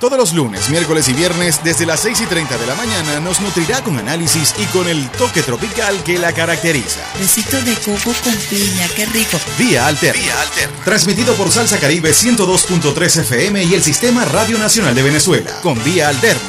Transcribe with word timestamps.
Todos 0.00 0.16
los 0.16 0.32
lunes, 0.32 0.68
miércoles 0.70 1.08
y 1.08 1.12
viernes, 1.12 1.60
desde 1.64 1.84
las 1.84 1.98
6 2.00 2.20
y 2.20 2.26
30 2.26 2.56
de 2.56 2.66
la 2.68 2.76
mañana, 2.76 3.18
nos 3.18 3.40
nutrirá 3.40 3.82
con 3.82 3.98
análisis 3.98 4.54
y 4.56 4.64
con 4.66 4.86
el 4.86 5.10
toque 5.10 5.42
tropical 5.42 6.04
que 6.04 6.20
la 6.20 6.32
caracteriza. 6.32 7.00
Besito 7.18 7.60
de 7.62 7.74
coco 7.74 8.14
con 8.22 8.34
piña, 8.48 8.86
qué 8.94 9.06
rico. 9.06 9.40
Vía 9.58 9.88
Alterna. 9.88 10.22
Vía 10.22 10.40
Alterna. 10.40 10.84
Transmitido 10.84 11.34
por 11.34 11.50
Salsa 11.50 11.80
Caribe 11.80 12.12
102.3 12.12 13.22
FM 13.22 13.64
y 13.64 13.74
el 13.74 13.82
Sistema 13.82 14.24
Radio 14.24 14.56
Nacional 14.56 14.94
de 14.94 15.02
Venezuela. 15.02 15.50
Con 15.62 15.82
Vía 15.82 16.10
Alterna. 16.10 16.42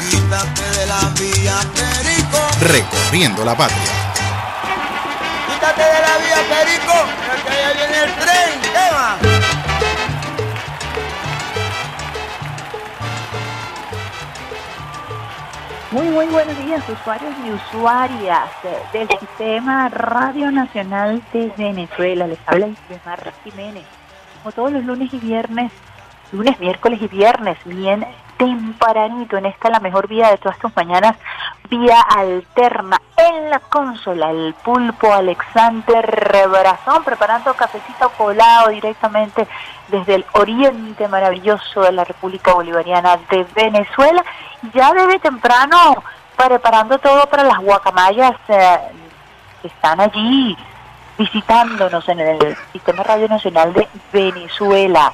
Recorriendo 2.62 3.44
la 3.44 3.58
patria. 3.58 4.14
Quítate 5.48 5.82
de 5.82 6.02
la 6.02 6.18
vía 6.20 6.38
Perico, 6.50 6.94
Muy, 15.92 16.08
muy 16.10 16.28
buenos 16.28 16.56
días, 16.64 16.88
usuarios 16.88 17.34
y 17.44 17.50
usuarias 17.50 18.48
del 18.94 19.10
Sistema 19.10 19.90
Radio 19.90 20.52
Nacional 20.52 21.20
de 21.34 21.52
Venezuela. 21.58 22.28
Les 22.28 22.38
habla 22.46 22.68
Mar 23.04 23.34
Jiménez. 23.44 23.86
Como 24.38 24.52
todos 24.52 24.72
los 24.72 24.86
lunes 24.86 25.12
y 25.12 25.18
viernes, 25.18 25.72
lunes, 26.32 26.60
miércoles 26.60 27.02
y 27.02 27.08
viernes, 27.08 27.58
bien 27.66 28.06
tempranito 28.38 29.38
en 29.38 29.48
esta 29.48 29.72
la 29.72 29.80
mejor 29.80 30.08
vía 30.08 30.30
de 30.30 30.38
todas 30.38 30.60
tus 30.60 30.76
mañanas, 30.76 31.18
vía 31.70 32.02
alterna 32.02 33.00
en 33.16 33.50
la 33.50 33.60
consola, 33.60 34.32
el 34.32 34.56
pulpo 34.64 35.14
Alexander 35.14 36.48
Brazón, 36.50 37.04
preparando 37.04 37.54
cafecito 37.54 38.10
colado 38.18 38.70
directamente 38.70 39.48
desde 39.90 40.16
el 40.16 40.26
oriente 40.34 41.08
maravilloso 41.08 41.82
de 41.82 41.92
la 41.92 42.04
República 42.04 42.54
Bolivariana 42.54 43.18
de 43.30 43.46
Venezuela 43.56 44.24
ya 44.74 44.94
desde 44.94 45.20
temprano 45.20 46.04
preparando 46.36 46.98
todo 47.00 47.26
para 47.28 47.44
las 47.44 47.60
guacamayas 47.60 48.36
eh, 48.48 48.80
que 49.62 49.68
están 49.68 50.00
allí 50.00 50.58
visitándonos 51.18 52.08
en 52.08 52.20
el 52.20 52.58
Sistema 52.72 53.04
Radio 53.04 53.28
Nacional 53.28 53.74
de 53.74 53.88
Venezuela. 54.14 55.12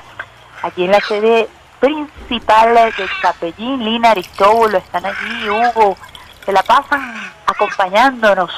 Allí 0.62 0.86
en 0.86 0.92
la 0.92 1.00
sede 1.00 1.50
principal 1.80 2.76
de 2.76 3.10
Capellín, 3.22 3.84
Lina, 3.84 4.12
Aristóbulo, 4.12 4.78
están 4.78 5.06
allí, 5.06 5.50
Hugo, 5.50 5.98
se 6.46 6.52
la 6.52 6.64
pasan 6.64 7.02
acompañándonos 7.46 8.52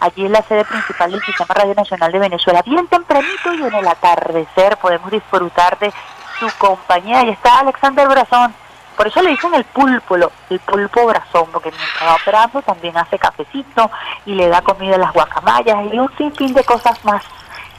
allí 0.00 0.26
en 0.26 0.32
la 0.32 0.42
sede 0.42 0.64
principal 0.64 1.10
del 1.10 1.22
Sistema 1.22 1.54
Radio 1.54 1.74
Nacional 1.74 2.12
de 2.12 2.18
Venezuela. 2.18 2.62
Bien 2.62 2.86
tempranito 2.88 3.54
y 3.54 3.62
en 3.62 3.74
el 3.74 3.86
atardecer 3.86 4.76
podemos 4.78 5.10
disfrutar 5.10 5.78
de 5.78 5.92
su 6.38 6.48
compañía. 6.58 7.24
Y 7.24 7.30
está 7.30 7.60
Alexander 7.60 8.06
Brazón 8.08 8.54
por 8.96 9.08
eso 9.08 9.22
le 9.22 9.30
dicen 9.30 9.52
el 9.54 9.64
pulpo, 9.64 10.16
el 10.16 10.60
pulpo 10.60 11.06
brazón, 11.06 11.48
porque 11.52 11.70
mientras 11.70 12.08
va 12.08 12.14
operando 12.14 12.62
también 12.62 12.96
hace 12.96 13.18
cafecito 13.18 13.90
y 14.24 14.34
le 14.34 14.48
da 14.48 14.62
comida 14.62 14.94
a 14.94 14.98
las 14.98 15.12
guacamayas 15.12 15.92
y 15.92 15.98
un 15.98 16.16
sinfín 16.16 16.54
de 16.54 16.62
cosas 16.62 17.04
más 17.04 17.22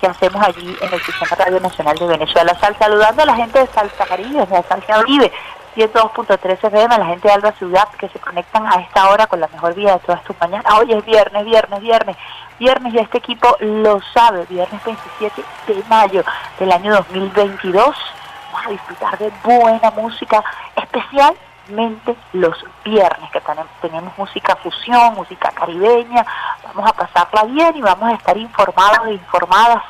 que 0.02 0.08
hacemos 0.08 0.46
allí 0.46 0.76
en 0.82 0.94
el 0.94 1.02
Sistema 1.02 1.36
Radio 1.38 1.60
Nacional 1.62 1.98
de 1.98 2.08
Venezuela. 2.08 2.54
Sal, 2.60 2.76
saludando 2.78 3.22
a 3.22 3.26
la 3.26 3.36
gente 3.36 3.60
de 3.60 3.68
Salsa 3.68 4.06
Caribe, 4.06 4.46
de 4.46 4.64
Salsa 4.64 5.00
Oribe, 5.00 5.32
102.3 5.76 6.54
FM, 6.54 6.98
la 6.98 7.06
gente 7.06 7.28
de 7.28 7.34
Alba 7.34 7.52
Ciudad 7.54 7.88
que 8.00 8.08
se 8.10 8.20
conectan 8.20 8.66
a 8.66 8.82
esta 8.82 9.10
hora 9.10 9.28
con 9.28 9.42
la 9.42 9.48
mejor 9.50 9.76
vida 9.76 9.94
de 9.94 10.00
todas 10.00 10.24
tus 10.24 10.40
mañanas. 10.40 10.74
Hoy 10.80 10.94
es 10.94 11.06
viernes, 11.06 11.44
viernes, 11.44 11.82
viernes, 11.82 12.18
viernes 12.58 12.94
y 12.94 13.00
este 13.00 13.18
equipo 13.18 13.56
lo 13.60 14.00
sabe, 14.14 14.46
viernes 14.46 14.82
27 14.86 15.44
de 15.68 15.84
mayo 15.90 16.24
del 16.60 16.72
año 16.72 16.94
2022 16.94 17.96
a 18.66 18.70
disfrutar 18.70 19.18
de 19.18 19.32
buena 19.44 19.92
música, 19.92 20.44
especialmente 20.76 22.16
los 22.34 22.58
viernes, 22.84 23.30
que 23.32 23.42
tenemos 23.82 24.18
música 24.18 24.56
fusión, 24.56 25.16
música 25.16 25.52
caribeña, 25.52 26.26
vamos 26.64 26.90
a 26.90 26.94
pasarla 26.94 27.44
bien 27.44 27.76
y 27.76 27.82
vamos 27.82 28.10
a 28.10 28.16
estar 28.16 28.38
informados 28.38 29.08
e 29.08 29.14
informadas 29.14 29.84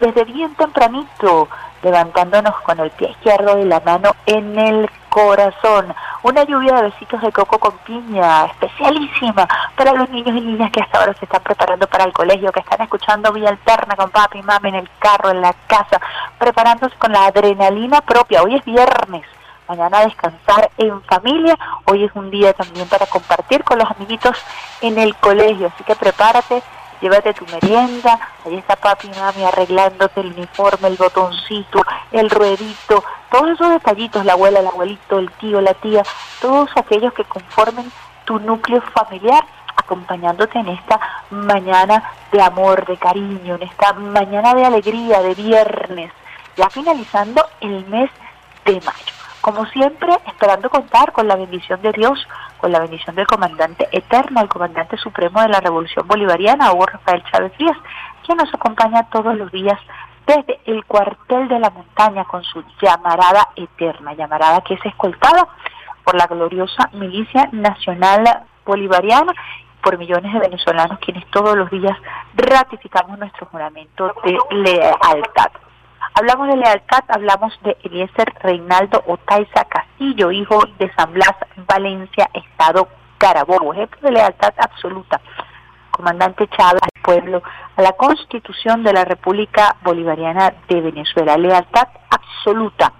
desde 0.00 0.24
bien 0.24 0.54
tempranito, 0.54 1.48
levantándonos 1.84 2.54
con 2.62 2.80
el 2.80 2.90
pie 2.92 3.10
izquierdo 3.10 3.58
y 3.58 3.64
la 3.64 3.80
mano 3.80 4.16
en 4.24 4.58
el 4.58 4.90
corazón. 5.10 5.94
Una 6.22 6.42
lluvia 6.44 6.76
de 6.76 6.82
besitos 6.84 7.20
de 7.20 7.30
coco 7.30 7.58
con 7.58 7.76
piña, 7.78 8.46
especialísima 8.46 9.46
para 9.76 9.92
los 9.92 10.08
niños 10.08 10.34
y 10.34 10.40
niñas 10.40 10.72
que 10.72 10.80
hasta 10.80 10.98
ahora 10.98 11.12
se 11.14 11.26
están 11.26 11.42
preparando 11.42 11.86
para 11.86 12.04
el 12.04 12.12
colegio, 12.14 12.50
que 12.50 12.60
están 12.60 12.80
escuchando 12.80 13.30
vía 13.32 13.50
alterna 13.50 13.94
con 13.96 14.10
papi 14.10 14.38
y 14.38 14.42
mami 14.42 14.70
en 14.70 14.76
el 14.76 14.90
carro, 14.98 15.30
en 15.30 15.42
la 15.42 15.52
casa, 15.66 16.00
preparándose 16.38 16.96
con 16.96 17.12
la 17.12 17.26
adrenalina 17.26 18.00
propia. 18.00 18.42
Hoy 18.42 18.54
es 18.54 18.64
viernes, 18.64 19.26
mañana 19.68 20.00
descansar 20.00 20.70
en 20.78 21.02
familia. 21.02 21.58
Hoy 21.84 22.04
es 22.04 22.12
un 22.14 22.30
día 22.30 22.54
también 22.54 22.88
para 22.88 23.04
compartir 23.04 23.62
con 23.62 23.78
los 23.78 23.90
amiguitos 23.90 24.38
en 24.80 24.98
el 24.98 25.14
colegio, 25.16 25.66
así 25.66 25.84
que 25.84 25.94
prepárate 25.94 26.62
llévate 27.04 27.34
tu 27.34 27.44
merienda, 27.52 28.18
ahí 28.46 28.56
está 28.56 28.76
papi 28.76 29.08
y 29.08 29.20
mami 29.20 29.44
arreglándote 29.44 30.22
el 30.22 30.28
uniforme, 30.28 30.88
el 30.88 30.96
botoncito, 30.96 31.82
el 32.10 32.30
ruedito, 32.30 33.04
todos 33.30 33.50
esos 33.50 33.68
detallitos, 33.68 34.24
la 34.24 34.32
abuela, 34.32 34.60
el 34.60 34.66
abuelito, 34.66 35.18
el 35.18 35.30
tío, 35.32 35.60
la 35.60 35.74
tía, 35.74 36.02
todos 36.40 36.70
aquellos 36.76 37.12
que 37.12 37.24
conformen 37.24 37.92
tu 38.24 38.38
núcleo 38.38 38.80
familiar 38.94 39.44
acompañándote 39.76 40.58
en 40.58 40.68
esta 40.68 40.98
mañana 41.28 42.10
de 42.32 42.40
amor, 42.40 42.86
de 42.86 42.96
cariño, 42.96 43.56
en 43.56 43.64
esta 43.64 43.92
mañana 43.92 44.54
de 44.54 44.64
alegría, 44.64 45.20
de 45.20 45.34
viernes, 45.34 46.10
ya 46.56 46.70
finalizando 46.70 47.44
el 47.60 47.84
mes 47.84 48.10
de 48.64 48.80
mayo. 48.80 49.12
Como 49.42 49.66
siempre, 49.66 50.10
esperando 50.26 50.70
contar 50.70 51.12
con 51.12 51.28
la 51.28 51.36
bendición 51.36 51.82
de 51.82 51.92
Dios, 51.92 52.26
con 52.64 52.72
la 52.72 52.80
bendición 52.80 53.14
del 53.14 53.26
comandante 53.26 53.86
eterno, 53.92 54.40
el 54.40 54.48
comandante 54.48 54.96
supremo 54.96 55.42
de 55.42 55.48
la 55.48 55.60
Revolución 55.60 56.08
Bolivariana, 56.08 56.72
Hugo 56.72 56.86
Rafael 56.86 57.22
Chávez 57.30 57.52
Frías, 57.56 57.76
quien 58.24 58.38
nos 58.38 58.48
acompaña 58.54 59.06
todos 59.10 59.36
los 59.36 59.52
días 59.52 59.78
desde 60.26 60.58
el 60.64 60.82
cuartel 60.86 61.46
de 61.48 61.58
la 61.58 61.68
montaña 61.68 62.24
con 62.24 62.42
su 62.42 62.64
llamarada 62.80 63.50
eterna, 63.56 64.14
llamarada 64.14 64.62
que 64.62 64.72
es 64.72 64.86
escoltada 64.86 65.46
por 66.04 66.14
la 66.14 66.26
gloriosa 66.26 66.88
milicia 66.94 67.50
nacional 67.52 68.24
bolivariana 68.64 69.34
por 69.82 69.98
millones 69.98 70.32
de 70.32 70.40
venezolanos 70.40 70.98
quienes 71.00 71.30
todos 71.32 71.54
los 71.54 71.68
días 71.70 71.98
ratificamos 72.34 73.18
nuestro 73.18 73.44
juramento 73.44 74.10
de 74.24 74.38
lealtad. 74.52 75.50
Hablamos 76.16 76.46
de 76.46 76.56
lealtad, 76.56 77.02
hablamos 77.08 77.52
de 77.64 77.76
Eliezer 77.82 78.32
Reinaldo 78.40 79.02
Otaiza 79.08 79.64
Castillo, 79.64 80.30
hijo 80.30 80.60
de 80.78 80.88
San 80.94 81.12
Blas, 81.12 81.34
Valencia, 81.66 82.30
Estado 82.32 82.88
Carabobo, 83.18 83.72
ejemplo 83.72 83.98
de 84.02 84.12
lealtad 84.12 84.54
absoluta. 84.58 85.20
Comandante 85.90 86.46
Chávez 86.48 86.82
al 86.82 87.02
pueblo, 87.02 87.42
a 87.76 87.82
la 87.82 87.92
Constitución 87.92 88.84
de 88.84 88.92
la 88.92 89.04
República 89.04 89.76
Bolivariana 89.82 90.54
de 90.68 90.80
Venezuela, 90.82 91.36
lealtad 91.36 91.88
absoluta 92.10 92.92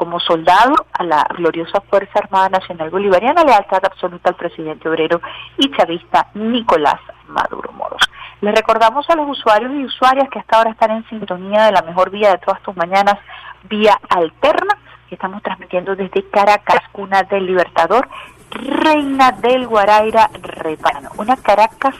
como 0.00 0.18
soldado 0.18 0.86
a 0.94 1.04
la 1.04 1.26
gloriosa 1.36 1.82
Fuerza 1.82 2.20
Armada 2.20 2.48
Nacional 2.48 2.88
Bolivariana, 2.88 3.44
lealtad 3.44 3.84
absoluta 3.84 4.30
al 4.30 4.34
presidente 4.34 4.88
obrero 4.88 5.20
y 5.58 5.70
chavista 5.72 6.28
Nicolás 6.32 6.98
Maduro 7.28 7.70
Moros. 7.72 8.00
Les 8.40 8.54
recordamos 8.54 9.04
a 9.10 9.14
los 9.14 9.28
usuarios 9.28 9.70
y 9.74 9.84
usuarias 9.84 10.30
que 10.30 10.38
hasta 10.38 10.56
ahora 10.56 10.70
están 10.70 10.92
en 10.92 11.08
sintonía 11.10 11.64
de 11.64 11.72
la 11.72 11.82
mejor 11.82 12.08
vía 12.08 12.30
de 12.30 12.38
todas 12.38 12.62
tus 12.62 12.74
mañanas, 12.78 13.18
vía 13.64 14.00
alterna, 14.08 14.78
que 15.06 15.16
estamos 15.16 15.42
transmitiendo 15.42 15.94
desde 15.94 16.26
Caracas, 16.30 16.80
cuna 16.92 17.22
del 17.24 17.44
Libertador, 17.44 18.08
Reina 18.52 19.32
del 19.32 19.66
Guaraira, 19.66 20.30
Repano. 20.40 21.10
Una 21.18 21.36
Caracas 21.36 21.94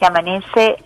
que 0.00 0.06
amanece 0.06 0.82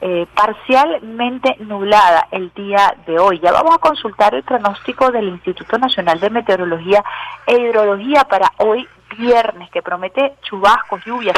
eh, 0.00 0.26
parcialmente 0.34 1.56
nublada 1.60 2.28
el 2.30 2.52
día 2.54 2.94
de 3.06 3.18
hoy. 3.18 3.40
Ya 3.40 3.52
vamos 3.52 3.74
a 3.74 3.78
consultar 3.78 4.34
el 4.34 4.42
pronóstico 4.42 5.10
del 5.10 5.28
Instituto 5.28 5.78
Nacional 5.78 6.20
de 6.20 6.30
Meteorología 6.30 7.04
e 7.46 7.60
Hidrología 7.60 8.24
para 8.24 8.52
hoy 8.58 8.88
viernes, 9.18 9.70
que 9.70 9.82
promete 9.82 10.36
chubascos, 10.42 11.04
lluvias. 11.04 11.36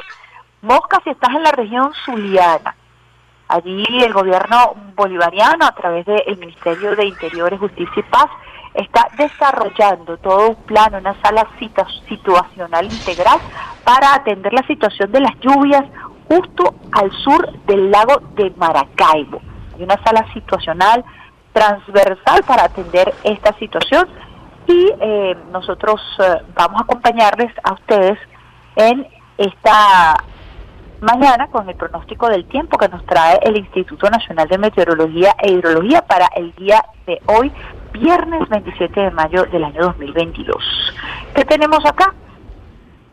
Mosca 0.61 1.01
si 1.03 1.11
estás 1.11 1.35
en 1.35 1.43
la 1.43 1.53
región 1.53 1.93
zuliana 2.05 2.77
Allí 3.53 3.85
el 4.03 4.15
gobierno 4.15 4.75
bolivariano, 4.97 5.67
a 5.67 5.75
través 5.75 6.07
del 6.07 6.39
Ministerio 6.39 6.97
de 6.97 7.05
Interior, 7.05 7.55
Justicia 7.59 7.93
y 7.99 8.03
Paz, 8.03 8.31
está 8.73 9.09
desarrollando 9.19 10.17
todo 10.17 10.49
un 10.49 10.57
plan, 10.65 10.95
una 10.95 11.15
sala 11.21 11.47
situacional 12.09 12.87
integral 12.87 13.39
para 13.85 14.15
atender 14.15 14.55
la 14.55 14.67
situación 14.67 15.13
de 15.13 15.21
las 15.21 15.39
lluvias 15.41 15.85
justo 16.33 16.75
al 16.93 17.11
sur 17.13 17.53
del 17.67 17.91
lago 17.91 18.23
de 18.37 18.51
Maracaibo. 18.57 19.41
Hay 19.75 19.83
una 19.83 20.03
sala 20.03 20.27
situacional 20.33 21.05
transversal 21.53 22.43
para 22.45 22.65
atender 22.65 23.13
esta 23.23 23.53
situación 23.59 24.09
y 24.67 24.91
eh, 24.99 25.37
nosotros 25.51 26.01
eh, 26.21 26.43
vamos 26.55 26.81
a 26.81 26.85
acompañarles 26.85 27.53
a 27.63 27.75
ustedes 27.75 28.19
en 28.77 29.07
esta 29.37 30.25
mañana 31.03 31.49
con 31.49 31.69
el 31.69 31.75
pronóstico 31.75 32.29
del 32.29 32.47
tiempo 32.47 32.79
que 32.79 32.89
nos 32.89 33.05
trae 33.05 33.39
el 33.43 33.59
Instituto 33.59 34.09
Nacional 34.09 34.49
de 34.49 34.57
Meteorología 34.57 35.35
e 35.43 35.53
Hidrología 35.53 36.03
para 36.03 36.29
el 36.37 36.55
día 36.55 36.83
de 37.07 37.21
hoy, 37.27 37.53
viernes 37.93 38.49
27 38.49 39.01
de 39.01 39.11
mayo 39.11 39.45
del 39.47 39.65
año 39.65 39.83
2022. 39.83 40.57
¿Qué 41.35 41.45
tenemos 41.45 41.85
acá? 41.85 42.15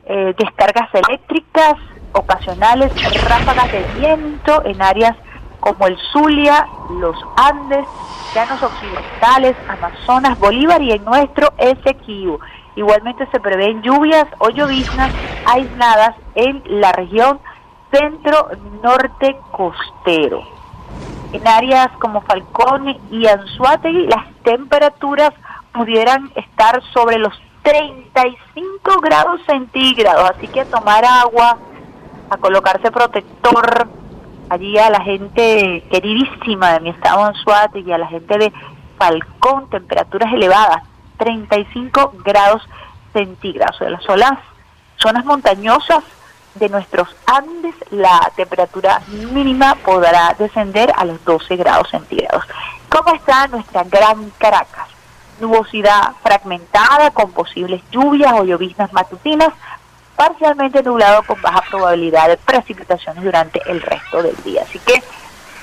Eh, 0.05 0.33
descargas 0.37 0.89
eléctricas 0.93 1.75
ocasionales, 2.13 2.91
ráfagas 3.27 3.71
de 3.71 3.83
viento 3.99 4.63
en 4.65 4.81
áreas 4.81 5.15
como 5.59 5.87
el 5.87 5.97
Zulia, 6.11 6.67
los 6.99 7.15
Andes, 7.35 7.85
llanos 8.33 8.61
occidentales, 8.61 9.55
Amazonas, 9.67 10.39
Bolívar 10.39 10.81
y 10.81 10.91
en 10.91 11.03
nuestro 11.03 11.53
Esequibo. 11.57 12.39
Igualmente 12.75 13.27
se 13.31 13.39
prevén 13.39 13.81
lluvias 13.81 14.25
o 14.39 14.49
lloviznas 14.49 15.11
aisladas 15.45 16.15
en 16.35 16.63
la 16.65 16.91
región 16.91 17.39
centro-norte 17.91 19.35
costero. 19.51 20.41
En 21.33 21.47
áreas 21.47 21.89
como 21.99 22.21
Falcón 22.21 22.95
y 23.11 23.27
Anzuategui 23.27 24.07
las 24.07 24.25
temperaturas 24.43 25.31
pudieran 25.73 26.31
estar 26.35 26.81
sobre 26.93 27.17
los 27.19 27.33
35 27.63 29.01
grados 29.01 29.41
centígrados, 29.45 30.31
así 30.31 30.47
que 30.47 30.65
tomar 30.65 31.05
agua, 31.05 31.57
a 32.29 32.37
colocarse 32.37 32.91
protector, 32.91 33.87
allí 34.49 34.77
a 34.77 34.89
la 34.89 35.01
gente 35.01 35.83
queridísima 35.89 36.73
de 36.73 36.79
mi 36.81 36.89
estado 36.89 37.25
Anzuategui 37.25 37.89
y 37.89 37.93
a 37.93 37.97
la 37.97 38.07
gente 38.07 38.37
de 38.37 38.53
Falcón, 38.97 39.69
temperaturas 39.69 40.33
elevadas, 40.33 40.83
35 41.17 42.13
grados 42.23 42.67
centígrados. 43.13 43.79
De 43.79 43.89
las 43.89 44.03
zonas, 44.03 44.39
zonas 44.97 45.25
montañosas 45.25 46.03
de 46.55 46.69
nuestros 46.69 47.15
Andes, 47.25 47.75
la 47.91 48.31
temperatura 48.35 49.01
mínima 49.07 49.75
podrá 49.75 50.35
descender 50.37 50.91
a 50.95 51.05
los 51.05 51.23
12 51.23 51.55
grados 51.55 51.89
centígrados. 51.89 52.43
¿Cómo 52.89 53.13
está 53.15 53.47
nuestra 53.47 53.83
gran 53.83 54.31
Caracas? 54.37 54.89
Nubosidad 55.39 56.13
fragmentada 56.21 57.11
con 57.11 57.31
posibles 57.31 57.81
lluvias 57.91 58.33
o 58.33 58.43
lloviznas 58.43 58.91
matutinas, 58.91 59.53
parcialmente 60.19 60.83
nublado 60.83 61.23
con 61.23 61.41
baja 61.41 61.61
probabilidad 61.69 62.27
de 62.27 62.35
precipitaciones 62.35 63.23
durante 63.23 63.61
el 63.71 63.81
resto 63.81 64.21
del 64.21 64.35
día. 64.43 64.63
Así 64.63 64.77
que 64.79 65.01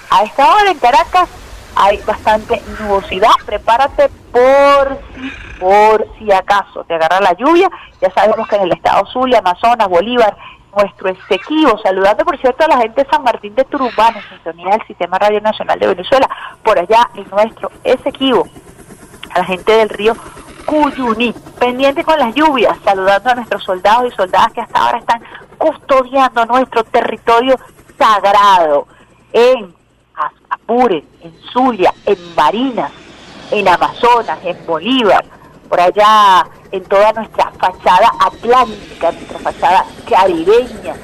a 0.08 0.22
esta 0.22 0.50
hora 0.50 0.70
en 0.70 0.78
Caracas 0.78 1.28
hay 1.74 1.98
bastante 2.06 2.62
nubosidad. 2.80 3.32
Prepárate 3.44 4.08
por 4.32 4.98
si, 5.14 5.30
por 5.60 6.06
si 6.18 6.32
acaso 6.32 6.84
te 6.84 6.94
agarra 6.94 7.20
la 7.20 7.34
lluvia. 7.34 7.68
Ya 8.00 8.10
sabemos 8.14 8.48
que 8.48 8.56
en 8.56 8.62
el 8.62 8.72
estado 8.72 9.04
Zulia, 9.12 9.40
Amazonas, 9.40 9.88
Bolívar, 9.88 10.34
nuestro 10.74 11.10
Esequibo, 11.10 11.78
saludando 11.82 12.24
por 12.24 12.38
cierto 12.38 12.64
a 12.64 12.68
la 12.68 12.78
gente 12.78 13.04
de 13.04 13.10
San 13.10 13.24
Martín 13.24 13.54
de 13.54 13.64
Turubán, 13.64 14.16
en 14.16 14.22
sintonía 14.30 14.70
del 14.70 14.86
Sistema 14.86 15.18
Radio 15.18 15.42
Nacional 15.42 15.78
de 15.78 15.88
Venezuela, 15.88 16.30
por 16.62 16.78
allá 16.78 17.10
en 17.14 17.28
nuestro 17.28 17.70
Esequibo, 17.84 18.48
a 19.34 19.40
la 19.40 19.44
gente 19.44 19.70
del 19.72 19.90
río 19.90 20.16
Cuyuní, 20.66 21.32
pendiente 21.58 22.04
con 22.04 22.18
las 22.18 22.34
lluvias, 22.34 22.76
saludando 22.84 23.30
a 23.30 23.34
nuestros 23.36 23.62
soldados 23.62 24.12
y 24.12 24.16
soldadas 24.16 24.52
que 24.52 24.60
hasta 24.60 24.78
ahora 24.78 24.98
están 24.98 25.22
custodiando 25.56 26.44
nuestro 26.46 26.84
territorio 26.84 27.56
sagrado 27.96 28.86
en 29.32 29.74
Apure, 30.50 31.04
en 31.22 31.34
Zulia, 31.52 31.92
en 32.04 32.34
Barinas, 32.34 32.90
en 33.50 33.68
Amazonas, 33.68 34.38
en 34.44 34.66
Bolívar, 34.66 35.24
por 35.68 35.80
allá 35.80 36.46
en 36.72 36.84
toda 36.84 37.12
nuestra 37.12 37.52
fachada 37.52 38.10
atlántica, 38.18 39.12
nuestra 39.12 39.38
fachada 39.38 39.84
caribeña, 40.08 40.94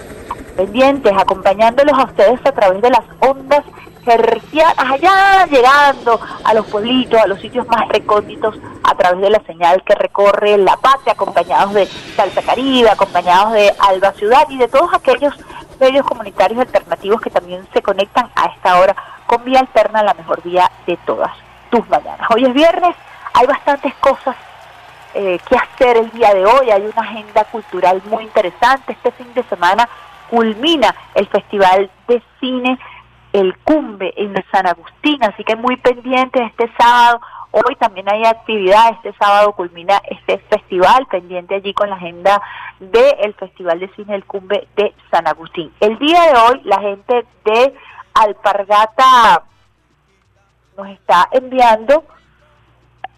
pendientes, 0.53 1.13
acompañándolos 1.17 1.99
a 1.99 2.05
ustedes 2.05 2.41
a 2.45 2.53
través 2.53 2.81
de 2.83 2.91
las 2.91 3.03
ondas 3.21 3.65
hercianas, 4.05 4.75
allá 4.79 5.47
llegando 5.47 6.21
a 6.45 6.55
los 6.55 6.67
pueblitos, 6.67 7.21
a 7.21 7.27
los 7.27 7.41
sitios 7.41 7.67
más 7.69 7.89
recónditos, 7.89 8.57
a 8.83 8.95
través 8.95 9.21
de 9.21 9.31
la 9.31 9.41
señal 9.45 9.83
que 9.85 9.95
recorre 9.95 10.57
la 10.59 10.77
patria, 10.77 11.13
acompañados 11.13 11.75
de 11.75 11.87
Salta 11.87 12.43
Caribe, 12.43 12.91
acompañados 12.91 13.53
de 13.53 13.73
Alba 13.79 14.13
Ciudad 14.13 14.47
y 14.49 14.59
de 14.59 14.69
todos 14.69 14.93
aquellos 14.93 15.35
medios 15.79 16.07
comunitarios 16.07 16.61
alternativos 16.61 17.21
que 17.21 17.31
también 17.31 17.67
se 17.73 17.83
conectan 17.83 18.31
a 18.35 18.47
esta 18.47 18.79
hora 18.79 18.97
con 19.27 19.45
Vía 19.45 19.61
Alterna, 19.61 20.03
la 20.03 20.15
mejor 20.15 20.43
vía 20.43 20.71
de 20.87 20.97
todas 21.07 21.33
tus 21.71 21.89
mañanas. 21.89 22.27
Hoy 22.35 22.45
es 22.45 22.53
viernes, 22.53 22.95
hay 23.35 23.47
bastantes 23.47 23.95
cosas 23.97 24.37
eh, 25.15 25.39
qué 25.47 25.57
hacer 25.57 25.99
el 25.99 26.11
día 26.11 26.33
de 26.33 26.47
hoy. 26.47 26.71
Hay 26.71 26.83
una 26.83 27.03
agenda 27.03 27.45
cultural 27.45 28.03
muy 28.07 28.25
interesante. 28.25 28.93
Este 28.93 29.11
fin 29.13 29.33
de 29.35 29.43
semana 29.45 29.89
culmina 30.33 30.95
el 31.15 31.29
Festival 31.29 31.91
de 32.09 32.23
Cine 32.41 32.79
El 33.35 33.55
Cumbe 33.59 34.15
en 34.17 34.35
San 34.51 34.67
Agustín, 34.67 35.23
así 35.23 35.45
que 35.45 35.57
muy 35.57 35.77
pendiente 35.77 36.43
este 36.43 36.73
sábado. 36.79 37.21
Hoy 37.51 37.77
también 37.77 38.09
hay 38.09 38.25
actividad, 38.25 38.93
este 38.93 39.13
sábado 39.19 39.53
culmina 39.53 40.01
este 40.09 40.39
festival, 40.39 41.07
pendiente 41.11 41.57
allí 41.57 41.75
con 41.75 41.91
la 41.91 41.97
agenda 41.97 42.41
del 42.81 43.35
Festival 43.35 43.79
de 43.79 43.91
Cine 43.95 44.15
El 44.15 44.25
Cumbe 44.25 44.67
de 44.75 44.95
San 45.11 45.29
Agustín. 45.29 45.71
El 45.81 45.99
día 45.99 46.23
de 46.23 46.39
hoy 46.39 46.63
la 46.65 46.81
gente 46.81 47.27
de 47.45 47.75
Alpargata 48.15 49.43
nos 50.79 50.89
está 50.89 51.29
enviando 51.33 52.05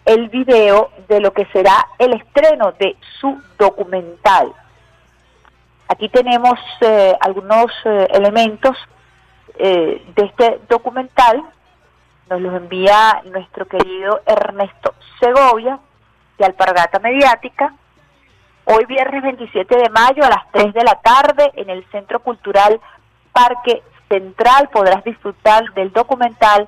el 0.03 0.27
video 0.27 0.91
de 1.07 1.21
lo 1.21 1.31
que 1.31 1.45
será 1.53 1.87
el 1.97 2.11
estreno 2.11 2.73
de 2.73 2.97
su 3.21 3.41
documental. 3.57 4.53
Aquí 5.87 6.09
tenemos 6.09 6.59
eh, 6.81 7.15
algunos 7.21 7.67
eh, 7.85 8.07
elementos 8.11 8.75
eh, 9.57 10.03
de 10.15 10.25
este 10.25 10.59
documental. 10.67 11.43
Nos 12.29 12.41
los 12.41 12.55
envía 12.55 13.21
nuestro 13.25 13.67
querido 13.67 14.21
Ernesto 14.25 14.95
Segovia 15.19 15.79
de 16.39 16.45
Alpargata 16.45 16.99
Mediática. 16.99 17.75
Hoy 18.65 18.85
viernes 18.85 19.21
27 19.21 19.77
de 19.77 19.89
mayo 19.89 20.23
a 20.23 20.29
las 20.29 20.51
3 20.51 20.73
de 20.73 20.83
la 20.83 20.99
tarde 21.01 21.51
en 21.53 21.69
el 21.69 21.85
Centro 21.91 22.19
Cultural 22.19 22.81
Parque 23.31 23.83
Central 24.09 24.69
podrás 24.69 25.03
disfrutar 25.03 25.71
del 25.75 25.93
documental 25.93 26.67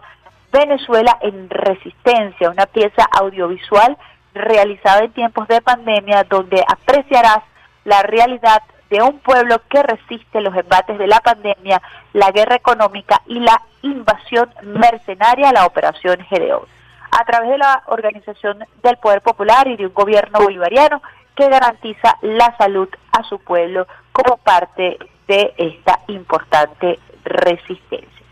Venezuela 0.52 1.18
en 1.22 1.50
Resistencia, 1.50 2.52
una 2.52 2.68
pieza 2.68 3.08
audiovisual 3.20 3.98
realizada 4.36 5.06
en 5.06 5.12
tiempos 5.12 5.48
de 5.48 5.62
pandemia 5.62 6.24
donde 6.24 6.64
apreciarás 6.68 7.40
la 7.84 8.04
realidad 8.04 8.62
de 8.90 9.02
un 9.02 9.20
pueblo 9.20 9.62
que 9.70 9.84
resiste 9.84 10.42
los 10.42 10.56
embates 10.56 10.98
de 10.98 11.08
la 11.08 11.20
pandemia, 11.20 11.82
la 12.14 12.32
guerra 12.32 12.56
económica 12.56 13.22
y 13.26 13.40
la 13.40 13.62
invasión 13.82 14.50
mercenaria 14.64 15.50
a 15.50 15.54
la 15.54 15.66
operación 15.66 16.26
GDO, 16.30 16.68
a 17.12 17.26
través 17.26 17.50
de 17.50 17.58
la 17.58 17.84
organización 17.88 18.64
del 18.84 18.98
Poder 18.98 19.22
Popular 19.22 19.68
y 19.68 19.78
de 19.78 19.88
un 19.88 19.94
gobierno 19.94 20.40
bolivariano 20.40 21.02
que 21.36 21.50
garantiza 21.50 22.18
la 22.22 22.56
salud 22.58 22.90
a 23.12 23.24
su 23.24 23.40
pueblo 23.40 23.88
como 24.12 24.38
parte 24.38 24.98
de 25.28 25.54
esta 25.58 26.00
importante 26.08 27.00
resistencia. 27.24 28.26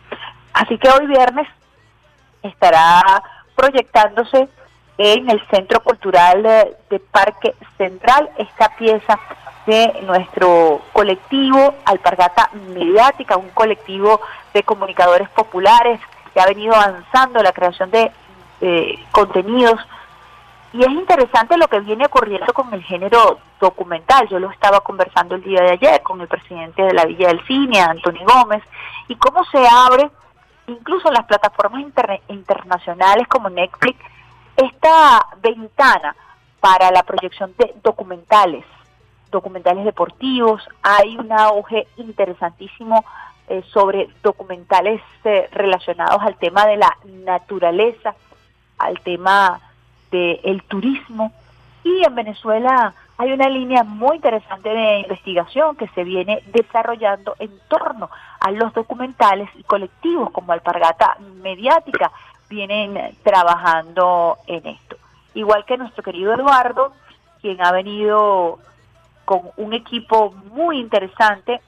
Así 0.53 0.77
que 0.77 0.89
hoy 0.89 1.05
viernes 1.07 1.47
estará 2.41 3.01
proyectándose 3.55 4.47
en 4.97 5.29
el 5.29 5.45
Centro 5.47 5.81
Cultural 5.81 6.43
de 6.43 6.99
Parque 6.99 7.53
Central 7.77 8.29
esta 8.37 8.69
pieza 8.75 9.19
de 9.65 10.01
nuestro 10.03 10.81
colectivo 10.93 11.75
Alpargata 11.85 12.49
Mediática, 12.73 13.35
un 13.37 13.49
colectivo 13.49 14.21
de 14.53 14.63
comunicadores 14.63 15.27
populares 15.29 15.99
que 16.33 16.39
ha 16.39 16.45
venido 16.45 16.75
avanzando 16.75 17.41
la 17.41 17.51
creación 17.51 17.91
de 17.91 18.11
contenidos. 19.11 19.79
Y 20.73 20.81
es 20.81 20.89
interesante 20.89 21.57
lo 21.57 21.67
que 21.67 21.79
viene 21.79 22.05
ocurriendo 22.05 22.51
con 22.53 22.73
el 22.73 22.83
género 22.83 23.39
documental. 23.61 24.27
Yo 24.27 24.39
lo 24.39 24.51
estaba 24.51 24.81
conversando 24.81 25.35
el 25.35 25.41
día 25.41 25.61
de 25.61 25.71
ayer 25.71 26.01
con 26.01 26.19
el 26.19 26.27
presidente 26.27 26.81
de 26.83 26.93
la 26.93 27.05
Villa 27.05 27.29
del 27.29 27.45
Cine, 27.47 27.79
Antonio 27.79 28.25
Gómez, 28.27 28.61
y 29.07 29.15
cómo 29.15 29.45
se 29.45 29.65
abre 29.67 30.09
incluso 30.67 31.09
las 31.11 31.25
plataformas 31.25 31.85
internacionales 32.27 33.27
como 33.27 33.49
Netflix, 33.49 33.99
esta 34.57 35.27
ventana 35.41 36.15
para 36.59 36.91
la 36.91 37.03
proyección 37.03 37.53
de 37.57 37.75
documentales, 37.83 38.65
documentales 39.31 39.85
deportivos, 39.85 40.67
hay 40.81 41.17
un 41.17 41.31
auge 41.31 41.87
interesantísimo 41.97 43.03
eh, 43.47 43.63
sobre 43.71 44.09
documentales 44.23 45.01
eh, 45.23 45.47
relacionados 45.51 46.21
al 46.21 46.37
tema 46.37 46.65
de 46.65 46.77
la 46.77 46.97
naturaleza, 47.25 48.15
al 48.77 48.99
tema 49.01 49.59
del 50.09 50.63
turismo. 50.63 51.31
Y 51.83 52.03
en 52.03 52.15
Venezuela 52.15 52.93
hay 53.17 53.31
una 53.31 53.47
línea 53.47 53.83
muy 53.83 54.15
interesante 54.15 54.69
de 54.69 54.99
investigación 55.01 55.75
que 55.75 55.87
se 55.89 56.03
viene 56.03 56.41
desarrollando 56.47 57.35
en 57.39 57.51
torno 57.67 58.09
a 58.39 58.51
los 58.51 58.73
documentales 58.73 59.49
y 59.55 59.63
colectivos 59.63 60.31
como 60.31 60.51
Alpargata 60.51 61.17
Mediática 61.41 62.11
vienen 62.49 63.15
trabajando 63.23 64.37
en 64.47 64.65
esto. 64.67 64.97
Igual 65.33 65.65
que 65.65 65.77
nuestro 65.77 66.03
querido 66.03 66.33
Eduardo, 66.33 66.93
quien 67.41 67.63
ha 67.63 67.71
venido 67.71 68.59
con 69.25 69.41
un 69.57 69.73
equipo 69.73 70.31
muy 70.51 70.79
interesante, 70.79 71.61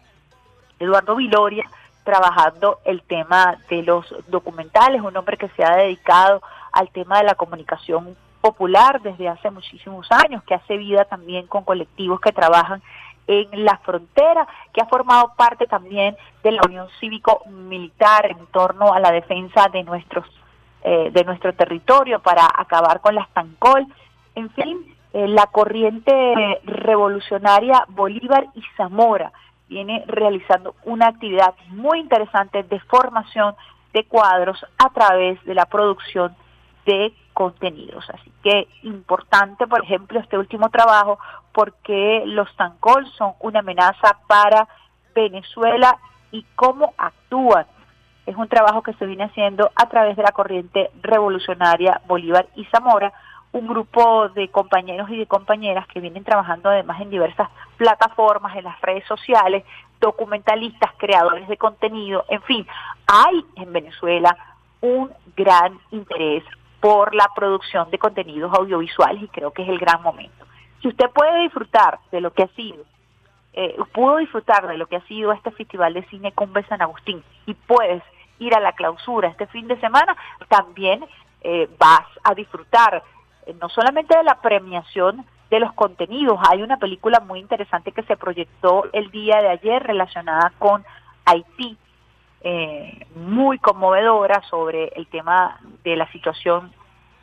Eduardo 0.79 1.15
Viloria, 1.15 1.69
trabajando 2.03 2.79
el 2.85 3.01
tema 3.01 3.57
de 3.69 3.83
los 3.83 4.05
documentales, 4.27 5.01
un 5.01 5.17
hombre 5.17 5.37
que 5.37 5.49
se 5.49 5.63
ha 5.63 5.75
dedicado 5.75 6.41
al 6.71 6.89
tema 6.89 7.17
de 7.17 7.25
la 7.25 7.35
comunicación 7.35 8.15
popular 8.39 9.01
desde 9.01 9.27
hace 9.27 9.51
muchísimos 9.51 10.07
años, 10.11 10.43
que 10.43 10.53
hace 10.53 10.77
vida 10.77 11.05
también 11.05 11.47
con 11.47 11.63
colectivos 11.63 12.21
que 12.21 12.31
trabajan 12.31 12.81
en 13.27 13.65
la 13.65 13.77
frontera, 13.79 14.47
que 14.73 14.81
ha 14.81 14.85
formado 14.85 15.33
parte 15.35 15.67
también 15.67 16.15
de 16.43 16.51
la 16.51 16.61
Unión 16.65 16.87
Cívico-Militar 16.99 18.27
en 18.27 18.45
torno 18.47 18.93
a 18.93 18.99
la 18.99 19.11
defensa 19.11 19.67
de 19.67 19.83
nuestros 19.83 20.25
eh, 20.83 21.09
de 21.11 21.23
nuestro 21.23 21.53
territorio 21.53 22.19
para 22.19 22.47
acabar 22.55 23.01
con 23.01 23.15
las 23.15 23.29
TANCOL. 23.33 23.85
En 24.35 24.49
fin, 24.51 24.95
eh, 25.13 25.27
la 25.27 25.47
corriente 25.47 26.61
revolucionaria 26.63 27.85
Bolívar 27.89 28.47
y 28.53 28.61
Zamora 28.75 29.31
viene 29.67 30.03
realizando 30.07 30.75
una 30.85 31.07
actividad 31.07 31.53
muy 31.69 31.99
interesante 31.99 32.63
de 32.63 32.79
formación 32.81 33.55
de 33.93 34.05
cuadros 34.05 34.65
a 34.77 34.89
través 34.89 35.43
de 35.45 35.55
la 35.55 35.65
producción 35.65 36.35
de 36.85 37.13
contenidos. 37.33 38.09
Así 38.09 38.31
que 38.43 38.67
importante, 38.83 39.67
por 39.67 39.83
ejemplo, 39.83 40.19
este 40.19 40.37
último 40.37 40.69
trabajo 40.69 41.19
porque 41.51 42.23
los 42.25 42.53
TANCOL 42.55 43.05
son 43.17 43.33
una 43.39 43.59
amenaza 43.59 44.17
para 44.27 44.67
Venezuela 45.13 45.97
y 46.31 46.45
cómo 46.55 46.93
actúan. 46.97 47.65
Es 48.27 48.35
un 48.35 48.49
trabajo 48.49 48.83
que 48.83 48.93
se 48.95 49.05
viene 49.05 49.23
haciendo 49.23 49.71
a 49.73 49.87
través 49.87 50.17
de 50.17 50.21
la 50.21 50.33
corriente 50.33 50.91
revolucionaria 51.01 52.01
Bolívar 52.07 52.45
y 52.55 52.65
Zamora, 52.65 53.13
un 53.53 53.65
grupo 53.67 54.27
de 54.29 54.49
compañeros 54.49 55.09
y 55.09 55.17
de 55.17 55.25
compañeras 55.25 55.87
que 55.87 56.01
vienen 56.01 56.25
trabajando 56.25 56.69
además 56.69 56.99
en 56.99 57.09
diversas 57.09 57.49
plataformas, 57.77 58.55
en 58.57 58.65
las 58.65 58.79
redes 58.81 59.05
sociales, 59.05 59.63
documentalistas, 60.01 60.91
creadores 60.97 61.47
de 61.47 61.55
contenido, 61.55 62.25
en 62.27 62.41
fin, 62.41 62.67
hay 63.07 63.45
en 63.55 63.71
Venezuela 63.71 64.37
un 64.81 65.09
gran 65.35 65.79
interés 65.91 66.43
por 66.81 67.15
la 67.15 67.29
producción 67.33 67.89
de 67.89 67.97
contenidos 67.97 68.53
audiovisuales 68.53 69.23
y 69.23 69.27
creo 69.29 69.51
que 69.51 69.63
es 69.63 69.69
el 69.69 69.79
gran 69.79 70.01
momento. 70.01 70.45
Si 70.81 70.89
usted 70.89 71.09
puede 71.11 71.43
disfrutar 71.43 71.99
de 72.11 72.21
lo 72.21 72.31
que 72.31 72.43
ha 72.43 72.47
sido, 72.49 72.83
eh, 73.53 73.75
pudo 73.93 74.17
disfrutar 74.17 74.67
de 74.67 74.77
lo 74.77 74.85
que 74.85 74.97
ha 74.97 75.07
sido 75.07 75.31
este 75.31 75.49
Festival 75.51 75.93
de 75.93 76.03
Cine 76.07 76.33
Cumbre 76.33 76.65
San 76.67 76.81
Agustín 76.81 77.23
y 77.47 77.55
puedes 77.55 78.03
ir 78.39 78.53
a 78.55 78.59
la 78.59 78.73
clausura 78.73 79.27
este 79.29 79.47
fin 79.47 79.67
de 79.67 79.79
semana, 79.79 80.15
también 80.47 81.05
eh, 81.41 81.69
vas 81.77 82.05
a 82.23 82.33
disfrutar 82.33 83.03
eh, 83.45 83.55
no 83.61 83.69
solamente 83.69 84.17
de 84.17 84.23
la 84.23 84.41
premiación 84.41 85.25
de 85.49 85.59
los 85.59 85.71
contenidos, 85.73 86.39
hay 86.49 86.61
una 86.61 86.77
película 86.77 87.21
muy 87.21 87.39
interesante 87.39 87.91
que 87.91 88.03
se 88.03 88.17
proyectó 88.17 88.85
el 88.91 89.09
día 89.11 89.41
de 89.41 89.49
ayer 89.49 89.81
relacionada 89.81 90.51
con 90.59 90.83
Haití, 91.25 91.77
eh, 92.41 93.07
muy 93.15 93.57
conmovedora 93.59 94.41
sobre 94.49 94.89
el 94.95 95.07
tema 95.07 95.59
de 95.83 95.95
la 95.95 96.11
situación 96.11 96.71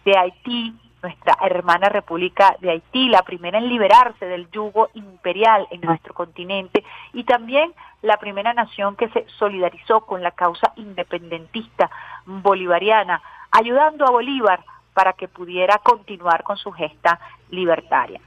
de 0.04 0.16
Haití, 0.16 0.74
nuestra 1.04 1.36
hermana 1.42 1.90
República 1.90 2.56
de 2.60 2.70
Haití, 2.70 3.08
la 3.08 3.22
primera 3.22 3.58
en 3.58 3.68
liberarse 3.68 4.24
del 4.24 4.50
yugo 4.50 4.88
imperial 4.94 5.68
en 5.70 5.82
nuestro 5.82 6.14
continente 6.14 6.82
y 7.12 7.24
también 7.24 7.74
la 8.00 8.16
primera 8.16 8.54
nación 8.54 8.96
que 8.96 9.10
se 9.10 9.26
solidarizó 9.38 10.00
con 10.06 10.22
la 10.22 10.30
causa 10.30 10.72
independentista 10.76 11.90
bolivariana, 12.24 13.20
ayudando 13.50 14.06
a 14.06 14.10
Bolívar 14.10 14.64
para 14.94 15.12
que 15.12 15.28
pudiera 15.28 15.76
continuar 15.78 16.42
con 16.42 16.56
su 16.56 16.72
gesta 16.72 17.20
libertaria. 17.50 18.20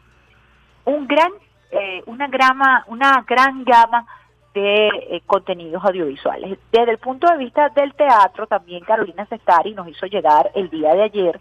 Un 0.86 1.08
gran, 1.08 1.32
eh, 1.72 2.04
una, 2.06 2.28
grama, 2.28 2.86
una 2.88 3.26
gran 3.28 3.64
gama 3.64 4.06
de 4.54 4.88
eh, 4.88 5.22
contenidos 5.26 5.84
audiovisuales. 5.84 6.60
Desde 6.72 6.92
el 6.92 7.00
punto 7.00 7.28
de 7.28 7.38
vista 7.38 7.70
del 7.70 7.96
teatro, 7.96 8.46
también 8.46 8.84
Carolina 8.84 9.26
Cestari 9.26 9.74
nos 9.74 9.88
hizo 9.88 10.06
llegar 10.06 10.52
el 10.54 10.70
día 10.70 10.94
de 10.94 11.04
ayer 11.04 11.40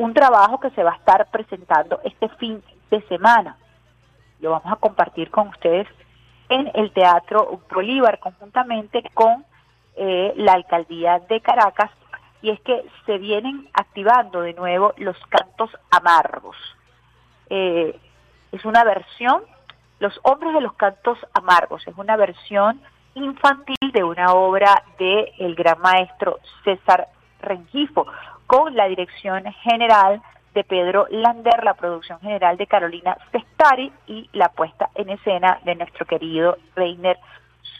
un 0.00 0.14
trabajo 0.14 0.58
que 0.58 0.70
se 0.70 0.82
va 0.82 0.92
a 0.92 0.96
estar 0.96 1.30
presentando 1.30 2.00
este 2.04 2.28
fin 2.30 2.62
de 2.90 3.02
semana. 3.02 3.56
Lo 4.40 4.50
vamos 4.50 4.72
a 4.72 4.76
compartir 4.76 5.30
con 5.30 5.48
ustedes 5.48 5.86
en 6.48 6.70
el 6.74 6.90
Teatro 6.92 7.60
Bolívar 7.70 8.18
conjuntamente 8.18 9.02
con 9.12 9.44
eh, 9.96 10.32
la 10.36 10.54
Alcaldía 10.54 11.18
de 11.28 11.40
Caracas 11.42 11.90
y 12.40 12.48
es 12.48 12.60
que 12.60 12.82
se 13.04 13.18
vienen 13.18 13.68
activando 13.74 14.40
de 14.40 14.54
nuevo 14.54 14.94
los 14.96 15.16
cantos 15.28 15.70
amargos. 15.90 16.56
Eh, 17.50 17.98
es 18.52 18.64
una 18.64 18.84
versión, 18.84 19.42
Los 19.98 20.18
hombres 20.22 20.54
de 20.54 20.62
los 20.62 20.72
cantos 20.72 21.18
amargos, 21.34 21.86
es 21.86 21.94
una 21.98 22.16
versión 22.16 22.80
infantil 23.14 23.92
de 23.92 24.02
una 24.02 24.32
obra 24.32 24.82
de 24.98 25.34
el 25.38 25.54
gran 25.54 25.78
maestro 25.82 26.38
César 26.64 27.08
Rengifo, 27.42 28.06
con 28.50 28.74
la 28.74 28.88
dirección 28.88 29.44
general 29.62 30.20
de 30.54 30.64
Pedro 30.64 31.06
Lander, 31.08 31.62
la 31.62 31.74
producción 31.74 32.18
general 32.18 32.56
de 32.56 32.66
Carolina 32.66 33.16
Cestari 33.30 33.92
y 34.08 34.28
la 34.32 34.48
puesta 34.48 34.90
en 34.96 35.08
escena 35.08 35.60
de 35.64 35.76
nuestro 35.76 36.04
querido 36.04 36.58
Reiner 36.74 37.16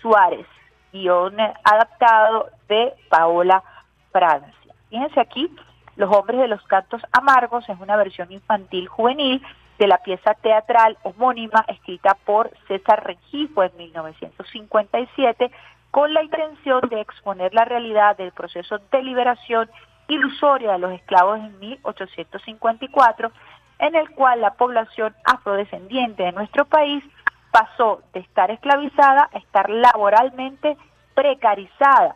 Suárez, 0.00 0.46
guion 0.92 1.34
adaptado 1.40 2.50
de 2.68 2.94
Paola 3.08 3.64
Francia. 4.12 4.72
Fíjense 4.90 5.18
aquí, 5.18 5.50
Los 5.96 6.16
hombres 6.16 6.38
de 6.38 6.46
los 6.46 6.62
cantos 6.68 7.02
amargos 7.10 7.68
es 7.68 7.78
una 7.80 7.96
versión 7.96 8.30
infantil 8.30 8.86
juvenil 8.86 9.42
de 9.76 9.88
la 9.88 9.98
pieza 9.98 10.34
teatral 10.34 10.96
homónima 11.02 11.64
escrita 11.66 12.16
por 12.24 12.48
César 12.68 13.04
Rengifo 13.04 13.64
en 13.64 13.76
1957 13.76 15.50
con 15.90 16.14
la 16.14 16.22
intención 16.22 16.88
de 16.88 17.00
exponer 17.00 17.52
la 17.54 17.64
realidad 17.64 18.16
del 18.16 18.30
proceso 18.30 18.78
de 18.92 19.02
liberación 19.02 19.68
ilusoria 20.10 20.72
de 20.72 20.78
los 20.78 20.92
esclavos 20.92 21.38
en 21.38 21.58
1854, 21.58 23.30
en 23.78 23.94
el 23.94 24.10
cual 24.10 24.40
la 24.40 24.54
población 24.54 25.14
afrodescendiente 25.24 26.24
de 26.24 26.32
nuestro 26.32 26.64
país 26.66 27.02
pasó 27.50 28.02
de 28.12 28.20
estar 28.20 28.50
esclavizada 28.50 29.30
a 29.32 29.38
estar 29.38 29.70
laboralmente 29.70 30.76
precarizada 31.14 32.14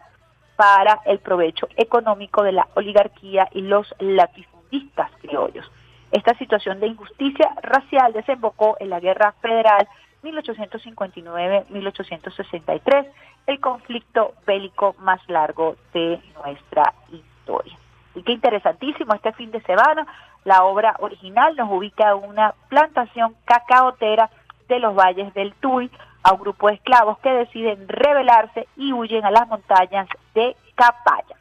para 0.56 1.00
el 1.06 1.18
provecho 1.18 1.66
económico 1.76 2.42
de 2.42 2.52
la 2.52 2.68
oligarquía 2.74 3.48
y 3.52 3.62
los 3.62 3.94
latifundistas 3.98 5.10
criollos. 5.20 5.70
Esta 6.12 6.36
situación 6.38 6.80
de 6.80 6.88
injusticia 6.88 7.48
racial 7.62 8.12
desembocó 8.12 8.76
en 8.78 8.90
la 8.90 9.00
Guerra 9.00 9.32
Federal 9.40 9.88
1859-1863, 10.22 13.06
el 13.46 13.60
conflicto 13.60 14.34
bélico 14.46 14.94
más 15.00 15.20
largo 15.28 15.76
de 15.92 16.20
nuestra 16.36 16.94
historia. 17.10 17.76
Y 18.14 18.23
qué 18.23 18.33
interesantísimo 18.33 19.14
este 19.14 19.33
fin 19.33 19.50
de 19.50 19.61
semana, 19.62 20.06
la 20.44 20.64
obra 20.64 20.94
original 21.00 21.56
nos 21.56 21.71
ubica 21.71 22.11
en 22.11 22.28
una 22.28 22.54
plantación 22.68 23.35
cacaotera 23.44 24.30
de 24.68 24.78
los 24.78 24.94
valles 24.94 25.33
del 25.35 25.54
Tuy, 25.54 25.90
a 26.23 26.33
un 26.33 26.40
grupo 26.40 26.68
de 26.68 26.75
esclavos 26.75 27.18
que 27.18 27.30
deciden 27.30 27.87
rebelarse 27.87 28.66
y 28.76 28.92
huyen 28.92 29.25
a 29.26 29.30
las 29.30 29.47
montañas 29.47 30.09
de 30.35 30.56
Capaya. 30.75 31.37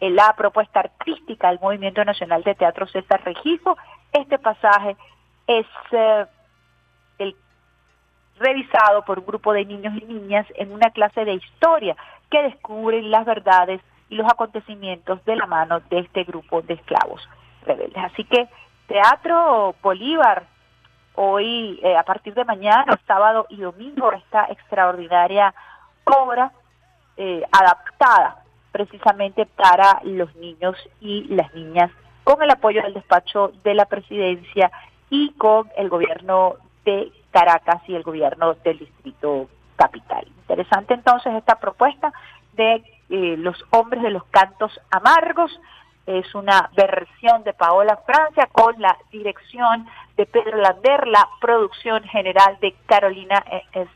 En 0.00 0.14
la 0.14 0.32
propuesta 0.36 0.80
artística 0.80 1.48
del 1.48 1.58
Movimiento 1.60 2.04
Nacional 2.04 2.42
de 2.44 2.54
Teatro 2.54 2.86
César 2.86 3.22
Regifo, 3.24 3.76
este 4.12 4.38
pasaje 4.38 4.96
es 5.48 5.66
eh, 5.90 6.26
el 7.18 7.34
revisado 8.38 9.04
por 9.04 9.18
un 9.18 9.26
grupo 9.26 9.52
de 9.52 9.64
niños 9.64 9.94
y 10.00 10.04
niñas 10.04 10.46
en 10.54 10.72
una 10.72 10.90
clase 10.90 11.24
de 11.24 11.34
historia 11.34 11.96
que 12.30 12.42
descubren 12.42 13.10
las 13.10 13.24
verdades 13.24 13.80
los 14.14 14.30
acontecimientos 14.30 15.24
de 15.24 15.36
la 15.36 15.46
mano 15.46 15.80
de 15.90 16.00
este 16.00 16.24
grupo 16.24 16.62
de 16.62 16.74
esclavos 16.74 17.20
rebeldes. 17.66 18.02
Así 18.04 18.24
que 18.24 18.48
Teatro 18.86 19.74
Bolívar 19.82 20.46
hoy, 21.14 21.80
eh, 21.82 21.96
a 21.96 22.02
partir 22.02 22.34
de 22.34 22.44
mañana, 22.44 22.98
sábado 23.06 23.46
y 23.48 23.56
domingo, 23.56 24.12
esta 24.12 24.46
extraordinaria 24.46 25.54
obra 26.04 26.52
eh, 27.16 27.42
adaptada 27.52 28.42
precisamente 28.72 29.46
para 29.46 30.00
los 30.02 30.34
niños 30.34 30.76
y 31.00 31.24
las 31.28 31.54
niñas, 31.54 31.90
con 32.24 32.42
el 32.42 32.50
apoyo 32.50 32.82
del 32.82 32.94
despacho 32.94 33.52
de 33.62 33.74
la 33.74 33.84
presidencia 33.84 34.72
y 35.10 35.32
con 35.34 35.70
el 35.76 35.88
gobierno 35.88 36.56
de 36.84 37.12
Caracas 37.30 37.82
y 37.86 37.94
el 37.94 38.02
gobierno 38.02 38.54
del 38.64 38.78
Distrito 38.80 39.48
capital. 39.76 40.26
Interesante 40.26 40.94
entonces 40.94 41.34
esta 41.34 41.60
propuesta 41.60 42.12
de 42.54 42.82
eh, 43.14 43.36
los 43.36 43.64
hombres 43.70 44.02
de 44.02 44.10
los 44.10 44.24
cantos 44.24 44.72
amargos. 44.90 45.60
Es 46.04 46.34
una 46.34 46.68
versión 46.76 47.44
de 47.44 47.52
Paola 47.52 47.96
Francia 48.04 48.48
con 48.50 48.74
la 48.80 48.98
dirección 49.12 49.86
de 50.16 50.26
Pedro 50.26 50.58
Lander, 50.58 51.06
la 51.06 51.28
producción 51.40 52.02
general 52.02 52.58
de 52.60 52.74
Carolina 52.86 53.44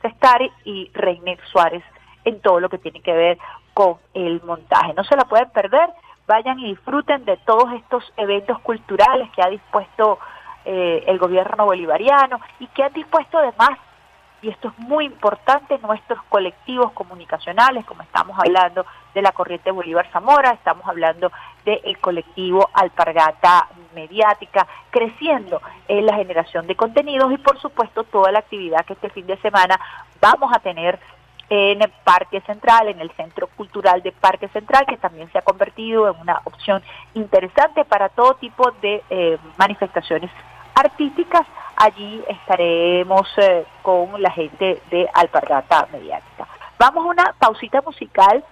Cestari 0.00 0.52
y 0.64 0.88
Reiner 0.94 1.38
Suárez 1.50 1.82
en 2.24 2.40
todo 2.40 2.60
lo 2.60 2.68
que 2.68 2.78
tiene 2.78 3.00
que 3.00 3.12
ver 3.12 3.38
con 3.74 3.96
el 4.14 4.40
montaje. 4.44 4.94
No 4.94 5.02
se 5.02 5.16
la 5.16 5.24
pueden 5.24 5.50
perder, 5.50 5.90
vayan 6.28 6.60
y 6.60 6.68
disfruten 6.68 7.24
de 7.24 7.38
todos 7.38 7.72
estos 7.72 8.04
eventos 8.16 8.60
culturales 8.60 9.28
que 9.34 9.42
ha 9.42 9.48
dispuesto 9.48 10.20
eh, 10.64 11.02
el 11.08 11.18
gobierno 11.18 11.64
bolivariano 11.64 12.38
y 12.60 12.68
que 12.68 12.84
han 12.84 12.92
dispuesto 12.92 13.38
además 13.38 13.78
y 14.40 14.48
esto 14.48 14.68
es 14.68 14.78
muy 14.78 15.04
importante, 15.04 15.78
nuestros 15.78 16.22
colectivos 16.28 16.92
comunicacionales, 16.92 17.84
como 17.84 18.02
estamos 18.02 18.38
hablando 18.38 18.86
de 19.14 19.22
la 19.22 19.32
corriente 19.32 19.70
Bolívar 19.70 20.08
Zamora, 20.12 20.52
estamos 20.52 20.86
hablando 20.86 21.32
del 21.64 21.98
colectivo 21.98 22.68
Alpargata 22.72 23.68
Mediática, 23.94 24.66
creciendo 24.90 25.60
en 25.88 26.06
la 26.06 26.14
generación 26.14 26.66
de 26.66 26.76
contenidos 26.76 27.32
y 27.32 27.38
por 27.38 27.60
supuesto 27.60 28.04
toda 28.04 28.30
la 28.30 28.38
actividad 28.40 28.84
que 28.84 28.92
este 28.92 29.10
fin 29.10 29.26
de 29.26 29.36
semana 29.38 29.78
vamos 30.20 30.52
a 30.54 30.60
tener 30.60 30.98
en 31.50 31.82
el 31.82 31.90
Parque 32.04 32.40
Central, 32.42 32.88
en 32.88 33.00
el 33.00 33.10
Centro 33.12 33.48
Cultural 33.48 34.02
de 34.02 34.12
Parque 34.12 34.48
Central, 34.48 34.84
que 34.86 34.98
también 34.98 35.32
se 35.32 35.38
ha 35.38 35.42
convertido 35.42 36.08
en 36.08 36.20
una 36.20 36.42
opción 36.44 36.82
interesante 37.14 37.84
para 37.84 38.08
todo 38.10 38.34
tipo 38.34 38.70
de 38.82 39.02
eh, 39.08 39.38
manifestaciones 39.56 40.30
artísticas 40.74 41.46
allí 41.78 42.22
estaremos 42.28 43.26
eh, 43.38 43.64
con 43.82 44.20
la 44.20 44.30
gente 44.30 44.82
de 44.90 45.08
Alpargata 45.14 45.88
Mediática. 45.92 46.46
Vamos 46.78 47.04
a 47.04 47.08
una 47.08 47.34
pausita 47.38 47.80
musical 47.82 48.44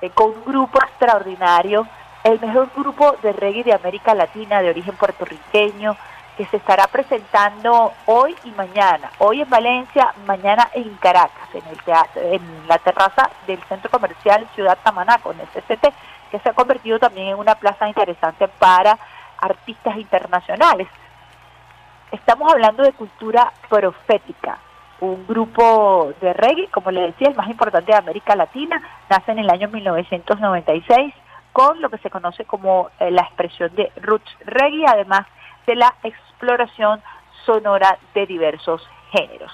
eh, 0.00 0.10
con 0.10 0.30
un 0.30 0.44
grupo 0.44 0.78
extraordinario, 0.82 1.86
el 2.24 2.40
mejor 2.40 2.70
grupo 2.74 3.16
de 3.22 3.32
reggae 3.32 3.64
de 3.64 3.72
América 3.72 4.14
Latina 4.14 4.62
de 4.62 4.70
origen 4.70 4.94
puertorriqueño, 4.96 5.96
que 6.36 6.46
se 6.46 6.58
estará 6.58 6.86
presentando 6.86 7.92
hoy 8.06 8.36
y 8.44 8.50
mañana. 8.52 9.10
Hoy 9.18 9.42
en 9.42 9.50
Valencia, 9.50 10.14
mañana 10.24 10.68
en 10.72 10.94
Caracas, 10.96 11.48
en, 11.52 11.66
el 11.66 11.82
teatro, 11.82 12.22
en 12.22 12.40
la 12.68 12.78
terraza 12.78 13.28
del 13.48 13.60
Centro 13.64 13.90
Comercial 13.90 14.46
Ciudad 14.54 14.78
Tamaná, 14.84 15.18
con 15.18 15.36
el 15.40 15.48
CCT, 15.48 15.92
que 16.30 16.38
se 16.38 16.48
ha 16.48 16.52
convertido 16.52 17.00
también 17.00 17.28
en 17.28 17.38
una 17.38 17.56
plaza 17.56 17.88
interesante 17.88 18.46
para 18.46 18.96
artistas 19.40 19.96
internacionales. 19.96 20.86
Estamos 22.10 22.50
hablando 22.50 22.82
de 22.82 22.92
cultura 22.92 23.52
profética, 23.68 24.58
un 25.00 25.26
grupo 25.26 26.14
de 26.22 26.32
reggae, 26.32 26.68
como 26.68 26.90
le 26.90 27.02
decía, 27.02 27.28
el 27.28 27.36
más 27.36 27.48
importante 27.48 27.92
de 27.92 27.98
América 27.98 28.34
Latina, 28.34 28.82
nace 29.10 29.32
en 29.32 29.40
el 29.40 29.50
año 29.50 29.68
1996 29.68 31.14
con 31.52 31.80
lo 31.82 31.90
que 31.90 31.98
se 31.98 32.08
conoce 32.08 32.46
como 32.46 32.88
eh, 32.98 33.10
la 33.10 33.22
expresión 33.22 33.74
de 33.74 33.92
roots 33.96 34.30
reggae, 34.46 34.86
además 34.86 35.26
de 35.66 35.76
la 35.76 35.94
exploración 36.02 37.02
sonora 37.44 37.98
de 38.14 38.26
diversos 38.26 38.88
géneros. 39.10 39.52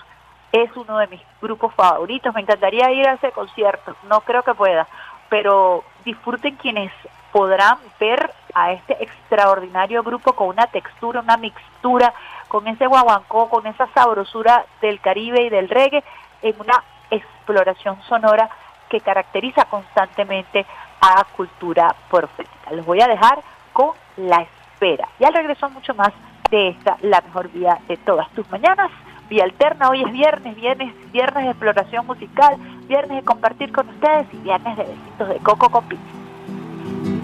Es 0.53 0.71
uno 0.77 0.99
de 0.99 1.09
mis 1.09 1.21
grupos 1.43 1.75
favoritos, 1.75 2.33
me 2.35 2.43
encantaría 2.43 2.93
ir 2.93 3.09
a 3.09 3.15
ese 3.15 3.33
concierto, 3.33 3.97
no 4.09 4.21
creo 4.21 4.45
que 4.45 4.55
pueda, 4.55 4.87
pero 5.29 5.83
disfruten 6.05 6.55
quienes 6.55 6.93
podrán 7.33 7.79
ver 7.99 8.33
a 8.55 8.73
este 8.73 9.03
extraordinario 9.03 10.05
grupo 10.05 10.35
con 10.35 10.49
una 10.49 10.69
textura, 10.69 11.21
una 11.21 11.37
mixtura 11.37 12.15
con 12.55 12.69
ese 12.69 12.87
guaguancó, 12.87 13.49
con 13.49 13.67
esa 13.67 13.89
sabrosura 13.95 14.65
del 14.81 15.01
Caribe 15.01 15.43
y 15.43 15.49
del 15.49 15.69
reggae, 15.69 16.05
en 16.41 16.55
una 16.61 16.85
exploración 17.11 18.01
sonora 18.03 18.49
que 18.89 19.01
caracteriza 19.01 19.65
constantemente 19.65 20.65
a 21.01 21.25
cultura 21.37 21.93
profética. 22.09 22.71
Los 22.71 22.87
voy 22.87 23.01
a 23.01 23.09
dejar 23.09 23.43
con 23.73 23.91
la 24.17 24.43
espera. 24.43 25.09
Y 25.19 25.25
al 25.25 25.35
regreso 25.35 25.69
mucho 25.71 25.97
más 25.97 26.13
de 26.49 26.69
esta, 26.69 26.97
la 27.01 27.21
mejor 27.23 27.49
vía 27.49 27.77
de 27.89 27.97
todas 27.97 28.31
tus 28.31 28.49
mañanas. 28.49 28.93
Vía 29.29 29.43
alterna, 29.43 29.89
hoy 29.89 30.05
es 30.05 30.13
viernes, 30.13 30.55
viernes, 30.55 30.95
viernes 31.11 31.43
de 31.43 31.51
exploración 31.51 32.07
musical, 32.07 32.55
viernes 32.87 33.17
de 33.17 33.25
compartir 33.25 33.73
con 33.73 33.89
ustedes 33.89 34.33
y 34.33 34.37
viernes 34.37 34.77
de 34.77 34.85
besitos 34.85 35.29
de 35.29 35.39
coco 35.39 35.71
con 35.71 35.89
pizza. 35.89 37.24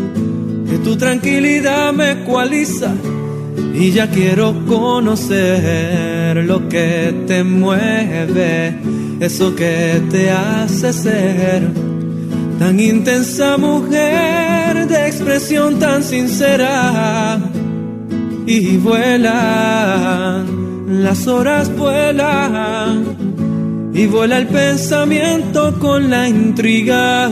tu 0.83 0.95
tranquilidad 0.95 1.93
me 1.93 2.11
ecualiza 2.11 2.93
y 3.73 3.91
ya 3.91 4.09
quiero 4.09 4.65
conocer 4.65 6.37
lo 6.45 6.67
que 6.67 7.13
te 7.27 7.43
mueve, 7.43 8.77
eso 9.19 9.55
que 9.55 10.01
te 10.09 10.31
hace 10.31 10.93
ser 10.93 11.67
tan 12.59 12.79
intensa 12.79 13.57
mujer 13.57 14.87
de 14.87 15.07
expresión 15.07 15.79
tan 15.79 16.03
sincera. 16.03 17.39
Y 18.45 18.77
vuelan, 18.77 20.45
las 21.03 21.27
horas 21.27 21.75
vuelan 21.75 23.15
y 23.93 24.05
vuela 24.07 24.37
el 24.37 24.47
pensamiento 24.47 25.77
con 25.79 26.09
la 26.09 26.27
intriga 26.27 27.31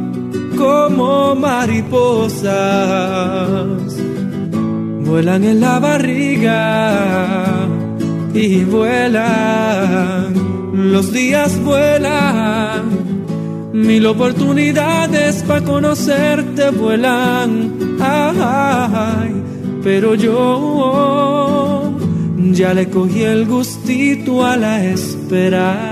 como 0.61 1.35
mariposas. 1.35 2.45
Vuelan 5.07 5.43
en 5.43 5.59
la 5.59 5.79
barriga 5.79 7.67
y 8.33 8.63
vuelan, 8.63 10.33
los 10.93 11.11
días 11.11 11.59
vuelan 11.63 13.01
Mil 13.73 14.05
oportunidades 14.05 15.43
para 15.43 15.63
conocerte 15.63 16.71
vuelan, 16.71 17.71
pero 19.81 20.13
yo 20.15 21.91
ya 22.51 22.73
le 22.73 22.89
cogí 22.89 23.23
el 23.23 23.45
gustito 23.47 24.45
a 24.45 24.57
la 24.57 24.83
espera. 24.83 25.90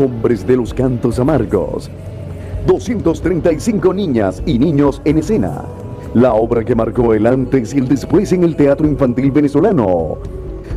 Hombres 0.00 0.46
de 0.46 0.56
los 0.56 0.74
cantos 0.74 1.18
amargos. 1.18 1.90
235 2.66 3.94
niñas 3.94 4.42
y 4.46 4.58
niños 4.58 5.00
en 5.04 5.18
escena. 5.18 5.62
La 6.14 6.34
obra 6.34 6.64
que 6.64 6.74
marcó 6.74 7.14
el 7.14 7.26
antes 7.26 7.72
y 7.74 7.78
el 7.78 7.88
después 7.88 8.32
en 8.32 8.42
el 8.42 8.56
teatro 8.56 8.86
infantil 8.86 9.30
venezolano. 9.30 10.18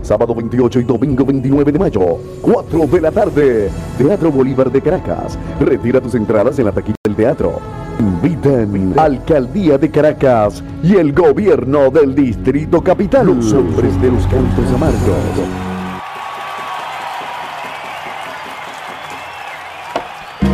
Sábado 0.03 0.35
28 0.35 0.81
y 0.81 0.83
domingo 0.83 1.25
29 1.25 1.71
de 1.71 1.79
mayo, 1.79 2.17
4 2.41 2.87
de 2.87 3.01
la 3.01 3.11
tarde. 3.11 3.69
Teatro 3.97 4.31
Bolívar 4.31 4.71
de 4.71 4.81
Caracas. 4.81 5.39
Retira 5.59 6.01
tus 6.01 6.13
entradas 6.15 6.59
en 6.59 6.65
la 6.65 6.71
taquilla 6.71 6.95
del 7.03 7.15
teatro. 7.15 7.59
Invitan 7.99 8.93
Alcaldía 8.97 9.77
de 9.77 9.89
Caracas 9.89 10.63
y 10.83 10.95
el 10.95 11.13
gobierno 11.13 11.89
del 11.89 12.13
Distrito 12.13 12.81
Capital. 12.81 13.27
Los 13.27 13.53
hombres 13.53 13.99
de 14.01 14.11
los 14.11 14.27
cantos 14.27 14.67
amargos. 14.75 15.72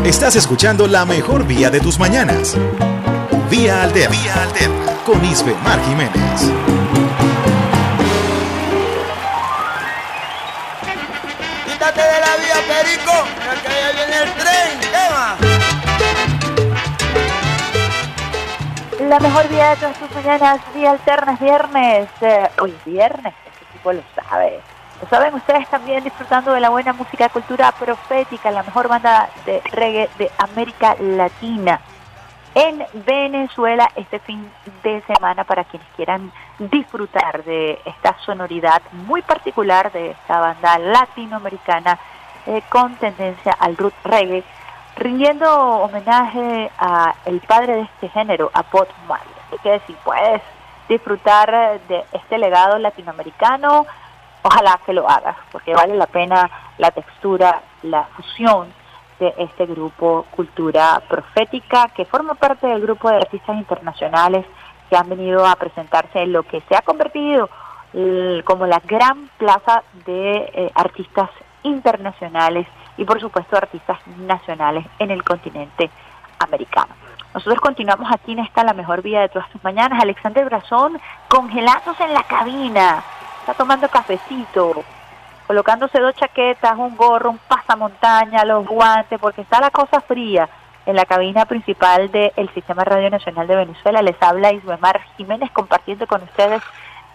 Estás 0.06 0.36
escuchando 0.38 0.88
la 0.88 1.06
mejor 1.06 1.46
vía 1.46 1.70
de 1.70 1.80
tus 1.82 2.00
mañanas. 2.00 2.56
Vía 3.50 3.84
Alterna. 3.84 4.16
Vía 4.16 4.44
Alterna. 4.44 4.94
Con 5.06 5.24
Isbe 5.26 5.54
Mar 5.64 5.80
Jiménez. 5.86 6.52
Quítate 11.66 12.02
de 12.02 12.20
la 12.20 12.36
vía, 12.38 12.56
Perico, 12.68 13.12
que 13.62 13.70
ya 13.70 13.92
viene 13.92 14.18
el 14.24 14.32
tren. 14.34 14.80
¿Qué 18.98 19.04
La 19.04 19.20
mejor 19.20 19.48
vía 19.50 19.70
de 19.72 19.76
todas 19.76 20.00
tus 20.00 20.12
mañanas, 20.12 20.60
Vía 20.74 20.92
Alterna, 20.92 21.34
es 21.34 21.40
viernes. 21.40 22.10
Eh, 22.22 22.50
hoy 22.62 22.72
es 22.72 22.86
viernes, 22.86 23.34
este 23.46 23.66
tipo 23.74 23.92
lo 23.94 24.02
sabe. 24.16 24.62
Lo 25.02 25.08
saben 25.08 25.34
ustedes 25.34 25.68
también 25.70 26.04
disfrutando 26.04 26.54
de 26.54 26.60
la 26.60 26.70
buena 26.70 26.94
música, 26.94 27.30
cultura 27.30 27.72
profética, 27.72 28.52
la 28.52 28.64
mejor 28.64 28.88
banda 28.88 29.30
de 29.46 29.62
reggae 29.72 30.10
de 30.18 30.30
América 30.38 30.96
Latina 31.00 31.80
en 32.56 32.84
Venezuela 33.06 33.90
este 33.96 34.20
fin 34.20 34.52
de 34.84 35.02
semana 35.04 35.44
para 35.44 35.64
quienes 35.64 35.88
quieran 35.96 36.32
disfrutar 36.58 37.44
de 37.44 37.80
esta 37.86 38.18
sonoridad 38.26 38.82
muy 38.92 39.22
particular 39.22 39.92
de 39.92 40.12
esta 40.12 40.40
banda 40.40 40.78
latinoamericana 40.80 42.00
eh, 42.48 42.62
con 42.70 42.96
tendencia 42.96 43.54
al 43.60 43.78
root 43.78 43.94
reggae, 44.04 44.44
rindiendo 44.96 45.50
homenaje 45.50 46.72
a 46.78 47.14
el 47.26 47.40
padre 47.42 47.76
de 47.76 47.82
este 47.84 48.10
género, 48.10 48.50
a 48.54 48.64
Bob 48.64 48.88
Marley. 49.08 49.34
Así 49.48 49.58
que 49.62 49.82
si 49.88 49.94
puedes 50.04 50.42
disfrutar 50.88 51.80
de 51.88 52.04
este 52.12 52.38
legado 52.38 52.80
latinoamericano, 52.80 53.86
ojalá 54.44 54.80
que 54.86 54.94
lo 54.94 55.10
hagas, 55.10 55.38
porque 55.52 55.74
vale 55.74 55.96
la 55.96 56.08
pena 56.08 56.50
la 56.78 56.92
textura, 56.92 57.62
la 57.84 58.04
fusión 58.16 58.68
de 59.20 59.34
este 59.38 59.66
grupo 59.66 60.26
Cultura 60.32 61.02
Profética, 61.08 61.90
que 61.90 62.06
forma 62.06 62.36
parte 62.36 62.68
del 62.68 62.82
grupo 62.82 63.10
de 63.10 63.18
artistas 63.18 63.58
internacionales 63.58 64.46
que 64.90 64.96
han 64.96 65.10
venido 65.10 65.46
a 65.46 65.56
presentarse 65.56 66.22
en 66.22 66.32
lo 66.32 66.44
que 66.44 66.62
se 66.62 66.76
ha 66.76 66.82
convertido 66.82 67.50
como 68.46 68.68
la 68.68 68.80
gran 68.86 69.30
plaza 69.38 69.84
de 70.06 70.52
eh, 70.54 70.72
artistas 70.76 71.30
internacionales 71.64 72.68
y 72.98 73.06
por 73.06 73.20
supuesto 73.20 73.58
artistas 73.58 74.00
nacionales 74.20 74.86
en 75.00 75.10
el 75.10 75.24
continente 75.24 75.90
americano. 76.38 76.94
Nosotros 77.34 77.60
continuamos 77.60 78.12
aquí 78.12 78.34
en 78.34 78.40
esta 78.40 78.64
La 78.64 78.74
Mejor 78.74 79.02
Vida 79.02 79.22
de 79.22 79.30
todas 79.30 79.50
tus 79.50 79.64
mañanas. 79.64 80.02
Alexander 80.02 80.46
Brazón 80.46 81.00
congelándose 81.28 82.04
en 82.04 82.14
la 82.14 82.24
cabina 82.24 83.04
está 83.50 83.64
tomando 83.64 83.90
cafecito, 83.90 84.84
colocándose 85.48 86.00
dos 86.00 86.14
chaquetas, 86.14 86.78
un 86.78 86.96
gorro, 86.96 87.32
un 87.32 87.40
pasamontaña, 87.40 88.46
los 88.46 88.68
guantes, 88.68 89.20
porque 89.20 89.42
está 89.42 89.60
la 89.60 89.72
cosa 89.72 90.02
fría 90.02 90.48
en 90.86 90.96
la 90.96 91.06
cabina 91.06 91.46
principal 91.48 92.12
del 92.12 92.54
Sistema 92.54 92.84
Radio 92.84 93.10
Nacional 93.10 93.48
de 93.48 93.56
Venezuela. 93.56 94.04
Les 94.04 94.22
habla 94.22 94.54
Ismael 94.54 95.02
Jiménez 95.18 95.50
compartiendo 95.50 96.06
con 96.06 96.22
ustedes 96.22 96.62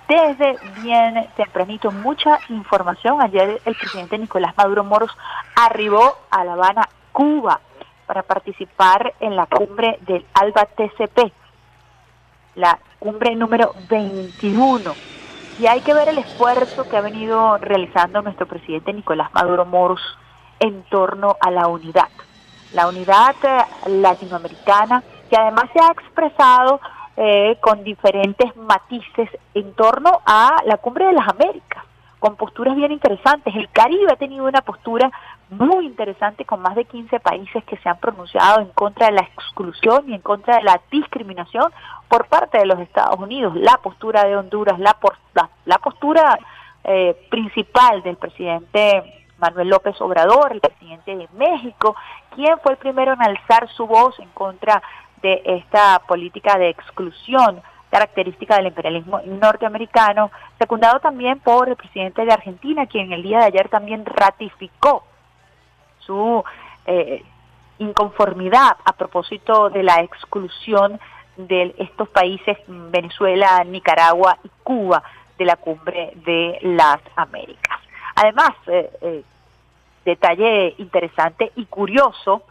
desde 0.09 0.59
bien 0.83 1.25
tempranito 1.37 1.93
mucha 1.93 2.41
información. 2.49 3.23
Ayer 3.23 3.61
el 3.65 3.77
presidente 3.77 4.19
Nicolás 4.19 4.57
Maduro 4.57 4.83
Moros 4.83 5.17
arribó 5.55 6.19
a 6.33 6.43
La 6.43 6.55
Habana, 6.55 6.89
Cuba, 7.13 7.61
para 8.07 8.25
participar 8.25 9.15
en 9.21 9.37
la 9.37 9.47
cumbre 9.47 10.01
del 10.01 10.27
ALBA 10.35 10.67
TCP, 10.67 11.33
la 12.57 12.81
cumbre 12.99 13.37
número 13.37 13.73
21 13.89 15.15
y 15.59 15.67
hay 15.67 15.81
que 15.83 15.95
ver 15.95 16.09
el 16.09 16.19
esfuerzo 16.19 16.89
que 16.89 16.97
ha 16.97 17.01
venido 17.01 17.59
realizando 17.59 18.23
nuestro 18.23 18.47
presidente 18.47 18.93
Nicolás 18.93 19.33
Maduro 19.33 19.65
Moros 19.65 20.01
en 20.59 20.83
torno 20.85 21.37
a 21.41 21.51
la 21.51 21.69
unidad. 21.69 22.09
La 22.73 22.89
unidad 22.89 23.35
eh, 23.43 23.91
latinoamericana 23.91 25.03
que 25.31 25.37
además 25.37 25.65
se 25.73 25.81
ha 25.81 25.93
expresado 25.93 26.81
eh, 27.17 27.57
con 27.61 27.85
diferentes 27.85 28.57
matices 28.57 29.29
en 29.55 29.73
torno 29.75 30.21
a 30.27 30.57
la 30.65 30.79
cumbre 30.79 31.07
de 31.07 31.13
las 31.13 31.29
Américas, 31.29 31.85
con 32.19 32.37
posturas 32.37 32.75
bien 32.75 32.91
interesantes. 32.91 33.55
El 33.55 33.71
Caribe 33.71 34.13
ha 34.13 34.17
tenido 34.17 34.47
una 34.47 34.63
postura 34.63 35.11
muy 35.51 35.87
interesante 35.87 36.45
con 36.45 36.61
más 36.61 36.75
de 36.75 36.85
15 36.85 37.21
países 37.21 37.63
que 37.65 37.77
se 37.77 37.89
han 37.89 37.99
pronunciado 37.99 38.61
en 38.61 38.71
contra 38.71 39.07
de 39.07 39.13
la 39.13 39.21
exclusión 39.21 40.09
y 40.09 40.15
en 40.15 40.21
contra 40.21 40.57
de 40.57 40.65
la 40.65 40.81
discriminación 40.91 41.71
por 42.09 42.27
parte 42.27 42.59
de 42.59 42.67
los 42.67 42.79
Estados 42.81 43.19
Unidos. 43.19 43.55
La 43.57 43.79
postura 43.79 44.25
de 44.25 44.37
Honduras, 44.37 44.79
la, 44.79 44.97
la, 45.65 45.79
postura 45.79 46.39
eh, 46.85 47.17
principal 47.31 48.03
del 48.03 48.17
presidente 48.17 49.25
Manuel 49.39 49.69
López 49.69 50.01
Obrador, 50.01 50.53
el 50.53 50.61
presidente 50.61 51.17
de 51.17 51.29
México, 51.35 51.97
quien 52.35 52.59
fue 52.61 52.73
el 52.73 52.79
primero 52.79 53.13
en 53.13 53.23
alzar 53.23 53.69
su 53.71 53.87
voz 53.87 54.19
en 54.21 54.29
contra 54.31 54.83
de 55.23 55.43
esta 55.45 56.01
política 56.07 56.59
de 56.59 56.69
exclusión 56.69 57.63
característica 57.91 58.57
del 58.57 58.67
imperialismo 58.67 59.21
norteamericano, 59.25 60.31
secundado 60.59 60.99
también 60.99 61.39
por 61.39 61.69
el 61.69 61.77
presidente 61.77 62.25
de 62.25 62.33
Argentina, 62.33 62.87
quien 62.87 63.13
el 63.13 63.23
día 63.23 63.39
de 63.39 63.45
ayer 63.45 63.69
también 63.69 64.05
ratificó 64.05 65.05
su 66.01 66.43
eh, 66.87 67.23
inconformidad 67.79 68.77
a 68.85 68.93
propósito 68.95 69.71
de 69.71 69.83
la 69.83 70.01
exclusión 70.01 70.99
de 71.37 71.75
estos 71.79 72.09
países, 72.09 72.59
Venezuela, 72.67 73.63
Nicaragua 73.65 74.39
y 74.45 74.51
Cuba, 74.63 75.03
de 75.39 75.45
la 75.45 75.57
cumbre 75.57 76.13
de 76.25 76.59
las 76.63 77.01
Américas. 77.17 77.79
Además, 78.17 78.51
eh, 78.67 78.91
eh, 79.01 79.23
detalle 80.05 80.75
interesante 80.79 81.53
y 81.57 81.67
curioso 81.67 82.43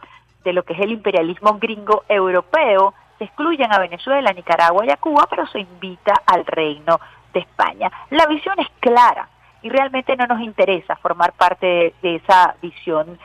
de 0.44 0.52
lo 0.52 0.62
que 0.62 0.74
es 0.74 0.80
el 0.80 0.92
imperialismo 0.92 1.58
gringo 1.58 2.04
europeo, 2.08 2.94
se 3.18 3.24
excluyen 3.24 3.72
a 3.72 3.78
Venezuela, 3.78 4.32
Nicaragua 4.32 4.84
y 4.84 4.90
a 4.90 4.96
Cuba, 4.96 5.26
pero 5.30 5.46
se 5.46 5.60
invita 5.60 6.22
al 6.26 6.44
reino 6.44 7.00
de 7.32 7.40
España. 7.40 7.90
La 8.10 8.26
visión 8.26 8.58
es 8.58 8.68
clara 8.80 9.28
y 9.62 9.70
realmente 9.70 10.16
no 10.16 10.26
nos 10.26 10.40
interesa 10.40 10.96
formar 10.96 11.32
parte 11.32 11.94
de, 12.02 12.16
esa 12.16 12.54
visión 12.60 13.18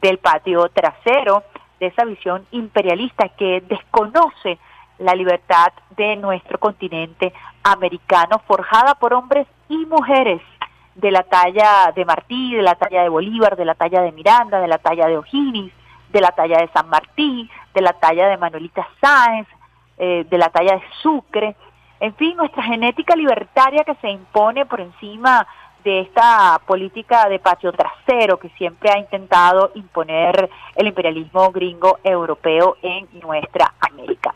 del 0.00 0.18
patio 0.18 0.68
trasero, 0.70 1.42
de 1.78 1.86
esa 1.86 2.04
visión 2.04 2.46
imperialista 2.52 3.28
que 3.28 3.62
desconoce 3.68 4.58
la 4.98 5.14
libertad 5.14 5.72
de 5.96 6.16
nuestro 6.16 6.58
continente 6.58 7.32
americano, 7.62 8.40
forjada 8.46 8.94
por 8.94 9.14
hombres 9.14 9.46
y 9.68 9.86
mujeres 9.86 10.40
de 10.94 11.10
la 11.10 11.22
talla 11.22 11.92
de 11.94 12.04
Martí, 12.04 12.54
de 12.54 12.62
la 12.62 12.74
talla 12.74 13.02
de 13.02 13.08
Bolívar, 13.08 13.56
de 13.56 13.64
la 13.64 13.74
talla 13.74 14.02
de 14.02 14.12
Miranda, 14.12 14.60
de 14.60 14.68
la 14.68 14.78
talla 14.78 15.06
de 15.06 15.18
O'Higgins, 15.18 15.72
de 16.10 16.20
la 16.20 16.32
talla 16.32 16.58
de 16.58 16.68
San 16.68 16.88
Martín, 16.88 17.48
de 17.72 17.80
la 17.80 17.94
talla 17.94 18.28
de 18.28 18.36
Manuelita 18.36 18.86
Sáenz, 19.00 19.48
eh, 19.98 20.26
de 20.28 20.38
la 20.38 20.50
talla 20.50 20.74
de 20.74 20.82
Sucre, 21.02 21.56
en 22.00 22.14
fin, 22.16 22.36
nuestra 22.36 22.64
genética 22.64 23.14
libertaria 23.14 23.84
que 23.84 23.94
se 23.94 24.10
impone 24.10 24.66
por 24.66 24.80
encima 24.80 25.46
de 25.84 26.00
esta 26.00 26.60
política 26.66 27.28
de 27.28 27.38
patio 27.38 27.72
trasero 27.72 28.38
que 28.38 28.48
siempre 28.50 28.90
ha 28.90 28.98
intentado 28.98 29.70
imponer 29.74 30.50
el 30.74 30.86
imperialismo 30.88 31.52
gringo 31.52 32.00
europeo 32.02 32.76
en 32.82 33.08
nuestra 33.20 33.74
América. 33.78 34.34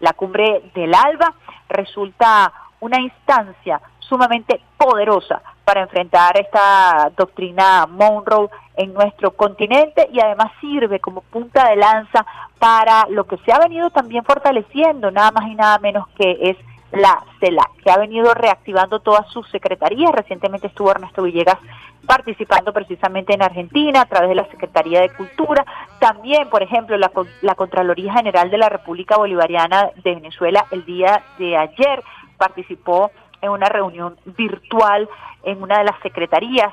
La 0.00 0.12
cumbre 0.12 0.70
del 0.74 0.94
ALBA 0.94 1.34
resulta 1.68 2.52
una 2.80 3.00
instancia 3.00 3.80
sumamente 3.98 4.60
poderosa 4.76 5.42
para 5.64 5.82
enfrentar 5.82 6.38
esta 6.38 7.10
doctrina 7.16 7.86
Monroe 7.86 8.48
en 8.76 8.92
nuestro 8.92 9.32
continente 9.32 10.08
y 10.12 10.20
además 10.20 10.52
sirve 10.60 11.00
como 11.00 11.22
punta 11.22 11.68
de 11.68 11.76
lanza 11.76 12.24
para 12.58 13.06
lo 13.08 13.26
que 13.26 13.38
se 13.38 13.52
ha 13.52 13.58
venido 13.58 13.90
también 13.90 14.24
fortaleciendo, 14.24 15.10
nada 15.10 15.32
más 15.32 15.48
y 15.48 15.54
nada 15.54 15.78
menos 15.78 16.06
que 16.16 16.38
es 16.40 16.56
la 16.92 17.22
CELAC, 17.40 17.76
que 17.82 17.90
ha 17.90 17.98
venido 17.98 18.32
reactivando 18.34 19.00
todas 19.00 19.26
sus 19.28 19.48
secretarías. 19.50 20.12
Recientemente 20.12 20.68
estuvo 20.68 20.90
Ernesto 20.90 21.22
Villegas 21.22 21.58
participando 22.06 22.72
precisamente 22.72 23.34
en 23.34 23.42
Argentina 23.42 24.02
a 24.02 24.06
través 24.06 24.28
de 24.28 24.36
la 24.36 24.48
Secretaría 24.48 25.00
de 25.00 25.10
Cultura. 25.10 25.64
También, 25.98 26.48
por 26.48 26.62
ejemplo, 26.62 26.96
la, 26.96 27.10
la 27.42 27.54
Contraloría 27.54 28.12
General 28.12 28.50
de 28.50 28.58
la 28.58 28.68
República 28.68 29.16
Bolivariana 29.16 29.90
de 30.02 30.14
Venezuela 30.14 30.66
el 30.70 30.84
día 30.84 31.22
de 31.38 31.56
ayer 31.56 32.02
participó 32.38 33.10
en 33.42 33.50
una 33.50 33.68
reunión 33.68 34.16
virtual 34.24 35.08
en 35.42 35.62
una 35.62 35.78
de 35.78 35.84
las 35.84 35.98
secretarías 36.02 36.72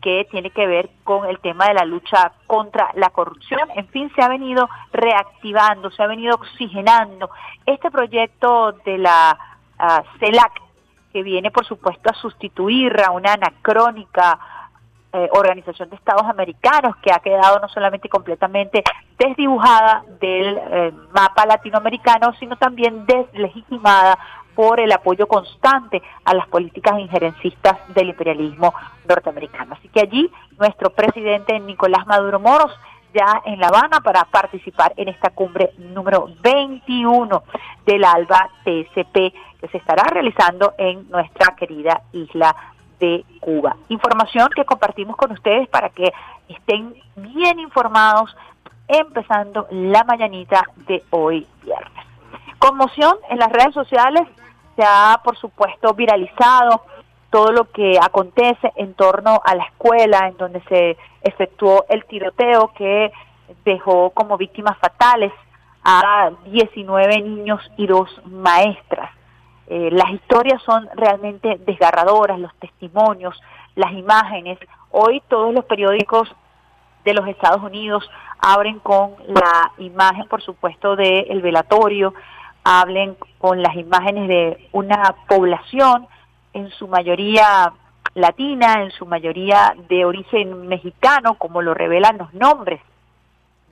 que 0.00 0.26
tiene 0.30 0.50
que 0.50 0.66
ver 0.66 0.90
con 1.04 1.28
el 1.28 1.38
tema 1.40 1.66
de 1.66 1.74
la 1.74 1.84
lucha 1.84 2.32
contra 2.46 2.90
la 2.94 3.10
corrupción. 3.10 3.60
En 3.74 3.86
fin, 3.88 4.10
se 4.14 4.22
ha 4.22 4.28
venido 4.28 4.68
reactivando, 4.92 5.90
se 5.90 6.02
ha 6.02 6.06
venido 6.06 6.34
oxigenando 6.34 7.30
este 7.66 7.90
proyecto 7.90 8.72
de 8.84 8.98
la 8.98 9.38
uh, 9.78 10.18
CELAC, 10.18 10.52
que 11.12 11.22
viene, 11.22 11.50
por 11.50 11.66
supuesto, 11.66 12.10
a 12.10 12.14
sustituir 12.14 13.00
a 13.00 13.10
una 13.10 13.34
anacrónica 13.34 14.38
eh, 15.12 15.28
Organización 15.32 15.90
de 15.90 15.96
Estados 15.96 16.22
Americanos 16.22 16.94
que 17.02 17.10
ha 17.10 17.18
quedado 17.18 17.58
no 17.58 17.68
solamente 17.68 18.08
completamente 18.08 18.84
desdibujada 19.18 20.04
del 20.20 20.56
eh, 20.56 20.92
mapa 21.12 21.46
latinoamericano, 21.46 22.32
sino 22.38 22.56
también 22.56 23.06
deslegitimada 23.06 24.16
por 24.60 24.78
el 24.78 24.92
apoyo 24.92 25.26
constante 25.26 26.02
a 26.22 26.34
las 26.34 26.46
políticas 26.48 26.98
injerencistas 26.98 27.78
del 27.94 28.10
imperialismo 28.10 28.74
norteamericano. 29.08 29.72
Así 29.72 29.88
que 29.88 30.00
allí 30.00 30.30
nuestro 30.58 30.90
presidente 30.90 31.58
Nicolás 31.60 32.06
Maduro 32.06 32.38
Moros 32.38 32.70
ya 33.14 33.40
en 33.46 33.58
La 33.58 33.68
Habana 33.68 34.02
para 34.02 34.26
participar 34.26 34.92
en 34.98 35.08
esta 35.08 35.30
cumbre 35.30 35.72
número 35.78 36.28
21 36.42 37.42
del 37.86 38.04
ALBA 38.04 38.50
TSP 38.62 39.32
que 39.60 39.68
se 39.72 39.78
estará 39.78 40.02
realizando 40.02 40.74
en 40.76 41.08
nuestra 41.08 41.56
querida 41.56 42.02
isla 42.12 42.54
de 42.98 43.24
Cuba. 43.40 43.78
Información 43.88 44.50
que 44.54 44.66
compartimos 44.66 45.16
con 45.16 45.32
ustedes 45.32 45.70
para 45.70 45.88
que 45.88 46.12
estén 46.48 46.94
bien 47.16 47.60
informados 47.60 48.36
empezando 48.88 49.66
la 49.70 50.04
mañanita 50.04 50.64
de 50.86 51.02
hoy 51.08 51.46
viernes. 51.62 52.04
Conmoción 52.58 53.16
en 53.30 53.38
las 53.38 53.50
redes 53.50 53.72
sociales 53.72 54.28
se 54.80 54.86
ha, 54.86 55.20
por 55.22 55.36
supuesto, 55.36 55.92
viralizado 55.92 56.82
todo 57.28 57.52
lo 57.52 57.70
que 57.70 57.98
acontece 58.00 58.72
en 58.76 58.94
torno 58.94 59.40
a 59.44 59.54
la 59.54 59.64
escuela 59.64 60.26
en 60.26 60.36
donde 60.38 60.62
se 60.62 60.96
efectuó 61.22 61.84
el 61.90 62.04
tiroteo 62.06 62.72
que 62.74 63.12
dejó 63.64 64.10
como 64.10 64.38
víctimas 64.38 64.78
fatales 64.78 65.32
a 65.84 66.30
19 66.46 67.20
niños 67.20 67.60
y 67.76 67.86
dos 67.86 68.08
maestras. 68.24 69.10
Eh, 69.66 69.90
las 69.92 70.10
historias 70.12 70.62
son 70.62 70.88
realmente 70.94 71.60
desgarradoras, 71.66 72.38
los 72.38 72.54
testimonios, 72.54 73.38
las 73.76 73.92
imágenes. 73.92 74.58
Hoy 74.90 75.22
todos 75.28 75.52
los 75.52 75.66
periódicos 75.66 76.34
de 77.04 77.14
los 77.14 77.28
Estados 77.28 77.62
Unidos 77.62 78.08
abren 78.40 78.78
con 78.78 79.14
la 79.26 79.72
imagen, 79.78 80.26
por 80.26 80.42
supuesto, 80.42 80.96
del 80.96 81.42
velatorio, 81.42 82.14
hablen 82.64 83.16
con 83.38 83.62
las 83.62 83.74
imágenes 83.76 84.28
de 84.28 84.68
una 84.72 85.14
población 85.28 86.06
en 86.52 86.70
su 86.70 86.88
mayoría 86.88 87.72
latina, 88.14 88.82
en 88.82 88.90
su 88.90 89.06
mayoría 89.06 89.74
de 89.88 90.04
origen 90.04 90.68
mexicano, 90.68 91.34
como 91.34 91.62
lo 91.62 91.74
revelan 91.74 92.18
los 92.18 92.32
nombres 92.34 92.80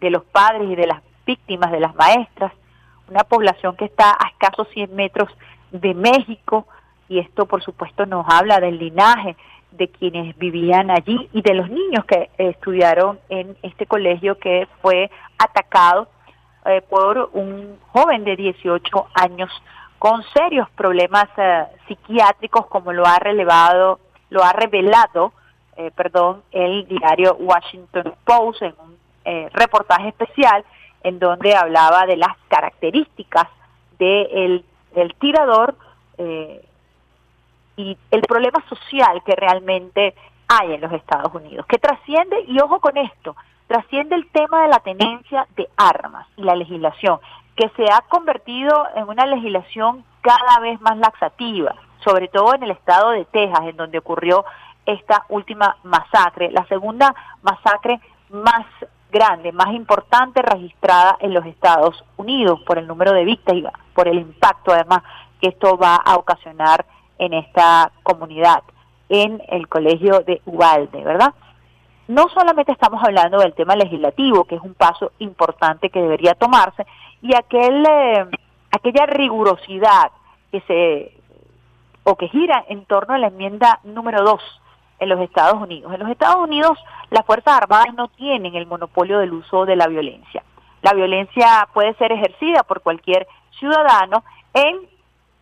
de 0.01 0.11
los 0.11 0.25
padres 0.25 0.71
y 0.71 0.77
de 0.77 0.87
las 0.87 1.03
víctimas, 1.27 1.73
de 1.73 1.81
las 1.81 1.95
maestras, 1.97 2.53
una 3.09 3.25
población 3.25 3.77
que 3.77 3.87
está 3.87 4.13
a 4.13 4.29
escasos 4.29 4.69
100 4.73 4.95
metros 4.95 5.31
de 5.73 5.95
México, 5.95 6.67
y 7.09 7.19
esto 7.19 7.47
por 7.47 7.63
supuesto 7.63 8.07
nos 8.07 8.27
habla 8.29 8.61
del 8.61 8.79
linaje 8.79 9.37
de 9.73 9.89
quienes 9.89 10.37
vivían 10.39 10.91
allí 10.91 11.29
y 11.33 11.43
de 11.43 11.55
los 11.55 11.69
niños 11.69 12.05
que 12.07 12.31
estudiaron 12.39 13.19
en 13.29 13.57
este 13.63 13.87
colegio 13.87 14.39
que 14.39 14.67
fue 14.81 15.11
atacado 15.39 16.09
eh, 16.69 16.83
por 16.83 17.31
un 17.33 17.79
joven 17.93 18.25
de 18.25 18.37
18 18.37 19.09
años 19.15 19.51
con 19.99 20.23
serios 20.35 20.69
problemas 20.71 21.27
eh, 21.39 21.65
psiquiátricos, 21.87 22.67
como 22.67 22.93
lo 22.93 23.07
ha 23.07 23.19
relevado, 23.19 24.01
lo 24.29 24.45
ha 24.45 24.53
revelado, 24.53 25.33
eh, 25.79 25.91
perdón, 25.97 26.43
el 26.53 26.87
diario 26.87 27.37
Washington 27.37 28.15
Post 28.23 28.61
en 28.63 28.75
un 28.79 28.99
reportaje 29.53 30.09
especial 30.09 30.65
en 31.03 31.19
donde 31.19 31.55
hablaba 31.55 32.07
de 32.07 32.17
las 32.17 32.35
características 32.49 33.47
del 33.99 34.65
tirador 35.19 35.75
y 37.77 37.99
el 38.11 38.23
problema 38.23 38.65
social 38.71 39.23
que 39.25 39.37
realmente 39.37 40.15
hay 40.49 40.73
en 40.73 40.81
los 40.81 40.93
Estados 40.93 41.35
Unidos, 41.35 41.67
que 41.67 41.77
trasciende, 41.77 42.43
y 42.47 42.59
ojo 42.61 42.81
con 42.81 42.97
esto, 42.97 43.37
trasciende 43.69 44.17
el 44.17 44.29
tema 44.31 44.63
de 44.63 44.69
la 44.69 44.81
tenencia 44.81 45.47
de 45.57 45.69
armas 45.77 46.27
y 46.37 46.43
la 46.43 46.57
legislación, 46.57 47.21
que 47.55 47.71
se 47.77 47.85
ha 47.85 48.01
convertido 48.09 48.71
en 48.97 49.09
una 49.09 49.27
legislación 49.27 50.05
cada 50.21 50.61
vez 50.61 50.81
más 50.81 50.97
laxativa, 50.97 51.75
sobre 52.05 52.29
todo 52.29 52.55
en 52.55 52.65
el 52.65 52.73
estado 52.73 53.11
de 53.11 53.25
Texas, 53.27 53.61
en 53.63 53.77
donde 53.77 53.99
ocurrió 53.99 54.45
esta 54.87 55.25
última 55.29 55.77
masacre, 55.85 56.51
la 56.51 56.67
segunda 56.67 57.15
masacre 57.43 58.01
más 58.31 58.67
grande, 59.11 59.53
más 59.53 59.73
importante 59.75 60.43
registrada 60.43 61.17
en 61.21 61.33
los 61.33 61.45
Estados 61.47 62.05
Unidos 62.17 62.61
por 62.67 62.79
el 62.79 62.87
número 62.87 63.13
de 63.13 63.25
víctimas 63.25 63.73
por 63.95 64.07
el 64.07 64.19
impacto 64.19 64.73
además 64.73 65.03
que 65.41 65.49
esto 65.49 65.77
va 65.77 65.97
a 65.97 66.17
ocasionar 66.17 66.85
en 67.19 67.33
esta 67.35 67.91
comunidad, 68.03 68.63
en 69.09 69.43
el 69.49 69.67
colegio 69.69 70.21
de 70.21 70.41
Ubalde, 70.47 71.03
¿verdad? 71.03 71.35
No 72.09 72.29
solamente 72.31 72.73
estamos 72.73 73.03
hablando 73.05 73.39
del 73.39 73.55
tema 73.55 73.77
legislativo, 73.77 74.45
que 74.45 74.57
es 74.57 74.63
un 74.63 74.75
paso 74.75 75.13
importante 75.19 75.91
que 75.91 76.01
debería 76.01 76.35
tomarse, 76.35 76.87
y 77.23 77.35
aquel, 77.35 77.85
eh, 77.87 78.27
aquella 78.71 79.07
rigurosidad 79.07 80.11
que 80.51 80.61
se 80.63 81.13
o 82.05 82.17
que 82.17 82.29
gira 82.29 82.65
en 82.69 82.87
torno 82.87 83.15
a 83.15 83.19
la 83.19 83.27
enmienda 83.27 83.81
número 83.85 84.23
2 84.23 84.41
en 85.01 85.09
los 85.11 85.21
Estados 85.21 85.61
Unidos. 85.61 85.93
En 85.93 86.01
los 86.01 86.11
Estados 86.11 86.43
Unidos 86.43 86.79
las 87.11 87.27
Fuerzas 87.27 87.59
Armadas 87.59 87.93
no 87.95 88.09
tienen 88.09 88.55
el 88.55 88.67
monopolio 88.67 89.19
del 89.19 89.35
uso 89.35 89.67
de 89.67 89.77
la 89.77 89.87
violencia. 89.87 90.43
La 90.81 90.95
violencia 90.95 91.69
puede 91.75 91.95
ser 91.95 92.13
ejercida 92.13 92.63
por 92.63 92.81
cualquier 92.81 93.27
ciudadano 93.59 94.25
en, 94.55 94.79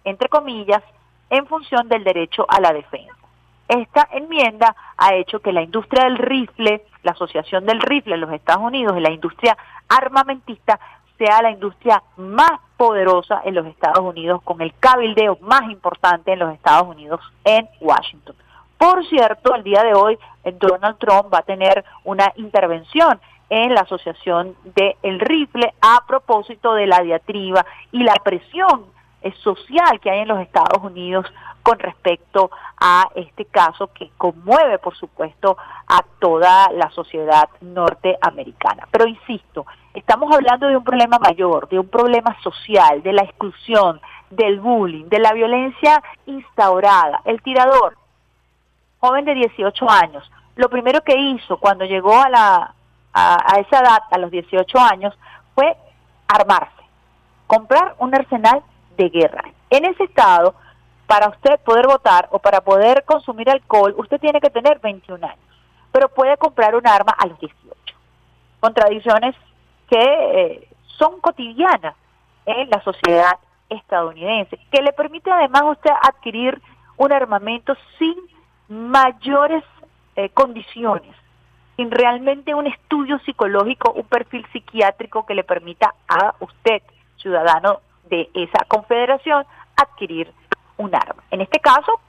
entre 0.05 0.29
comillas, 0.29 0.83
en 1.31 1.46
función 1.46 1.88
del 1.88 2.02
derecho 2.02 2.46
a 2.48 2.61
la 2.61 2.72
defensa. 2.72 3.14
Esta 3.68 4.09
enmienda 4.12 4.76
ha 4.96 5.14
hecho 5.14 5.40
que 5.40 5.52
la 5.52 5.62
industria 5.62 6.05
del 6.05 6.18
rifle, 6.18 6.85
la 7.02 7.12
asociación 7.12 7.66
del 7.66 7.81
rifle 7.81 8.14
en 8.14 8.20
los 8.20 8.33
Estados 8.33 8.62
Unidos 8.62 8.96
y 8.96 9.00
la 9.00 9.11
industria 9.11 9.57
armamentista 9.88 10.79
sea 11.18 11.42
la 11.42 11.50
industria 11.50 12.02
más 12.16 12.61
poderosa 12.76 13.40
en 13.44 13.55
los 13.55 13.66
Estados 13.66 14.00
Unidos, 14.00 14.42
con 14.42 14.61
el 14.61 14.74
cabildeo 14.79 15.38
más 15.40 15.62
importante 15.70 16.33
en 16.33 16.38
los 16.38 16.52
Estados 16.52 16.88
Unidos, 16.88 17.20
en 17.44 17.68
Washington. 17.81 18.37
Por 18.76 19.07
cierto, 19.09 19.55
el 19.55 19.62
día 19.62 19.83
de 19.83 19.94
hoy 19.94 20.18
Donald 20.44 20.98
Trump 20.98 21.33
va 21.33 21.38
a 21.38 21.42
tener 21.42 21.85
una 22.05 22.33
intervención 22.37 23.18
en 23.48 23.74
la 23.74 23.83
Asociación 23.83 24.55
del 24.74 24.96
el 25.02 25.20
Rifle 25.20 25.72
a 25.81 26.05
propósito 26.07 26.74
de 26.74 26.87
la 26.87 27.00
diatriba 27.00 27.64
y 27.92 28.02
la 28.02 28.14
presión 28.16 28.83
eh, 28.83 28.96
social 29.35 30.01
que 30.01 30.11
hay 30.11 30.21
en 30.21 30.29
los 30.29 30.41
Estados 30.41 30.83
Unidos 30.83 31.27
con 31.62 31.79
respecto 31.79 32.51
a 32.81 33.09
este 33.17 33.45
caso 33.47 33.89
que 33.93 34.11
conmueve, 34.17 34.79
por 34.79 34.97
supuesto, 34.97 35.57
a 35.89 36.03
toda 36.21 36.71
la 36.73 36.91
sociedad 36.91 37.49
norteamericana. 37.61 38.87
Pero 38.91 39.09
insisto, 39.09 39.67
estamos 39.93 40.33
hablando 40.33 40.69
de 40.69 40.77
un 40.77 40.85
problema 40.85 41.19
mayor, 41.19 41.69
de 41.69 41.81
un 41.81 41.89
problema 41.89 42.37
social, 42.43 43.03
de 43.03 43.12
la 43.12 43.23
exclusión, 43.23 44.01
del 44.31 44.61
bullying, 44.61 45.09
de 45.09 45.19
la 45.19 45.33
violencia 45.33 46.03
instaurada. 46.27 47.21
El 47.25 47.43
tirador, 47.43 47.97
joven 49.01 49.25
de 49.25 49.35
18 49.35 49.91
años, 49.91 50.31
lo 50.57 50.69
primero 50.69 51.01
que 51.03 51.19
hizo 51.19 51.57
cuando 51.59 51.85
llegó 51.85 52.17
a, 52.17 52.29
la, 52.29 52.75
a, 53.12 53.59
esa 53.59 53.81
edad, 53.81 54.03
a 54.11 54.19
los 54.19 54.31
18 54.31 54.79
años, 54.79 55.19
fue 55.55 55.77
armarse, 56.29 56.83
comprar 57.47 57.95
un 57.99 58.15
arsenal 58.15 58.62
de 58.97 59.09
guerra. 59.09 59.45
En 59.71 59.85
ese 59.85 60.05
estado, 60.05 60.55
para 61.07 61.29
usted 61.29 61.59
poder 61.61 61.87
votar 61.87 62.29
o 62.31 62.39
para 62.39 62.61
poder 62.61 63.05
consumir 63.05 63.49
alcohol, 63.51 63.95
usted 63.97 64.21
tiene 64.21 64.41
que 64.41 64.51
tener 64.51 64.81
21 64.81 65.25
años, 65.25 65.39
pero 65.93 66.09
puede 66.09 66.37
comprar 66.37 66.75
un 66.75 66.87
arma 66.87 67.13
a 67.17 67.27
los 67.27 67.39
18. 67.39 67.75
Contradicciones 68.61 69.35
que 69.89 69.99
eh, 70.01 70.69
son 70.99 71.21
cotidianas 71.21 71.95
en 72.45 72.69
la 72.71 72.81
sociedad 72.83 73.39
estadounidense, 73.69 74.59
que 74.71 74.83
le 74.83 74.93
permite 74.93 75.31
además 75.31 75.63
usted 75.65 75.91
adquirir 76.03 76.61
un 76.97 77.13
armamento 77.13 77.77
sin 77.99 78.15
mayores 78.69 79.63
eh, 80.17 80.29
condiciones, 80.31 81.15
sin 81.77 81.91
realmente 81.91 82.55
un 82.55 82.67
estudio 82.67 83.19
psicológico, 83.21 83.93
un 83.93 84.05
perfil 84.05 84.47
psiquiátrico 84.53 85.27
que 85.27 85.35
le 85.35 85.45
permita 85.45 85.95
a 86.09 86.35
usted, 86.41 86.83
ciudadano 87.19 87.81
de 88.09 88.31
esa 88.35 88.64
confederación, 88.69 89.45
adquirir 89.77 90.33
un 90.77 90.95
arma. 90.95 91.23
En 91.31 91.40
este 91.40 91.61
caso, 91.61 92.01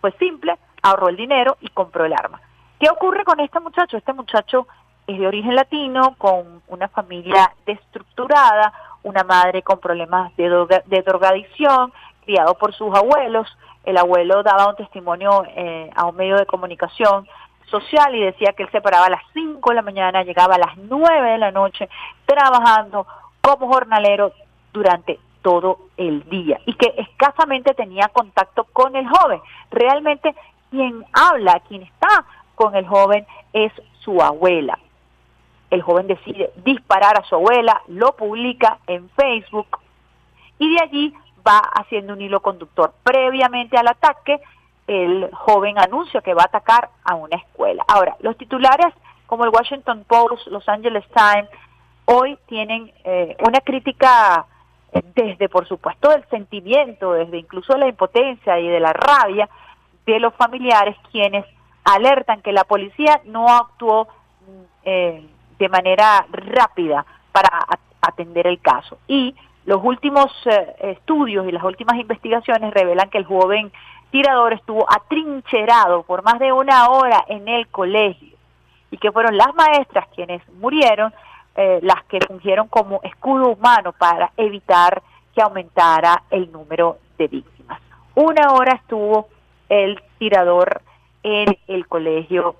fue 0.00 0.12
simple, 0.12 0.56
ahorró 0.82 1.08
el 1.08 1.16
dinero 1.16 1.56
y 1.60 1.68
compró 1.68 2.04
el 2.04 2.12
arma. 2.12 2.40
¿Qué 2.78 2.88
ocurre 2.90 3.24
con 3.24 3.40
este 3.40 3.60
muchacho? 3.60 3.96
Este 3.96 4.12
muchacho 4.12 4.66
es 5.06 5.18
de 5.18 5.26
origen 5.26 5.54
latino, 5.54 6.14
con 6.18 6.62
una 6.68 6.88
familia 6.88 7.52
destructurada, 7.64 8.72
una 9.02 9.22
madre 9.24 9.62
con 9.62 9.78
problemas 9.78 10.36
de, 10.36 10.48
de 10.86 11.02
drogadicción, 11.02 11.92
criado 12.24 12.54
por 12.54 12.74
sus 12.74 12.94
abuelos. 12.94 13.46
El 13.84 13.96
abuelo 13.96 14.42
daba 14.42 14.68
un 14.68 14.76
testimonio 14.76 15.44
eh, 15.48 15.90
a 15.94 16.06
un 16.06 16.16
medio 16.16 16.36
de 16.36 16.46
comunicación 16.46 17.26
social 17.70 18.14
y 18.14 18.24
decía 18.24 18.52
que 18.52 18.64
él 18.64 18.68
se 18.70 18.80
paraba 18.80 19.06
a 19.06 19.10
las 19.10 19.22
5 19.32 19.70
de 19.70 19.76
la 19.76 19.82
mañana, 19.82 20.22
llegaba 20.22 20.56
a 20.56 20.58
las 20.58 20.76
9 20.76 21.30
de 21.30 21.38
la 21.38 21.50
noche, 21.52 21.88
trabajando 22.24 23.06
como 23.40 23.68
jornalero 23.68 24.32
durante 24.72 25.18
todo 25.46 25.78
el 25.96 26.28
día 26.28 26.58
y 26.66 26.74
que 26.74 26.92
escasamente 26.96 27.72
tenía 27.74 28.08
contacto 28.08 28.64
con 28.64 28.96
el 28.96 29.06
joven. 29.08 29.40
Realmente 29.70 30.34
quien 30.72 31.04
habla, 31.12 31.62
quien 31.68 31.82
está 31.82 32.24
con 32.56 32.74
el 32.74 32.84
joven 32.84 33.24
es 33.52 33.72
su 34.00 34.20
abuela. 34.20 34.76
El 35.70 35.82
joven 35.82 36.08
decide 36.08 36.50
disparar 36.64 37.16
a 37.16 37.22
su 37.22 37.36
abuela, 37.36 37.80
lo 37.86 38.16
publica 38.16 38.78
en 38.88 39.08
Facebook 39.10 39.78
y 40.58 40.74
de 40.74 40.82
allí 40.82 41.14
va 41.46 41.58
haciendo 41.58 42.14
un 42.14 42.22
hilo 42.22 42.40
conductor. 42.42 42.92
Previamente 43.04 43.76
al 43.76 43.86
ataque, 43.86 44.40
el 44.88 45.30
joven 45.32 45.78
anuncia 45.78 46.22
que 46.22 46.34
va 46.34 46.42
a 46.42 46.46
atacar 46.46 46.90
a 47.04 47.14
una 47.14 47.36
escuela. 47.36 47.84
Ahora, 47.86 48.16
los 48.18 48.36
titulares 48.36 48.92
como 49.28 49.44
el 49.44 49.50
Washington 49.50 50.04
Post, 50.08 50.48
Los 50.48 50.68
Angeles 50.68 51.04
Times, 51.14 51.48
hoy 52.06 52.36
tienen 52.48 52.90
eh, 53.04 53.36
una 53.46 53.60
crítica 53.60 54.46
desde, 55.14 55.48
por 55.48 55.66
supuesto, 55.66 56.12
el 56.12 56.24
sentimiento, 56.28 57.12
desde 57.12 57.38
incluso 57.38 57.76
la 57.76 57.88
impotencia 57.88 58.58
y 58.58 58.68
de 58.68 58.80
la 58.80 58.92
rabia 58.92 59.48
de 60.06 60.20
los 60.20 60.34
familiares 60.34 60.96
quienes 61.10 61.44
alertan 61.84 62.42
que 62.42 62.52
la 62.52 62.64
policía 62.64 63.20
no 63.24 63.48
actuó 63.48 64.08
eh, 64.84 65.26
de 65.58 65.68
manera 65.68 66.26
rápida 66.30 67.04
para 67.32 67.48
atender 68.00 68.46
el 68.46 68.60
caso. 68.60 68.98
Y 69.08 69.34
los 69.64 69.82
últimos 69.82 70.26
eh, 70.46 70.76
estudios 70.80 71.46
y 71.46 71.52
las 71.52 71.64
últimas 71.64 71.98
investigaciones 71.98 72.72
revelan 72.72 73.10
que 73.10 73.18
el 73.18 73.24
joven 73.24 73.72
tirador 74.10 74.52
estuvo 74.52 74.86
atrincherado 74.90 76.04
por 76.04 76.22
más 76.22 76.38
de 76.38 76.52
una 76.52 76.88
hora 76.88 77.24
en 77.28 77.48
el 77.48 77.66
colegio 77.68 78.36
y 78.90 78.98
que 78.98 79.10
fueron 79.10 79.36
las 79.36 79.54
maestras 79.54 80.06
quienes 80.14 80.40
murieron 80.54 81.12
eh, 81.56 81.80
las 81.82 82.04
que 82.04 82.18
fungieron 82.26 82.68
como 82.68 83.00
escudo 83.02 83.48
humano 83.48 83.92
para 83.92 84.30
evitar 84.36 85.02
que 85.34 85.42
aumentara 85.42 86.22
el 86.30 86.52
número 86.52 86.98
de 87.18 87.28
víctimas. 87.28 87.80
Una 88.14 88.52
hora 88.52 88.74
estuvo 88.74 89.28
el 89.68 90.02
tirador 90.18 90.82
en 91.22 91.56
el 91.66 91.86
colegio 91.88 92.56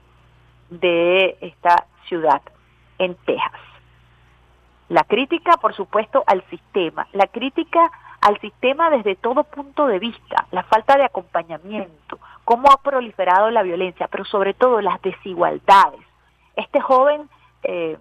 de 0.71 1.37
esta 1.41 1.87
ciudad, 2.09 2.43
en 2.99 3.15
Texas. 3.27 3.61
La 4.89 5.05
crítica, 5.05 5.57
por 5.57 5.75
supuesto, 5.75 6.25
al 6.27 6.43
sistema, 6.49 7.07
la 7.13 7.27
crítica 7.27 7.91
al 8.21 8.41
sistema 8.41 8.91
desde 8.91 9.15
todo 9.15 9.45
punto 9.45 9.87
de 9.87 9.99
vista, 9.99 10.47
la 10.51 10.65
falta 10.65 10.97
de 10.97 11.05
acompañamiento, 11.05 12.19
cómo 12.45 12.69
ha 12.71 12.83
proliferado 12.83 13.51
la 13.51 13.63
violencia, 13.63 14.09
pero 14.09 14.25
sobre 14.25 14.53
todo 14.53 14.81
las 14.81 15.01
desigualdades. 15.03 16.01
Este 16.57 16.81
joven 16.81 17.29
eh, 17.63 17.97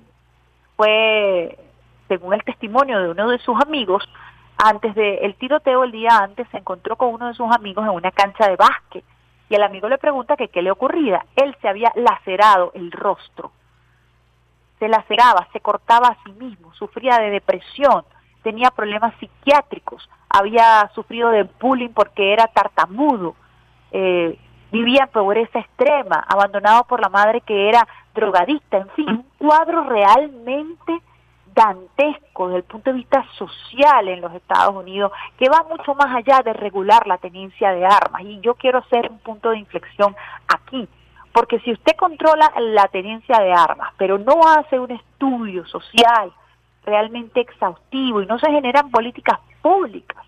fue, 0.76 1.58
según 2.08 2.34
el 2.34 2.44
testimonio 2.44 3.00
de 3.00 3.10
uno 3.10 3.30
de 3.30 3.40
sus 3.40 3.60
amigos, 3.62 4.08
antes 4.58 4.96
del 4.96 5.36
tiroteo 5.36 5.84
el 5.84 5.92
día 5.92 6.18
antes 6.18 6.48
se 6.50 6.58
encontró 6.58 6.96
con 6.96 7.14
uno 7.14 7.28
de 7.28 7.34
sus 7.34 7.54
amigos 7.54 7.86
en 7.86 7.92
una 7.92 8.12
cancha 8.12 8.48
de 8.48 8.56
básquet 8.56 9.04
y 9.50 9.56
el 9.56 9.64
amigo 9.64 9.90
le 9.90 9.98
pregunta 9.98 10.38
que 10.38 10.48
qué 10.48 10.62
le 10.62 10.72
ocurría. 10.72 11.26
Él 11.36 11.56
se 11.62 11.68
había 11.68 11.92
lacerado 11.96 12.72
el 12.74 12.92
rostro, 12.92 13.52
se 14.80 14.88
laceraba, 14.88 15.48
se 15.54 15.60
cortaba 15.60 16.08
a 16.08 16.24
sí 16.24 16.32
mismo, 16.34 16.74
sufría 16.74 17.18
de 17.20 17.30
depresión, 17.30 18.04
tenía 18.44 18.72
problemas 18.72 19.14
psiquiátricos, 19.20 20.10
había 20.30 20.90
sufrido 20.94 21.30
de 21.30 21.44
bullying 21.60 21.90
porque 21.90 22.34
era 22.34 22.48
tartamudo, 22.48 23.36
eh, 23.92 24.38
vivía 24.72 25.04
en 25.04 25.10
pobreza 25.10 25.60
extrema, 25.60 26.26
abandonado 26.28 26.84
por 26.86 27.00
la 27.00 27.10
madre 27.10 27.42
que 27.42 27.70
era 27.70 27.88
drogadicta, 28.16 28.78
en 28.78 28.90
fin, 28.90 29.10
un 29.10 29.26
cuadro 29.38 29.84
realmente 29.84 31.02
dantesco 31.54 32.48
desde 32.48 32.58
el 32.58 32.64
punto 32.64 32.90
de 32.90 32.98
vista 32.98 33.26
social 33.38 34.08
en 34.08 34.22
los 34.22 34.34
Estados 34.34 34.76
Unidos, 34.76 35.12
que 35.38 35.50
va 35.50 35.66
mucho 35.70 35.96
más 35.96 36.14
allá 36.14 36.42
de 36.44 36.54
regular 36.54 37.08
la 37.08 37.18
tenencia 37.18 37.72
de 37.72 37.86
armas. 37.86 38.24
Y 38.24 38.40
yo 38.42 38.56
quiero 38.56 38.80
hacer 38.80 39.10
un 39.10 39.20
punto 39.20 39.52
de 39.52 39.60
inflexión 39.60 40.16
aquí, 40.48 40.88
porque 41.32 41.60
si 41.60 41.72
usted 41.72 41.96
controla 41.96 42.52
la 42.60 42.88
tenencia 42.88 43.40
de 43.40 43.54
armas, 43.54 43.94
pero 43.98 44.18
no 44.18 44.42
hace 44.48 44.80
un 44.80 44.92
estudio 44.92 45.66
social 45.68 46.34
realmente 46.84 47.42
exhaustivo 47.42 48.22
y 48.22 48.26
no 48.26 48.38
se 48.38 48.52
generan 48.52 48.92
políticas 48.92 49.40
públicas 49.62 50.24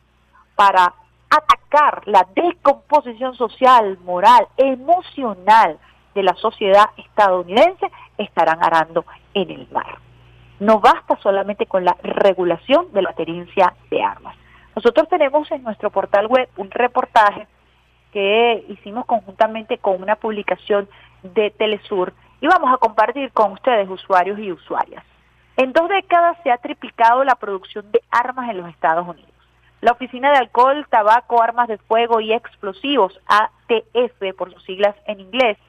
para 0.56 0.94
atacar 1.30 2.02
la 2.06 2.26
descomposición 2.34 3.36
social, 3.36 3.98
moral, 4.06 4.48
emocional 4.56 5.78
de 6.18 6.24
la 6.24 6.34
sociedad 6.34 6.90
estadounidense 6.98 7.92
estarán 8.18 8.58
arando 8.64 9.06
en 9.36 9.52
el 9.52 9.68
mar. 9.72 10.00
No 10.60 10.80
basta 10.80 11.16
solamente 11.22 11.68
con 11.68 11.86
la 11.86 11.96
regulación 12.02 12.92
de 12.92 13.04
la 13.04 13.14
tenencia 13.14 13.76
de 13.92 14.02
armas. 14.02 14.36
Nosotros 14.76 15.08
tenemos 15.10 15.50
en 15.52 15.62
nuestro 15.62 15.92
portal 15.92 16.26
web 16.26 16.50
un 16.58 16.72
reportaje 16.72 17.48
que 18.12 18.66
hicimos 18.68 19.06
conjuntamente 19.06 19.78
con 19.78 20.02
una 20.02 20.16
publicación 20.16 20.90
de 21.22 21.52
Telesur 21.52 22.14
y 22.42 22.48
vamos 22.48 22.74
a 22.74 22.78
compartir 22.78 23.32
con 23.32 23.52
ustedes, 23.52 23.88
usuarios 23.88 24.40
y 24.40 24.52
usuarias. 24.52 25.04
En 25.56 25.72
dos 25.72 25.88
décadas 25.88 26.36
se 26.42 26.50
ha 26.50 26.58
triplicado 26.58 27.24
la 27.26 27.36
producción 27.36 27.92
de 27.92 28.02
armas 28.10 28.50
en 28.50 28.58
los 28.58 28.70
Estados 28.70 29.08
Unidos. 29.08 29.32
La 29.82 29.92
Oficina 29.92 30.32
de 30.32 30.38
Alcohol, 30.38 30.88
Tabaco, 30.90 31.44
Armas 31.44 31.68
de 31.68 31.78
Fuego 31.78 32.20
y 32.22 32.34
Explosivos, 32.34 33.20
ATF 33.28 34.36
por 34.36 34.52
sus 34.52 34.64
siglas 34.64 34.96
en 35.06 35.20
inglés, 35.20 35.60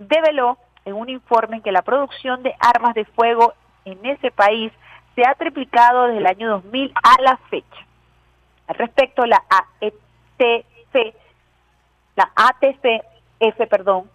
develó 0.00 0.58
en 0.84 0.94
un 0.94 1.08
informe 1.08 1.60
que 1.60 1.72
la 1.72 1.82
producción 1.82 2.42
de 2.42 2.54
armas 2.58 2.94
de 2.94 3.04
fuego 3.04 3.54
en 3.84 4.04
ese 4.04 4.30
país 4.30 4.72
se 5.14 5.22
ha 5.26 5.34
triplicado 5.34 6.06
desde 6.06 6.18
el 6.18 6.26
año 6.26 6.48
2000 6.48 6.92
a 7.02 7.22
la 7.22 7.36
fecha. 7.48 7.86
Al 8.66 8.76
respecto, 8.76 9.26
la 9.26 9.42
ATF, 9.48 11.14
la 12.16 12.30
ATF, 12.34 13.68
perdón, 13.68 14.10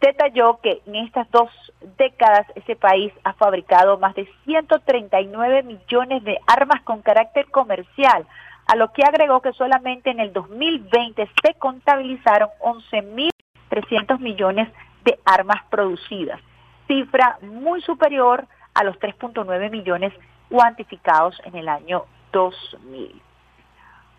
detalló 0.00 0.58
que 0.60 0.82
en 0.86 0.96
estas 0.96 1.30
dos 1.30 1.50
décadas 1.96 2.46
ese 2.56 2.76
país 2.76 3.12
ha 3.22 3.34
fabricado 3.34 3.98
más 3.98 4.14
de 4.14 4.28
139 4.44 5.62
millones 5.62 6.24
de 6.24 6.38
armas 6.46 6.82
con 6.82 7.02
carácter 7.02 7.50
comercial, 7.50 8.26
a 8.66 8.76
lo 8.76 8.92
que 8.92 9.04
agregó 9.04 9.40
que 9.42 9.52
solamente 9.52 10.10
en 10.10 10.20
el 10.20 10.32
2020 10.32 11.28
se 11.42 11.54
contabilizaron 11.54 12.48
11 12.60 13.02
mil 13.02 13.30
300 13.68 14.20
millones 14.20 14.68
de 14.68 14.93
armas 15.24 15.62
producidas, 15.70 16.40
cifra 16.86 17.38
muy 17.42 17.82
superior 17.82 18.46
a 18.74 18.84
los 18.84 18.98
3.9 18.98 19.70
millones 19.70 20.12
cuantificados 20.48 21.40
en 21.44 21.56
el 21.56 21.68
año 21.68 22.04
2000. 22.32 23.22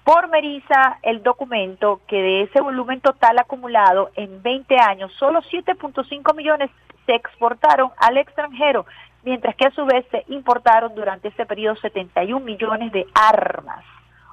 Por 0.03 0.27
Merisa, 0.29 0.99
el 1.01 1.23
documento 1.23 2.01
que 2.07 2.21
de 2.21 2.41
ese 2.43 2.61
volumen 2.61 3.01
total 3.01 3.39
acumulado 3.39 4.11
en 4.15 4.43
20 4.43 4.77
años, 4.79 5.11
solo 5.17 5.41
7.5 5.41 6.35
millones 6.35 6.69
se 7.07 7.15
exportaron 7.15 7.91
al 7.97 8.17
extranjero, 8.17 8.85
mientras 9.23 9.55
que 9.55 9.65
a 9.65 9.71
su 9.71 9.83
vez 9.85 10.05
se 10.11 10.23
importaron 10.27 10.93
durante 10.93 11.29
ese 11.29 11.45
periodo 11.45 11.75
71 11.77 12.39
millones 12.45 12.91
de 12.91 13.07
armas. 13.15 13.83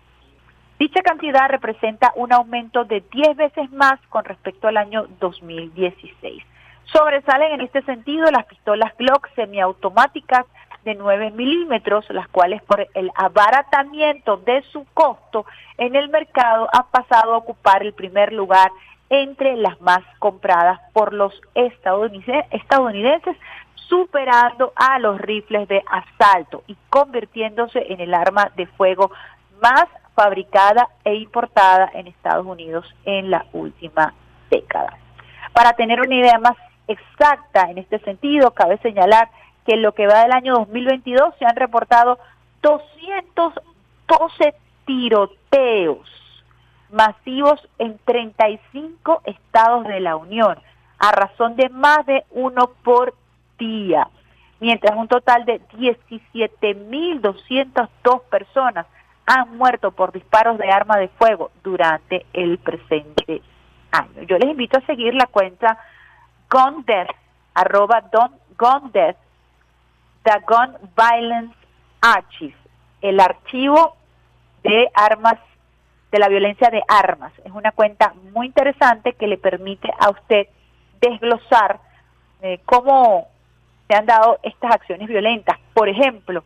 Dicha 0.80 1.02
cantidad 1.02 1.46
representa 1.50 2.10
un 2.16 2.32
aumento 2.32 2.86
de 2.86 3.04
10 3.12 3.36
veces 3.36 3.70
más 3.70 4.00
con 4.08 4.24
respecto 4.24 4.66
al 4.66 4.78
año 4.78 5.08
2016. 5.20 6.42
Sobresalen 6.84 7.52
en 7.52 7.60
este 7.60 7.82
sentido 7.82 8.30
las 8.30 8.46
pistolas 8.46 8.96
Glock 8.96 9.28
semiautomáticas 9.34 10.46
de 10.86 10.94
9 10.94 11.32
milímetros, 11.32 12.08
las 12.08 12.26
cuales 12.28 12.62
por 12.62 12.88
el 12.94 13.10
abaratamiento 13.14 14.38
de 14.38 14.62
su 14.72 14.86
costo 14.94 15.44
en 15.76 15.96
el 15.96 16.08
mercado 16.08 16.66
han 16.72 16.86
pasado 16.90 17.34
a 17.34 17.36
ocupar 17.36 17.82
el 17.82 17.92
primer 17.92 18.32
lugar 18.32 18.70
entre 19.10 19.58
las 19.58 19.78
más 19.82 20.00
compradas 20.18 20.80
por 20.94 21.12
los 21.12 21.38
estadounidenses, 21.54 23.36
superando 23.74 24.72
a 24.76 24.98
los 24.98 25.20
rifles 25.20 25.68
de 25.68 25.84
asalto 25.86 26.62
y 26.68 26.76
convirtiéndose 26.88 27.92
en 27.92 28.00
el 28.00 28.14
arma 28.14 28.50
de 28.56 28.66
fuego 28.66 29.10
más 29.60 29.84
fabricada 30.14 30.88
e 31.04 31.14
importada 31.14 31.90
en 31.94 32.06
Estados 32.06 32.46
Unidos 32.46 32.86
en 33.04 33.30
la 33.30 33.46
última 33.52 34.14
década. 34.50 34.96
Para 35.52 35.74
tener 35.74 36.00
una 36.00 36.14
idea 36.14 36.38
más 36.38 36.56
exacta 36.88 37.70
en 37.70 37.76
este 37.78 37.98
sentido, 38.00 38.52
cabe 38.52 38.78
señalar 38.78 39.28
que 39.66 39.74
en 39.74 39.82
lo 39.82 39.92
que 39.92 40.06
va 40.06 40.22
del 40.22 40.32
año 40.32 40.54
2022 40.54 41.34
se 41.38 41.44
han 41.44 41.56
reportado 41.56 42.18
212 42.62 44.54
tiroteos 44.86 46.08
masivos 46.90 47.60
en 47.78 47.98
35 48.04 49.22
estados 49.24 49.86
de 49.86 50.00
la 50.00 50.16
Unión, 50.16 50.58
a 50.98 51.12
razón 51.12 51.54
de 51.56 51.68
más 51.68 52.04
de 52.06 52.24
uno 52.30 52.72
por 52.82 53.14
día, 53.58 54.08
mientras 54.58 54.96
un 54.96 55.06
total 55.08 55.44
de 55.44 55.60
17.202 55.70 58.22
personas 58.24 58.86
han 59.30 59.56
muerto 59.56 59.92
por 59.92 60.10
disparos 60.10 60.58
de 60.58 60.68
arma 60.72 60.96
de 60.96 61.06
fuego 61.06 61.52
durante 61.62 62.26
el 62.32 62.58
presente 62.58 63.40
año. 63.92 64.22
Yo 64.22 64.36
les 64.38 64.50
invito 64.50 64.78
a 64.78 64.86
seguir 64.86 65.14
la 65.14 65.26
cuenta 65.26 65.78
GunDeath, 66.50 67.10
arroba 67.54 68.00
don, 68.12 68.32
GunDeath, 68.58 69.16
The 70.24 70.32
Gun 70.48 70.76
Violence 70.96 71.54
Archive, 72.00 72.56
el 73.02 73.20
archivo 73.20 73.96
de 74.64 74.90
armas, 74.94 75.38
de 76.10 76.18
la 76.18 76.28
violencia 76.28 76.68
de 76.68 76.82
armas. 76.88 77.32
Es 77.44 77.52
una 77.52 77.70
cuenta 77.70 78.12
muy 78.32 78.46
interesante 78.46 79.12
que 79.12 79.28
le 79.28 79.38
permite 79.38 79.92
a 80.00 80.10
usted 80.10 80.48
desglosar 81.00 81.78
eh, 82.42 82.58
cómo 82.64 83.28
se 83.86 83.94
han 83.94 84.06
dado 84.06 84.40
estas 84.42 84.72
acciones 84.72 85.08
violentas. 85.08 85.56
Por 85.72 85.88
ejemplo, 85.88 86.42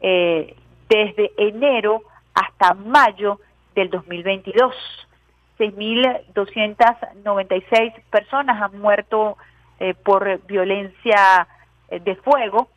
eh, 0.00 0.54
desde 0.88 1.32
enero 1.36 2.02
hasta 2.38 2.74
mayo 2.74 3.40
del 3.74 3.90
2022. 3.90 4.74
6.296 5.58 8.00
personas 8.10 8.62
han 8.62 8.78
muerto 8.78 9.36
eh, 9.80 9.94
por 9.94 10.40
violencia 10.46 11.48
eh, 11.88 11.98
de 12.00 12.14
fuego, 12.16 12.68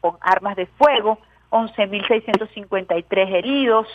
con 0.00 0.16
armas 0.20 0.56
de 0.56 0.66
fuego, 0.66 1.18
11.653 1.50 3.34
heridos, 3.34 3.86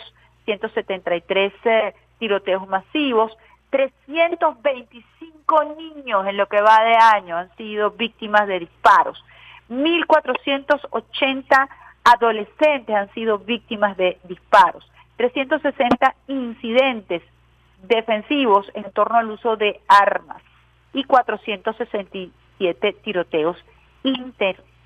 173 0.44 1.52
eh, 1.64 1.94
tiroteos 2.18 2.68
masivos, 2.68 3.36
325 3.70 5.64
niños 5.76 6.26
en 6.26 6.36
lo 6.36 6.46
que 6.46 6.60
va 6.60 6.84
de 6.84 6.96
año 6.96 7.36
han 7.36 7.56
sido 7.56 7.92
víctimas 7.92 8.46
de 8.46 8.58
disparos, 8.60 9.24
1.480 9.70 11.68
adolescentes 12.04 12.94
han 12.94 13.10
sido 13.14 13.38
víctimas 13.38 13.96
de 13.96 14.18
disparos. 14.24 14.86
360 15.16 16.14
incidentes 16.28 17.22
defensivos 17.82 18.70
en 18.74 18.90
torno 18.92 19.18
al 19.18 19.30
uso 19.30 19.56
de 19.56 19.80
armas 19.88 20.42
y 20.92 21.04
467 21.04 22.92
tiroteos 23.02 23.56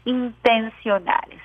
intencionales. 0.05 1.41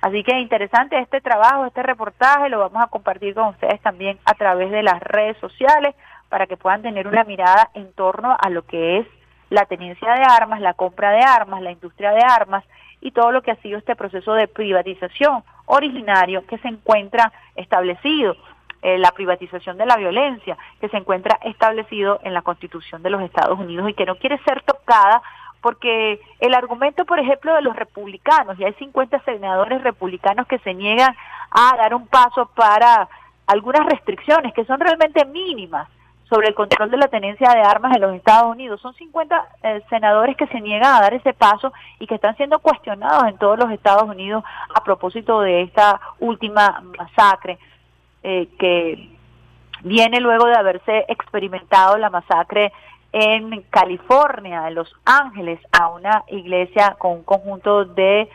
Así 0.00 0.22
que 0.22 0.38
interesante 0.38 0.98
este 0.98 1.20
trabajo, 1.20 1.66
este 1.66 1.82
reportaje, 1.82 2.48
lo 2.48 2.60
vamos 2.60 2.82
a 2.82 2.88
compartir 2.88 3.34
con 3.34 3.48
ustedes 3.48 3.80
también 3.80 4.18
a 4.24 4.34
través 4.34 4.70
de 4.70 4.82
las 4.82 5.00
redes 5.00 5.36
sociales 5.38 5.94
para 6.28 6.46
que 6.46 6.56
puedan 6.56 6.82
tener 6.82 7.08
una 7.08 7.24
mirada 7.24 7.70
en 7.74 7.92
torno 7.92 8.36
a 8.38 8.50
lo 8.50 8.64
que 8.66 8.98
es 8.98 9.06
la 9.50 9.64
tenencia 9.64 10.12
de 10.14 10.22
armas, 10.22 10.60
la 10.60 10.74
compra 10.74 11.10
de 11.12 11.22
armas, 11.22 11.62
la 11.62 11.70
industria 11.70 12.12
de 12.12 12.22
armas 12.22 12.64
y 13.00 13.12
todo 13.12 13.32
lo 13.32 13.42
que 13.42 13.52
ha 13.52 13.56
sido 13.56 13.78
este 13.78 13.96
proceso 13.96 14.34
de 14.34 14.48
privatización 14.48 15.44
originario 15.66 16.46
que 16.46 16.58
se 16.58 16.68
encuentra 16.68 17.32
establecido, 17.54 18.36
eh, 18.82 18.98
la 18.98 19.10
privatización 19.10 19.78
de 19.78 19.86
la 19.86 19.96
violencia 19.96 20.56
que 20.80 20.88
se 20.88 20.96
encuentra 20.96 21.38
establecido 21.42 22.20
en 22.22 22.34
la 22.34 22.42
Constitución 22.42 23.02
de 23.02 23.10
los 23.10 23.22
Estados 23.22 23.58
Unidos 23.58 23.88
y 23.90 23.94
que 23.94 24.06
no 24.06 24.16
quiere 24.16 24.38
ser 24.44 24.62
tocada 24.62 25.22
porque 25.60 26.20
el 26.38 26.54
argumento, 26.54 27.04
por 27.04 27.18
ejemplo, 27.18 27.52
de 27.54 27.62
los 27.62 27.74
republicanos, 27.74 28.58
y 28.58 28.64
hay 28.64 28.74
50 28.74 29.18
senadores 29.24 29.82
republicanos 29.82 30.46
que 30.46 30.58
se 30.60 30.74
niegan 30.74 31.12
a 31.50 31.76
dar 31.76 31.94
un 31.94 32.06
paso 32.06 32.48
para 32.54 33.08
algunas 33.46 33.84
restricciones 33.86 34.54
que 34.54 34.64
son 34.64 34.78
realmente 34.78 35.24
mínimas 35.24 35.88
sobre 36.28 36.48
el 36.48 36.54
control 36.54 36.90
de 36.90 36.96
la 36.96 37.08
tenencia 37.08 37.50
de 37.50 37.60
armas 37.60 37.94
en 37.94 38.02
los 38.02 38.14
Estados 38.14 38.50
Unidos. 38.50 38.80
Son 38.80 38.94
50 38.94 39.46
eh, 39.62 39.82
senadores 39.88 40.36
que 40.36 40.46
se 40.48 40.60
niegan 40.60 40.94
a 40.94 41.00
dar 41.00 41.14
ese 41.14 41.32
paso 41.34 41.72
y 42.00 42.06
que 42.06 42.16
están 42.16 42.36
siendo 42.36 42.58
cuestionados 42.58 43.28
en 43.28 43.38
todos 43.38 43.58
los 43.58 43.70
Estados 43.70 44.08
Unidos 44.08 44.42
a 44.74 44.82
propósito 44.82 45.40
de 45.40 45.62
esta 45.62 46.00
última 46.18 46.82
masacre 46.98 47.58
eh, 48.22 48.48
que 48.58 49.16
viene 49.82 50.20
luego 50.20 50.46
de 50.46 50.56
haberse 50.56 51.04
experimentado 51.08 51.96
la 51.96 52.10
masacre 52.10 52.72
en 53.12 53.62
California, 53.70 54.66
en 54.66 54.74
Los 54.74 54.92
Ángeles, 55.04 55.60
a 55.72 55.88
una 55.88 56.24
iglesia 56.28 56.96
con 56.98 57.12
un 57.12 57.22
conjunto 57.22 57.84
de 57.84 58.28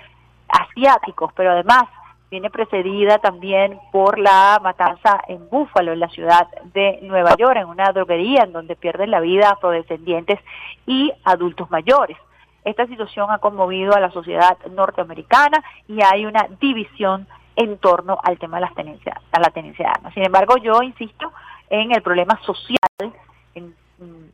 asiáticos, 0.48 1.32
pero 1.34 1.52
además 1.52 1.84
viene 2.32 2.50
precedida 2.50 3.18
también 3.20 3.78
por 3.92 4.18
la 4.18 4.58
matanza 4.64 5.22
en 5.28 5.50
Búfalo, 5.50 5.92
en 5.92 6.00
la 6.00 6.08
ciudad 6.08 6.48
de 6.74 7.00
Nueva 7.02 7.36
York, 7.36 7.58
en 7.58 7.68
una 7.68 7.92
droguería 7.92 8.44
en 8.44 8.54
donde 8.54 8.78
pierden 8.78 9.12
la 9.12 9.20
vida 9.20 9.50
afrodescendientes 9.50 10.40
y 10.88 11.12
adultos 11.26 11.70
mayores. 11.70 12.18
Esta 12.64 12.88
situación 12.88 13.30
ha 13.32 13.40
conmovido 13.40 13.94
a 13.94 14.00
la 14.00 14.12
sociedad 14.12 14.58
norteamericana 14.72 15.62
y 15.90 16.02
hay 16.02 16.26
una 16.26 16.48
división 16.62 17.28
en 17.58 17.78
torno 17.80 18.18
al 18.24 18.40
tema 18.40 18.58
de 18.58 18.62
las 18.62 18.76
tenencias, 18.76 19.18
a 19.34 19.42
la 19.42 19.50
tenencia 19.50 19.86
de 19.86 19.92
armas. 19.92 20.14
Sin 20.14 20.24
embargo, 20.24 20.56
yo 20.56 20.82
insisto 20.84 21.34
en 21.70 21.92
el 21.92 22.02
problema 22.02 22.40
social, 22.46 23.14
en 23.56 23.76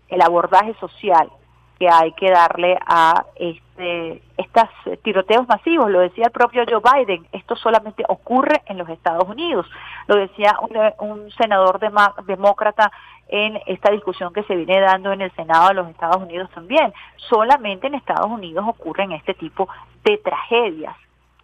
el 0.07 0.21
abordaje 0.21 0.75
social 0.79 1.31
que 1.79 1.87
hay 1.89 2.11
que 2.13 2.31
darle 2.31 2.77
a 2.85 3.25
este 3.35 4.21
estos 4.37 4.69
tiroteos 5.03 5.47
masivos. 5.47 5.89
Lo 5.89 5.99
decía 5.99 6.25
el 6.25 6.31
propio 6.31 6.63
Joe 6.67 6.81
Biden, 6.81 7.27
esto 7.31 7.55
solamente 7.55 8.03
ocurre 8.07 8.61
en 8.65 8.77
los 8.77 8.89
Estados 8.89 9.27
Unidos. 9.27 9.67
Lo 10.07 10.15
decía 10.15 10.55
un, 10.99 11.29
senador 11.31 11.79
demócrata 12.25 12.91
en 13.27 13.59
esta 13.65 13.91
discusión 13.91 14.33
que 14.33 14.43
se 14.43 14.55
viene 14.55 14.79
dando 14.79 15.11
en 15.11 15.21
el 15.21 15.31
Senado 15.33 15.69
de 15.69 15.73
los 15.75 15.89
Estados 15.89 16.17
Unidos 16.17 16.49
también. 16.53 16.93
Solamente 17.17 17.87
en 17.87 17.95
Estados 17.95 18.27
Unidos 18.27 18.65
ocurren 18.67 19.11
este 19.11 19.33
tipo 19.33 19.67
de 20.03 20.17
tragedias. 20.17 20.95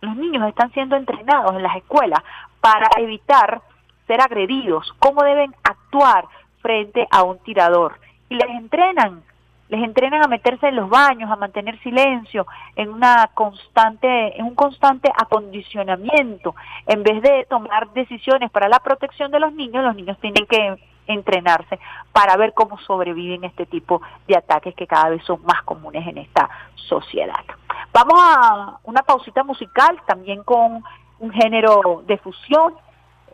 Los 0.01 0.15
niños 0.15 0.47
están 0.47 0.71
siendo 0.73 0.95
entrenados 0.95 1.55
en 1.55 1.63
las 1.63 1.75
escuelas 1.77 2.19
para 2.61 2.89
evitar 2.97 3.61
ser 4.07 4.21
agredidos, 4.21 4.93
cómo 4.99 5.23
deben 5.23 5.53
actuar 5.63 6.25
frente 6.61 7.07
a 7.11 7.23
un 7.23 7.37
tirador. 7.39 7.99
Y 8.29 8.35
les 8.35 8.49
entrenan 8.49 9.23
les 9.69 9.83
entrenan 9.83 10.23
a 10.23 10.27
meterse 10.27 10.67
en 10.67 10.75
los 10.75 10.89
baños, 10.89 11.31
a 11.31 11.35
mantener 11.35 11.79
silencio, 11.79 12.45
en 12.75 12.89
una 12.89 13.29
constante, 13.33 14.37
en 14.37 14.45
un 14.45 14.55
constante 14.55 15.11
acondicionamiento. 15.15 16.55
En 16.85 17.03
vez 17.03 17.21
de 17.21 17.45
tomar 17.49 17.91
decisiones 17.93 18.51
para 18.51 18.69
la 18.69 18.79
protección 18.79 19.31
de 19.31 19.39
los 19.39 19.53
niños, 19.53 19.83
los 19.83 19.95
niños 19.95 20.17
tienen 20.19 20.45
que 20.45 20.77
entrenarse 21.07 21.79
para 22.11 22.37
ver 22.37 22.53
cómo 22.53 22.77
sobreviven 22.79 23.43
este 23.43 23.65
tipo 23.65 24.01
de 24.27 24.37
ataques 24.37 24.75
que 24.75 24.87
cada 24.87 25.09
vez 25.09 25.23
son 25.25 25.43
más 25.43 25.61
comunes 25.63 26.05
en 26.07 26.17
esta 26.17 26.49
sociedad. 26.75 27.43
Vamos 27.91 28.19
a 28.19 28.77
una 28.83 29.01
pausita 29.03 29.43
musical 29.43 30.01
también 30.05 30.43
con 30.43 30.83
un 31.19 31.31
género 31.31 32.03
de 32.05 32.17
fusión 32.17 32.75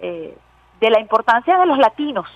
eh, 0.01 0.37
de 0.79 0.89
la 0.89 0.99
importancia 0.99 1.57
de 1.57 1.65
los 1.65 1.77
latinos 1.77 2.27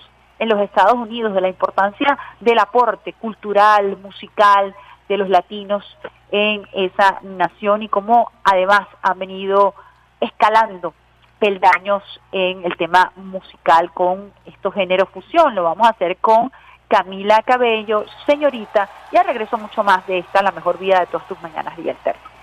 en 0.44 0.50
los 0.50 0.60
Estados 0.60 0.94
Unidos, 0.94 1.34
de 1.34 1.40
la 1.40 1.48
importancia 1.48 2.16
del 2.40 2.58
aporte 2.58 3.12
cultural, 3.14 3.96
musical 3.98 4.74
de 5.08 5.16
los 5.16 5.28
latinos 5.28 5.84
en 6.30 6.66
esa 6.72 7.18
nación 7.22 7.82
y 7.82 7.88
cómo 7.88 8.30
además 8.44 8.86
han 9.02 9.18
venido 9.18 9.74
escalando 10.20 10.94
peldaños 11.38 12.02
en 12.32 12.64
el 12.64 12.76
tema 12.76 13.12
musical 13.16 13.90
con 13.92 14.32
estos 14.46 14.72
géneros 14.74 15.08
fusión. 15.10 15.54
Lo 15.54 15.64
vamos 15.64 15.86
a 15.86 15.90
hacer 15.90 16.16
con 16.18 16.52
Camila 16.88 17.42
Cabello, 17.42 18.04
señorita, 18.26 18.88
y 19.12 19.18
regreso 19.18 19.56
mucho 19.58 19.82
más 19.82 20.06
de 20.06 20.18
esta, 20.18 20.42
la 20.42 20.52
mejor 20.52 20.78
vida 20.78 21.00
de 21.00 21.06
todas 21.06 21.26
tus 21.26 21.40
mañanas, 21.42 21.76
Día 21.76 21.92
Alterno. 21.92 22.33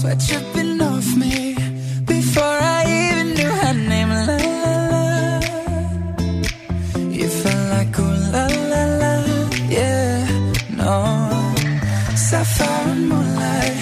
sweat 0.00 0.18
dripping 0.18 0.80
off 0.80 1.08
me 1.14 1.54
before 2.06 2.58
I 2.78 2.80
even 3.00 3.26
knew 3.36 3.52
her 3.62 3.74
name. 3.92 4.10
La 4.28 4.36
la 4.64 4.74
la, 4.92 5.06
you 7.18 7.28
felt 7.40 7.64
like 7.74 7.98
ooh 7.98 8.16
la 8.34 8.46
la 8.72 8.82
la, 9.02 9.14
yeah, 9.68 10.24
no. 10.80 10.94
Sapphire 12.16 12.94
moonlight, 13.10 13.78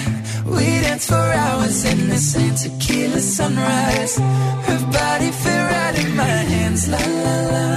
we 0.53 0.65
danced 0.83 1.07
for 1.07 1.27
hours 1.43 1.85
in 1.85 2.09
the 2.09 2.17
same 2.17 2.55
tequila 2.55 3.19
sunrise. 3.19 4.17
Her 4.67 4.81
body 4.97 5.31
fit 5.41 5.61
right 5.71 5.95
in 6.03 6.15
my 6.17 6.37
hands, 6.53 6.87
la 6.89 7.03
la 7.25 7.35
la. 7.53 7.68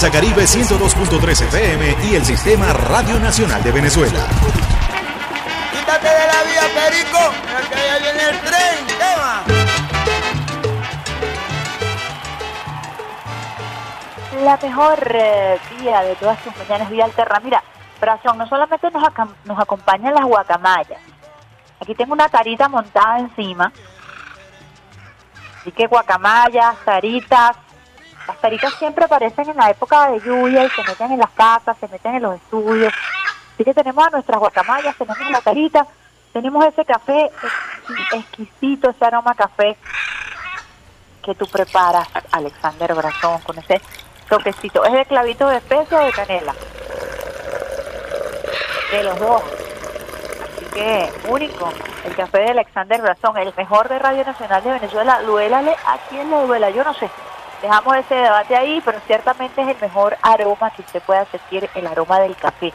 Salsa 0.00 0.18
Caribe 0.18 0.44
102.3 0.44 1.42
FM 1.48 1.96
y 2.10 2.14
el 2.14 2.24
Sistema 2.24 2.72
Radio 2.72 3.20
Nacional 3.20 3.62
de 3.62 3.70
Venezuela. 3.70 4.26
Quítate 5.72 6.08
de 6.08 6.26
la 6.26 6.42
vía, 6.42 6.62
Perico, 6.74 7.18
que 7.68 7.76
ya 7.76 7.98
viene 7.98 8.30
el 8.30 8.40
tren, 8.40 8.86
tema. 8.96 9.42
La 14.42 14.56
mejor 14.56 15.12
eh, 15.14 15.58
vía 15.78 16.00
de 16.00 16.16
todas 16.16 16.42
tus 16.44 16.56
mañanas, 16.56 16.88
Vía 16.88 17.04
Alterna. 17.04 17.40
Mira, 17.40 17.62
Brazón, 18.00 18.38
no 18.38 18.48
solamente 18.48 18.90
nos, 18.90 19.02
nos 19.44 19.58
acompañan 19.58 20.14
las 20.14 20.24
guacamayas. 20.24 21.02
Aquí 21.78 21.94
tengo 21.94 22.14
una 22.14 22.30
tarita 22.30 22.70
montada 22.70 23.18
encima 23.18 23.70
Así 25.60 25.72
que 25.72 25.86
guacamayas, 25.86 26.74
taritas, 26.86 27.54
las 28.30 28.40
taritas 28.40 28.72
siempre 28.74 29.04
aparecen 29.04 29.50
en 29.50 29.56
la 29.56 29.70
época 29.70 30.08
de 30.08 30.20
lluvia 30.20 30.64
y 30.64 30.70
se 30.70 30.84
meten 30.84 31.10
en 31.10 31.18
las 31.18 31.30
casas, 31.30 31.76
se 31.80 31.88
meten 31.88 32.14
en 32.14 32.22
los 32.22 32.36
estudios. 32.36 32.92
Así 33.54 33.64
que 33.64 33.74
tenemos 33.74 34.06
a 34.06 34.10
nuestras 34.10 34.38
guacamayas, 34.38 34.94
tenemos 34.96 35.30
la 35.32 35.40
tarita, 35.40 35.84
tenemos 36.32 36.64
ese 36.64 36.84
café 36.84 37.28
exquisito, 38.12 38.90
ese 38.90 39.04
aroma 39.04 39.34
café 39.34 39.76
que 41.24 41.34
tú 41.34 41.44
preparas, 41.48 42.06
Alexander 42.30 42.94
Brazón, 42.94 43.40
con 43.40 43.58
ese 43.58 43.80
toquecito. 44.28 44.84
¿Es 44.84 44.92
de 44.92 45.06
clavito 45.06 45.48
de 45.48 45.56
especia 45.56 46.00
o 46.00 46.04
de 46.04 46.12
canela? 46.12 46.54
De 48.92 49.02
los 49.02 49.18
dos. 49.18 49.42
Así 50.44 50.64
que 50.66 51.12
único. 51.28 51.72
el 52.04 52.14
café 52.14 52.38
de 52.38 52.50
Alexander 52.50 53.02
Brazón, 53.02 53.36
el 53.38 53.52
mejor 53.56 53.88
de 53.88 53.98
Radio 53.98 54.24
Nacional 54.24 54.62
de 54.62 54.70
Venezuela, 54.70 55.20
duélale 55.22 55.74
a 55.84 55.98
quien 56.08 56.30
le 56.30 56.46
duela, 56.46 56.70
yo 56.70 56.84
no 56.84 56.94
sé. 56.94 57.10
Dejamos 57.62 57.94
ese 57.96 58.14
debate 58.14 58.56
ahí, 58.56 58.80
pero 58.82 58.98
ciertamente 59.00 59.60
es 59.60 59.68
el 59.68 59.80
mejor 59.80 60.16
aroma 60.22 60.70
que 60.70 60.82
usted 60.82 61.02
pueda 61.02 61.26
sentir, 61.26 61.68
el 61.74 61.86
aroma 61.86 62.18
del 62.20 62.34
café 62.34 62.72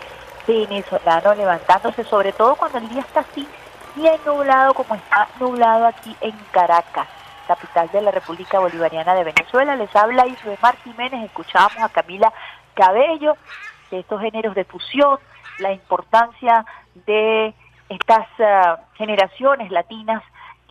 venezolano 0.47 1.33
levantándose, 1.33 2.03
sobre 2.03 2.31
todo 2.31 2.55
cuando 2.55 2.77
el 2.77 2.89
día 2.89 3.01
está 3.01 3.21
así 3.21 3.47
bien 3.95 4.19
nublado 4.25 4.73
como 4.73 4.93
está 4.95 5.27
nublado 5.39 5.87
aquí 5.87 6.15
en 6.21 6.33
Caracas, 6.51 7.07
capital 7.47 7.89
de 7.91 8.01
la 8.01 8.11
República 8.11 8.59
Bolivariana 8.59 9.15
de 9.15 9.23
Venezuela. 9.23 9.75
Les 9.75 9.93
habla 9.95 10.27
Ismael 10.27 10.77
Jiménez, 10.83 11.23
escuchábamos 11.25 11.81
a 11.81 11.89
Camila 11.89 12.31
Cabello 12.75 13.37
de 13.89 13.99
estos 13.99 14.21
géneros 14.21 14.53
de 14.53 14.65
fusión, 14.65 15.17
la 15.59 15.71
importancia 15.71 16.65
de 17.07 17.55
estas 17.89 18.27
ah, 18.39 18.79
generaciones 18.95 19.71
latinas 19.71 20.21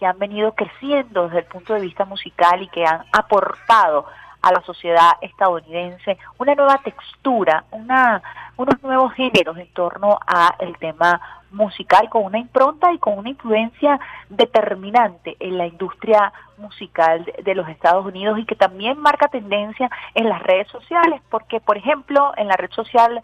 han 0.06 0.18
venido 0.18 0.52
creciendo 0.54 1.24
desde 1.24 1.40
el 1.40 1.44
punto 1.46 1.74
de 1.74 1.80
vista 1.80 2.04
musical 2.04 2.62
y 2.62 2.68
que 2.68 2.84
han 2.84 3.04
aportado 3.12 4.06
a 4.42 4.52
la 4.52 4.60
sociedad 4.60 5.12
estadounidense 5.22 6.18
una 6.38 6.54
nueva 6.54 6.78
textura, 6.78 7.64
una, 7.70 8.22
unos 8.56 8.82
nuevos 8.82 9.12
géneros 9.14 9.56
en 9.56 9.72
torno 9.72 10.18
a 10.26 10.54
el 10.58 10.76
tema 10.76 11.20
musical 11.50 12.10
con 12.10 12.24
una 12.24 12.38
impronta 12.38 12.92
y 12.92 12.98
con 12.98 13.16
una 13.16 13.30
influencia 13.30 13.98
determinante 14.28 15.36
en 15.40 15.56
la 15.56 15.66
industria 15.66 16.32
musical 16.58 17.24
de, 17.42 17.54
los 17.54 17.68
Estados 17.68 18.04
Unidos 18.04 18.38
y 18.38 18.44
que 18.44 18.54
también 18.54 18.98
marca 18.98 19.28
tendencia 19.28 19.90
en 20.14 20.28
las 20.28 20.42
redes 20.42 20.68
sociales, 20.68 21.22
porque 21.30 21.60
por 21.60 21.78
ejemplo 21.78 22.32
en 22.36 22.48
la 22.48 22.56
red 22.56 22.70
social 22.70 23.22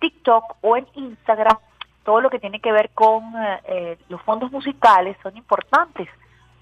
TikTok 0.00 0.56
o 0.62 0.76
en 0.76 0.86
Instagram 0.94 1.58
todo 2.06 2.20
lo 2.20 2.30
que 2.30 2.38
tiene 2.38 2.60
que 2.60 2.72
ver 2.72 2.90
con 2.94 3.34
eh, 3.36 3.60
eh, 3.64 3.98
los 4.08 4.22
fondos 4.22 4.50
musicales 4.52 5.16
son 5.24 5.36
importantes, 5.36 6.08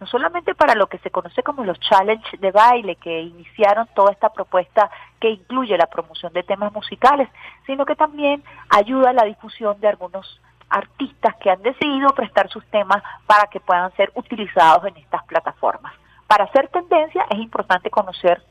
no 0.01 0.07
solamente 0.07 0.55
para 0.55 0.75
lo 0.75 0.87
que 0.87 0.99
se 0.99 1.11
conoce 1.11 1.43
como 1.43 1.65
los 1.65 1.79
challenge 1.81 2.39
de 2.39 2.51
baile 2.51 2.97
que 2.97 3.21
iniciaron 3.21 3.87
toda 3.95 4.11
esta 4.11 4.31
propuesta 4.31 4.91
que 5.21 5.29
incluye 5.29 5.77
la 5.77 5.87
promoción 5.87 6.33
de 6.33 6.43
temas 6.43 6.73
musicales, 6.73 7.29
sino 7.67 7.85
que 7.85 7.95
también 7.95 8.43
ayuda 8.71 9.11
a 9.11 9.13
la 9.13 9.25
difusión 9.25 9.79
de 9.81 9.89
algunos 9.89 10.41
artistas 10.71 11.37
que 11.37 11.51
han 11.51 11.63
decidido 11.63 12.09
prestar 12.15 12.49
sus 12.49 12.65
temas 12.71 13.03
para 13.27 13.47
que 13.49 13.61
puedan 13.61 13.95
ser 13.97 14.11
utilizados 14.15 14.87
en 14.87 14.97
estas 14.97 15.25
plataformas. 15.25 15.93
Para 16.27 16.45
hacer 16.45 16.69
tendencia 16.69 17.27
es 17.29 17.39
importante 17.39 17.91
conocer 17.91 18.43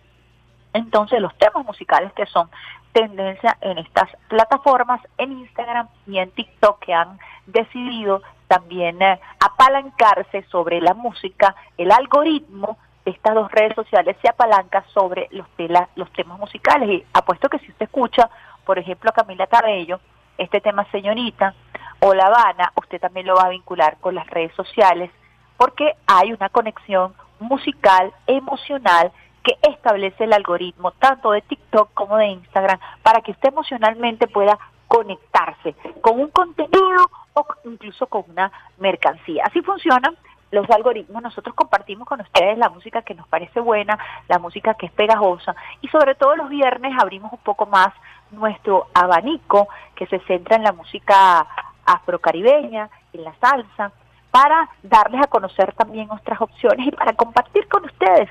entonces 0.74 1.22
los 1.22 1.36
temas 1.38 1.66
musicales 1.66 2.12
que 2.14 2.26
son 2.26 2.50
tendencia 2.92 3.58
en 3.62 3.80
estas 3.80 4.10
plataformas, 4.28 5.02
en 5.18 5.32
Instagram 5.32 5.88
y 6.08 6.20
en 6.20 6.32
TikTok 6.32 6.80
que 6.80 6.94
han 6.94 7.18
decidido 7.48 8.22
también 8.48 9.02
eh, 9.02 9.20
apalancarse 9.40 10.44
sobre 10.44 10.80
la 10.80 10.94
música, 10.94 11.56
el 11.78 11.92
algoritmo 11.92 12.78
de 13.04 13.12
estas 13.12 13.34
dos 13.34 13.52
redes 13.52 13.76
sociales 13.76 14.16
se 14.22 14.30
apalanca 14.30 14.86
sobre 14.94 15.28
los, 15.32 15.48
los 15.96 16.12
temas 16.14 16.40
musicales. 16.40 16.90
Y 16.90 17.06
apuesto 17.14 17.50
que 17.50 17.60
si 17.60 17.72
usted 17.72 17.86
escucha, 17.86 18.30
por 18.66 18.80
ejemplo, 18.80 19.10
a 19.10 19.14
Camila 19.14 19.48
Cabello, 19.48 20.00
este 20.38 20.62
tema 20.62 20.86
señorita 20.92 21.54
o 22.00 22.14
La 22.14 22.28
Habana, 22.28 22.72
usted 22.76 23.00
también 23.00 23.26
lo 23.26 23.36
va 23.36 23.46
a 23.46 23.50
vincular 23.50 23.98
con 24.00 24.16
las 24.16 24.28
redes 24.28 24.54
sociales 24.56 25.10
porque 25.58 25.94
hay 26.08 26.34
una 26.34 26.50
conexión 26.50 27.14
musical, 27.40 28.14
emocional 28.28 29.12
que 29.44 29.58
establece 29.62 30.24
el 30.24 30.34
algoritmo 30.34 30.92
tanto 30.92 31.32
de 31.32 31.42
TikTok 31.42 31.94
como 31.94 32.18
de 32.18 32.28
Instagram 32.28 32.80
para 33.02 33.22
que 33.22 33.32
usted 33.32 33.50
emocionalmente 33.50 34.28
pueda 34.28 34.58
conectarse 34.88 35.76
con 36.02 36.20
un 36.20 36.30
contenido 36.30 37.10
o 37.34 37.46
incluso 37.66 38.08
con 38.08 38.24
una 38.30 38.52
mercancía. 38.78 39.44
Así 39.46 39.62
funcionan 39.62 40.16
los 40.52 40.70
algoritmos. 40.70 41.22
Nosotros 41.22 41.56
compartimos 41.56 42.08
con 42.08 42.22
ustedes 42.22 42.58
la 42.58 42.70
música 42.70 43.02
que 43.02 43.16
nos 43.16 43.28
parece 43.28 43.60
buena, 43.60 43.98
la 44.30 44.40
música 44.40 44.76
que 44.76 44.86
es 44.86 44.92
pegajosa 44.92 45.56
y 45.82 45.88
sobre 45.90 46.16
todo 46.16 46.36
los 46.36 46.50
viernes 46.50 46.94
abrimos 47.00 47.34
un 47.34 47.40
poco 47.40 47.66
más 47.66 47.90
nuestro 48.32 48.88
abanico 48.94 49.68
que 49.96 50.06
se 50.08 50.20
centra 50.22 50.56
en 50.56 50.64
la 50.64 50.72
música 50.72 51.48
afrocaribeña, 51.86 52.90
en 53.14 53.24
la 53.24 53.34
salsa, 53.36 53.92
para 54.32 54.70
darles 54.82 55.22
a 55.22 55.28
conocer 55.28 55.74
también 55.74 56.10
otras 56.10 56.40
opciones 56.42 56.88
y 56.88 56.92
para 56.92 57.14
compartir 57.14 57.68
con 57.68 57.86
ustedes 57.86 58.30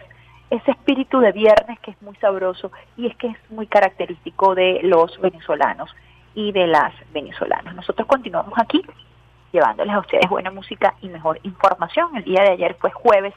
ese 0.53 0.73
espíritu 0.73 1.19
de 1.21 1.33
viernes 1.33 1.81
que 1.81 1.93
es 1.93 2.03
muy 2.03 2.15
sabroso 2.17 2.71
y 2.99 3.07
es 3.07 3.17
que 3.17 3.29
es 3.29 3.37
muy 3.51 3.67
característico 3.67 4.55
de 4.55 4.81
los 4.83 5.19
venezolanos 5.19 5.91
y 6.35 6.53
de 6.53 6.67
las 6.67 6.93
venezolanas. 7.15 7.75
Nosotros 7.75 8.07
continuamos 8.07 8.53
aquí 8.59 8.83
llevándoles 9.51 9.95
a 9.95 10.01
ustedes 10.01 10.29
buena 10.29 10.51
música 10.51 10.95
y 11.01 11.09
mejor 11.09 11.41
información. 11.43 12.15
El 12.17 12.25
día 12.25 12.43
de 12.43 12.51
ayer 12.51 12.77
fue 12.79 12.91
jueves 12.91 13.33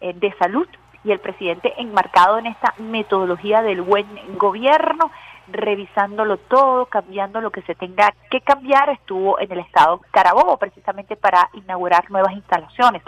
eh, 0.00 0.12
de 0.14 0.32
salud 0.38 0.68
y 1.02 1.10
el 1.10 1.18
presidente 1.18 1.74
enmarcado 1.76 2.38
en 2.38 2.46
esta 2.46 2.72
metodología 2.78 3.60
del 3.60 3.82
buen 3.82 4.06
gobierno, 4.38 5.10
revisándolo 5.48 6.36
todo, 6.36 6.86
cambiando 6.86 7.40
lo 7.40 7.50
que 7.50 7.62
se 7.62 7.74
tenga 7.74 8.14
que 8.30 8.40
cambiar, 8.40 8.90
estuvo 8.90 9.40
en 9.40 9.50
el 9.50 9.58
estado 9.58 10.00
Carabobo 10.12 10.56
precisamente 10.56 11.16
para 11.16 11.50
inaugurar 11.52 12.08
nuevas 12.12 12.32
instalaciones 12.32 13.02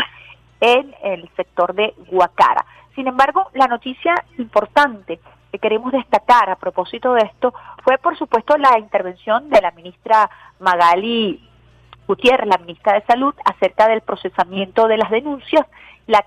en 0.60 0.94
el 1.02 1.28
sector 1.36 1.74
de 1.74 1.94
Guacara. 2.10 2.64
Sin 2.96 3.06
embargo, 3.06 3.50
la 3.52 3.66
noticia 3.68 4.14
importante 4.38 5.20
que 5.52 5.58
queremos 5.58 5.92
destacar 5.92 6.48
a 6.48 6.56
propósito 6.56 7.12
de 7.12 7.22
esto 7.22 7.52
fue, 7.84 7.98
por 7.98 8.16
supuesto, 8.18 8.56
la 8.56 8.78
intervención 8.78 9.50
de 9.50 9.60
la 9.60 9.70
ministra 9.72 10.28
Magali 10.58 11.46
Gutiérrez, 12.08 12.48
la 12.48 12.58
ministra 12.58 12.94
de 12.94 13.04
Salud, 13.04 13.34
acerca 13.44 13.86
del 13.86 14.00
procesamiento 14.00 14.88
de 14.88 14.96
las 14.96 15.10
denuncias, 15.10 15.66
la, 16.06 16.24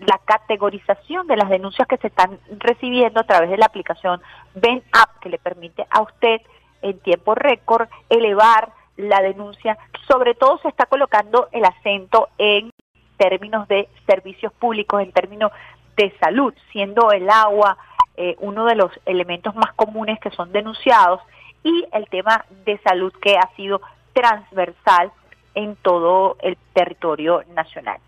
la 0.00 0.20
categorización 0.24 1.28
de 1.28 1.36
las 1.36 1.48
denuncias 1.48 1.86
que 1.86 1.98
se 1.98 2.08
están 2.08 2.40
recibiendo 2.58 3.20
a 3.20 3.24
través 3.24 3.50
de 3.50 3.58
la 3.58 3.66
aplicación 3.66 4.20
Ben 4.56 4.82
App, 4.92 5.20
que 5.20 5.28
le 5.28 5.38
permite 5.38 5.86
a 5.90 6.02
usted 6.02 6.40
en 6.82 6.98
tiempo 6.98 7.36
récord 7.36 7.88
elevar 8.10 8.72
la 8.96 9.22
denuncia. 9.22 9.78
Sobre 10.08 10.34
todo 10.34 10.58
se 10.58 10.68
está 10.68 10.86
colocando 10.86 11.48
el 11.52 11.64
acento 11.64 12.30
en 12.36 12.70
términos 13.16 13.68
de 13.68 13.88
servicios 14.06 14.52
públicos, 14.52 15.00
en 15.00 15.12
términos 15.12 15.52
de 15.96 16.12
salud, 16.18 16.54
siendo 16.72 17.10
el 17.12 17.28
agua 17.30 17.76
eh, 18.16 18.36
uno 18.40 18.64
de 18.64 18.76
los 18.76 18.92
elementos 19.06 19.54
más 19.54 19.72
comunes 19.74 20.20
que 20.20 20.30
son 20.30 20.52
denunciados 20.52 21.20
y 21.64 21.84
el 21.92 22.06
tema 22.08 22.44
de 22.64 22.78
salud 22.78 23.12
que 23.20 23.36
ha 23.36 23.48
sido 23.56 23.80
transversal 24.12 25.10
en 25.54 25.76
todo 25.76 26.36
el 26.40 26.56
territorio 26.72 27.42
nacional. 27.54 27.98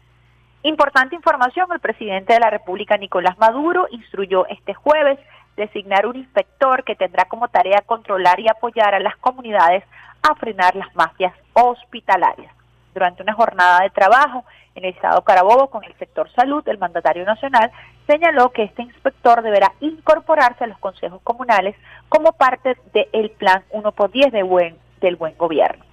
Importante 0.63 1.15
información, 1.15 1.69
el 1.73 1.81
presidente 1.81 2.35
de 2.35 2.41
la 2.41 2.51
República, 2.51 2.97
Nicolás 2.97 3.39
Maduro, 3.39 3.87
instruyó 3.91 4.47
este 4.47 4.75
jueves 4.75 5.19
designar 5.57 6.07
un 6.07 6.17
inspector 6.17 6.85
que 6.85 6.97
tendrá 6.97 7.25
como 7.27 7.49
tarea 7.49 7.83
controlar 7.87 8.39
y 8.41 8.49
apoyar 8.49 8.95
a 8.95 9.01
las 9.01 9.17
comunidades 9.17 9.85
a 10.23 10.35
frenar 10.35 10.75
las 10.77 10.95
mafias 10.95 11.35
hospitalarias. 11.53 12.53
Durante 12.95 13.23
una 13.23 13.35
jornada 13.35 13.81
de 13.81 13.91
trabajo 13.91 14.45
en 14.77 14.85
el 14.85 14.95
Estado 14.95 15.23
Carabobo 15.23 15.69
con 15.69 15.83
el 15.85 15.95
sector 15.95 16.31
salud, 16.33 16.63
el 16.69 16.79
mandatario 16.79 17.25
nacional 17.25 17.73
señaló 18.07 18.51
que 18.53 18.65
este 18.65 18.83
inspector 18.83 19.43
deberá 19.43 19.73
incorporarse 19.81 20.65
a 20.65 20.67
los 20.67 20.79
consejos 20.79 21.21
comunales 21.23 21.75
como 22.09 22.33
parte 22.33 22.77
del 22.93 23.31
plan 23.31 23.65
1 23.71 23.93
por 23.93 24.13
10 24.13 24.33
de 24.33 24.43
buen, 24.43 24.77
del 25.01 25.17
buen 25.17 25.37
gobierno. 25.37 25.85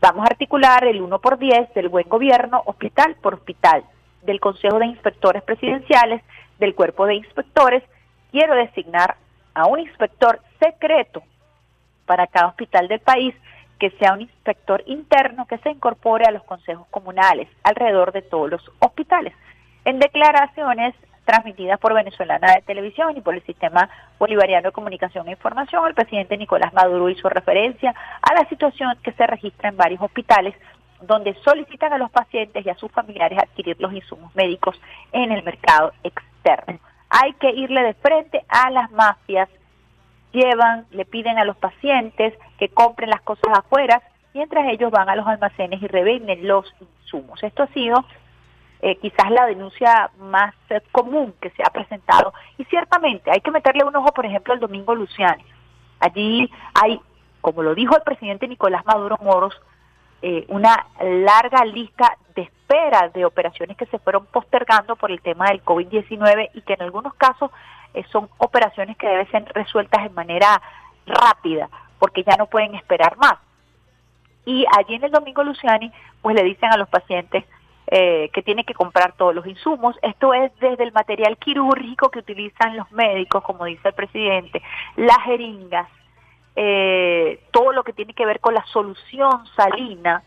Vamos 0.00 0.24
a 0.24 0.32
articular 0.32 0.84
el 0.84 1.02
1 1.02 1.18
por 1.18 1.38
10 1.38 1.74
del 1.74 1.88
buen 1.88 2.08
gobierno 2.08 2.62
hospital 2.66 3.16
por 3.20 3.34
hospital, 3.34 3.84
del 4.22 4.40
Consejo 4.40 4.78
de 4.78 4.86
Inspectores 4.86 5.42
Presidenciales, 5.42 6.22
del 6.58 6.74
Cuerpo 6.74 7.06
de 7.06 7.16
Inspectores. 7.16 7.82
Quiero 8.30 8.54
designar 8.54 9.16
a 9.54 9.66
un 9.66 9.80
inspector 9.80 10.40
secreto 10.60 11.22
para 12.06 12.28
cada 12.28 12.48
hospital 12.48 12.88
del 12.88 13.00
país 13.00 13.34
que 13.82 13.90
sea 13.98 14.12
un 14.12 14.20
inspector 14.20 14.80
interno 14.86 15.44
que 15.48 15.58
se 15.58 15.70
incorpore 15.72 16.24
a 16.24 16.30
los 16.30 16.44
consejos 16.44 16.86
comunales 16.92 17.48
alrededor 17.64 18.12
de 18.12 18.22
todos 18.22 18.48
los 18.48 18.62
hospitales. 18.78 19.34
En 19.84 19.98
declaraciones 19.98 20.94
transmitidas 21.24 21.80
por 21.80 21.92
Venezolana 21.92 22.54
de 22.54 22.62
Televisión 22.62 23.16
y 23.16 23.20
por 23.22 23.34
el 23.34 23.42
Sistema 23.42 23.90
Bolivariano 24.20 24.68
de 24.68 24.72
Comunicación 24.72 25.26
e 25.26 25.32
Información, 25.32 25.84
el 25.88 25.94
presidente 25.94 26.38
Nicolás 26.38 26.72
Maduro 26.72 27.10
hizo 27.10 27.28
referencia 27.28 27.92
a 28.22 28.34
la 28.34 28.48
situación 28.48 28.96
que 29.02 29.10
se 29.14 29.26
registra 29.26 29.70
en 29.70 29.76
varios 29.76 30.00
hospitales 30.00 30.54
donde 31.00 31.34
solicitan 31.42 31.92
a 31.92 31.98
los 31.98 32.12
pacientes 32.12 32.64
y 32.64 32.70
a 32.70 32.76
sus 32.76 32.92
familiares 32.92 33.40
adquirir 33.40 33.76
los 33.80 33.92
insumos 33.92 34.32
médicos 34.36 34.80
en 35.10 35.32
el 35.32 35.42
mercado 35.42 35.92
externo. 36.04 36.78
Hay 37.10 37.32
que 37.32 37.50
irle 37.50 37.82
de 37.82 37.94
frente 37.94 38.44
a 38.48 38.70
las 38.70 38.92
mafias 38.92 39.48
llevan, 40.32 40.86
le 40.90 41.04
piden 41.04 41.38
a 41.38 41.44
los 41.44 41.56
pacientes 41.56 42.34
que 42.58 42.68
compren 42.68 43.10
las 43.10 43.22
cosas 43.22 43.58
afuera, 43.58 44.02
mientras 44.34 44.66
ellos 44.68 44.90
van 44.90 45.08
a 45.08 45.16
los 45.16 45.26
almacenes 45.26 45.82
y 45.82 45.86
revenden 45.86 46.46
los 46.46 46.72
insumos. 46.80 47.42
Esto 47.42 47.64
ha 47.64 47.68
sido 47.68 48.04
eh, 48.80 48.96
quizás 48.96 49.30
la 49.30 49.46
denuncia 49.46 50.10
más 50.18 50.54
eh, 50.68 50.80
común 50.90 51.34
que 51.40 51.50
se 51.50 51.62
ha 51.62 51.70
presentado. 51.70 52.34
Y 52.58 52.64
ciertamente 52.64 53.30
hay 53.30 53.40
que 53.40 53.52
meterle 53.52 53.84
un 53.84 53.94
ojo, 53.94 54.12
por 54.12 54.26
ejemplo, 54.26 54.52
al 54.52 54.60
Domingo 54.60 54.94
Luciani. 54.94 55.44
Allí 56.00 56.50
hay, 56.74 57.00
como 57.40 57.62
lo 57.62 57.76
dijo 57.76 57.96
el 57.96 58.02
presidente 58.02 58.48
Nicolás 58.48 58.84
Maduro 58.84 59.18
Moros, 59.22 59.54
eh, 60.20 60.44
una 60.48 60.86
larga 61.00 61.64
lista 61.64 62.16
de 62.34 62.42
espera 62.42 63.08
de 63.10 63.24
operaciones 63.24 63.76
que 63.76 63.86
se 63.86 63.98
fueron 63.98 64.26
postergando 64.26 64.96
por 64.96 65.10
el 65.10 65.20
tema 65.20 65.46
del 65.46 65.64
COVID-19 65.64 66.50
y 66.54 66.62
que 66.62 66.74
en 66.74 66.82
algunos 66.82 67.14
casos 67.14 67.50
son 68.10 68.28
operaciones 68.38 68.96
que 68.96 69.06
deben 69.06 69.30
ser 69.30 69.44
resueltas 69.54 70.02
de 70.02 70.10
manera 70.10 70.60
rápida 71.06 71.68
porque 72.02 72.24
ya 72.24 72.36
no 72.36 72.46
pueden 72.46 72.74
esperar 72.74 73.16
más. 73.16 73.38
Y 74.44 74.64
allí 74.76 74.96
en 74.96 75.04
el 75.04 75.12
Domingo 75.12 75.44
Luciani, 75.44 75.92
pues 76.20 76.34
le 76.34 76.42
dicen 76.42 76.72
a 76.72 76.76
los 76.76 76.88
pacientes 76.88 77.44
eh, 77.86 78.28
que 78.32 78.42
tienen 78.42 78.64
que 78.64 78.74
comprar 78.74 79.12
todos 79.12 79.32
los 79.32 79.46
insumos. 79.46 79.96
Esto 80.02 80.34
es 80.34 80.50
desde 80.58 80.82
el 80.82 80.92
material 80.92 81.36
quirúrgico 81.36 82.10
que 82.10 82.18
utilizan 82.18 82.76
los 82.76 82.90
médicos, 82.90 83.44
como 83.44 83.66
dice 83.66 83.88
el 83.88 83.94
presidente, 83.94 84.60
las 84.96 85.18
jeringas, 85.22 85.88
eh, 86.56 87.40
todo 87.52 87.72
lo 87.72 87.84
que 87.84 87.92
tiene 87.92 88.14
que 88.14 88.26
ver 88.26 88.40
con 88.40 88.54
la 88.54 88.64
solución 88.66 89.46
salina, 89.54 90.24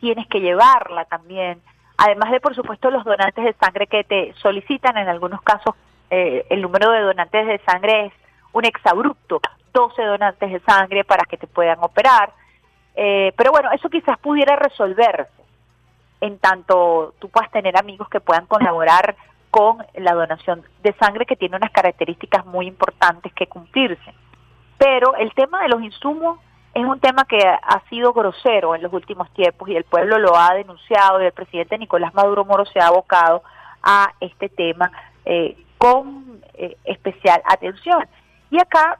tienes 0.00 0.26
que 0.28 0.40
llevarla 0.40 1.04
también. 1.04 1.60
Además 1.98 2.30
de, 2.30 2.40
por 2.40 2.54
supuesto, 2.54 2.90
los 2.90 3.04
donantes 3.04 3.44
de 3.44 3.52
sangre 3.54 3.86
que 3.88 4.04
te 4.04 4.32
solicitan, 4.34 4.96
en 4.96 5.08
algunos 5.08 5.42
casos 5.42 5.74
eh, 6.16 6.46
el 6.48 6.62
número 6.62 6.92
de 6.92 7.00
donantes 7.00 7.44
de 7.44 7.58
sangre 7.66 8.06
es 8.06 8.12
un 8.52 8.64
exabrupto, 8.64 9.40
12 9.72 10.00
donantes 10.02 10.52
de 10.52 10.60
sangre 10.60 11.02
para 11.02 11.24
que 11.24 11.36
te 11.36 11.48
puedan 11.48 11.78
operar. 11.80 12.32
Eh, 12.94 13.32
pero 13.36 13.50
bueno, 13.50 13.72
eso 13.72 13.90
quizás 13.90 14.16
pudiera 14.18 14.54
resolverse 14.54 15.32
en 16.20 16.38
tanto 16.38 17.14
tú 17.18 17.28
puedas 17.30 17.50
tener 17.50 17.76
amigos 17.76 18.08
que 18.08 18.20
puedan 18.20 18.46
colaborar 18.46 19.16
con 19.50 19.84
la 19.94 20.14
donación 20.14 20.62
de 20.84 20.92
sangre 20.94 21.26
que 21.26 21.34
tiene 21.34 21.56
unas 21.56 21.72
características 21.72 22.46
muy 22.46 22.68
importantes 22.68 23.32
que 23.32 23.48
cumplirse. 23.48 24.14
Pero 24.78 25.16
el 25.16 25.34
tema 25.34 25.62
de 25.62 25.68
los 25.68 25.82
insumos 25.82 26.38
es 26.74 26.84
un 26.84 27.00
tema 27.00 27.24
que 27.24 27.38
ha 27.38 27.82
sido 27.88 28.12
grosero 28.12 28.76
en 28.76 28.82
los 28.82 28.92
últimos 28.92 29.28
tiempos 29.32 29.68
y 29.68 29.74
el 29.74 29.84
pueblo 29.84 30.18
lo 30.18 30.36
ha 30.36 30.54
denunciado 30.54 31.20
y 31.20 31.26
el 31.26 31.32
presidente 31.32 31.76
Nicolás 31.76 32.14
Maduro 32.14 32.44
Moro 32.44 32.64
se 32.66 32.78
ha 32.78 32.86
abocado 32.86 33.42
a 33.82 34.12
este 34.20 34.48
tema 34.48 34.92
eh, 35.24 35.56
con 35.84 36.40
eh, 36.54 36.78
especial 36.84 37.42
atención. 37.44 38.06
Y 38.50 38.58
acá 38.58 38.98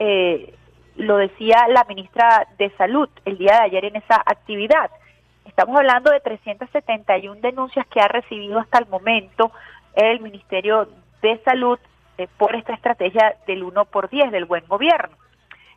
eh, 0.00 0.52
lo 0.96 1.18
decía 1.18 1.68
la 1.68 1.84
ministra 1.84 2.48
de 2.58 2.70
Salud 2.70 3.08
el 3.24 3.38
día 3.38 3.52
de 3.52 3.66
ayer 3.66 3.84
en 3.84 3.94
esa 3.94 4.16
actividad. 4.26 4.90
Estamos 5.44 5.76
hablando 5.76 6.10
de 6.10 6.18
371 6.18 7.40
denuncias 7.40 7.86
que 7.86 8.00
ha 8.00 8.08
recibido 8.08 8.58
hasta 8.58 8.78
el 8.78 8.86
momento 8.86 9.52
el 9.94 10.18
Ministerio 10.18 10.88
de 11.22 11.40
Salud 11.44 11.78
eh, 12.18 12.26
por 12.36 12.56
esta 12.56 12.74
estrategia 12.74 13.36
del 13.46 13.62
1 13.62 13.84
por 13.84 14.10
10 14.10 14.32
del 14.32 14.46
buen 14.46 14.66
gobierno. 14.66 15.16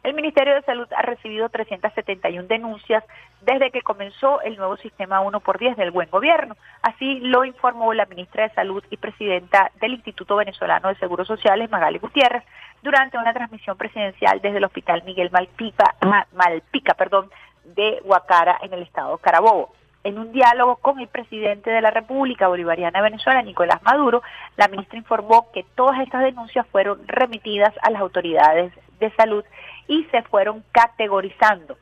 El 0.02 0.14
Ministerio 0.14 0.56
de 0.56 0.62
Salud 0.62 0.88
ha 0.96 1.02
recibido 1.02 1.50
371 1.50 2.48
denuncias 2.48 3.04
desde 3.42 3.70
que 3.70 3.82
comenzó 3.82 4.42
el 4.42 4.56
nuevo 4.56 4.78
sistema 4.78 5.20
1 5.20 5.40
por 5.42 5.60
10 5.60 5.76
del 5.76 5.92
buen 5.92 6.10
gobierno. 6.10 6.56
Así 6.82 7.20
lo 7.20 7.44
informó 7.44 7.94
la 7.94 8.06
ministra 8.06 8.48
de 8.48 8.54
Salud 8.54 8.82
y 8.90 8.98
presidenta 8.98 9.72
del 9.82 9.94
Instituto 9.94 10.38
Venezolano 10.38 10.88
de 10.88 10.96
Seguros 10.96 11.28
Sociales, 11.28 11.70
Magali 11.70 12.00
Gutiérrez, 12.00 12.44
durante 12.82 13.18
una 13.18 13.34
transmisión 13.34 13.76
presidencial 13.78 14.40
desde 14.42 14.60
el 14.60 14.64
Hospital 14.64 15.04
Miguel 15.04 15.32
Malpica, 15.32 15.96
Malpica 16.32 16.94
perdón, 16.94 17.30
de 17.66 18.02
Huacara 18.06 18.58
en 18.62 18.74
el 18.74 18.84
estado 18.84 19.18
Carabobo. 19.18 19.74
En 20.06 20.18
un 20.18 20.32
diálogo 20.32 20.78
con 20.78 21.02
el 21.02 21.10
presidente 21.10 21.72
de 21.72 21.82
la 21.82 21.92
República 21.92 22.48
Bolivariana 22.48 23.00
de 23.00 23.10
Venezuela, 23.10 23.42
Nicolás 23.42 23.84
Maduro, 23.84 24.22
la 24.56 24.70
ministra 24.70 24.98
informó 24.98 25.52
que 25.52 25.66
todas 25.76 26.00
estas 26.00 26.24
denuncias 26.24 26.66
fueron 26.68 27.06
remitidas 27.06 27.74
a 27.82 27.92
las 27.92 28.02
autoridades 28.02 28.72
de 29.00 29.12
salud 29.12 29.44
y 29.88 30.04
se 30.06 30.22
fueron 30.24 30.64
categorizando 30.72 31.78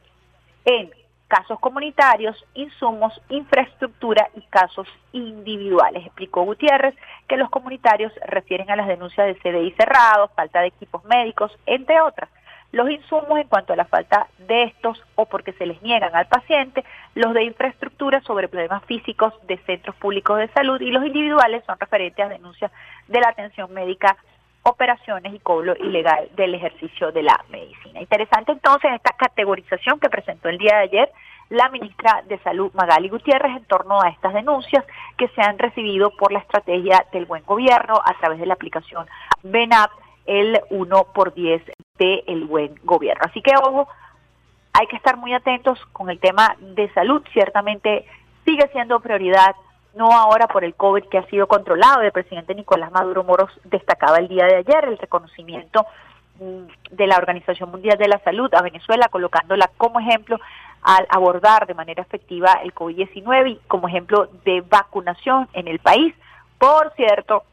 en 0.65 0.91
casos 1.27 1.59
comunitarios, 1.59 2.43
insumos, 2.53 3.21
infraestructura 3.29 4.29
y 4.35 4.41
casos 4.43 4.87
individuales. 5.11 6.05
Explicó 6.05 6.43
Gutiérrez 6.43 6.95
que 7.27 7.37
los 7.37 7.49
comunitarios 7.49 8.13
refieren 8.25 8.71
a 8.71 8.75
las 8.75 8.87
denuncias 8.87 9.27
de 9.27 9.35
CDI 9.35 9.71
cerrados, 9.71 10.31
falta 10.35 10.61
de 10.61 10.67
equipos 10.67 11.03
médicos, 11.05 11.51
entre 11.65 11.99
otras. 12.01 12.29
Los 12.71 12.89
insumos 12.89 13.39
en 13.39 13.47
cuanto 13.47 13.73
a 13.73 13.77
la 13.77 13.85
falta 13.85 14.27
de 14.39 14.63
estos 14.63 15.01
o 15.15 15.25
porque 15.25 15.53
se 15.53 15.65
les 15.65 15.81
niegan 15.81 16.13
al 16.13 16.27
paciente, 16.27 16.83
los 17.15 17.33
de 17.33 17.43
infraestructura 17.43 18.21
sobre 18.21 18.49
problemas 18.49 18.83
físicos 18.85 19.33
de 19.47 19.57
centros 19.59 19.95
públicos 19.95 20.37
de 20.37 20.49
salud 20.49 20.79
y 20.81 20.91
los 20.91 21.05
individuales 21.05 21.63
son 21.65 21.79
referentes 21.79 22.25
a 22.25 22.29
denuncias 22.29 22.71
de 23.07 23.21
la 23.21 23.29
atención 23.29 23.73
médica 23.73 24.17
operaciones 24.67 25.33
y 25.33 25.39
cobro 25.39 25.75
ilegal 25.79 26.29
del 26.35 26.55
ejercicio 26.55 27.11
de 27.11 27.23
la 27.23 27.43
medicina. 27.49 28.01
Interesante 28.01 28.51
entonces 28.51 28.91
esta 28.93 29.13
categorización 29.13 29.99
que 29.99 30.09
presentó 30.09 30.49
el 30.49 30.57
día 30.57 30.77
de 30.77 30.83
ayer 30.83 31.11
la 31.49 31.69
ministra 31.69 32.23
de 32.27 32.37
Salud 32.39 32.71
Magali 32.73 33.07
Gutiérrez 33.07 33.55
en 33.55 33.65
torno 33.65 34.01
a 34.01 34.09
estas 34.09 34.33
denuncias 34.33 34.83
que 35.17 35.29
se 35.29 35.41
han 35.41 35.57
recibido 35.57 36.11
por 36.17 36.33
la 36.33 36.39
estrategia 36.39 37.05
del 37.13 37.25
buen 37.25 37.43
gobierno 37.45 37.95
a 38.03 38.13
través 38.19 38.39
de 38.39 38.45
la 38.45 38.55
aplicación 38.55 39.07
BENAP 39.43 39.91
el 40.25 40.59
1 40.69 41.03
por 41.13 41.33
10 41.33 41.61
del 41.97 42.45
buen 42.45 42.75
gobierno. 42.83 43.23
Así 43.25 43.41
que 43.41 43.53
ojo, 43.55 43.87
hay 44.73 44.87
que 44.87 44.97
estar 44.97 45.15
muy 45.15 45.33
atentos 45.33 45.79
con 45.93 46.09
el 46.09 46.19
tema 46.19 46.55
de 46.59 46.91
salud, 46.93 47.23
ciertamente 47.31 48.05
sigue 48.45 48.67
siendo 48.73 48.99
prioridad 48.99 49.55
no 49.97 50.11
ahora 50.11 50.47
por 50.47 50.63
el 50.63 50.75
COVID 50.75 51.05
que 51.05 51.17
ha 51.17 51.25
sido 51.25 51.47
controlado. 51.47 52.01
El 52.01 52.11
presidente 52.11 52.55
Nicolás 52.55 52.91
Maduro 52.91 53.23
Moros 53.23 53.51
destacaba 53.65 54.17
el 54.17 54.27
día 54.27 54.45
de 54.45 54.57
ayer 54.57 54.85
el 54.85 54.97
reconocimiento 54.97 55.85
mm, 56.39 56.95
de 56.95 57.07
la 57.07 57.17
Organización 57.17 57.71
Mundial 57.71 57.97
de 57.97 58.07
la 58.07 58.19
Salud 58.19 58.53
a 58.53 58.61
Venezuela, 58.61 59.07
colocándola 59.09 59.69
como 59.77 59.99
ejemplo 59.99 60.39
al 60.83 61.05
abordar 61.09 61.65
de 61.65 61.73
manera 61.73 62.03
efectiva 62.03 62.59
el 62.63 62.73
COVID-19 62.73 63.51
y 63.51 63.59
como 63.67 63.87
ejemplo 63.87 64.29
de 64.45 64.61
vacunación 64.61 65.49
en 65.53 65.67
el 65.67 65.79
país. 65.79 66.13
Por 66.59 66.93
cierto, 66.95 67.43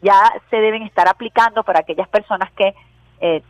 ya 0.00 0.32
se 0.50 0.56
deben 0.56 0.82
estar 0.82 1.08
aplicando 1.08 1.64
para 1.64 1.80
aquellas 1.80 2.08
personas 2.08 2.50
que 2.52 2.74
eh, 3.20 3.42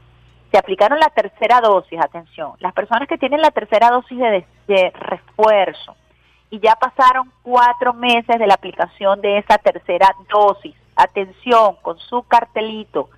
se 0.51 0.59
aplicaron 0.59 0.99
la 0.99 1.09
tercera 1.09 1.61
dosis, 1.61 1.99
atención, 2.01 2.53
las 2.59 2.74
personas 2.74 3.09
que 3.09 3.16
tienen 3.16 3.41
la 3.41 3.51
tercera 3.51 3.91
dosis 3.91 4.18
de 4.66 4.91
refuerzo, 4.91 5.97
y 6.53 6.61
ya 6.61 6.77
pasaron 6.77 7.33
cuatro 7.43 7.95
meses 7.95 8.39
de 8.39 8.47
la 8.47 8.53
aplicación 8.53 9.23
de 9.23 9.39
esa 9.39 9.57
tercera 9.57 10.15
dosis. 10.31 10.77
Atención, 10.95 11.77
con 11.81 11.99
su 11.99 12.25
cartelito. 12.25 13.09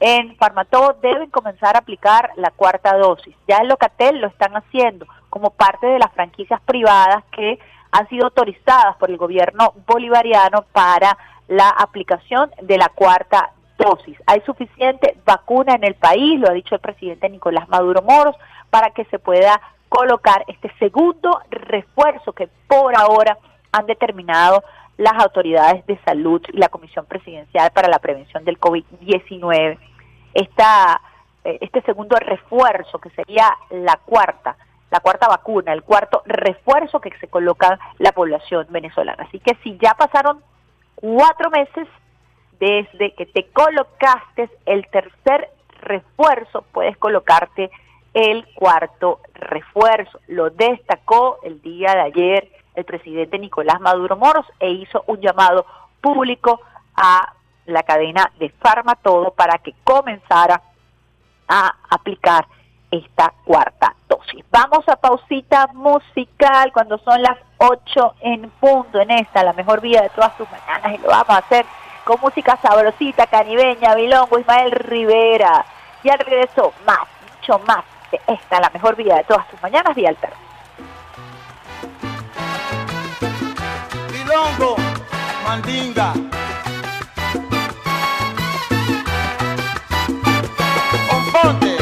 En 0.00 0.34
Farmatodo 0.36 0.96
deben 1.02 1.28
comenzar 1.28 1.76
a 1.76 1.80
aplicar 1.80 2.30
la 2.36 2.50
cuarta 2.50 2.96
dosis. 2.96 3.36
Ya 3.46 3.58
en 3.58 3.68
Locatel 3.68 4.22
lo 4.22 4.28
están 4.28 4.56
haciendo 4.56 5.06
como 5.28 5.50
parte 5.50 5.86
de 5.86 5.98
las 5.98 6.10
franquicias 6.14 6.62
privadas 6.62 7.24
que 7.30 7.58
han 7.92 8.08
sido 8.08 8.24
autorizadas 8.24 8.96
por 8.96 9.10
el 9.10 9.18
gobierno 9.18 9.74
bolivariano 9.86 10.64
para 10.72 11.18
la 11.46 11.68
aplicación 11.68 12.50
de 12.62 12.78
la 12.78 12.88
cuarta 12.88 13.50
dosis. 13.76 14.16
Hay 14.24 14.40
suficiente 14.46 15.18
vacuna 15.26 15.74
en 15.74 15.84
el 15.84 15.94
país, 15.94 16.40
lo 16.40 16.48
ha 16.48 16.54
dicho 16.54 16.74
el 16.74 16.80
presidente 16.80 17.28
Nicolás 17.28 17.68
Maduro 17.68 18.00
Moros, 18.00 18.36
para 18.70 18.92
que 18.92 19.04
se 19.06 19.18
pueda 19.18 19.60
colocar 19.88 20.44
este 20.48 20.70
segundo 20.78 21.40
refuerzo 21.50 22.32
que 22.32 22.48
por 22.66 22.96
ahora 22.96 23.38
han 23.72 23.86
determinado 23.86 24.62
las 24.96 25.14
autoridades 25.14 25.86
de 25.86 25.98
salud 26.04 26.42
y 26.52 26.56
la 26.56 26.68
Comisión 26.68 27.06
Presidencial 27.06 27.70
para 27.70 27.88
la 27.88 28.00
Prevención 28.00 28.44
del 28.44 28.58
COVID-19. 28.58 29.78
Esta, 30.34 31.00
eh, 31.44 31.58
este 31.60 31.82
segundo 31.82 32.16
refuerzo, 32.16 32.98
que 32.98 33.10
sería 33.10 33.48
la 33.70 33.96
cuarta, 34.04 34.56
la 34.90 35.00
cuarta 35.00 35.28
vacuna, 35.28 35.72
el 35.72 35.84
cuarto 35.84 36.22
refuerzo 36.26 37.00
que 37.00 37.16
se 37.18 37.28
coloca 37.28 37.78
la 37.98 38.12
población 38.12 38.66
venezolana. 38.70 39.24
Así 39.24 39.38
que 39.38 39.56
si 39.62 39.78
ya 39.78 39.94
pasaron 39.94 40.42
cuatro 40.96 41.50
meses 41.50 41.86
desde 42.58 43.14
que 43.14 43.26
te 43.26 43.46
colocaste 43.50 44.50
el 44.66 44.86
tercer 44.88 45.50
refuerzo, 45.80 46.64
puedes 46.72 46.96
colocarte 46.96 47.70
el 48.18 48.44
cuarto 48.54 49.20
refuerzo. 49.34 50.18
Lo 50.26 50.50
destacó 50.50 51.38
el 51.44 51.62
día 51.62 51.94
de 51.94 52.00
ayer 52.00 52.50
el 52.74 52.84
presidente 52.84 53.38
Nicolás 53.38 53.80
Maduro 53.80 54.16
Moros 54.16 54.46
e 54.58 54.70
hizo 54.70 55.04
un 55.06 55.20
llamado 55.20 55.64
público 56.00 56.60
a 56.96 57.32
la 57.66 57.84
cadena 57.84 58.32
de 58.40 58.48
Farmatodo 58.50 59.30
para 59.30 59.58
que 59.58 59.72
comenzara 59.84 60.60
a 61.46 61.76
aplicar 61.90 62.46
esta 62.90 63.32
cuarta 63.44 63.94
dosis. 64.08 64.44
Vamos 64.50 64.88
a 64.88 64.96
pausita 64.96 65.68
musical 65.74 66.72
cuando 66.72 66.98
son 66.98 67.22
las 67.22 67.38
8 67.58 68.14
en 68.22 68.50
punto 68.50 69.00
en 69.00 69.12
esta, 69.12 69.44
la 69.44 69.52
mejor 69.52 69.80
vida 69.80 70.02
de 70.02 70.10
todas 70.10 70.36
tus 70.36 70.48
mañanas 70.50 70.94
y 70.94 71.02
lo 71.02 71.08
vamos 71.08 71.30
a 71.30 71.38
hacer 71.38 71.66
con 72.04 72.20
música 72.20 72.58
sabrosita, 72.62 73.26
canibeña, 73.28 73.94
bilongo, 73.94 74.40
Ismael 74.40 74.72
Rivera. 74.72 75.64
Y 76.02 76.08
al 76.08 76.18
regreso, 76.18 76.72
más, 76.86 77.00
mucho 77.36 77.58
más 77.60 77.84
de 78.10 78.20
esta, 78.26 78.60
la 78.60 78.70
mejor 78.70 78.96
vida 78.96 79.16
de 79.16 79.24
todas 79.24 79.48
tus 79.48 79.60
mañanas, 79.62 79.94
Día 79.94 80.10
Alterno. 80.10 80.36
Milongo, 84.12 84.76
mandinga. 85.44 86.12
Componte. 91.10 91.76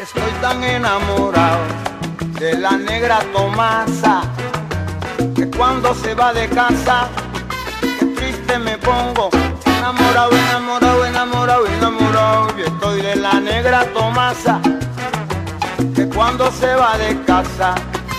Estoy 0.00 0.32
tan 0.40 0.62
enamorado 0.64 1.60
de 2.40 2.58
la 2.58 2.72
negra 2.72 3.20
Tomasa 3.32 4.22
que 5.36 5.50
cuando 5.50 5.94
se 5.94 6.14
va 6.14 6.32
de 6.32 6.48
casa, 6.48 7.08
triste 8.16 8.58
me 8.58 8.78
pongo. 8.78 9.28
Enamorado, 9.66 10.30
enamorado, 10.32 11.04
enamorado, 11.04 11.66
enamorado. 11.66 12.56
Yo 12.56 12.64
estoy 12.64 13.02
de 13.02 13.16
la 13.16 13.34
negra 13.34 13.84
Tomasa, 13.92 14.60
que 15.94 16.08
cuando 16.08 16.50
se 16.50 16.74
va 16.74 16.96
de 16.96 17.22
casa, 17.24 17.74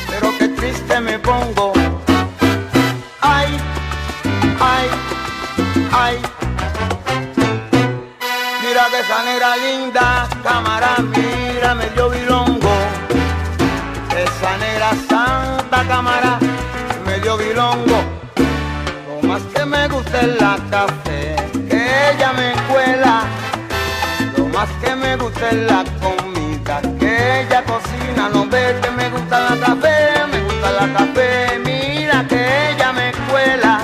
pero 0.08 0.32
qué 0.38 0.48
triste 0.50 1.02
me 1.02 1.18
pongo. 1.18 1.74
Ay, 3.22 3.48
ay, 4.60 4.88
ay. 5.92 6.18
Mira 8.62 8.86
que 8.92 9.00
esa 9.00 9.24
negra 9.24 9.58
linda, 9.58 10.28
cámara, 10.44 10.96
mira 11.00 11.74
medio 11.74 12.10
bilongo. 12.10 12.74
Esa 14.16 14.58
negra 14.58 14.92
santa 15.10 15.84
cámara, 15.88 16.40
Lo 17.58 17.74
más 19.28 19.42
que 19.56 19.66
me 19.66 19.88
gusta 19.88 20.22
es 20.22 20.40
la 20.40 20.60
café, 20.70 21.36
que 21.68 22.12
ella 22.12 22.32
me 22.34 22.54
cuela. 22.72 23.24
Lo 24.38 24.46
más 24.50 24.70
que 24.80 24.96
me 24.96 25.16
gusta 25.16 25.50
es 25.50 25.56
la 25.72 25.84
comida, 26.00 26.82
que 27.00 27.42
ella 27.42 27.64
cocina. 27.64 28.30
No 28.32 28.46
ve 28.46 28.76
que 28.80 28.92
me 28.92 29.10
gusta 29.10 29.40
la 29.40 29.66
café, 29.66 30.28
me 30.32 30.40
gusta 30.44 30.72
la 30.72 30.94
café. 31.00 31.60
Mira 31.66 32.28
que 32.28 32.74
ella 32.74 32.94
me 32.94 33.12
cuela. 33.28 33.80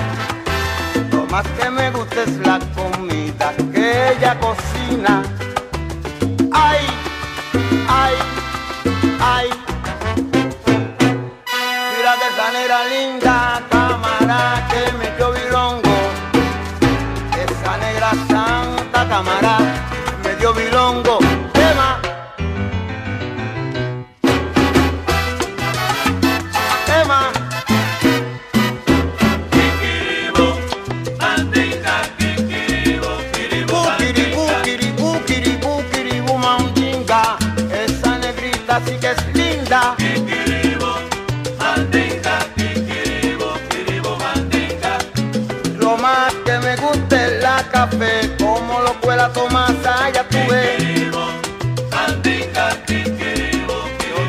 Lo 1.10 1.26
más 1.26 1.44
que 1.58 1.68
me 1.68 1.90
gusta 1.90 2.22
es 2.22 2.36
la 2.46 2.60
comida 2.76 3.52
que 3.72 4.12
ella 4.12 4.38
cocina. 4.38 5.24
Linda. 39.64 39.96
Lo 45.78 45.96
más 45.96 46.34
que 46.44 46.58
me 46.58 46.76
gusta 46.76 47.26
es 47.26 47.42
la 47.42 47.62
café, 47.70 48.36
como 48.38 48.80
lo 48.80 48.92
cuela 49.00 49.32
Tomasa, 49.32 50.10
ya. 50.10 50.24
Yo 50.24 50.38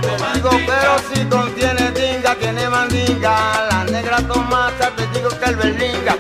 te 0.01 0.33
digo, 0.33 0.49
pero 0.65 0.95
si 1.13 1.25
contiene 1.25 1.91
dinga, 1.91 2.35
tiene 2.35 2.69
mandinga. 2.69 3.67
La 3.71 3.83
negra 3.85 4.17
Tomasa, 4.27 4.91
te 4.95 5.07
digo 5.07 5.29
que 5.29 5.45
el 5.45 5.55
berlinga, 5.55 6.15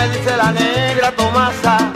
me 0.00 0.08
dice 0.16 0.36
la 0.36 0.52
negra 0.52 1.12
Tomasa. 1.12 1.92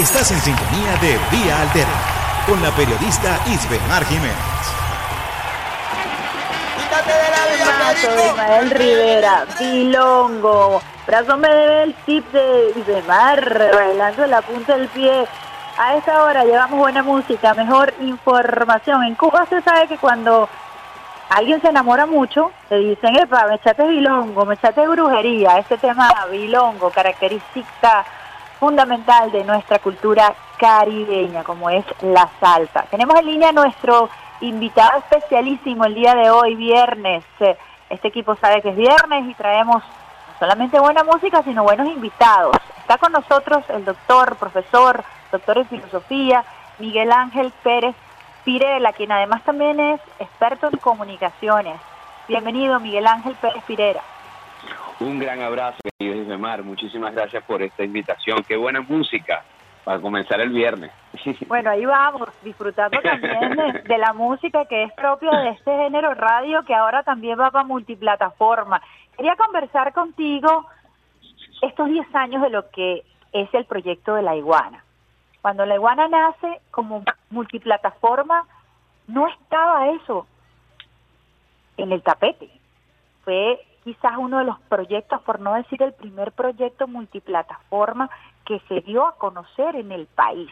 Estás 0.00 0.30
en 0.30 0.40
sintonía 0.40 0.96
de 1.02 1.18
Vía 1.30 1.60
Alterna 1.60 1.92
con 2.46 2.62
la 2.62 2.70
periodista 2.70 3.38
Isbe 3.46 3.78
Jiménez. 4.06 4.37
Rivera, 9.78 9.98
Bilongo. 10.28 10.80
Brazo 11.06 11.36
me 11.36 11.48
debe 11.48 11.82
el 11.84 11.94
tip 12.04 12.30
de 12.32 12.72
Isbemar, 12.76 13.70
bailando 13.72 14.26
la 14.26 14.42
punta 14.42 14.76
del 14.76 14.88
pie. 14.88 15.24
A 15.78 15.94
esta 15.96 16.24
hora 16.24 16.44
llevamos 16.44 16.78
buena 16.78 17.02
música, 17.02 17.54
mejor 17.54 17.94
información. 18.00 19.04
En 19.04 19.14
Cuba 19.14 19.46
se 19.46 19.62
sabe 19.62 19.86
que 19.86 19.96
cuando 19.96 20.48
alguien 21.30 21.60
se 21.60 21.68
enamora 21.68 22.06
mucho, 22.06 22.50
le 22.68 22.78
dicen, 22.78 23.16
epa, 23.16 23.46
me 23.46 23.54
echaste 23.54 23.86
bilongo, 23.86 24.44
me 24.44 24.54
echaste 24.54 24.86
brujería. 24.88 25.58
Este 25.58 25.78
tema 25.78 26.10
bilongo, 26.30 26.90
característica 26.90 28.04
fundamental 28.58 29.30
de 29.30 29.44
nuestra 29.44 29.78
cultura 29.78 30.34
caribeña, 30.58 31.44
como 31.44 31.70
es 31.70 31.84
la 32.02 32.28
salsa. 32.40 32.84
Tenemos 32.90 33.16
en 33.20 33.26
línea 33.26 33.50
a 33.50 33.52
nuestro 33.52 34.10
invitado 34.40 34.98
especialísimo 34.98 35.84
el 35.84 35.94
día 35.94 36.14
de 36.16 36.30
hoy, 36.30 36.56
viernes. 36.56 37.24
Eh, 37.40 37.56
Este 37.90 38.08
equipo 38.08 38.36
sabe 38.36 38.60
que 38.62 38.70
es 38.70 38.76
viernes 38.76 39.28
y 39.28 39.34
traemos 39.34 39.82
no 39.82 40.38
solamente 40.38 40.78
buena 40.78 41.04
música, 41.04 41.42
sino 41.42 41.62
buenos 41.62 41.88
invitados. 41.88 42.56
Está 42.78 42.98
con 42.98 43.12
nosotros 43.12 43.64
el 43.70 43.84
doctor, 43.84 44.36
profesor, 44.36 45.02
doctor 45.32 45.58
en 45.58 45.66
filosofía, 45.66 46.44
Miguel 46.78 47.10
Ángel 47.12 47.52
Pérez 47.62 47.94
Pirela, 48.44 48.92
quien 48.92 49.12
además 49.12 49.42
también 49.44 49.80
es 49.80 50.00
experto 50.18 50.68
en 50.68 50.78
comunicaciones. 50.78 51.80
Bienvenido, 52.28 52.78
Miguel 52.80 53.06
Ángel 53.06 53.34
Pérez 53.40 53.62
Pirera. 53.64 54.02
Un 55.00 55.18
gran 55.18 55.40
abrazo, 55.42 55.78
querido 55.98 56.22
Ismar. 56.22 56.62
Muchísimas 56.62 57.14
gracias 57.14 57.42
por 57.44 57.62
esta 57.62 57.84
invitación. 57.84 58.42
Qué 58.46 58.56
buena 58.56 58.80
música 58.80 59.44
para 59.88 60.02
comenzar 60.02 60.38
el 60.42 60.50
viernes. 60.50 60.92
Bueno, 61.48 61.70
ahí 61.70 61.86
vamos, 61.86 62.28
disfrutando 62.42 63.00
también 63.00 63.56
de, 63.56 63.82
de 63.86 63.98
la 63.98 64.12
música 64.12 64.66
que 64.66 64.82
es 64.82 64.92
propia 64.92 65.30
de 65.30 65.48
este 65.48 65.70
género 65.70 66.12
radio, 66.12 66.62
que 66.64 66.74
ahora 66.74 67.02
también 67.02 67.40
va 67.40 67.50
para 67.50 67.64
multiplataforma. 67.64 68.82
Quería 69.16 69.34
conversar 69.36 69.94
contigo 69.94 70.66
estos 71.62 71.88
10 71.88 72.14
años 72.14 72.42
de 72.42 72.50
lo 72.50 72.68
que 72.68 73.02
es 73.32 73.54
el 73.54 73.64
proyecto 73.64 74.14
de 74.14 74.20
la 74.20 74.36
iguana. 74.36 74.84
Cuando 75.40 75.64
la 75.64 75.76
iguana 75.76 76.06
nace 76.06 76.60
como 76.70 77.02
multiplataforma, 77.30 78.44
no 79.06 79.26
estaba 79.26 79.88
eso 79.88 80.26
en 81.78 81.92
el 81.92 82.02
tapete. 82.02 82.50
Fue 83.24 83.58
quizás 83.84 84.12
uno 84.18 84.38
de 84.38 84.44
los 84.44 84.60
proyectos, 84.68 85.22
por 85.22 85.40
no 85.40 85.54
decir 85.54 85.82
el 85.82 85.94
primer 85.94 86.32
proyecto 86.32 86.86
multiplataforma 86.86 88.10
que 88.48 88.60
se 88.60 88.80
dio 88.80 89.06
a 89.06 89.14
conocer 89.16 89.76
en 89.76 89.92
el 89.92 90.06
país. 90.06 90.50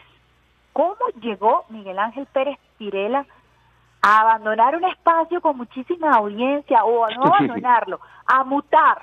¿Cómo 0.71 0.95
llegó 1.19 1.65
Miguel 1.69 1.97
Ángel 1.97 2.27
Pérez 2.27 2.59
Pirela 2.77 3.25
a 4.03 4.21
abandonar 4.21 4.75
un 4.75 4.85
espacio 4.85 5.41
con 5.41 5.57
muchísima 5.57 6.11
audiencia 6.11 6.85
o 6.85 7.05
a 7.05 7.09
no 7.15 7.23
abandonarlo, 7.33 7.99
a 8.27 8.43
mutar 8.43 9.01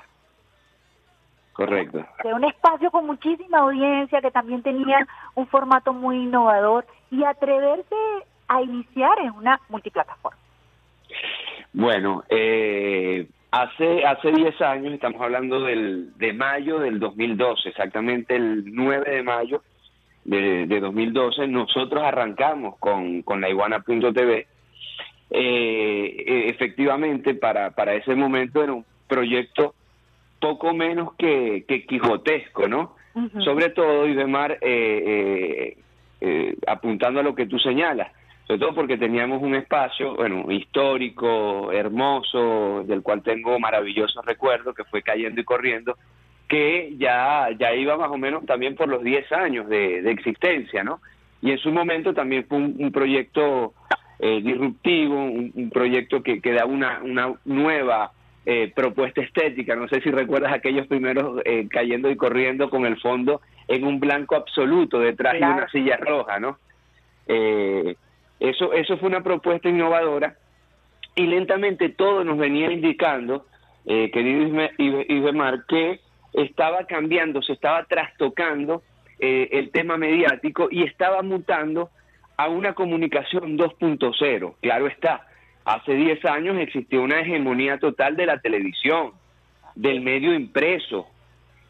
Correcto. 1.51 2.05
de 2.23 2.33
un 2.33 2.45
espacio 2.45 2.89
con 2.89 3.05
muchísima 3.05 3.59
audiencia 3.59 4.21
que 4.21 4.31
también 4.31 4.63
tenía 4.63 5.05
un 5.35 5.45
formato 5.47 5.91
muy 5.91 6.15
innovador 6.15 6.85
y 7.11 7.25
atreverse 7.25 7.95
a 8.47 8.61
iniciar 8.61 9.19
en 9.19 9.31
una 9.31 9.59
multiplataforma? 9.67 10.39
Bueno, 11.73 12.23
eh, 12.29 13.27
hace 13.61 14.05
hace 14.05 14.31
10 14.31 14.61
años, 14.61 14.93
estamos 14.93 15.21
hablando 15.21 15.61
del, 15.61 16.17
de 16.17 16.33
mayo 16.33 16.79
del 16.79 16.99
2012, 16.99 17.69
exactamente 17.69 18.35
el 18.35 18.63
9 18.75 19.09
de 19.09 19.23
mayo 19.23 19.63
de, 20.25 20.67
de 20.67 20.79
2012, 20.79 21.47
nosotros 21.47 22.03
arrancamos 22.03 22.77
con, 22.79 23.21
con 23.21 23.39
la 23.39 23.49
iguana.tv. 23.49 24.47
Eh, 25.31 26.49
efectivamente, 26.49 27.33
para, 27.33 27.71
para 27.71 27.95
ese 27.95 28.13
momento 28.15 28.61
era 28.61 28.73
un 28.73 28.85
proyecto 29.07 29.73
poco 30.39 30.73
menos 30.73 31.13
que, 31.15 31.65
que 31.67 31.85
quijotesco, 31.85 32.67
¿no? 32.67 32.95
Sobre 33.45 33.69
todo, 33.69 34.07
Idemar, 34.07 34.51
eh, 34.51 34.57
eh, 34.61 35.77
eh, 36.19 36.55
apuntando 36.67 37.21
a 37.21 37.23
lo 37.23 37.33
que 37.33 37.45
tú 37.45 37.57
señalas, 37.59 38.11
sobre 38.47 38.59
todo 38.59 38.75
porque 38.75 38.97
teníamos 38.97 39.41
un 39.41 39.55
espacio, 39.55 40.15
bueno, 40.15 40.51
histórico, 40.51 41.71
hermoso, 41.71 42.83
del 42.85 43.01
cual 43.01 43.23
tengo 43.23 43.59
maravillosos 43.59 44.23
recuerdos, 44.25 44.75
que 44.75 44.83
fue 44.83 45.01
cayendo 45.01 45.41
y 45.41 45.43
corriendo, 45.43 45.97
que 46.47 46.93
ya, 46.97 47.49
ya 47.57 47.73
iba 47.73 47.97
más 47.97 48.11
o 48.11 48.17
menos 48.17 48.45
también 48.45 48.75
por 48.75 48.87
los 48.87 49.03
10 49.03 49.31
años 49.31 49.67
de, 49.67 50.01
de 50.03 50.11
existencia, 50.11 50.83
¿no? 50.83 50.99
Y 51.41 51.51
en 51.51 51.57
su 51.57 51.71
momento 51.71 52.13
también 52.13 52.45
fue 52.47 52.59
un, 52.59 52.75
un 52.77 52.91
proyecto 52.91 53.73
eh, 54.19 54.41
disruptivo, 54.41 55.15
un, 55.15 55.51
un 55.55 55.69
proyecto 55.71 56.21
que, 56.21 56.39
que 56.41 56.53
da 56.53 56.65
una, 56.65 56.99
una 57.03 57.33
nueva 57.45 58.11
eh, 58.45 58.71
propuesta 58.75 59.21
estética. 59.21 59.75
No 59.75 59.87
sé 59.87 60.01
si 60.01 60.11
recuerdas 60.11 60.53
aquellos 60.53 60.85
primeros 60.87 61.41
eh, 61.45 61.67
cayendo 61.69 62.11
y 62.11 62.15
corriendo 62.15 62.69
con 62.69 62.85
el 62.85 62.99
fondo 63.01 63.41
en 63.67 63.83
un 63.85 63.99
blanco 63.99 64.35
absoluto 64.35 64.99
detrás 64.99 65.33
de 65.33 65.39
Claro. 65.39 65.55
una 65.57 65.69
silla 65.69 65.97
roja, 65.97 66.39
¿no? 66.39 66.59
Eh, 67.27 67.95
eso, 68.39 68.73
eso 68.73 68.97
fue 68.97 69.09
una 69.09 69.21
propuesta 69.23 69.69
innovadora 69.69 70.35
y 71.15 71.25
lentamente 71.27 71.89
todo 71.89 72.23
nos 72.23 72.37
venía 72.37 72.71
indicando, 72.71 73.45
eh, 73.85 74.11
querido 74.11 74.47
Isme- 74.47 74.71
Ibe- 74.77 75.05
Ibemar, 75.09 75.65
que 75.67 75.99
estaba 76.33 76.85
cambiando, 76.85 77.41
se 77.41 77.53
estaba 77.53 77.83
trastocando 77.85 78.83
eh, 79.19 79.47
el 79.53 79.71
tema 79.71 79.95
mediático 79.95 80.67
y 80.69 80.83
estaba 80.83 81.21
mutando 81.21 81.89
a 82.35 82.49
una 82.49 82.73
comunicación 82.73 83.57
2.0. 83.57 84.55
Claro 84.59 84.87
está, 84.87 85.25
hace 85.63 85.93
10 85.93 86.25
años 86.25 86.57
existió 86.57 87.01
una 87.01 87.21
hegemonía 87.21 87.79
total 87.79 88.17
de 88.17 88.25
la 88.25 88.39
televisión, 88.39 89.11
del 89.75 90.01
medio 90.01 90.33
impreso, 90.33 91.07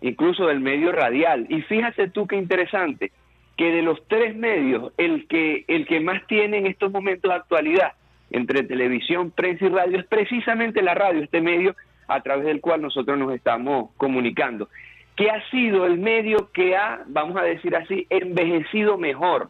incluso 0.01 0.47
del 0.47 0.59
medio 0.59 0.91
radial. 0.91 1.45
Y 1.49 1.61
fíjate 1.61 2.09
tú 2.09 2.25
qué 2.25 2.35
interesante, 2.35 3.11
que 3.57 3.71
de 3.71 3.81
los 3.81 4.05
tres 4.07 4.35
medios, 4.35 4.91
el 4.97 5.27
que, 5.27 5.65
el 5.67 5.85
que 5.87 5.99
más 5.99 6.25
tiene 6.27 6.57
en 6.57 6.67
estos 6.67 6.91
momentos 6.91 7.29
de 7.29 7.35
actualidad 7.35 7.93
entre 8.31 8.63
televisión, 8.63 9.31
prensa 9.31 9.65
y 9.65 9.69
radio 9.69 9.99
es 9.99 10.05
precisamente 10.05 10.81
la 10.81 10.93
radio, 10.93 11.23
este 11.23 11.41
medio 11.41 11.75
a 12.07 12.21
través 12.21 12.45
del 12.45 12.61
cual 12.61 12.81
nosotros 12.81 13.17
nos 13.17 13.33
estamos 13.33 13.91
comunicando, 13.97 14.67
que 15.15 15.29
ha 15.29 15.47
sido 15.49 15.85
el 15.85 15.97
medio 15.97 16.51
que 16.51 16.75
ha, 16.75 17.01
vamos 17.07 17.37
a 17.37 17.43
decir 17.43 17.75
así, 17.75 18.05
envejecido 18.09 18.97
mejor, 18.97 19.49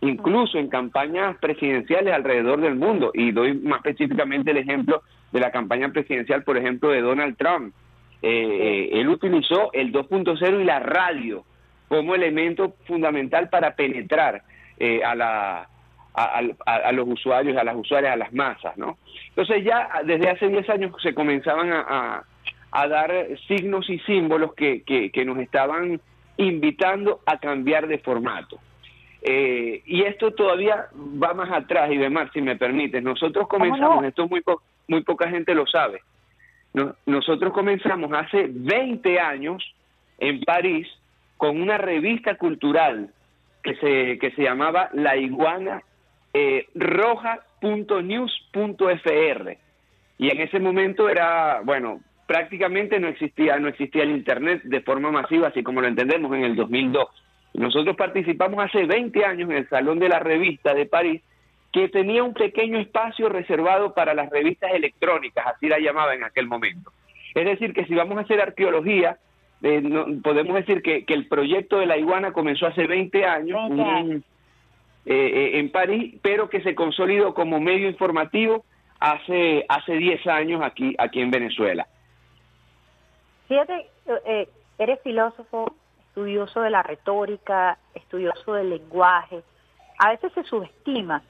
incluso 0.00 0.58
en 0.58 0.68
campañas 0.68 1.36
presidenciales 1.38 2.14
alrededor 2.14 2.60
del 2.60 2.76
mundo. 2.76 3.10
Y 3.12 3.32
doy 3.32 3.54
más 3.54 3.84
específicamente 3.84 4.52
el 4.52 4.58
ejemplo 4.58 5.02
de 5.32 5.40
la 5.40 5.50
campaña 5.50 5.88
presidencial, 5.90 6.44
por 6.44 6.56
ejemplo, 6.56 6.90
de 6.90 7.00
Donald 7.00 7.36
Trump. 7.36 7.74
Eh, 8.22 8.30
eh, 8.92 9.00
él 9.00 9.08
utilizó 9.08 9.72
el 9.72 9.92
2.0 9.92 10.60
y 10.60 10.64
la 10.64 10.78
radio 10.78 11.44
como 11.90 12.14
elemento 12.14 12.76
fundamental 12.86 13.48
para 13.50 13.74
penetrar 13.74 14.42
eh, 14.78 15.02
a, 15.04 15.16
la, 15.16 15.68
a, 16.14 16.40
a- 16.66 16.76
a 16.76 16.92
los 16.92 17.08
usuarios, 17.08 17.56
a 17.58 17.64
las 17.64 17.74
usuarias, 17.74 18.12
a 18.12 18.16
las 18.16 18.32
masas, 18.32 18.76
¿no? 18.78 18.96
Entonces 19.30 19.64
ya 19.64 19.90
desde 20.04 20.30
hace 20.30 20.46
10 20.48 20.70
años 20.70 20.92
se 21.02 21.12
comenzaban 21.14 21.72
a, 21.72 22.22
dar 22.88 23.12
signos 23.48 23.90
y 23.90 23.98
símbolos 24.00 24.54
que, 24.54 24.82
que, 24.84 25.10
que 25.10 25.24
nos 25.24 25.38
estaban 25.38 26.00
invitando 26.36 27.20
a 27.26 27.38
cambiar 27.38 27.88
de 27.88 27.98
formato. 27.98 28.60
Eh, 29.22 29.82
y 29.84 30.02
esto 30.02 30.30
todavía 30.30 30.86
va 30.94 31.34
más 31.34 31.50
atrás 31.50 31.90
y 31.90 31.96
demás, 31.96 32.30
si 32.32 32.40
me 32.40 32.54
permites. 32.54 33.02
Nosotros 33.02 33.48
comenzamos, 33.48 34.02
no? 34.02 34.08
esto 34.08 34.28
muy, 34.28 34.42
po- 34.42 34.62
muy 34.86 35.02
poca 35.02 35.28
gente 35.28 35.56
lo 35.56 35.66
sabe, 35.66 36.00
no- 36.72 36.94
nosotros 37.04 37.52
comenzamos 37.52 38.12
hace 38.12 38.46
20 38.48 39.18
años 39.18 39.60
en 40.18 40.40
París 40.42 40.86
con 41.40 41.60
una 41.60 41.78
revista 41.78 42.34
cultural 42.34 43.08
que 43.62 43.74
se, 43.76 44.18
que 44.18 44.30
se 44.32 44.42
llamaba 44.42 44.90
La 44.92 45.16
Iguana 45.16 45.82
eh, 46.34 46.66
roja.news.fr. 46.74 47.62
Y 50.18 50.28
en 50.28 50.40
ese 50.42 50.60
momento 50.60 51.08
era, 51.08 51.62
bueno, 51.64 52.02
prácticamente 52.26 53.00
no 53.00 53.08
existía, 53.08 53.58
no 53.58 53.68
existía 53.68 54.02
el 54.02 54.10
Internet 54.10 54.60
de 54.64 54.82
forma 54.82 55.10
masiva, 55.10 55.48
así 55.48 55.62
como 55.62 55.80
lo 55.80 55.88
entendemos 55.88 56.30
en 56.36 56.44
el 56.44 56.56
2002. 56.56 57.08
Nosotros 57.54 57.96
participamos 57.96 58.62
hace 58.62 58.84
20 58.84 59.24
años 59.24 59.48
en 59.48 59.56
el 59.56 59.68
Salón 59.70 59.98
de 59.98 60.10
la 60.10 60.18
Revista 60.18 60.74
de 60.74 60.84
París, 60.84 61.22
que 61.72 61.88
tenía 61.88 62.22
un 62.22 62.34
pequeño 62.34 62.78
espacio 62.78 63.30
reservado 63.30 63.94
para 63.94 64.12
las 64.12 64.28
revistas 64.28 64.72
electrónicas, 64.74 65.46
así 65.46 65.68
la 65.68 65.78
llamaba 65.78 66.14
en 66.14 66.22
aquel 66.22 66.46
momento. 66.46 66.92
Es 67.34 67.46
decir, 67.46 67.72
que 67.72 67.86
si 67.86 67.94
vamos 67.94 68.18
a 68.18 68.20
hacer 68.20 68.42
arqueología, 68.42 69.16
eh, 69.62 69.80
no- 69.82 70.06
podemos 70.22 70.54
decir 70.54 70.82
que, 70.82 71.04
que 71.04 71.14
el 71.14 71.26
proyecto 71.28 71.78
de 71.78 71.86
la 71.86 71.96
iguana 71.98 72.32
comenzó 72.32 72.66
hace 72.66 72.86
20 72.86 73.24
años, 73.26 73.58
20 73.68 73.82
un- 73.82 73.88
años. 73.88 74.22
eh, 75.06 75.14
eh, 75.54 75.58
en 75.58 75.70
París, 75.70 76.14
pero 76.22 76.48
que 76.48 76.62
se 76.62 76.74
consolidó 76.74 77.34
como 77.34 77.60
medio 77.60 77.88
informativo 77.88 78.64
hace 78.98 79.64
hace 79.68 79.94
10 79.94 80.26
años 80.26 80.60
aquí 80.62 80.94
aquí 80.98 81.20
en 81.20 81.30
Venezuela. 81.30 81.86
Fíjate, 83.48 83.86
eh, 84.26 84.48
eres 84.78 85.00
filósofo, 85.02 85.74
estudioso 86.08 86.60
de 86.62 86.70
la 86.70 86.82
retórica, 86.82 87.78
estudioso 87.94 88.54
del 88.54 88.70
lenguaje. 88.70 89.42
A 89.98 90.10
veces 90.10 90.32
se 90.34 90.44
subestima 90.44 91.22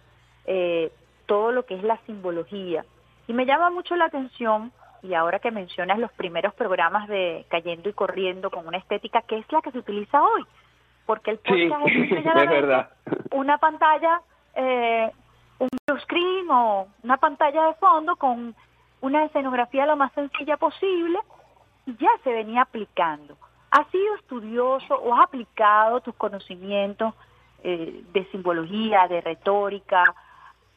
eh, 0.46 0.90
todo 1.26 1.52
lo 1.52 1.64
que 1.64 1.74
es 1.74 1.82
la 1.82 1.98
simbología. 2.06 2.84
Y 3.28 3.32
me 3.32 3.46
llama 3.46 3.70
mucho 3.70 3.94
la 3.96 4.06
atención, 4.06 4.72
y 5.02 5.14
ahora 5.14 5.38
que 5.38 5.50
mencionas 5.50 5.98
los 5.98 6.12
primeros 6.12 6.54
programas 6.54 7.08
de 7.08 7.46
Cayendo 7.48 7.88
y 7.88 7.92
Corriendo 7.92 8.50
con 8.50 8.66
una 8.66 8.78
estética 8.78 9.22
que 9.22 9.38
es 9.38 9.52
la 9.52 9.62
que 9.62 9.70
se 9.72 9.78
utiliza 9.78 10.22
hoy, 10.22 10.44
porque 11.06 11.32
el 11.32 11.38
podcast 11.38 11.86
es, 11.86 12.24
verdad. 12.50 12.90
una 13.32 13.58
pantalla, 13.58 14.20
eh, 14.54 15.10
un 15.58 16.00
screen 16.00 16.50
o 16.50 16.88
una 17.02 17.16
pantalla 17.16 17.66
de 17.66 17.74
fondo 17.74 18.16
con 18.16 18.54
una 19.00 19.24
escenografía 19.24 19.86
lo 19.86 19.96
más 19.96 20.12
sencilla 20.12 20.56
posible 20.56 21.18
y 21.86 21.96
ya 21.96 22.10
se 22.22 22.32
venía 22.32 22.62
aplicando. 22.62 23.36
¿Has 23.70 23.86
sido 23.88 24.14
estudioso 24.16 24.94
o 24.94 25.14
has 25.14 25.22
aplicado 25.22 26.00
tus 26.00 26.14
conocimientos 26.16 27.14
eh, 27.62 28.02
de 28.12 28.24
simbología, 28.26 29.06
de 29.08 29.20
retórica, 29.20 30.02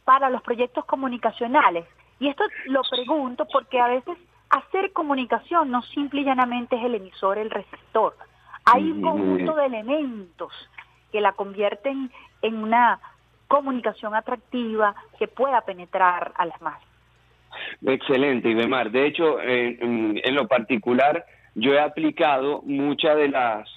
para 0.05 0.29
los 0.29 0.41
proyectos 0.41 0.85
comunicacionales? 0.85 1.85
Y 2.23 2.29
esto 2.29 2.45
lo 2.67 2.83
pregunto 2.89 3.45
porque 3.51 3.81
a 3.81 3.87
veces 3.87 4.17
hacer 4.49 4.93
comunicación 4.93 5.69
no 5.69 5.81
simple 5.81 6.21
y 6.21 6.23
llanamente 6.23 6.77
es 6.77 6.85
el 6.85 6.95
emisor, 6.95 7.37
el 7.37 7.49
receptor. 7.49 8.15
Hay 8.63 8.91
un 8.91 9.01
conjunto 9.01 9.55
de 9.55 9.65
elementos 9.65 10.53
que 11.11 11.19
la 11.19 11.33
convierten 11.33 12.09
en 12.41 12.63
una 12.63 12.97
comunicación 13.49 14.15
atractiva 14.15 14.95
que 15.19 15.27
pueda 15.27 15.59
penetrar 15.65 16.31
a 16.37 16.45
las 16.45 16.61
masas. 16.61 16.87
Excelente, 17.85 18.47
Ibemar. 18.47 18.89
De 18.89 19.05
hecho, 19.05 19.41
en, 19.41 20.21
lo 20.33 20.47
particular, 20.47 21.25
yo 21.55 21.73
he 21.73 21.81
aplicado 21.81 22.61
muchas 22.61 23.17
de 23.17 23.27
las 23.27 23.69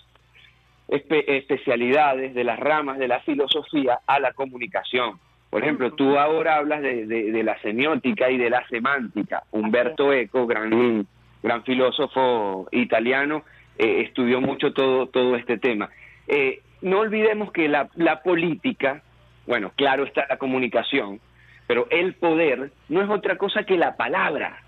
especialidades, 0.87 2.33
de 2.33 2.45
las 2.45 2.61
ramas 2.61 2.99
de 2.99 3.09
la 3.09 3.19
filosofía 3.23 3.99
a 4.07 4.21
la 4.21 4.33
comunicación. 4.35 5.19
Por 5.51 5.63
ejemplo, 5.63 5.93
tú 5.93 6.19
ahora 6.19 6.57
hablas 6.57 6.83
de, 6.83 7.43
la 7.45 7.59
semiótica 7.61 8.31
y 8.31 8.37
de 8.37 8.51
la 8.51 8.67
semántica. 8.69 9.45
Humberto 9.53 10.13
Eco, 10.13 10.47
gran, 10.47 11.07
gran 11.43 11.63
filósofo 11.65 12.69
italiano, 12.73 13.45
eh, 13.79 14.03
estudió 14.07 14.41
mucho 14.41 14.73
todo, 14.73 15.07
todo 15.07 15.37
este 15.37 15.59
tema. 15.59 15.89
Eh, 16.27 16.61
no 16.83 17.01
olvidemos 17.01 17.53
que 17.53 17.69
la, 17.69 17.89
la 17.95 18.23
política, 18.23 19.03
bueno, 19.47 19.73
claro 19.77 20.05
está 20.05 20.27
la 20.29 20.37
comunicación, 20.37 21.21
pero 21.67 21.87
el 21.91 22.15
poder 22.15 22.73
no 22.89 23.03
es 23.03 23.09
otra 23.09 23.37
cosa 23.37 23.65
que 23.65 23.77
la 23.77 23.97
palabra, 23.97 24.63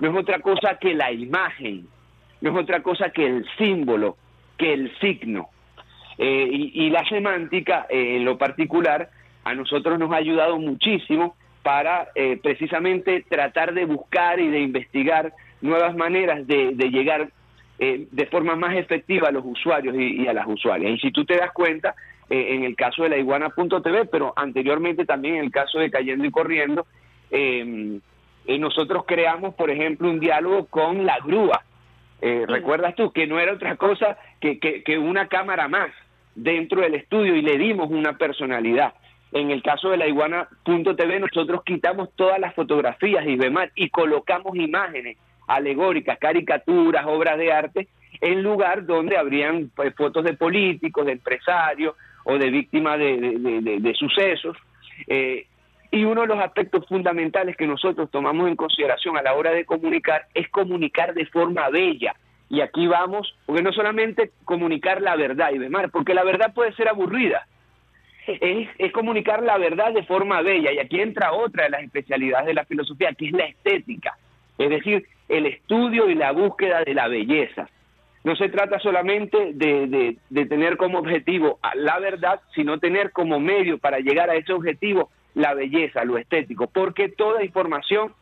no 0.00 0.10
es 0.10 0.16
otra 0.16 0.40
cosa 0.40 0.78
que 0.78 0.94
la 0.94 1.12
imagen, 1.12 1.86
no 2.40 2.50
es 2.50 2.56
otra 2.56 2.82
cosa 2.82 3.10
que 3.10 3.26
el 3.26 3.46
símbolo, 3.56 4.16
que 4.58 4.72
el 4.72 4.96
signo. 4.98 5.48
Eh, 6.18 6.48
y, 6.50 6.88
la 6.90 7.06
semántica, 7.08 7.86
eh, 7.90 8.16
en 8.16 8.24
lo 8.24 8.38
particular, 8.38 9.10
a 9.46 9.54
nosotros 9.54 9.98
nos 9.98 10.12
ha 10.12 10.16
ayudado 10.16 10.58
muchísimo 10.58 11.36
para 11.62 12.08
eh, 12.14 12.38
precisamente 12.42 13.24
tratar 13.28 13.74
de 13.74 13.84
buscar 13.84 14.40
y 14.40 14.48
de 14.48 14.60
investigar 14.60 15.32
nuevas 15.60 15.96
maneras 15.96 16.46
de, 16.46 16.72
llegar 16.90 17.30
de 17.78 18.26
forma 18.30 18.56
más 18.56 18.76
efectiva 18.76 19.28
a 19.28 19.32
los 19.32 19.44
usuarios 19.44 19.94
y, 19.96 20.22
y, 20.22 20.28
a 20.28 20.32
las 20.32 20.46
usuarias. 20.46 20.92
Y 20.92 20.98
si 20.98 21.10
tú 21.10 21.24
te 21.24 21.36
das 21.36 21.52
cuenta, 21.52 21.94
eh, 22.28 22.54
en 22.56 22.64
el 22.64 22.74
caso 22.74 23.04
de 23.04 23.10
la 23.10 23.18
iguana.tv, 23.18 24.06
pero 24.06 24.32
anteriormente 24.34 25.04
también 25.04 25.36
en 25.36 25.44
el 25.44 25.52
caso 25.52 25.78
de 25.78 25.90
Cayendo 25.90 26.24
y 26.24 26.32
Corriendo, 26.32 26.86
em, 27.30 28.00
eh, 28.46 28.58
nosotros 28.58 29.04
creamos, 29.06 29.54
por 29.54 29.70
ejemplo, 29.70 30.10
un 30.10 30.18
diálogo 30.18 30.66
con 30.66 31.06
la 31.06 31.18
grúa. 31.24 31.62
Eh, 32.20 32.44
¿Recuerdas 32.48 32.96
tú 32.96 33.12
que 33.12 33.28
no 33.28 33.38
era 33.38 33.52
otra 33.52 33.76
cosa 33.76 34.18
que, 34.40 34.58
que, 34.58 34.98
una 34.98 35.28
cámara 35.28 35.68
más 35.68 35.90
dentro 36.34 36.80
del 36.80 36.94
estudio 36.94 37.36
y 37.36 37.42
le 37.42 37.58
dimos 37.58 37.90
una 37.90 38.18
personalidad? 38.18 38.94
En 39.32 39.50
el 39.50 39.62
caso 39.62 39.90
de 39.90 39.96
la 39.96 40.06
iguana.tv 40.06 41.20
nosotros 41.20 41.62
quitamos 41.64 42.10
todas 42.14 42.38
las 42.38 42.54
fotografías 42.54 43.24
y 43.26 43.38
y 43.74 43.90
colocamos 43.90 44.56
imágenes 44.56 45.18
alegóricas, 45.46 46.18
caricaturas, 46.18 47.06
obras 47.06 47.38
de 47.38 47.52
arte 47.52 47.88
en 48.20 48.42
lugar 48.42 48.86
donde 48.86 49.16
habrían 49.16 49.70
pues, 49.74 49.94
fotos 49.94 50.24
de 50.24 50.34
políticos, 50.34 51.06
de 51.06 51.12
empresarios 51.12 51.94
o 52.24 52.38
de 52.38 52.50
víctimas 52.50 52.98
de, 52.98 53.94
sucesos. 53.98 54.56
Eh, 55.06 55.46
y 55.90 56.04
uno 56.04 56.22
de 56.22 56.26
los 56.28 56.38
aspectos 56.38 56.86
fundamentales 56.88 57.56
que 57.56 57.66
nosotros 57.66 58.10
tomamos 58.10 58.48
en 58.48 58.56
consideración 58.56 59.16
a 59.16 59.22
la 59.22 59.34
hora 59.34 59.52
de 59.52 59.64
comunicar 59.64 60.26
es 60.34 60.48
comunicar 60.48 61.14
de 61.14 61.26
forma 61.26 61.68
bella. 61.68 62.16
Y 62.48 62.60
aquí 62.60 62.86
vamos, 62.86 63.36
porque 63.44 63.62
no 63.62 63.72
solamente 63.72 64.30
comunicar 64.44 65.02
la 65.02 65.16
verdad 65.16 65.50
y 65.52 65.58
demás, 65.58 65.86
porque 65.92 66.14
la 66.14 66.24
verdad 66.24 66.54
puede 66.54 66.72
ser 66.74 66.88
aburrida, 66.88 67.46
es, 68.26 68.92
comunicar 68.92 69.42
la 69.42 69.58
verdad 69.58 69.92
de 69.92 70.04
forma 70.04 70.42
bella. 70.42 70.72
Y 70.72 70.78
aquí 70.78 71.00
entra 71.00 71.32
otra 71.32 71.64
de 71.64 71.70
las 71.70 71.82
especialidades 71.82 72.46
de 72.46 72.54
la 72.54 72.64
filosofía, 72.64 73.12
que 73.12 73.26
es 73.26 73.32
la 73.32 73.44
estética, 73.44 74.16
es 74.58 74.70
decir, 74.70 75.06
el 75.28 75.46
estudio 75.46 76.08
y 76.08 76.14
la 76.14 76.32
búsqueda 76.32 76.82
de 76.84 76.94
la 76.94 77.08
belleza. 77.08 77.68
No 78.24 78.34
se 78.34 78.48
trata 78.48 78.80
solamente 78.80 79.52
de, 79.54 80.16
tener 80.48 80.76
como 80.76 80.98
objetivo 80.98 81.60
la 81.74 81.98
verdad, 82.00 82.40
sino 82.54 82.78
tener 82.78 83.12
como 83.12 83.38
medio 83.38 83.78
para 83.78 84.00
llegar 84.00 84.30
a 84.30 84.34
ese 84.34 84.52
objetivo 84.52 85.10
la 85.34 85.54
belleza, 85.54 86.04
lo 86.04 86.18
estético, 86.18 86.66
porque 86.66 87.08
toda 87.08 87.44
información 87.44 88.12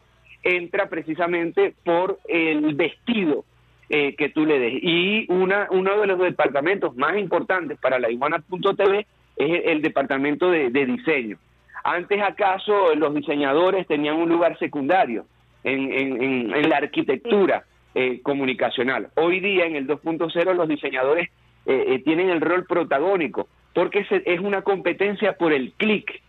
entra 0.43 0.89
precisamente 0.89 1.75
por 1.85 2.19
el 2.29 2.75
vestido 2.75 3.45
eh, 3.89 4.15
que 4.17 4.29
tú 4.29 4.45
le 4.45 4.59
des. 4.59 4.75
Y 4.83 5.27
una, 5.33 5.69
uno 5.71 5.99
de 6.01 6.07
los 6.07 6.19
departamentos 6.19 6.97
más 6.97 7.17
importantes 7.17 7.79
para 7.79 7.99
la 7.99 8.11
iguana.tv 8.11 9.07
es 9.37 9.63
el, 9.67 9.83
departamento 9.83 10.51
de, 10.51 10.71
diseño. 10.71 11.39
Antes 11.83 12.23
acaso 12.23 12.95
los 12.95 13.15
diseñadores 13.15 13.87
tenían 13.87 14.17
un 14.17 14.29
lugar 14.29 14.59
secundario 14.59 15.27
en 15.63 16.69
la 16.69 16.77
arquitectura 16.77 17.65
eh, 17.97 18.23
comunicacional. 18.23 19.11
Hoy 19.15 19.39
día 19.39 19.67
en 19.67 19.77
el 19.77 19.87
2.0 19.87 20.55
los 20.55 20.67
diseñadores 20.67 21.31
eh, 21.65 21.85
eh, 21.87 21.99
tienen 22.01 22.29
el 22.29 22.41
rol 22.41 22.67
protagónico 22.67 23.47
porque 23.73 24.05
es 24.11 24.41
una 24.41 24.63
competencia 24.63 25.35
por 25.35 25.53
el 25.53 25.71
clic 25.75 26.21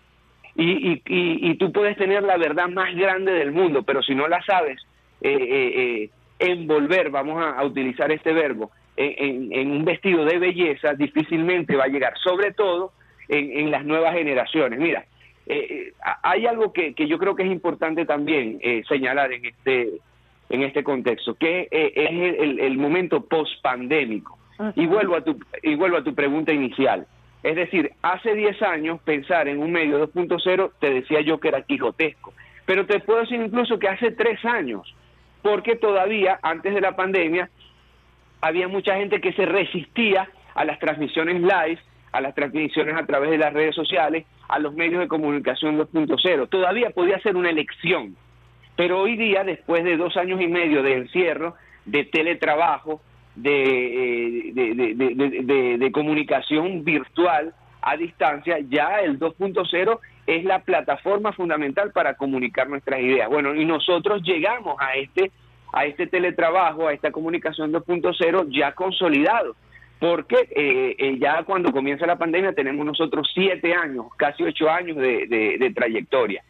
y, 0.56 1.02
y, 1.08 1.56
tú 1.56 1.72
puedes 1.72 1.98
tener 1.98 2.22
la 2.22 2.38
verdad 2.38 2.68
más 2.68 2.94
grande 2.96 3.32
del 3.32 3.52
mundo, 3.52 3.82
pero 3.82 4.04
si 4.04 4.14
no 4.14 4.28
la 4.28 4.44
sabes 4.44 4.80
envolver, 6.40 7.10
vamos 7.10 7.44
a, 7.44 7.64
utilizar 7.64 8.12
este 8.12 8.32
verbo, 8.32 8.70
en, 8.98 9.72
un 9.72 9.86
vestido 9.86 10.26
de 10.26 10.40
belleza, 10.40 10.94
difícilmente 10.94 11.76
va 11.76 11.86
a 11.86 11.90
llegar, 11.90 12.14
sobre 12.24 12.52
todo 12.54 12.92
en, 13.28 13.72
las 13.72 13.86
nuevas 13.86 14.14
generaciones. 14.14 14.80
Mira, 14.80 15.06
hay 16.24 16.46
algo 16.46 16.74
que, 16.74 16.94
que, 16.94 17.08
yo 17.08 17.18
creo 17.18 17.36
que 17.36 17.44
es 17.44 17.52
importante 17.52 18.06
también 18.06 18.60
señalar 18.88 19.32
en 19.34 19.46
este 19.46 20.00
en 20.50 20.62
este 20.62 20.84
contexto, 20.84 21.36
que 21.36 21.68
eh, 21.72 21.94
es 21.96 22.40
el, 22.40 22.60
el 22.60 22.78
momento 22.78 23.26
post-pandémico. 23.26 24.38
Y 24.76 24.86
vuelvo, 24.86 25.18
a 25.18 25.22
tu, 25.22 25.38
y 25.64 25.76
vuelvo 25.76 25.98
a 25.98 26.04
tu 26.04 26.16
pregunta 26.16 26.54
inicial. 26.54 27.06
Es 27.44 27.58
decir, 27.58 27.92
hace 28.02 28.34
10 28.34 28.62
años 28.62 29.02
pensar 29.04 29.50
en 29.50 29.60
un 29.60 29.72
medio 29.72 30.08
2.0 30.08 30.72
te 30.80 30.92
decía 30.92 31.20
yo 31.22 31.40
que 31.40 31.50
era 31.50 31.64
quijotesco, 31.64 32.34
pero 32.66 32.86
te 32.86 33.02
puedo 33.02 33.20
decir 33.20 33.42
incluso 33.42 33.78
que 33.78 33.90
hace 33.90 34.12
3 34.12 34.46
años, 34.46 34.96
porque 35.42 35.76
todavía 35.76 36.40
antes 36.42 36.74
de 36.74 36.80
la 36.80 36.96
pandemia 36.96 37.50
había 38.42 38.68
mucha 38.68 38.96
gente 38.96 39.22
que 39.22 39.34
se 39.34 39.46
resistía 39.46 40.30
a 40.54 40.66
las 40.66 40.80
transmisiones 40.80 41.42
live, 41.42 41.80
a 42.12 42.22
las 42.22 42.36
transmisiones 42.36 42.96
a 42.96 43.06
través 43.06 43.30
de 43.30 43.38
las 43.38 43.54
redes 43.54 43.76
sociales, 43.76 44.26
a 44.48 44.60
los 44.60 44.74
medios 44.74 45.02
de 45.02 45.08
comunicación 45.08 45.78
2.0. 45.78 46.50
Todavía 46.50 46.92
podía 46.92 47.20
ser 47.20 47.36
una 47.36 47.50
elección 47.50 48.16
pero 48.76 49.02
hoy 49.02 49.16
día, 49.16 49.44
después 49.44 49.84
de 49.84 49.98
dos 49.98 50.18
años 50.18 50.42
y 50.42 50.48
medio 50.48 50.84
de 50.84 50.98
encierro, 50.98 51.56
de 51.86 52.04
teletrabajo, 52.04 53.02
de, 53.36 54.50
eh, 54.50 55.78
de, 55.78 55.92
comunicación 55.92 56.84
virtual 56.84 57.54
a 57.82 57.96
distancia, 57.96 58.58
ya 58.70 59.00
el 59.02 59.20
2.0 59.20 60.00
es 60.28 60.44
la 60.44 60.60
plataforma 60.60 61.32
fundamental 61.34 61.92
para 61.92 62.16
comunicar 62.16 62.68
nuestras 62.68 63.00
ideas. 63.00 63.30
Bueno, 63.30 63.54
y 63.56 63.66
nosotros 63.66 64.24
llegamos 64.24 64.76
a 64.80 64.96
este, 64.96 65.32
a 65.76 65.86
este 65.86 66.08
teletrabajo, 66.08 66.88
a 66.88 66.94
esta 66.94 67.12
comunicación 67.12 67.72
2.0 67.72 68.48
ya 68.50 68.72
consolidado, 68.72 69.56
porque 70.00 70.36
eh, 70.56 70.96
eh, 70.98 71.18
ya 71.20 71.44
cuando 71.44 71.72
comienza 71.72 72.08
la 72.08 72.18
pandemia 72.18 72.54
tenemos 72.54 72.84
nosotros 72.84 73.30
siete 73.32 73.76
años, 73.76 74.08
casi 74.18 74.42
ocho 74.44 74.70
años 74.70 74.98
de 74.98 75.72
trayectoria. 75.76 76.44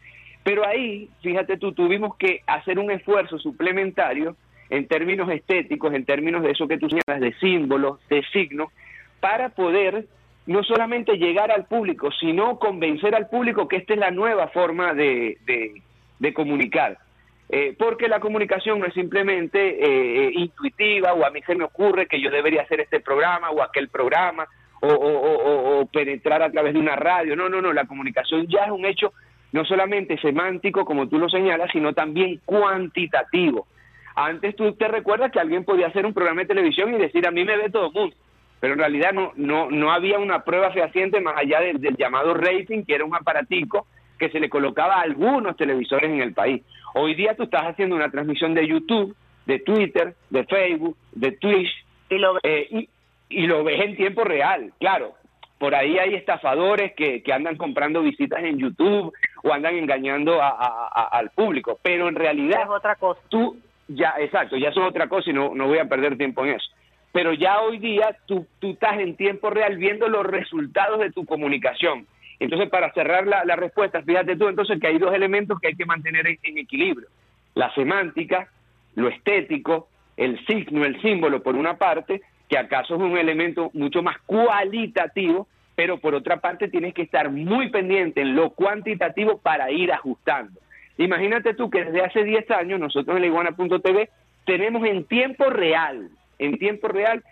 Pero 0.45 0.65
ahí, 0.65 1.10
fíjate 1.22 1.57
tú, 1.57 1.73
tuvimos 1.73 2.15
que 2.18 2.41
hacer 2.45 2.77
un 2.77 2.91
esfuerzo 2.91 3.39
suplementario 3.39 4.38
en 4.69 4.88
términos 4.88 5.30
estéticos, 5.30 5.93
en 5.93 6.06
términos 6.06 6.43
de 6.43 6.52
eso 6.52 6.68
que 6.68 6.77
tú 6.77 6.88
señalas, 6.88 7.19
de 7.19 7.34
símbolos, 7.39 7.99
de 8.10 8.23
signos, 8.31 8.72
para 9.19 9.49
poder 9.49 10.06
no 10.45 10.64
solamente 10.64 11.18
llegar 11.18 11.52
al 11.52 11.65
público, 11.65 12.11
sino 12.19 12.60
convencer 12.60 13.15
al 13.15 13.27
público 13.27 13.68
que 13.68 13.77
esta 13.77 13.93
es 13.93 13.99
la 13.99 14.11
nueva 14.11 14.49
forma 14.49 14.93
de, 14.93 15.39
de, 16.19 16.34
comunicar. 16.34 16.99
Eh, 17.50 17.76
porque 17.78 18.08
la 18.08 18.20
comunicación 18.20 18.80
no 18.80 18.86
es 18.86 18.94
simplemente 18.94 19.60
eh, 19.60 20.32
intuitiva 20.34 21.14
o 21.14 21.26
a 21.26 21.30
mí 21.30 21.42
se 21.44 21.56
me 21.56 21.64
ocurre 21.64 22.08
que 22.08 22.20
yo 22.20 22.32
debería 22.32 22.64
hacer 22.64 22.80
este 22.80 23.00
programa 23.00 23.52
o 23.52 23.62
aquel 23.62 23.90
programa 23.90 24.48
o, 24.82 24.88
o, 24.88 25.86
penetrar 25.88 26.42
a 26.44 26.52
través 26.52 26.74
de 26.74 26.80
una 26.80 26.96
radio. 26.96 27.36
No, 27.36 27.50
no, 27.50 27.62
no, 27.62 27.74
la 27.74 27.86
comunicación 27.86 28.48
ya 28.48 28.66
es 28.66 28.72
un 28.72 28.86
hecho 28.86 29.14
no 29.52 29.64
solamente 29.66 30.18
semántico, 30.18 30.86
como 30.86 31.08
tú 31.08 31.18
lo 31.18 31.30
señalas, 31.30 31.72
sino 31.72 31.94
también 31.94 32.42
cuantitativo. 32.46 33.68
Antes 34.16 34.56
tú 34.56 34.74
te 34.74 34.88
recuerdas 34.88 35.32
que 35.32 35.40
alguien 35.40 35.64
podía 35.64 35.88
hacer 35.88 36.06
un 36.06 36.14
programa 36.14 36.42
de 36.42 36.48
televisión 36.48 36.94
y 36.94 36.98
decir 36.98 37.28
a 37.28 37.32
mí 37.32 37.46
me 37.46 37.58
ve 37.58 37.70
todo 37.70 37.88
el 37.88 37.94
mundo, 37.94 38.16
pero 38.60 38.74
en 38.74 38.80
realidad 38.80 39.14
no, 39.14 39.32
no, 39.36 39.70
no 39.70 39.92
había 39.92 40.20
una 40.20 40.44
prueba 40.44 40.72
fehaciente 40.72 41.22
más 41.22 41.36
allá 41.38 41.62
del, 41.62 41.80
del 41.80 41.96
llamado 41.96 42.34
rating, 42.34 42.84
que 42.84 42.96
era 42.96 43.06
un 43.06 43.16
aparatico 43.16 43.88
que 44.18 44.30
se 44.30 44.40
le 44.40 44.50
colocaba 44.50 44.96
a 44.96 45.02
algunos 45.02 45.56
televisores 45.58 46.10
en 46.10 46.22
el 46.22 46.34
país. 46.34 46.62
Hoy 46.98 47.14
día 47.14 47.36
tú 47.36 47.44
estás 47.44 47.64
haciendo 47.64 47.98
una 47.98 48.10
transmisión 48.10 48.54
de 48.54 48.66
YouTube, 48.66 49.14
de 49.46 49.60
Twitter, 49.60 50.16
de 50.30 50.46
Facebook, 50.46 50.96
de 51.12 51.34
Twitch, 51.34 51.70
y 52.10 52.18
lo, 52.18 52.38
eh, 52.42 52.88
y, 53.30 53.48
lo 53.48 53.66
ves 53.66 53.82
en 53.82 53.98
tiempo 53.98 54.24
real, 54.24 54.72
claro. 54.80 55.12
Por 55.60 55.76
ahí 55.76 55.98
hay 55.98 56.16
estafadores 56.16 56.94
que, 56.94 57.22
que 57.22 57.34
andan 57.34 57.58
comprando 57.58 58.02
visitas 58.02 58.42
en 58.42 58.60
YouTube 58.60 59.14
o 59.44 59.52
andan 59.52 59.76
engañando 59.76 60.42
a, 60.42 61.10
al 61.12 61.32
público, 61.32 61.78
pero 61.82 62.08
en 62.08 62.16
realidad 62.16 62.62
es 62.64 62.70
otra 62.70 62.96
cosa. 62.96 63.20
Tú 63.28 63.58
ya, 63.90 64.14
exacto, 64.18 64.56
ya 64.56 64.70
es 64.70 64.78
otra 64.78 65.10
cosa 65.10 65.30
y 65.30 65.34
no, 65.34 65.54
no 65.54 65.68
voy 65.68 65.80
a 65.80 65.90
perder 65.90 66.18
tiempo 66.18 66.46
en 66.46 66.52
eso. 66.52 66.72
Pero 67.12 67.34
ya 67.34 67.60
hoy 67.60 67.78
día 67.78 68.16
tú, 68.26 68.48
tú 68.60 68.72
estás 68.72 69.00
en 69.00 69.18
tiempo 69.18 69.50
real 69.50 69.76
viendo 69.78 70.08
los 70.08 70.26
resultados 70.26 71.00
de 71.00 71.12
tu 71.12 71.26
comunicación 71.26 72.08
entonces, 72.40 72.70
para 72.70 72.91
cerrar 72.94 73.26
la, 73.28 73.56
respuesta, 73.56 74.02
fíjate 74.02 74.36
tú 74.36 74.48
entonces 74.48 74.80
que 74.80 74.88
hay 74.88 74.98
dos 74.98 75.14
elementos 75.14 75.60
que 75.60 75.70
hay 75.70 75.76
que 75.76 75.86
mantener 75.86 76.28
en, 76.28 76.57
equilibrio. 76.57 77.07
La 77.53 77.74
semántica, 77.74 78.49
lo 78.95 79.07
estético, 79.07 79.88
el 80.18 80.45
signo, 80.45 80.86
el 80.86 81.02
símbolo, 81.02 81.41
por 81.41 81.56
una 81.56 81.78
parte, 81.78 82.22
que 82.49 82.57
acaso 82.57 82.95
es 82.95 83.02
un 83.02 83.18
elemento 83.18 83.72
mucho 83.74 84.03
más 84.03 84.18
cualitativo, 84.26 85.48
pero 85.76 85.98
por 85.98 86.14
otra 86.14 86.41
parte 86.41 86.68
tienes 86.68 86.94
que 86.94 87.03
estar 87.03 87.30
muy 87.30 87.70
pendiente 87.70 88.22
en 88.22 88.36
lo 88.36 88.52
cuantitativo 88.52 89.38
para 89.38 89.72
ir 89.72 89.91
ajustando. 89.91 90.60
Imagínate 90.98 91.53
tú 91.53 91.70
que 91.70 91.86
desde 91.86 92.02
hace 92.02 92.24
10 92.24 92.52
años 92.52 92.80
nosotros 92.80 93.16
en 93.16 93.22
la 93.22 93.28
iguana.tv 93.28 94.10
tenemos 94.45 94.86
en 94.86 95.06
tiempo 95.06 95.49
real, 95.49 96.10
en 96.40 96.57
tiempo 96.57 96.88
real, 96.88 97.24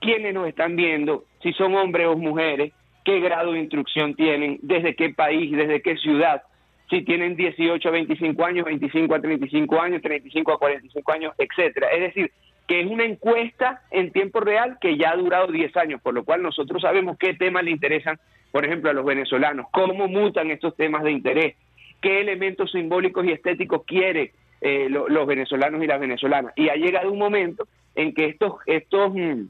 quiénes 0.00 0.32
nos 0.32 0.48
están 0.48 0.76
viendo, 0.76 1.24
si 1.42 1.52
son 1.52 1.74
hombres 1.74 2.06
o 2.06 2.16
mujeres, 2.16 2.72
qué 3.04 3.20
grado 3.20 3.52
de 3.52 3.60
instrucción 3.60 4.14
tienen, 4.14 4.58
desde 4.62 4.94
qué 4.96 5.10
país, 5.10 5.52
desde 5.52 5.82
qué 5.82 5.96
ciudad, 5.96 6.42
si 6.90 7.02
tienen 7.02 7.36
18 7.36 7.88
a 7.88 7.92
25 7.92 8.44
años, 8.44 8.64
25 8.66 9.14
a 9.14 9.20
35 9.20 9.80
años, 9.80 10.02
35 10.02 10.52
a 10.52 10.58
45 10.58 11.12
años, 11.12 11.34
etcétera. 11.38 11.88
Es 11.88 12.00
decir, 12.00 12.30
que 12.66 12.80
es 12.80 12.86
una 12.86 13.04
encuesta 13.04 13.82
en 13.90 14.10
tiempo 14.10 14.40
real 14.40 14.78
que 14.80 14.96
ya 14.96 15.10
ha 15.10 15.16
durado 15.16 15.48
10 15.48 15.76
años, 15.76 16.00
por 16.00 16.14
lo 16.14 16.24
cual 16.24 16.42
nosotros 16.42 16.82
sabemos 16.82 17.16
qué 17.18 17.34
temas 17.34 17.64
le 17.64 17.70
interesan, 17.70 18.18
por 18.52 18.64
ejemplo, 18.64 18.90
a 18.90 18.94
los 18.94 19.04
venezolanos, 19.04 19.66
cómo 19.70 20.08
mutan 20.08 20.50
estos 20.50 20.76
temas 20.76 21.02
de 21.02 21.12
interés, 21.12 21.56
qué 22.00 22.20
elementos 22.20 22.70
simbólicos 22.70 23.24
y 23.26 23.32
estéticos 23.32 23.84
quiere 23.84 24.32
eh, 24.60 24.88
los 24.88 25.26
venezolanos 25.26 25.82
y 25.82 25.86
las 25.86 26.00
venezolanas. 26.00 26.52
Y 26.56 26.68
ha 26.68 26.76
llegado 26.76 27.10
un 27.10 27.18
momento 27.18 27.66
en 27.94 28.14
que 28.14 28.26
estos, 28.26 28.54
estos, 28.66 29.12
mm, 29.14 29.42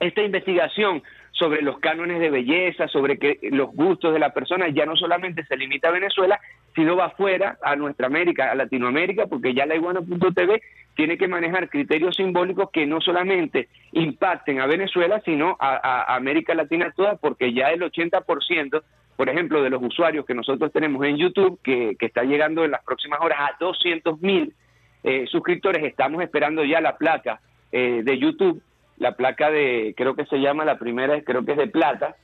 esta 0.00 0.22
investigación 0.22 1.02
sobre 1.38 1.62
los 1.62 1.78
cánones 1.78 2.18
de 2.18 2.30
belleza, 2.30 2.88
sobre 2.88 3.18
que 3.18 3.38
los 3.50 3.70
gustos 3.72 4.12
de 4.12 4.18
la 4.18 4.32
persona 4.32 4.68
ya 4.68 4.86
no 4.86 4.96
solamente 4.96 5.44
se 5.44 5.56
limita 5.56 5.88
a 5.88 5.92
Venezuela, 5.92 6.40
sino 6.74 6.96
va 6.96 7.06
afuera, 7.06 7.58
a 7.62 7.76
nuestra 7.76 8.06
América, 8.06 8.50
a 8.50 8.54
Latinoamérica, 8.54 9.26
porque 9.26 9.52
ya 9.52 9.66
la 9.66 9.76
iguana.tv 9.76 10.62
tiene 10.94 11.18
que 11.18 11.28
manejar 11.28 11.68
criterios 11.68 12.16
simbólicos 12.16 12.70
que 12.70 12.86
no 12.86 13.02
solamente 13.02 13.68
impacten 13.92 14.60
a 14.60 14.66
Venezuela, 14.66 15.20
sino 15.24 15.56
a, 15.60 16.14
América 16.14 16.54
Latina 16.54 16.92
toda, 16.96 17.16
porque 17.16 17.52
ya 17.52 17.68
el 17.68 17.82
80%, 17.82 18.82
por 19.16 19.28
ejemplo, 19.28 19.62
de 19.62 19.70
los 19.70 19.82
usuarios 19.82 20.24
que 20.24 20.34
nosotros 20.34 20.72
tenemos 20.72 21.04
en 21.04 21.18
YouTube, 21.18 21.60
que, 21.62 21.96
está 22.00 22.24
llegando 22.24 22.64
en 22.64 22.70
las 22.70 22.82
próximas 22.82 23.20
horas 23.20 23.38
a 23.40 23.56
200 23.60 24.22
mil 24.22 24.54
eh, 25.02 25.26
suscriptores, 25.28 25.84
estamos 25.84 26.22
esperando 26.22 26.64
ya 26.64 26.80
la 26.80 26.96
placa 26.96 27.40
eh, 27.72 28.00
de 28.02 28.18
YouTube 28.18 28.62
la 28.98 29.12
placa 29.12 29.50
de, 29.50 29.94
creo 29.96 30.14
que 30.14 30.26
se 30.26 30.38
llama, 30.38 30.64
la 30.64 30.78
primera 30.78 31.20
creo 31.22 31.44
que 31.44 31.52
es 31.52 31.58
de 31.58 31.68
plata, 31.68 32.16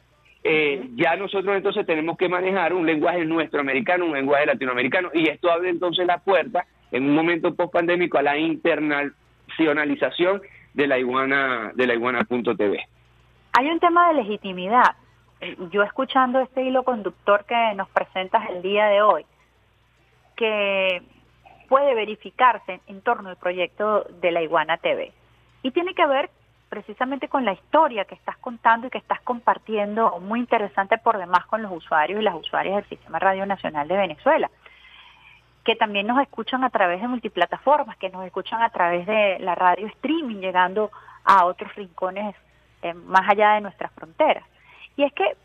eh, 0.45 0.89
ya 0.97 1.17
nosotros 1.17 1.57
entonces 1.57 1.87
tenemos 1.87 2.17
que 2.17 2.29
manejar 2.29 2.73
un 2.73 2.87
lenguaje 2.87 3.25
nuestro 3.25 3.61
americano, 3.61 4.07
un 4.07 4.15
lenguaje 4.15 4.47
latinoamericano, 4.47 5.11
y 5.15 5.29
esto 5.29 5.51
abre 5.51 5.71
entonces 5.71 6.07
la 6.07 6.19
puerta 6.19 6.67
en 6.91 7.05
un 7.05 7.15
momento 7.15 7.55
post 7.55 7.73
pandémico 7.73 8.19
a 8.19 8.23
la 8.23 8.37
internacionalización 8.37 10.43
de 10.75 10.87
la 10.87 10.99
iguana, 10.99 11.73
de 11.75 11.87
la 11.87 11.95
iguana.tv. 11.95 12.87
Hay 13.53 13.69
un 13.69 13.79
tema 13.79 14.09
de 14.09 14.15
legitimidad. 14.15 14.97
Yo 15.71 15.83
escuchando 15.83 16.41
este 16.41 16.63
hilo 16.63 16.85
conductor 16.85 17.45
que 17.45 17.75
nos 17.75 17.89
presentas 17.91 18.49
el 18.51 18.63
día 18.63 18.87
de 18.87 19.03
hoy, 19.03 19.25
que 20.37 21.03
puede 21.69 21.95
verificarse 21.95 22.81
en 22.87 23.01
torno 23.01 23.31
al 23.31 23.37
proyecto 23.37 24.05
de 24.21 24.31
la 24.31 24.43
Iguana 24.43 24.77
TV. 24.79 25.13
Y 25.63 25.71
tiene 25.71 25.95
que 25.95 26.07
ver 26.07 26.31
precisamente 26.73 27.29
con 27.29 27.45
la 27.45 27.53
historia 27.53 28.07
que 28.07 28.15
estás 28.15 28.39
contando 28.39 28.87
y 28.87 28.91
que 28.91 28.97
estás 28.97 29.21
compartiendo, 29.21 30.19
muy 30.21 30.41
interesante 30.41 30.97
por 30.97 31.19
demás 31.19 31.45
con 31.45 31.61
los 31.61 31.71
usuarios 31.71 32.19
y 32.19 32.25
las 32.25 32.35
usuarias 32.35 32.77
del 32.77 32.89
Sistema 32.89 33.19
Radio 33.19 33.45
Nacional 33.45 33.87
de 33.89 33.99
Venezuela, 33.99 34.51
que 35.65 35.77
también 35.77 36.07
nos 36.07 36.19
escuchan 36.23 36.65
a 36.65 36.71
través 36.71 37.03
de 37.03 37.09
multiplataformas, 37.09 37.99
que 37.99 38.09
nos 38.09 38.25
escuchan 38.25 38.63
a 38.63 38.71
través 38.71 39.07
de 39.07 39.39
la 39.41 39.55
radio 39.55 39.87
streaming, 39.89 40.37
llegando 40.37 40.91
a 41.25 41.45
otros 41.45 41.75
rincones 41.75 42.35
eh, 42.81 42.95
más 42.95 43.29
allá 43.29 43.53
de 43.53 43.61
nuestras 43.61 43.93
fronteras. 43.93 44.45
Y 44.97 45.05
es 45.05 45.13
que 45.13 45.37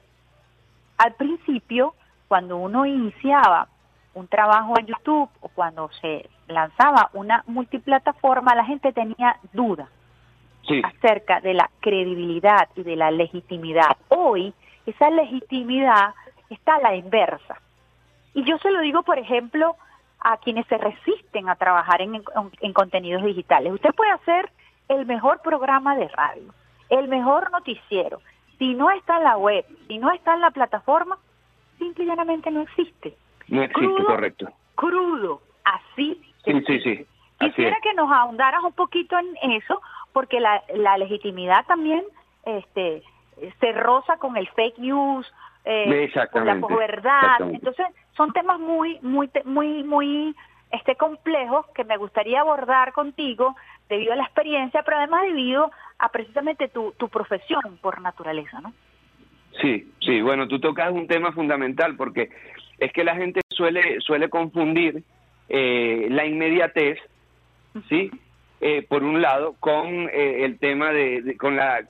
al 0.98 1.14
principio, 1.16 1.94
cuando 2.30 2.56
uno 2.56 2.86
iniciaba 2.86 3.68
un 4.14 4.30
trabajo 4.30 4.80
en 4.80 4.86
YouTube 4.86 5.30
o 5.42 5.50
cuando 5.50 5.90
se 6.00 6.30
lanzaba 6.48 7.10
una 7.12 7.44
multiplataforma, 7.48 8.56
la 8.56 8.64
gente 8.64 8.94
tenía 8.94 9.36
dudas 9.52 9.90
acerca 10.84 11.40
de 11.42 11.54
la 11.54 11.70
credibilidad 11.80 12.70
y 12.76 12.84
de 12.84 12.96
la 12.96 13.12
legitimidad. 13.12 13.98
Hoy 14.10 14.54
esa 14.86 15.10
legitimidad 15.10 16.14
está 16.50 16.76
a 16.76 16.82
la 16.82 16.96
inversa. 16.96 17.60
Y 18.34 18.44
yo 18.44 18.58
se 18.60 18.72
lo 18.72 18.82
digo, 18.82 19.04
por 19.04 19.20
ejemplo, 19.20 19.76
a 20.20 20.38
quienes 20.38 20.66
se 20.68 20.78
resisten 20.78 21.50
a 21.50 21.56
trabajar 21.56 22.02
en, 22.02 22.22
en, 22.62 22.74
contenidos 22.74 23.24
digitales. 23.24 23.74
Usted 23.74 23.94
puede 23.94 24.12
hacer 24.12 24.50
el 24.90 25.06
mejor 25.06 25.42
programa 25.42 25.96
de 25.96 26.08
radio, 26.08 26.54
el 26.90 27.08
mejor 27.08 27.52
noticiero. 27.52 28.22
Si 28.58 28.74
no 28.74 28.90
está 28.92 29.18
en 29.18 29.24
la 29.24 29.38
web, 29.38 29.66
si 29.88 29.98
no 29.98 30.12
está 30.12 30.34
en 30.34 30.42
la 30.42 30.52
plataforma, 30.52 31.18
simple 31.78 32.06
y 32.06 32.08
llanamente 32.08 32.50
no 32.50 32.62
existe. 32.62 33.16
No 33.48 33.62
existe, 33.62 34.04
correcto. 34.04 34.48
Crudo, 34.76 35.42
así. 35.64 36.22
Sí, 36.44 36.64
sí, 36.66 36.80
sí. 36.80 37.06
Quisiera 37.40 37.78
que 37.82 37.94
nos 37.94 38.12
ahondaras 38.12 38.64
un 38.64 38.74
poquito 38.74 39.16
en 39.20 39.52
eso, 39.52 39.80
porque 40.14 40.40
la, 40.40 40.64
la 40.74 40.98
legitimidad 40.98 41.66
también 41.66 42.04
este, 42.46 43.04
se 43.60 43.72
roza 43.74 44.18
con 44.18 44.38
el 44.38 44.48
fake 44.50 44.80
news, 44.80 45.32
eh, 45.66 46.10
con 46.32 46.46
la 46.46 46.60
posverdad. 46.60 47.42
Entonces, 47.42 47.86
son 48.16 48.32
temas 48.32 48.60
muy, 48.60 49.00
muy, 49.02 49.30
muy, 49.46 49.84
muy 49.84 50.36
este, 50.72 50.96
complejos 50.96 51.66
que 51.76 51.84
me 51.84 51.98
gustaría 51.98 52.42
abordar 52.42 52.94
contigo 52.94 53.56
debido 53.90 54.14
a 54.14 54.16
la 54.16 54.24
experiencia, 54.24 54.84
pero 54.84 54.98
además 54.98 55.24
debido 55.24 55.72
a 56.00 56.10
precisamente 56.10 56.68
tu, 56.68 56.94
tu 56.98 57.10
profesión 57.10 57.62
por 57.82 58.02
naturaleza, 58.02 58.60
¿no? 58.62 58.74
Sí, 59.62 59.92
sí, 60.02 60.22
bueno, 60.22 60.48
tú 60.48 60.60
tocas 60.60 60.92
un 60.92 61.08
tema 61.08 61.32
fundamental 61.32 61.96
porque 61.96 62.30
es 62.78 62.92
que 62.94 63.04
la 63.04 63.16
gente 63.16 63.42
suele, 63.50 64.00
suele 64.02 64.30
confundir 64.30 65.04
eh, 65.50 66.08
la 66.10 66.26
inmediatez, 66.26 67.00
¿sí? 67.90 68.12
Eh, 68.62 68.86
por 68.88 69.04
un 69.04 69.22
lado, 69.22 69.56
con 69.60 70.10
eh, 70.10 70.46
el 70.46 70.58
tema 70.60 70.92
de, 70.92 71.36
con 71.38 71.56
la, 71.56 71.82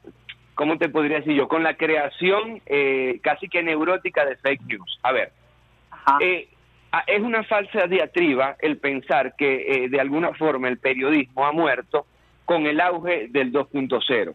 ¿cómo 0.55 0.77
te 0.77 0.89
podría 0.89 1.17
decir 1.17 1.33
yo? 1.33 1.47
Con 1.47 1.63
la 1.63 1.75
creación 1.75 2.61
eh, 2.65 3.19
casi 3.23 3.47
que 3.47 3.63
neurótica 3.63 4.25
de 4.25 4.35
fake 4.37 4.63
news. 4.63 4.99
A 5.03 5.11
ver, 5.11 5.31
eh, 6.21 6.49
es 7.07 7.21
una 7.21 7.43
falsa 7.43 7.87
diatriba 7.87 8.55
el 8.59 8.77
pensar 8.77 9.35
que 9.37 9.87
de 9.89 9.99
alguna 9.99 10.33
forma 10.33 10.67
el 10.67 10.77
periodismo 10.77 11.45
ha 11.45 11.51
muerto 11.51 12.05
con 12.45 12.65
el 12.65 12.79
auge 12.79 13.27
del 13.29 13.51
2.0. 13.51 14.33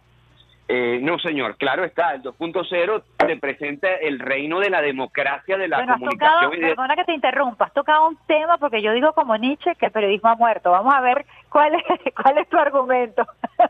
Eh, 0.69 1.01
no, 1.03 1.19
señor, 1.19 1.57
claro 1.57 1.85
está, 1.85 2.15
el 2.15 2.23
2.0 2.23 3.03
te 3.19 3.37
presenta 3.37 3.93
el 3.95 4.19
reino 4.19 4.61
de 4.61 4.71
la 4.71 4.81
democracia 4.81 5.59
de 5.59 5.69
la 5.69 5.79
bueno, 5.79 5.95
comunicación. 5.95 6.53
Tocado, 6.53 6.61
Perdona 6.61 6.97
que 6.97 7.05
te 7.05 7.15
interrumpa, 7.15 7.65
has 7.67 7.73
tocado 7.73 8.09
un 8.09 8.17
tema 8.27 8.57
porque 8.59 8.81
yo 8.81 8.93
digo 8.93 9.13
como 9.13 9.37
Nietzsche 9.37 9.75
que 9.75 9.87
el 9.87 9.93
periodismo 9.93 10.31
ha 10.31 10.37
muerto. 10.37 10.71
Vamos 10.71 10.95
a 10.95 11.01
ver 11.01 11.27
cuál 11.51 11.75
es, 11.75 11.83
cuál 12.23 12.39
es 12.39 12.49
tu 12.49 12.57
argumento. 12.59 13.27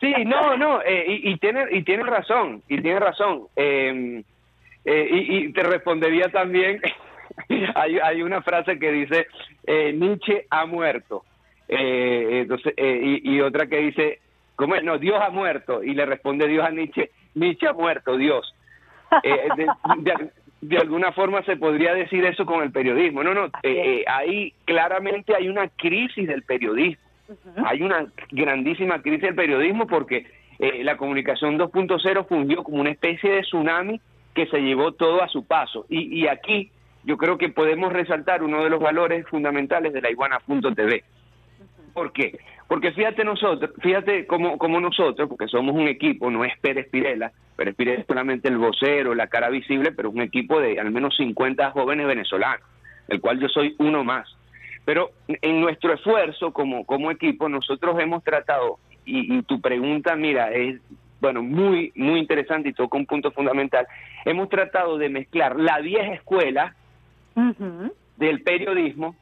Sí, 0.00 0.12
no, 0.24 0.56
no, 0.56 0.80
eh, 0.80 1.04
y, 1.06 1.32
y, 1.32 1.36
tiene, 1.36 1.66
y 1.70 1.82
tiene 1.82 2.04
razón, 2.04 2.62
y 2.68 2.80
tiene 2.80 3.00
razón. 3.00 3.42
Em, 3.54 4.24
eh, 4.84 5.08
y, 5.10 5.36
y, 5.36 5.52
te 5.52 5.62
respondería 5.62 6.30
también 6.30 6.80
hay, 7.74 7.98
hay 7.98 8.22
una 8.22 8.42
frase 8.42 8.78
que 8.78 8.90
dice, 8.90 9.26
eh, 9.66 9.92
Nietzsche 9.92 10.46
ha 10.50 10.66
muerto. 10.66 11.24
Eh, 11.68 12.40
entonces, 12.42 12.74
eh, 12.76 13.20
y, 13.22 13.34
y 13.36 13.40
otra 13.40 13.66
que 13.66 13.78
dice, 13.78 14.20
¿cómo 14.56 14.74
es? 14.74 14.84
No, 14.84 14.98
Dios 14.98 15.20
ha 15.20 15.30
muerto. 15.30 15.82
Y 15.82 15.94
le 15.94 16.06
responde 16.06 16.46
Dios 16.48 16.64
a 16.66 16.70
Nietzsche, 16.70 17.10
Nietzsche 17.34 17.66
ha 17.68 17.72
muerto, 17.72 18.16
Dios. 18.16 18.54
Eh, 19.22 19.48
de, 19.56 19.66
de- 19.98 20.30
de 20.60 20.78
alguna 20.78 21.12
forma 21.12 21.42
se 21.42 21.58
podría 21.58 21.92
decir 21.92 22.24
eso 22.24 22.46
con 22.46 22.62
el 22.62 22.72
periodismo. 22.72 23.22
No, 23.22 23.34
no, 23.34 23.44
eh, 23.46 23.50
eh, 23.62 24.04
ahí 24.06 24.54
claramente 24.64 25.34
hay 25.36 25.48
una 25.50 25.68
crisis 25.68 26.26
del 26.26 26.42
periodismo. 26.42 27.02
Hay 27.66 27.82
una 27.82 28.06
grandísima 28.30 29.02
crisis 29.02 29.22
del 29.22 29.34
periodismo 29.34 29.86
porque 29.86 30.26
eh, 30.58 30.82
la 30.82 30.96
comunicación 30.96 31.58
2.0 31.58 32.26
fungió 32.26 32.62
como 32.64 32.80
una 32.80 32.90
especie 32.90 33.30
de 33.30 33.42
tsunami 33.42 34.00
que 34.34 34.46
se 34.46 34.58
llevó 34.62 34.92
todo 34.92 35.22
a 35.22 35.28
su 35.28 35.44
paso. 35.46 35.84
Y, 35.90 36.22
y 36.22 36.28
aquí 36.28 36.70
yo 37.04 37.18
creo 37.18 37.36
que 37.36 37.50
podemos 37.50 37.92
resaltar 37.92 38.42
uno 38.42 38.64
de 38.64 38.70
los 38.70 38.80
valores 38.80 39.26
fundamentales 39.28 39.92
de 39.92 40.00
la 40.00 40.10
iguana.tv. 40.10 41.04
¿Por 41.92 42.12
qué? 42.14 42.38
Porque 42.68 42.92
fíjate 42.92 43.24
nosotros, 43.24 43.70
fíjate 43.82 44.26
como, 44.26 44.58
como 44.58 44.80
nosotros, 44.80 45.28
porque 45.28 45.48
somos 45.48 45.74
un 45.74 45.86
equipo, 45.86 46.30
no 46.30 46.44
es 46.44 46.58
Pérez 46.60 46.88
Pirela, 46.88 47.30
Pérez 47.56 47.74
Pirela 47.76 48.00
es 48.00 48.06
solamente 48.06 48.48
el 48.48 48.56
vocero, 48.56 49.14
la 49.14 49.26
cara 49.26 49.50
visible, 49.50 49.92
pero 49.92 50.10
un 50.10 50.22
equipo 50.22 50.60
de 50.60 50.80
al 50.80 50.90
menos 50.90 51.16
50 51.16 51.70
jóvenes 51.72 52.06
venezolanos, 52.06 52.66
el 53.08 53.20
cual 53.20 53.38
yo 53.38 53.48
soy 53.48 53.74
uno 53.78 54.02
más. 54.02 54.28
Pero 54.84 55.10
en 55.28 55.60
nuestro 55.60 55.92
esfuerzo 55.92 56.52
como, 56.52 56.84
como 56.84 57.10
equipo, 57.10 57.48
nosotros 57.48 57.98
hemos 58.00 58.24
tratado, 58.24 58.78
y, 59.04 59.36
y 59.38 59.42
tu 59.42 59.60
pregunta, 59.60 60.16
mira, 60.16 60.50
es 60.50 60.80
bueno, 61.24 61.42
muy, 61.42 61.90
muy 61.94 62.20
interesante 62.20 62.68
y 62.68 62.74
toca 62.74 62.98
un 62.98 63.06
punto 63.06 63.30
fundamental. 63.30 63.86
Hemos 64.26 64.50
tratado 64.50 64.98
de 64.98 65.08
mezclar 65.08 65.58
la 65.58 65.80
vieja 65.80 66.12
escuela 66.12 66.74
del 68.18 68.42
periodismo 68.42 69.16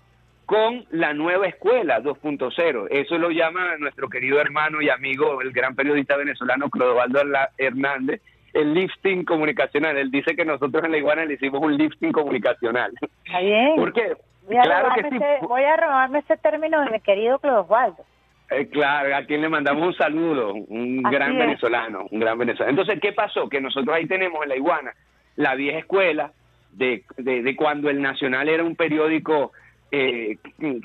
con 0.53 0.85
la 0.91 1.15
nueva 1.15 1.47
escuela 1.47 2.03
2.0. 2.03 2.89
Eso 2.91 3.17
lo 3.17 3.31
llama 3.31 3.75
nuestro 3.79 4.11
querido 4.11 4.39
hermano 4.39 4.83
y 4.83 4.91
amigo, 4.91 5.41
el 5.41 5.51
gran 5.51 5.75
periodista 5.75 6.15
venezolano 6.19 6.69
Clodovaldo 6.69 7.21
Hernández, 7.57 8.21
el 8.53 8.75
lifting 8.75 9.25
comunicacional. 9.25 9.97
Él 9.97 10.11
dice 10.11 10.37
que 10.37 10.45
nosotros 10.45 10.85
en 10.85 10.91
la 10.93 10.99
iguana 10.99 11.25
le 11.25 11.35
hicimos 11.35 11.63
un 11.63 11.79
lifting 11.79 12.13
comunicacional. 12.13 12.93
Está 13.25 13.41
bien. 13.41 13.77
¿Por 13.77 13.95
qué? 13.95 14.13
Voy 14.47 14.57
a, 14.59 14.61
Claro 14.61 14.89
que 14.95 15.09
sí. 15.09 15.17
ese, 15.17 15.39
voy 15.47 15.63
a 15.65 15.75
robarme 15.75 16.19
ese 16.19 16.37
término 16.37 16.85
de 16.85 16.91
mi 16.91 17.01
querido 17.01 17.39
Clodosvaldo. 17.39 18.05
Eh, 18.51 18.69
claro, 18.69 19.17
a 19.17 19.23
quien 19.25 19.41
le 19.41 19.49
mandamos 19.49 19.87
un 19.87 19.95
saludo, 19.95 20.53
un 20.53 21.01
Así 21.07 21.17
gran 21.17 21.33
es. 21.33 21.39
venezolano, 21.39 22.09
un 22.11 22.21
gran 22.21 22.37
venezolano. 22.37 22.69
Entonces, 22.73 23.01
¿qué 23.01 23.15
pasó? 23.15 23.49
Que 23.49 23.63
nosotros 23.63 23.97
ahí 23.97 24.05
tenemos 24.05 24.43
en 24.43 24.51
la 24.51 24.57
iguana 24.57 24.93
la 25.37 25.55
vieja 25.55 25.79
escuela 25.79 26.33
de, 26.73 27.05
de, 27.17 27.41
de 27.43 27.57
cuando 27.57 27.89
el 27.89 28.03
Nacional 28.03 28.51
era 28.51 28.63
un 28.63 28.77
periódico 28.77 29.53
eh, 29.93 30.39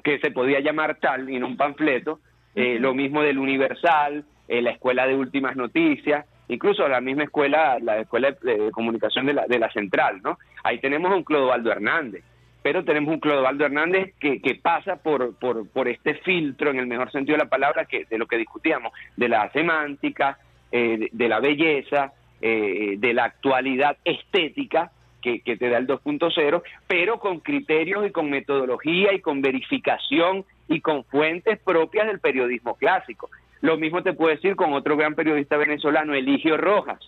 que 0.03 0.19
se 0.19 0.31
podía 0.31 0.59
llamar 0.59 0.97
tal 0.99 1.29
y 1.29 1.39
no 1.39 1.47
un 1.47 1.55
panfleto, 1.55 2.19
eh, 2.53 2.77
lo 2.77 2.93
mismo 2.93 3.21
del 3.21 3.37
Universal, 3.37 4.25
eh, 4.49 4.61
la 4.61 4.71
escuela 4.71 5.07
de 5.07 5.15
últimas 5.15 5.55
noticias, 5.55 6.25
incluso 6.49 6.85
la 6.89 6.99
misma 6.99 7.23
escuela, 7.23 7.77
la 7.79 7.99
escuela 7.99 8.35
de, 8.41 8.69
comunicación 8.71 9.25
de 9.27 9.33
la, 9.33 9.47
de 9.47 9.59
la 9.59 9.71
central, 9.71 10.21
¿no? 10.21 10.37
Ahí 10.61 10.79
tenemos 10.79 11.09
a 11.09 11.15
un 11.15 11.23
Clodovaldo 11.23 11.71
Hernández, 11.71 12.21
pero 12.61 12.83
tenemos 12.83 13.13
un 13.13 13.21
Clodovaldo 13.21 13.63
Hernández 13.63 14.13
que, 14.19 14.41
que 14.41 14.55
pasa 14.55 14.97
por, 14.97 15.35
por, 15.35 15.69
por 15.69 15.87
este 15.87 16.15
filtro, 16.15 16.71
en 16.71 16.79
el 16.79 16.87
mejor 16.87 17.09
sentido 17.11 17.37
de 17.37 17.45
la 17.45 17.49
palabra, 17.49 17.85
que 17.85 18.03
de 18.09 18.17
lo 18.17 18.27
que 18.27 18.37
discutíamos, 18.37 18.91
de 19.15 19.29
la 19.29 19.49
semántica, 19.51 20.37
eh, 20.69 20.97
de, 20.97 21.09
de 21.13 21.29
la 21.29 21.39
belleza, 21.39 22.11
de 22.39 23.13
la 23.15 23.23
actualidad 23.25 23.97
estética 24.05 24.91
que, 25.27 25.41
que 25.41 25.57
te 25.57 25.69
da 25.69 25.77
el 25.77 25.87
2.0, 25.87 26.61
pero 26.87 27.19
con 27.19 27.41
criterios 27.41 28.07
y 28.07 28.11
con 28.11 28.29
metodología 28.29 29.13
y 29.13 29.19
con 29.19 29.41
verificación 29.41 30.45
y 30.69 30.79
con 30.79 31.03
fuentes 31.03 31.59
propias 31.59 32.07
del 32.07 32.19
periodismo 32.19 32.75
clásico. 32.75 33.29
Lo 33.59 33.77
mismo 33.77 34.03
te 34.03 34.13
puedo 34.13 34.33
decir 34.33 34.55
con 34.55 34.71
otro 34.73 34.95
gran 34.95 35.15
periodista 35.15 35.57
venezolano, 35.57 36.13
Eligio 36.13 36.55
Rojas, 36.55 36.99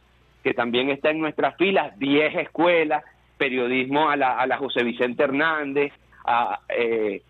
que 0.44 0.54
también 0.54 0.90
está 0.90 1.12
en 1.12 1.20
nuestras 1.20 1.56
filas, 1.56 1.98
vieja 1.98 2.41
escuela, 2.41 3.04
periodismo 3.38 4.10
a 4.10 4.18
la, 4.18 4.38
a 4.38 4.46
la 4.48 4.58
José 4.58 4.84
Vicente 4.84 5.24
Hernández, 5.24 5.94
a, 6.26 6.60
eh, 6.68 7.22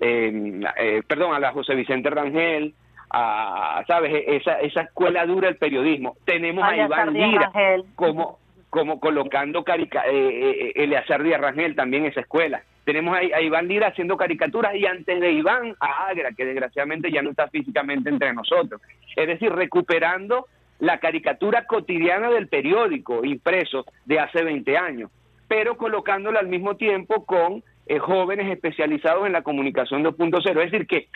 eh, 0.00 0.60
eh, 0.78 1.02
perdón, 1.06 1.34
a 1.34 1.40
la 1.40 1.50
José 1.52 1.74
Vicente 1.74 2.10
Rangel, 2.10 2.74
a, 3.10 3.82
¿sabes? 3.88 4.24
Esa, 4.26 4.60
esa 4.60 4.82
escuela 4.82 5.26
dura 5.26 5.48
del 5.48 5.56
periodismo. 5.56 6.16
Tenemos 6.24 6.62
a 6.62 6.76
Iván 6.76 7.12
Lira 7.12 7.50
Rangel. 7.52 7.84
como, 7.96 8.38
como 8.70 9.00
colocando 9.00 9.64
carica 9.64 10.02
eh, 10.06 10.12
eh, 10.12 10.72
Eleazar 10.76 11.22
Díaz 11.22 11.40
Rangel 11.40 11.74
también 11.74 12.04
esa 12.04 12.20
escuela. 12.20 12.62
Tenemos 12.84 13.16
a, 13.16 13.40
Iván 13.42 13.68
Lira 13.68 13.88
haciendo 13.88 14.16
caricaturas 14.16 14.74
y 14.74 14.86
antes 14.86 15.20
de 15.20 15.32
Iván 15.32 15.74
a 15.80 16.06
Agra, 16.08 16.30
que 16.32 16.44
desgraciadamente 16.44 17.10
ya 17.10 17.22
no 17.22 17.30
está 17.30 17.48
físicamente 17.48 18.08
entre 18.08 18.32
nosotros. 18.32 18.80
Es 19.14 19.26
decir, 19.26 19.52
recuperando 19.52 20.46
la 20.78 20.98
caricatura 20.98 21.66
cotidiana 21.66 22.30
del 22.30 22.48
periódico 22.48 23.24
impreso 23.24 23.84
de 24.04 24.20
hace 24.20 24.42
20 24.42 24.76
años, 24.76 25.10
pero 25.48 25.76
colocándola 25.76 26.40
al 26.40 26.48
mismo 26.48 26.76
tiempo 26.76 27.24
con 27.24 27.62
eh, 27.86 27.98
jóvenes 27.98 28.50
especializados 28.50 29.26
en 29.26 29.32
la 29.32 29.42
comunicación 29.42 30.04
2.0. 30.04 30.48
Es 30.48 30.70
decir, 30.70 30.86
que 30.86 30.96
eh, 30.96 31.06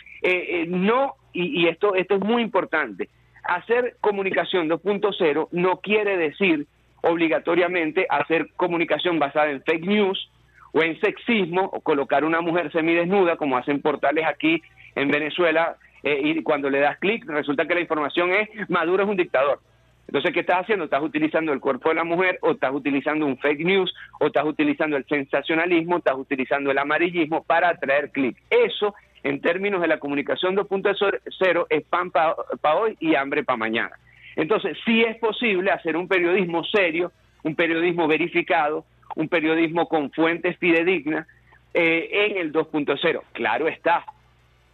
eh, 0.61 0.65
no, 0.67 1.15
y, 1.31 1.61
y 1.61 1.67
esto, 1.67 1.95
esto 1.95 2.15
es 2.15 2.21
muy 2.21 2.41
importante, 2.41 3.09
hacer 3.43 3.95
comunicación 4.01 4.69
2.0 4.69 5.49
no 5.51 5.79
quiere 5.81 6.17
decir 6.17 6.67
obligatoriamente 7.03 8.07
hacer 8.09 8.49
comunicación 8.55 9.19
basada 9.19 9.51
en 9.51 9.61
fake 9.63 9.85
news 9.85 10.31
o 10.71 10.81
en 10.81 10.99
sexismo 10.99 11.69
o 11.71 11.81
colocar 11.81 12.23
una 12.23 12.41
mujer 12.41 12.71
semidesnuda 12.71 13.35
como 13.35 13.57
hacen 13.57 13.81
portales 13.81 14.25
aquí 14.25 14.61
en 14.95 15.09
Venezuela 15.09 15.75
eh, 16.01 16.19
y 16.23 16.41
cuando 16.43 16.69
le 16.69 16.79
das 16.79 16.97
clic 16.99 17.25
resulta 17.27 17.67
que 17.67 17.75
la 17.75 17.81
información 17.81 18.31
es 18.31 18.49
Maduro 18.69 19.03
es 19.03 19.09
un 19.09 19.17
dictador. 19.17 19.59
Entonces, 20.07 20.33
¿qué 20.33 20.41
estás 20.41 20.61
haciendo? 20.61 20.85
Estás 20.85 21.01
utilizando 21.01 21.53
el 21.53 21.59
cuerpo 21.59 21.89
de 21.89 21.95
la 21.95 22.03
mujer 22.03 22.37
o 22.41 22.51
estás 22.51 22.73
utilizando 22.73 23.25
un 23.25 23.37
fake 23.37 23.65
news 23.65 23.93
o 24.19 24.27
estás 24.27 24.45
utilizando 24.45 24.97
el 24.97 25.05
sensacionalismo, 25.05 25.97
estás 25.97 26.15
utilizando 26.15 26.71
el 26.71 26.77
amarillismo 26.77 27.43
para 27.43 27.69
atraer 27.69 28.11
clic. 28.11 28.37
Eso, 28.49 28.93
en 29.23 29.41
términos 29.41 29.81
de 29.81 29.87
la 29.87 29.99
comunicación 29.99 30.55
2.0, 30.55 31.67
es 31.69 31.83
pan 31.85 32.11
para 32.11 32.35
hoy 32.75 32.95
y 32.99 33.15
hambre 33.15 33.43
para 33.43 33.57
mañana. 33.57 33.97
Entonces, 34.35 34.77
sí 34.85 35.03
es 35.03 35.17
posible 35.17 35.71
hacer 35.71 35.95
un 35.97 36.07
periodismo 36.07 36.63
serio, 36.63 37.11
un 37.43 37.55
periodismo 37.55 38.07
verificado, 38.07 38.85
un 39.15 39.27
periodismo 39.29 39.87
con 39.87 40.11
fuentes 40.11 40.57
fidedignas 40.57 41.27
eh, 41.73 42.09
en 42.31 42.37
el 42.37 42.51
2.0. 42.53 43.21
Claro 43.33 43.67
está, 43.67 44.05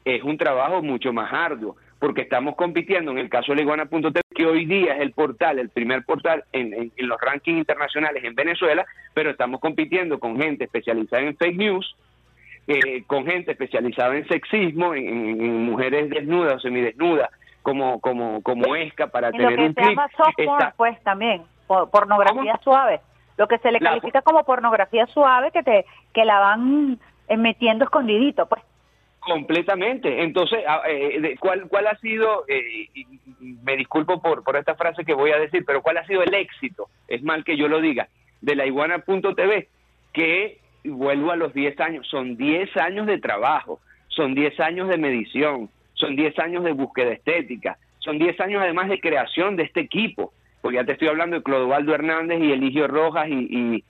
es 0.06 0.24
un 0.24 0.38
trabajo 0.38 0.82
mucho 0.82 1.12
más 1.12 1.32
arduo, 1.34 1.76
porque 2.00 2.22
estamos 2.22 2.56
compitiendo 2.56 3.12
en 3.12 3.18
el 3.18 3.30
caso 3.30 3.52
de 3.52 3.58
Leguana.tv, 3.58 4.22
que 4.34 4.46
hoy 4.46 4.66
día 4.66 4.96
es 4.96 5.02
el 5.02 5.12
portal, 5.12 5.60
el 5.60 5.70
primer 5.70 6.04
portal 6.06 6.46
en, 6.54 6.92
los 6.98 7.20
rankings 7.20 7.58
internacionales 7.60 8.24
en 8.24 8.36
Venezuela, 8.36 8.86
pero 9.14 9.32
estamos 9.32 9.60
compitiendo 9.60 10.20
con 10.20 10.38
gente 10.40 10.64
especializada 10.64 11.24
en 11.24 11.36
fake 11.36 11.58
news, 11.58 11.96
eh, 12.68 13.04
con 13.08 13.26
gente 13.26 13.52
especializada 13.52 14.16
en 14.16 14.28
sexismo, 14.28 14.94
en- 14.94 15.42
en 15.42 15.64
mujeres 15.64 16.10
desnudas 16.10 16.56
o 16.56 16.60
semidesnudas, 16.60 17.30
como, 17.62 18.00
como, 18.02 18.42
como 18.42 18.76
ESCA, 18.76 19.08
para 19.08 19.30
Y 19.30 19.38
lo 19.38 19.38
tener 19.50 19.56
que 19.58 19.62
un 19.66 19.74
se 19.74 19.82
clip. 19.82 19.90
llama 19.90 20.10
soft 20.16 20.36
porn, 20.46 20.74
pues 20.78 21.04
también, 21.04 21.44
por- 21.68 21.90
pornografía 21.90 22.58
suave. 22.64 23.02
Lo 23.38 23.48
que 23.48 23.58
se 23.60 23.72
le 23.72 23.80
La- 23.80 23.90
califica 23.92 24.22
como 24.22 24.44
pornografía 24.44 25.06
suave 25.08 25.52
que 25.52 25.64
te 25.64 25.86
que 26.14 26.26
la 26.26 26.40
van 26.40 27.00
eh, 27.28 27.38
metiendo 27.38 27.86
escondidito, 27.86 28.48
pues. 28.48 28.62
Completamente. 29.20 30.24
Entonces, 30.24 30.60
a- 30.68 30.82
eh, 30.90 31.20
de- 31.22 31.38
¿cuál, 31.38 31.68
¿cuál 31.68 31.88
ha 31.88 31.96
sido, 31.98 32.46
eh, 32.48 32.88
me 33.64 33.76
disculpo 33.78 34.22
por, 34.22 34.44
por 34.44 34.56
esta 34.58 34.76
frase 34.76 35.06
que 35.06 35.14
voy 35.14 35.32
a 35.32 35.38
decir, 35.38 35.64
pero 35.66 35.82
cuál 35.82 35.98
ha 35.98 36.06
sido 36.08 36.24
el 36.24 36.34
éxito, 36.34 36.88
es 37.08 37.22
mal 37.24 37.44
que 37.44 37.56
yo 37.58 37.68
lo 37.68 37.80
diga, 37.82 38.08
de 38.42 38.56
la 38.56 38.66
iguana.tv? 38.66 39.68
Que, 40.14 40.60
vuelvo 40.86 41.32
a 41.32 41.36
los 41.36 41.54
10 41.54 41.80
años, 41.80 42.08
son 42.08 42.36
10 42.38 42.76
años 42.78 43.06
de 43.06 43.20
trabajo, 43.20 43.80
son 44.08 44.34
10 44.34 44.60
años 44.60 44.88
de 44.88 44.98
medición, 44.98 45.70
son 46.00 46.16
10 46.16 46.38
años 46.40 46.64
de 46.64 46.72
búsqueda 46.72 47.12
estética, 47.12 47.78
son 48.00 48.18
10 48.18 48.40
años 48.40 48.62
además 48.64 48.90
de 48.90 49.00
creación 49.00 49.56
de 49.56 49.64
este 49.64 49.82
equipo, 49.82 50.34
porque 50.62 50.78
ya 50.78 50.86
te 50.86 50.94
estoy 50.94 51.08
hablando 51.10 51.36
de 51.36 51.44
Clodovaldo 51.44 51.94
Hernández 51.94 52.40
y 52.42 52.52
Eligio 52.52 52.88
Rojas 52.88 53.28
y, 53.30 53.34
y, 53.50 53.84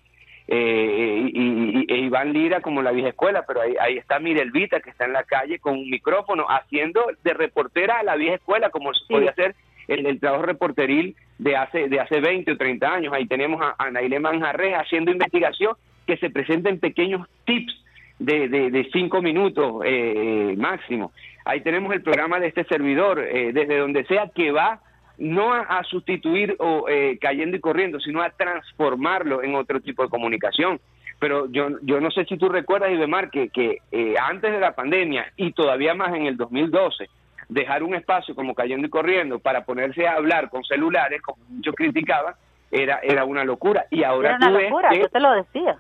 eh, 0.48 1.30
y, 1.34 1.42
y- 1.42 1.86
e 1.88 1.98
Iván 2.00 2.34
Lira 2.34 2.62
como 2.62 2.82
la 2.82 2.92
vieja 2.92 3.10
escuela, 3.10 3.44
pero 3.48 3.62
ahí, 3.62 3.76
ahí 3.80 3.98
está 3.98 4.20
Mirelvita 4.20 4.80
que 4.80 4.90
está 4.90 5.06
en 5.06 5.14
la 5.14 5.24
calle 5.24 5.60
con 5.60 5.74
un 5.74 5.90
micrófono 5.90 6.46
haciendo 6.50 7.06
de 7.24 7.34
reportera 7.34 8.00
a 8.00 8.04
la 8.04 8.16
vieja 8.16 8.36
escuela 8.36 8.70
como 8.72 8.94
se 8.94 9.06
podía 9.08 9.32
hacer 9.32 9.56
el, 9.88 10.06
el 10.08 10.20
trabajo 10.20 10.44
reporteril 10.44 11.16
de 11.38 11.56
hace 11.56 11.88
de 11.88 12.00
hace 12.00 12.20
20 12.20 12.52
o 12.52 12.58
30 12.58 12.92
años. 12.94 13.14
Ahí 13.14 13.28
tenemos 13.28 13.62
a, 13.62 13.76
a 13.78 13.92
Naile 13.92 14.20
Manjarres 14.20 14.74
haciendo 14.76 15.12
investigación 15.12 15.76
que 16.08 16.18
se 16.18 16.30
presenta 16.32 16.70
en 16.70 16.80
pequeños 16.80 17.28
tips 17.46 17.74
de, 18.20 18.50
de, 18.50 18.70
de 18.70 18.90
cinco 18.92 19.22
minutos 19.22 19.82
eh, 19.86 20.54
máximo. 20.58 21.12
Ahí 21.46 21.62
tenemos 21.62 21.94
el 21.94 22.04
programa 22.04 22.40
de 22.40 22.48
este 22.48 22.64
servidor, 22.66 23.20
eh, 23.20 23.52
desde 23.54 23.78
donde 23.78 24.06
sea 24.06 24.30
que 24.34 24.52
va 24.52 24.82
no 25.18 25.54
a, 25.54 25.62
a 25.62 25.84
sustituir 25.84 26.56
o 26.60 26.88
eh, 26.88 27.18
cayendo 27.20 27.58
y 27.58 27.60
corriendo, 27.60 28.00
sino 28.00 28.22
a 28.22 28.30
transformarlo 28.30 29.44
en 29.44 29.56
otro 29.56 29.82
tipo 29.82 30.04
de 30.04 30.10
comunicación. 30.10 30.80
pero 31.20 31.52
yo, 31.52 31.70
yo 31.82 32.00
no 32.00 32.12
sé 32.12 32.26
si 32.26 32.38
tú 32.38 32.50
recuerdas, 32.50 32.92
Ibemar, 32.92 33.30
que, 33.30 33.50
que 33.50 33.80
eh, 33.92 34.16
antes 34.22 34.52
de 34.52 34.60
la 34.60 34.74
pandemia 34.74 35.32
y 35.36 35.52
todavía 35.52 35.94
más 35.94 36.14
en 36.14 36.26
el 36.26 36.38
2012, 36.38 37.10
dejar 37.50 37.84
un 37.84 37.96
espacio 37.96 38.36
como 38.36 38.54
cayendo 38.54 38.88
y 38.88 38.90
corriendo 38.90 39.40
para 39.40 39.66
ponerse 39.66 40.08
a 40.08 40.14
hablar 40.14 40.50
con 40.50 40.64
celulares, 40.64 41.22
como 41.22 41.44
muchos 41.50 41.76
criticaban, 41.76 42.36
era, 42.72 43.00
era 43.04 43.26
una 43.26 43.44
locura. 43.44 43.86
Y 43.90 44.04
ahora 44.04 44.38
era 44.38 44.38
una 44.38 44.62
locura, 44.62 44.90
que, 44.90 45.00
yo 45.00 45.10
te 45.10 45.20
lo 45.20 45.32
decía. 45.34 45.78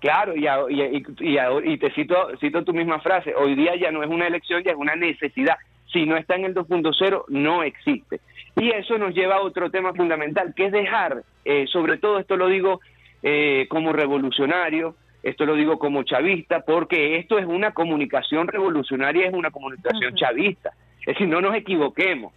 Claro, 0.00 0.34
y, 0.36 0.46
y, 0.46 1.04
y, 1.20 1.38
y, 1.64 1.78
te 1.78 1.90
cito, 1.92 2.30
cito 2.40 2.64
tu 2.64 2.72
misma 2.72 3.00
frase, 3.00 3.34
hoy 3.34 3.54
día 3.54 3.76
ya 3.76 3.90
no 3.90 4.02
es 4.02 4.08
una 4.08 4.26
elección, 4.26 4.62
ya 4.62 4.72
es 4.72 4.76
una 4.76 4.96
necesidad. 4.96 5.56
Si 5.92 6.06
no 6.06 6.16
está 6.16 6.36
en 6.36 6.44
el 6.44 6.54
2.0, 6.54 7.24
no 7.28 7.62
existe. 7.62 8.20
Y 8.56 8.70
eso 8.70 8.98
nos 8.98 9.14
lleva 9.14 9.36
a 9.36 9.42
otro 9.42 9.70
tema 9.70 9.92
fundamental, 9.94 10.54
que 10.54 10.66
es 10.66 10.72
dejar, 10.72 11.22
eh, 11.44 11.66
sobre 11.68 11.98
todo 11.98 12.18
esto 12.18 12.36
lo 12.36 12.48
digo 12.48 12.80
eh, 13.22 13.66
como 13.68 13.92
revolucionario, 13.92 14.96
esto 15.22 15.44
lo 15.44 15.54
digo 15.54 15.78
como 15.78 16.02
chavista, 16.02 16.60
porque 16.60 17.18
esto 17.18 17.38
es 17.38 17.46
una 17.46 17.72
comunicación 17.72 18.48
revolucionaria, 18.48 19.26
es 19.26 19.34
una 19.34 19.50
comunicación 19.50 20.14
chavista. 20.14 20.70
Es 21.00 21.06
decir, 21.06 21.28
no 21.28 21.40
nos 21.40 21.54
equivoquemos. 21.54 22.32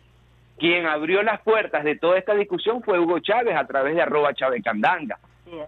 Quien 0.57 0.85
abrió 0.85 1.23
las 1.23 1.41
puertas 1.41 1.83
de 1.83 1.97
toda 1.97 2.17
esta 2.17 2.35
discusión 2.35 2.81
fue 2.83 2.99
Hugo 2.99 3.19
Chávez 3.19 3.55
a 3.55 3.65
través 3.65 3.95
de 3.95 4.01
arroba 4.01 4.33
Chávez 4.33 4.63
Candanga. 4.63 5.17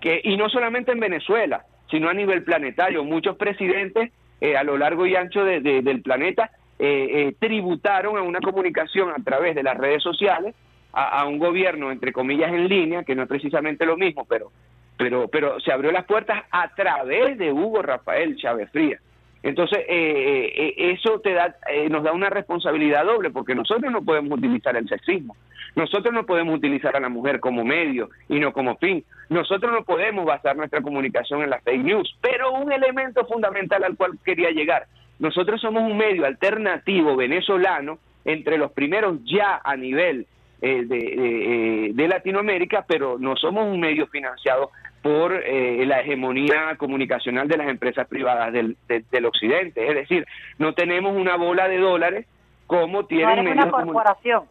Que, 0.01 0.21
y 0.23 0.37
no 0.37 0.49
solamente 0.49 0.91
en 0.91 0.99
Venezuela, 0.99 1.65
sino 1.89 2.09
a 2.09 2.13
nivel 2.13 2.43
planetario. 2.43 3.03
Muchos 3.03 3.37
presidentes 3.37 4.11
eh, 4.41 4.57
a 4.57 4.63
lo 4.63 4.77
largo 4.77 5.05
y 5.05 5.15
ancho 5.15 5.43
del 5.43 6.01
planeta 6.01 6.51
eh, 6.77 7.07
eh, 7.09 7.35
tributaron 7.39 8.17
a 8.17 8.21
una 8.21 8.41
comunicación 8.41 9.09
a 9.09 9.23
través 9.23 9.55
de 9.55 9.63
las 9.63 9.77
redes 9.77 10.03
sociales, 10.03 10.55
a, 10.91 11.21
a, 11.21 11.25
un 11.25 11.39
gobierno, 11.39 11.91
entre 11.91 12.11
comillas, 12.11 12.51
en 12.51 12.67
línea, 12.67 13.03
que 13.03 13.15
no 13.15 13.23
es 13.23 13.29
precisamente 13.29 13.85
lo 13.85 13.97
mismo, 13.97 14.25
pero, 14.25 14.51
pero, 14.97 15.27
pero 15.27 15.59
se 15.61 15.71
abrió 15.71 15.91
las 15.91 16.05
puertas 16.05 16.43
a 16.51 16.73
través 16.75 17.37
de 17.37 17.51
Hugo 17.51 17.81
Rafael 17.81 18.35
Chávez 18.37 18.69
Frías. 18.71 19.01
Entonces, 19.45 19.77
eh, 19.87 20.53
eh, 20.55 20.73
eso 20.99 21.19
te 21.19 21.33
da, 21.33 21.55
eh, 21.71 21.87
nos 21.87 22.03
da 22.03 22.13
una 22.13 22.31
responsabilidad 22.31 23.05
doble, 23.05 23.29
porque 23.29 23.53
nosotros 23.53 23.91
no 23.91 24.03
podemos 24.03 24.39
utilizar 24.39 24.75
el 24.75 24.89
sexismo, 24.89 25.37
nosotros 25.75 26.11
no 26.15 26.25
podemos 26.25 26.57
utilizar 26.57 26.97
a 26.97 26.99
la 26.99 27.09
mujer 27.09 27.39
como 27.39 27.63
medio 27.63 28.09
y 28.27 28.39
no 28.39 28.51
como 28.53 28.75
fin, 28.77 29.05
nosotros 29.29 29.71
no 29.71 29.83
podemos 29.83 30.25
basar 30.25 30.57
nuestra 30.57 30.81
comunicación 30.81 31.43
en 31.43 31.51
las 31.51 31.63
fake 31.63 31.83
news, 31.83 32.17
pero 32.21 32.53
un 32.53 32.71
elemento 32.71 33.23
fundamental 33.27 33.83
al 33.83 33.95
cual 33.95 34.13
quería 34.25 34.49
llegar, 34.49 34.87
nosotros 35.19 35.61
somos 35.61 35.83
un 35.83 35.95
medio 35.95 36.25
alternativo 36.25 37.15
venezolano, 37.15 37.99
entre 38.25 38.57
los 38.57 38.71
primeros 38.71 39.19
ya 39.25 39.61
a 39.63 39.75
nivel 39.75 40.25
de, 40.59 41.91
de, 41.93 42.07
Latinoamérica, 42.07 42.83
pero 42.87 43.19
no 43.19 43.35
somos 43.35 43.67
un 43.67 43.79
medio 43.79 44.07
financiado 44.07 44.71
por 45.05 45.33
eh, 45.33 45.85
la 45.85 46.01
hegemonía 46.01 46.77
comunicacional 46.77 47.47
de 47.47 47.57
las 47.57 47.67
empresas 47.67 48.07
privadas 48.07 48.51
del, 48.51 48.75
del, 48.87 49.25
occidente. 49.27 49.87
Es 49.87 49.93
decir, 49.93 50.25
no 50.57 50.73
tenemos 50.73 51.15
una 51.15 51.35
bola 51.35 51.67
de 51.67 51.77
dólares 51.77 52.25
como 52.65 53.05
tienen 53.05 53.45
no 53.45 53.51
una 53.51 53.69
corporación. 53.69 54.45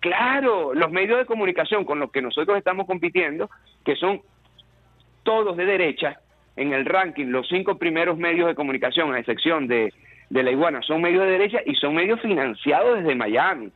Claro, 0.00 0.74
los 0.74 0.90
medios 0.90 1.18
de 1.18 1.26
comunicación 1.26 1.84
con 1.84 2.00
los 2.00 2.10
que 2.10 2.22
nosotros 2.22 2.58
estamos 2.58 2.88
compitiendo, 2.88 3.48
que 3.84 3.94
son 3.94 4.20
todos 5.22 5.56
de 5.56 5.64
derecha, 5.64 6.18
en 6.56 6.72
el 6.72 6.86
ranking, 6.86 7.26
los 7.26 7.46
cinco 7.46 7.78
primeros 7.78 8.18
medios 8.18 8.48
de 8.48 8.56
comunicación, 8.56 9.14
a 9.14 9.20
excepción 9.20 9.68
de, 9.68 9.94
de 10.28 10.42
la 10.42 10.50
iguana, 10.50 10.82
son 10.82 11.02
medios 11.02 11.22
de 11.22 11.30
derecha 11.30 11.60
y 11.64 11.76
son 11.76 11.94
medios 11.94 12.20
financiados 12.20 12.98
desde 12.98 13.14
Miami, 13.14 13.70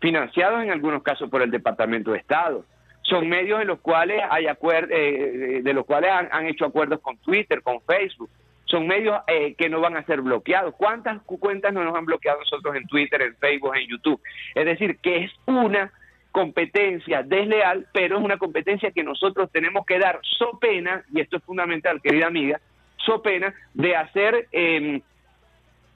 financiados 0.00 0.62
en 0.62 0.70
algunos 0.70 1.02
casos 1.02 1.28
por 1.28 1.42
el 1.42 1.50
Departamento 1.50 2.12
de 2.12 2.20
Estado 2.20 2.64
son 3.08 3.28
medios 3.28 3.60
en 3.60 3.68
los 3.68 3.80
cuales 3.80 4.22
hay 4.30 4.46
eh, 4.46 5.60
de 5.62 5.72
los 5.72 5.86
cuales 5.86 6.10
han, 6.10 6.46
hecho 6.46 6.66
acuerdos 6.66 7.00
con 7.00 7.16
Twitter, 7.18 7.62
con 7.62 7.80
Facebook. 7.82 8.30
Son 8.64 8.86
medios 8.86 9.18
eh, 9.26 9.54
que 9.54 9.70
no 9.70 9.80
van 9.80 9.96
a 9.96 10.04
ser 10.04 10.20
bloqueados. 10.20 10.74
¿Cuántas 10.76 11.22
cuentas 11.22 11.72
no 11.72 11.84
nos 11.84 11.96
han 11.96 12.04
bloqueado 12.04 12.40
nosotros 12.40 12.76
en 12.76 12.86
Twitter, 12.86 13.22
en 13.22 13.36
Facebook, 13.36 13.74
en 13.76 13.88
YouTube? 13.88 14.20
Es 14.54 14.66
decir, 14.66 14.98
que 14.98 15.24
es 15.24 15.32
una 15.46 15.90
competencia 16.32 17.22
desleal, 17.22 17.86
pero 17.92 18.18
es 18.18 18.24
una 18.24 18.36
competencia 18.36 18.90
que 18.90 19.02
nosotros 19.02 19.50
tenemos 19.50 19.86
que 19.86 19.98
dar 19.98 20.20
so 20.22 20.58
pena, 20.58 21.02
y 21.12 21.20
esto 21.20 21.38
es 21.38 21.42
fundamental, 21.44 22.02
querida 22.02 22.26
amiga, 22.26 22.60
so 22.98 23.22
pena 23.22 23.54
de 23.72 23.96
hacer 23.96 24.48
eh, 24.52 25.00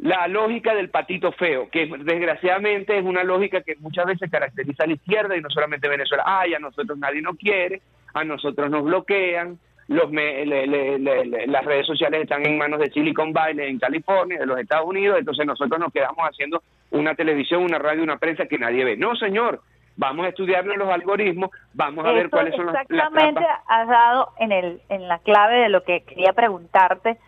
la 0.03 0.27
lógica 0.27 0.75
del 0.75 0.91
patito 0.91 1.31
feo, 1.31 1.69
que 1.71 1.87
desgraciadamente 1.87 2.99
es 2.99 3.05
una 3.05 3.23
lógica 3.23 3.61
que 3.61 3.77
muchas 3.77 4.05
veces 4.05 4.29
caracteriza 4.29 4.83
a 4.83 4.89
la 4.89 4.95
izquierda 4.95 5.37
y 5.37 5.41
no 5.41 5.49
solamente 5.49 5.89
Venezuela. 5.89 6.25
Ay, 6.27 6.55
a 6.55 6.59
nosotros 6.59 6.99
nadie 6.99 7.23
nos 7.23 7.37
quiere, 7.37 7.81
a 8.13 8.25
nosotros 8.25 8.69
nos 8.69 8.83
bloquean, 8.83 9.61
los 9.87 10.13
las 10.13 11.65
redes 11.65 11.87
sociales 11.87 12.23
están 12.23 12.45
en 12.45 12.59
manos 12.59 12.81
de 12.81 12.91
Silicon 12.91 13.33
Valley 13.33 13.69
en 13.69 13.79
California, 13.79 14.41
de 14.41 14.47
los 14.47 14.59
Estados 14.59 14.87
Unidos, 14.89 15.19
entonces 15.21 15.47
nosotros 15.47 15.79
nos 15.79 15.93
quedamos 15.93 16.19
haciendo 16.29 16.65
una 16.91 17.15
televisión, 17.15 17.63
una 17.63 17.79
radio, 17.79 18.03
una 18.03 18.19
prensa 18.19 18.47
que 18.47 18.59
nadie 18.59 18.85
ve. 18.85 18.97
No, 18.97 19.15
señor, 19.15 19.61
vamos 19.97 20.27
a 20.27 20.31
estudiar 20.31 20.67
los 20.67 20.89
algoritmos, 20.89 21.51
vamos 21.75 22.05
a 22.05 22.11
ver 22.11 22.29
cuáles 22.29 22.57
son 22.57 22.71
Exactamente 22.71 23.47
has 23.69 23.87
dado 23.87 24.31
en, 24.41 24.51
el, 24.51 24.81
en 24.89 25.07
la 25.07 25.21
clave 25.21 25.59
de 25.59 25.69
lo 25.69 25.85
que 25.85 26.01
quería 26.03 26.33
preguntarte 26.33 27.19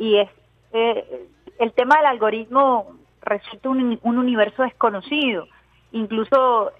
y 0.00 0.18
es... 0.18 0.28
Eh, 0.72 1.28
el 1.58 1.72
tema 1.72 1.96
del 1.96 2.06
algoritmo 2.06 2.98
resulta 3.20 3.68
un, 3.68 3.98
universo 4.02 4.62
desconocido, 4.62 5.46
incluso 5.92 6.72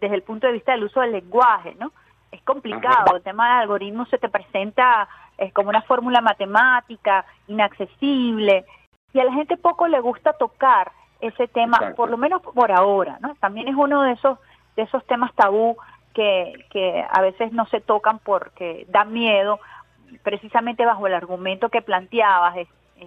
desde 0.00 0.14
el 0.14 0.22
punto 0.22 0.46
de 0.46 0.54
vista 0.54 0.72
del 0.72 0.84
uso 0.84 1.00
del 1.00 1.12
lenguaje, 1.12 1.76
¿no? 1.78 1.92
Es 2.30 2.42
complicado, 2.42 3.16
el 3.16 3.22
tema 3.22 3.48
del 3.48 3.62
algoritmo 3.62 4.06
se 4.06 4.18
te 4.18 4.28
presenta 4.28 5.08
es 5.36 5.52
como 5.52 5.68
una 5.68 5.82
fórmula 5.82 6.20
matemática, 6.20 7.24
inaccesible, 7.48 8.64
y 9.12 9.20
a 9.20 9.24
la 9.24 9.32
gente 9.32 9.56
poco 9.56 9.88
le 9.88 10.00
gusta 10.00 10.32
tocar 10.32 10.92
ese 11.20 11.46
tema, 11.48 11.78
por 11.96 12.10
lo 12.10 12.16
menos 12.16 12.42
por 12.42 12.72
ahora, 12.72 13.18
¿no? 13.20 13.34
También 13.36 13.68
es 13.68 13.74
uno 13.76 14.02
de 14.02 14.12
esos, 14.12 14.38
de 14.76 14.82
esos 14.82 15.04
temas 15.06 15.32
tabú 15.34 15.76
que, 16.14 16.66
que 16.70 17.04
a 17.10 17.20
veces 17.20 17.52
no 17.52 17.66
se 17.66 17.80
tocan 17.80 18.18
porque 18.18 18.86
dan 18.88 19.12
miedo, 19.12 19.60
precisamente 20.22 20.84
bajo 20.84 21.06
el 21.06 21.14
argumento 21.14 21.68
que 21.68 21.82
planteabas, 21.82 22.56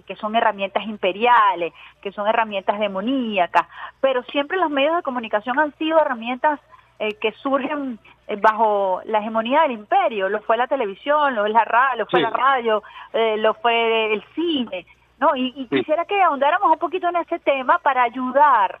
que 0.02 0.16
son 0.16 0.36
herramientas 0.36 0.84
imperiales, 0.84 1.72
que 2.02 2.12
son 2.12 2.26
herramientas 2.26 2.78
demoníacas, 2.78 3.66
pero 4.00 4.22
siempre 4.24 4.58
los 4.58 4.70
medios 4.70 4.96
de 4.96 5.02
comunicación 5.02 5.58
han 5.58 5.74
sido 5.76 6.00
herramientas 6.00 6.60
eh, 6.98 7.14
que 7.14 7.32
surgen 7.32 7.98
eh, 8.28 8.36
bajo 8.36 9.00
la 9.04 9.18
hegemonía 9.18 9.62
del 9.62 9.72
imperio, 9.72 10.28
lo 10.28 10.40
fue 10.40 10.56
la 10.56 10.66
televisión, 10.66 11.34
lo, 11.34 11.46
la, 11.46 11.94
lo 11.96 12.06
fue 12.06 12.20
la 12.20 12.30
radio, 12.30 12.82
lo 13.12 13.54
fue 13.54 14.12
el 14.12 14.24
cine, 14.34 14.86
¿no? 15.18 15.34
Y, 15.36 15.66
quisiera 15.68 16.04
que 16.04 16.20
ahondáramos 16.22 16.70
un 16.70 16.78
poquito 16.78 17.08
en 17.08 17.16
ese 17.16 17.38
tema 17.38 17.78
para 17.78 18.02
ayudar 18.02 18.78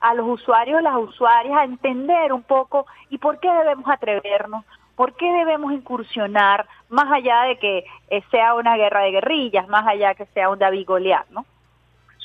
a 0.00 0.14
los 0.14 0.28
usuarios 0.28 0.80
y 0.80 0.84
las 0.84 0.96
usuarias 0.96 1.58
a 1.58 1.64
entender 1.64 2.32
un 2.32 2.42
poco 2.42 2.86
y 3.10 3.18
por 3.18 3.40
qué 3.40 3.50
debemos 3.52 3.88
atrevernos, 3.88 4.64
¿Por 4.98 5.14
qué 5.14 5.32
debemos 5.32 5.72
incursionar 5.72 6.66
más 6.88 7.06
allá 7.12 7.42
de 7.44 7.56
que 7.60 7.84
eh, 8.10 8.20
sea 8.32 8.54
una 8.54 8.76
guerra 8.76 9.02
de 9.02 9.12
guerrillas, 9.12 9.68
más 9.68 9.86
allá 9.86 10.08
de 10.08 10.14
que 10.16 10.26
sea 10.34 10.50
un 10.50 10.58
David 10.58 10.86
Goliat, 10.88 11.28
¿no? 11.30 11.46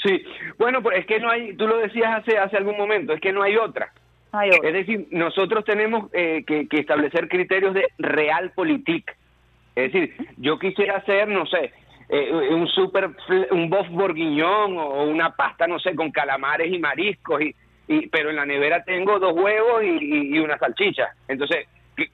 Sí, 0.02 0.26
bueno, 0.58 0.82
pues 0.82 0.98
es 0.98 1.06
que 1.06 1.20
no 1.20 1.30
hay, 1.30 1.56
tú 1.56 1.68
lo 1.68 1.78
decías 1.78 2.18
hace, 2.18 2.40
hace 2.40 2.58
algún 2.58 2.76
momento, 2.76 3.14
es 3.14 3.22
que 3.22 3.32
no 3.32 3.44
hay 3.44 3.58
otra. 3.58 3.94
Es 4.41 4.74
decir, 4.74 5.08
nosotros 5.12 5.64
tenemos 5.66 6.10
eh, 6.14 6.44
que, 6.48 6.68
establecer 6.72 7.28
criterios 7.28 7.76
de 7.76 7.86
realpolitik. 8.00 9.16
Es 9.76 9.94
decir, 9.94 10.16
yo 10.38 10.58
quisiera 10.58 10.98
hacer, 10.98 11.28
no 11.28 11.45
sé, 11.45 11.72
eh, 12.10 12.32
un 12.50 12.68
super, 12.70 13.12
un 13.52 13.70
bof 13.70 13.88
borguiñón 13.90 14.80
o 14.80 15.04
una 15.04 15.36
pasta, 15.36 15.68
no 15.68 15.78
sé, 15.78 15.94
con 15.94 16.10
calamares 16.10 16.74
y 16.74 16.80
mariscos, 16.80 17.40
y, 17.88 18.08
pero 18.08 18.32
en 18.32 18.38
la 18.38 18.48
nevera 18.48 18.84
tengo 18.84 19.20
dos 19.20 19.34
huevos 19.34 19.84
y, 19.84 20.36
y 20.36 20.40
una 20.40 20.58
salchicha. 20.58 21.10
Entonces, 21.28 21.68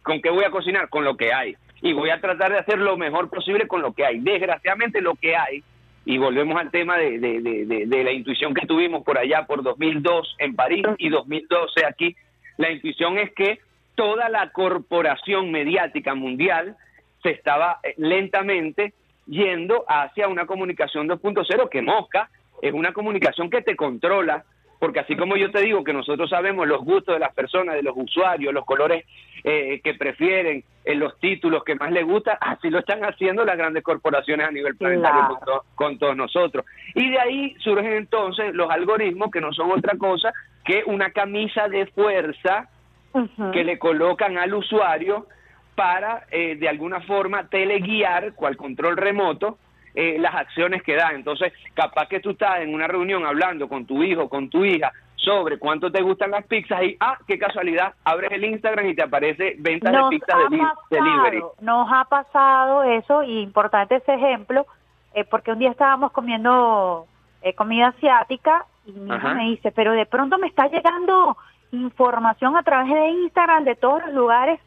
¿Con 0.04 0.22
qué 0.22 0.30
voy 0.30 0.44
a 0.44 0.52
cocinar? 0.52 0.90
Con 0.90 1.04
lo 1.04 1.16
que 1.18 1.34
hay. 1.34 1.56
Y 1.82 1.94
voy 1.94 2.10
a 2.10 2.20
tratar 2.20 2.52
de 2.52 2.60
hacer 2.60 2.80
lo 2.80 2.98
mejor 2.98 3.30
posible 3.30 3.68
con 3.68 3.82
lo 3.82 3.94
que 3.94 4.06
hay. 4.06 4.20
Desgraciadamente 4.20 5.02
lo 5.02 5.16
que 5.16 5.36
hay, 5.36 5.64
y 6.06 6.18
volvemos 6.18 6.60
al 6.60 6.72
tema 6.72 6.98
de, 6.98 7.20
de, 7.20 8.04
la 8.04 8.12
intuición 8.12 8.54
que 8.54 8.66
tuvimos 8.66 9.04
por 9.04 9.18
allá 9.18 9.46
por 9.46 9.62
2002 9.62 10.36
en 10.40 10.56
París 10.56 10.86
y 10.98 11.10
2012 11.10 11.86
aquí, 11.86 12.16
la 12.58 12.72
intuición 12.72 13.18
es 13.18 13.32
que 13.34 13.60
toda 13.96 14.28
la 14.30 14.50
corporación 14.52 15.52
mediática 15.52 16.16
mundial 16.16 16.78
se 17.22 17.32
estaba 17.32 17.80
eh, 17.84 17.94
lentamente 17.98 18.94
yendo 19.28 19.86
hacia 19.88 20.28
una 20.28 20.46
comunicación 20.46 21.08
2.0 21.08 21.70
que 21.70 21.82
mosca, 21.82 22.30
es 22.62 22.74
una 22.74 22.92
comunicación 22.92 23.50
que 23.50 23.62
te 23.62 23.76
controla, 23.76 24.46
porque 24.80 25.02
así 25.02 25.16
como 25.18 25.36
yo 25.36 25.52
te 25.52 25.62
digo 25.62 25.84
que 25.84 25.94
nosotros 25.94 26.30
sabemos 26.30 26.66
los 26.66 26.84
gustos 26.84 27.14
de 27.14 27.20
las 27.20 27.34
personas, 27.34 27.76
de 27.76 27.84
los 27.84 27.96
usuarios, 27.98 28.54
los 28.54 28.66
colores 28.66 29.06
eh, 29.44 29.82
que 29.84 29.94
prefieren, 29.94 30.64
en 30.86 30.94
eh, 30.94 30.96
los 30.96 31.20
títulos 31.20 31.64
que 31.66 31.76
más 31.76 31.92
les 31.92 32.06
gusta, 32.06 32.38
así 32.40 32.70
lo 32.70 32.80
están 32.80 33.04
haciendo 33.04 33.44
las 33.44 33.58
grandes 33.58 33.84
corporaciones 33.84 34.48
a 34.48 34.52
nivel 34.52 34.78
planetario 34.78 35.38
con, 35.76 35.98
todos 35.98 36.16
nosotros. 36.16 36.66
Y 36.96 37.10
de 37.10 37.20
ahí 37.20 37.56
surgen 37.60 37.94
entonces 37.94 38.54
los 38.54 38.72
algoritmos 38.72 39.32
que 39.32 39.42
no 39.42 39.52
son 39.52 39.72
otra 39.72 39.98
cosa 39.98 40.34
que 40.64 40.84
una 40.86 41.12
camisa 41.12 41.68
de 41.68 41.86
fuerza 41.88 42.70
que 43.52 43.64
le 43.64 43.80
colocan 43.80 44.38
al 44.38 44.54
usuario 44.54 45.26
para 45.76 46.26
eh, 46.32 46.56
de 46.56 46.70
alguna 46.70 47.02
forma 47.02 47.48
teleguiar, 47.48 48.34
cual 48.34 48.56
control 48.56 48.98
remoto, 48.98 49.58
eh, 49.96 50.18
las 50.20 50.36
acciones 50.36 50.84
que 50.84 50.96
da. 50.96 51.12
Entonces, 51.14 51.54
capaz 51.74 52.08
que 52.08 52.20
tú 52.20 52.32
estás 52.32 52.62
en 52.62 52.74
una 52.74 52.88
reunión 52.88 53.26
hablando 53.26 53.68
con 53.68 53.86
tu 53.86 54.04
hijo, 54.04 54.30
con 54.30 54.50
tu 54.50 54.64
hija, 54.66 54.92
sobre 55.16 55.60
cuánto 55.60 55.92
te 55.92 56.02
gustan 56.02 56.32
las 56.32 56.46
pizzas 56.46 56.82
y, 56.84 56.96
ah, 57.00 57.18
qué 57.28 57.38
casualidad, 57.38 57.94
abres 58.04 58.32
el 58.32 58.46
Instagram 58.46 58.88
y 58.88 58.96
te 58.96 59.04
aparece 59.04 59.56
ventas 59.60 59.92
de 59.92 60.00
pizzas 60.10 60.50
de 60.50 60.58
pasado, 60.58 60.82
delivery. 60.90 61.44
Nos 61.62 61.88
ha 61.92 62.06
pasado 62.06 62.84
eso 62.84 63.24
y 63.24 63.42
importante 63.42 63.96
ese 63.96 64.14
ejemplo, 64.14 64.66
eh, 65.14 65.26
porque 65.26 65.52
un 65.52 65.60
día 65.60 65.72
estábamos 65.72 66.12
comiendo 66.12 67.06
eh, 67.42 67.54
comida 67.54 67.88
asiática 67.88 68.66
y 68.86 68.92
mi 68.94 69.14
hijo 69.16 69.28
me 69.30 69.44
dice, 69.50 69.72
pero 69.72 69.92
de 69.92 70.06
pronto 70.06 70.38
me 70.38 70.48
está 70.48 70.68
llegando 70.68 71.38
información 71.72 72.56
a 72.58 72.64
través 72.64 72.92
de 72.92 73.10
Instagram 73.10 73.64
de 73.64 73.76
todos 73.76 74.02
los 74.06 74.14
lugares 74.14 74.60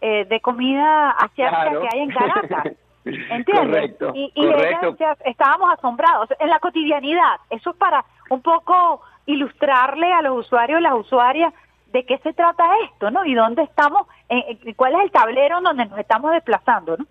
eh, 0.00 0.26
de 0.28 0.40
comida 0.40 1.10
asiática 1.10 1.62
Claro. 1.62 1.80
que 1.82 1.88
hay 1.92 2.00
en 2.00 2.10
Caracas. 2.10 2.72
¿Entiendes? 3.04 3.54
Correcto, 3.54 4.12
y 4.14 4.32
y 4.34 4.46
ella 4.46 4.78
correcto. 4.80 4.96
estábamos 5.24 5.72
asombrados. 5.72 6.28
En 6.38 6.48
la 6.48 6.60
cotidianidad, 6.60 7.40
eso 7.50 7.70
es 7.70 7.76
para 7.76 8.04
un 8.30 8.42
poco 8.42 9.02
ilustrarle 9.26 10.12
a 10.12 10.22
los 10.22 10.46
usuarios 10.46 10.80
y 10.80 10.82
las 10.82 10.94
usuarias 10.94 11.52
de 11.92 12.04
qué 12.04 12.18
se 12.18 12.32
trata 12.32 12.64
esto, 12.84 13.10
¿no? 13.10 13.24
Y 13.24 13.34
dónde 13.34 13.62
estamos, 13.62 14.06
eh, 14.28 14.58
eh, 14.64 14.74
cuál 14.74 14.94
es 14.94 15.00
el 15.02 15.10
tablero 15.10 15.60
donde 15.60 15.86
nos 15.86 15.98
estamos 15.98 16.32
desplazando, 16.32 16.96
¿no? 16.96 17.06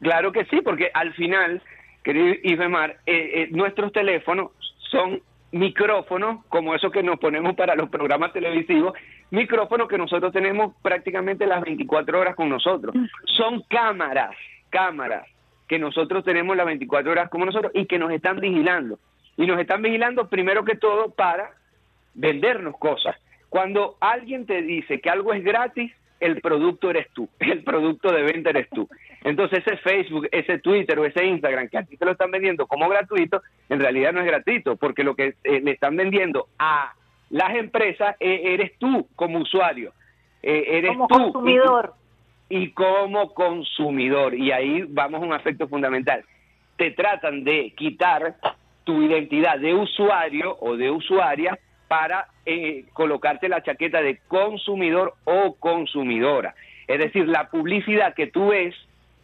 Claro 0.00 0.32
que 0.32 0.44
sí, 0.46 0.60
porque 0.62 0.90
al 0.92 1.12
final, 1.14 1.62
querido 2.02 2.34
Ifemar, 2.42 2.98
eh, 3.06 3.42
eh, 3.42 3.48
nuestros 3.50 3.92
teléfonos 3.92 4.50
son 4.90 5.20
micrófonos, 5.52 6.44
como 6.48 6.74
esos 6.74 6.92
que 6.92 7.02
nos 7.02 7.18
ponemos 7.18 7.54
para 7.54 7.74
los 7.74 7.88
programas 7.88 8.32
televisivos, 8.32 8.94
micrófonos 9.30 9.88
que 9.88 9.98
nosotros 9.98 10.32
tenemos 10.32 10.74
prácticamente 10.82 11.46
las 11.46 11.60
24 11.62 12.18
horas 12.18 12.36
con 12.36 12.48
nosotros. 12.48 12.94
Son 13.24 13.62
cámaras, 13.68 14.34
cámaras 14.70 15.26
que 15.68 15.78
nosotros 15.78 16.24
tenemos 16.24 16.56
las 16.56 16.66
24 16.66 17.12
horas 17.12 17.30
como 17.30 17.44
nosotros 17.44 17.72
y 17.74 17.86
que 17.86 17.98
nos 17.98 18.10
están 18.10 18.40
vigilando. 18.40 18.98
Y 19.36 19.46
nos 19.46 19.60
están 19.60 19.82
vigilando 19.82 20.28
primero 20.28 20.64
que 20.64 20.76
todo 20.76 21.10
para 21.10 21.50
vendernos 22.14 22.76
cosas. 22.78 23.16
Cuando 23.48 23.96
alguien 24.00 24.46
te 24.46 24.62
dice 24.62 25.00
que 25.00 25.10
algo 25.10 25.32
es 25.32 25.44
gratis, 25.44 25.92
el 26.20 26.40
producto 26.40 26.90
eres 26.90 27.08
tú, 27.12 27.28
el 27.38 27.64
producto 27.64 28.12
de 28.12 28.22
venta 28.22 28.50
eres 28.50 28.68
tú. 28.70 28.88
Entonces 29.22 29.60
ese 29.66 29.76
Facebook, 29.78 30.28
ese 30.32 30.58
Twitter 30.58 30.98
o 30.98 31.04
ese 31.04 31.24
Instagram 31.24 31.68
que 31.68 31.78
a 31.78 31.84
ti 31.84 31.96
te 31.96 32.04
lo 32.04 32.12
están 32.12 32.30
vendiendo 32.30 32.66
como 32.66 32.88
gratuito, 32.88 33.42
en 33.68 33.80
realidad 33.80 34.12
no 34.12 34.20
es 34.20 34.26
gratuito, 34.26 34.76
porque 34.76 35.04
lo 35.04 35.14
que 35.14 35.34
eh, 35.44 35.60
le 35.60 35.72
están 35.72 35.96
vendiendo 35.96 36.48
a 36.58 36.94
las 37.30 37.54
empresas 37.54 38.16
eh, 38.18 38.54
eres 38.54 38.76
tú 38.78 39.08
como 39.14 39.38
usuario, 39.38 39.92
eh, 40.42 40.64
eres 40.68 40.90
Como 40.90 41.06
tú 41.06 41.14
consumidor. 41.14 41.94
Y, 42.50 42.72
como 42.72 43.32
consumidor. 43.32 44.34
Y 44.34 44.52
ahí 44.52 44.84
vamos 44.88 45.22
a 45.22 45.26
un 45.26 45.32
aspecto 45.32 45.68
fundamental. 45.68 46.24
Te 46.76 46.90
tratan 46.90 47.44
de 47.44 47.72
quitar 47.76 48.36
tu 48.84 49.02
identidad 49.02 49.58
de 49.58 49.72
usuario 49.72 50.58
o 50.60 50.76
de 50.76 50.90
usuaria 50.90 51.58
para 51.88 52.26
eh, 52.44 52.84
colocarte 52.92 53.48
la 53.48 53.62
chaqueta 53.62 54.02
de 54.02 54.18
consumidor 54.28 55.14
o 55.24 55.54
consumidora. 55.54 56.54
Es 56.86 56.98
decir, 56.98 57.28
la 57.28 57.50
publicidad 57.50 58.14
que 58.14 58.26
tú 58.26 58.48
ves 58.48 58.74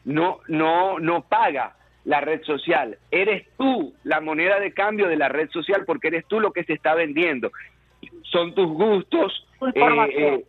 no, 0.05 0.39
no, 0.49 0.99
no 0.99 1.23
paga 1.23 1.77
la 2.05 2.21
red 2.21 2.43
social. 2.45 2.97
Eres 3.11 3.47
tú 3.59 3.93
la 4.05 4.21
moneda 4.21 4.61
de 4.61 4.73
cambio 4.73 5.09
de 5.09 5.17
la 5.17 5.29
red 5.29 5.51
social 5.51 5.83
porque 5.85 6.09
eres 6.09 6.25
tú 6.27 6.41
lo 6.41 6.53
que 6.53 6.65
se 6.65 6.73
está 6.73 6.95
vendiendo. 6.95 7.51
Son 8.23 8.55
tus 8.55 8.69
gustos. 8.69 9.47
Eh, 9.75 10.45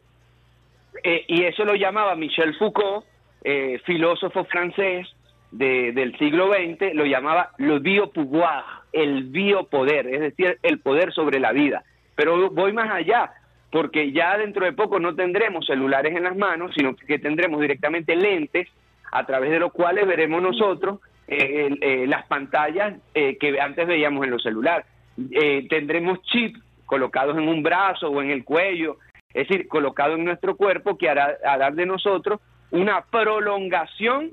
eh, 1.04 1.24
y 1.28 1.44
eso 1.44 1.64
lo 1.66 1.76
llamaba 1.76 2.16
Michel 2.16 2.56
Foucault, 2.56 3.06
eh, 3.44 3.80
filósofo 3.86 4.46
francés 4.46 5.08
de- 5.52 5.92
del 5.94 6.18
siglo 6.18 6.52
XX, 6.54 6.94
lo 6.94 7.06
llamaba 7.06 7.52
le 7.58 7.80
biopouvoir, 7.80 8.64
el 8.92 9.24
biopoder, 9.26 10.08
es 10.08 10.20
decir, 10.22 10.58
el 10.64 10.80
poder 10.80 11.14
sobre 11.14 11.40
la 11.40 11.52
vida. 11.52 11.84
Pero 12.16 12.50
voy 12.52 12.74
más 12.74 12.90
allá, 12.92 13.32
porque 13.72 14.12
ya 14.12 14.38
dentro 14.38 14.66
de 14.66 14.74
poco 14.74 15.00
no 15.00 15.16
tendremos 15.16 15.66
celulares 15.66 16.16
en 16.16 16.24
las 16.24 16.36
manos, 16.36 16.72
sino 16.76 16.96
que 16.96 17.20
tendremos 17.20 17.62
directamente 17.62 18.16
lentes 18.16 18.68
a 19.12 19.26
través 19.26 19.52
de 19.52 19.60
los 19.60 19.72
cuales 19.72 20.06
veremos 20.08 20.42
nosotros 20.42 21.00
eh, 21.30 21.70
eh, 21.82 22.06
las 22.08 22.26
pantallas 22.28 22.96
eh, 23.14 23.38
que 23.38 23.60
antes 23.60 23.86
veíamos 23.86 24.24
en 24.24 24.32
los 24.32 24.42
celulares. 24.44 24.86
Eh, 25.32 25.68
tendremos 25.70 26.22
chips 26.24 26.60
colocados 26.86 27.38
en 27.38 27.48
un 27.50 27.62
brazo 27.64 28.10
o 28.10 28.22
en 28.22 28.32
el 28.32 28.46
cuello, 28.46 28.98
es 29.38 29.48
decir, 29.48 29.68
colocado 29.68 30.16
en 30.16 30.26
nuestro 30.26 30.56
cuerpo 30.56 30.98
que 30.98 31.10
hará, 31.10 31.38
hará 31.46 31.72
de 31.72 31.86
nosotros 31.86 32.40
una 32.72 33.02
prolongación 33.02 34.32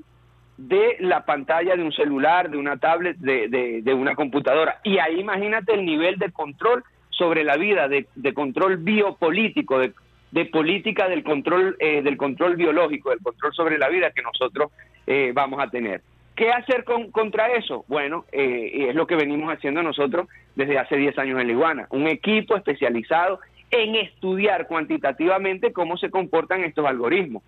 de 0.57 0.97
la 0.99 1.25
pantalla 1.25 1.75
de 1.75 1.83
un 1.83 1.91
celular, 1.91 2.49
de 2.49 2.57
una 2.57 2.77
tablet, 2.77 3.17
de, 3.17 3.47
de- 3.49 3.81
de 3.81 3.93
una 3.93 4.15
computadora. 4.15 4.79
Y 4.83 4.97
ahí 4.99 5.19
imagínate 5.19 5.73
el 5.73 5.85
nivel 5.85 6.17
de 6.17 6.31
control 6.31 6.83
sobre 7.09 7.43
la 7.43 7.57
vida, 7.57 7.87
de, 7.87 8.07
de 8.15 8.33
control 8.33 8.77
biopolítico, 8.77 9.79
de, 9.79 10.45
política 10.45 11.07
del 11.07 11.23
control, 11.23 11.75
eh, 11.79 12.01
del 12.01 12.17
control 12.17 12.55
biológico, 12.55 13.09
del 13.11 13.19
control 13.19 13.53
sobre 13.53 13.77
la 13.77 13.87
vida 13.89 14.11
que 14.11 14.21
nosotros 14.21 14.71
eh, 15.07 15.31
vamos 15.33 15.61
a 15.61 15.69
tener. 15.69 16.01
¿Qué 16.35 16.51
hacer 16.51 16.83
con, 16.83 17.11
contra 17.11 17.47
eso? 17.53 17.85
Bueno, 17.87 18.25
eh, 18.33 18.87
es 18.89 18.95
lo 18.95 19.07
que 19.07 19.15
venimos 19.15 19.53
haciendo 19.53 19.81
nosotros 19.81 20.27
desde 20.55 20.77
hace 20.77 20.97
10 20.97 21.17
años 21.19 21.39
en 21.39 21.47
la 21.47 21.53
Iguana, 21.53 21.87
un 21.91 22.07
equipo 22.07 22.55
especializado 22.57 23.39
en 23.83 23.95
estudiar 23.95 24.67
cuantitativamente 24.67 25.73
cómo 25.73 25.97
se 25.97 26.09
comportan 26.09 26.63
estos 26.63 26.85
algoritmos, 26.85 27.43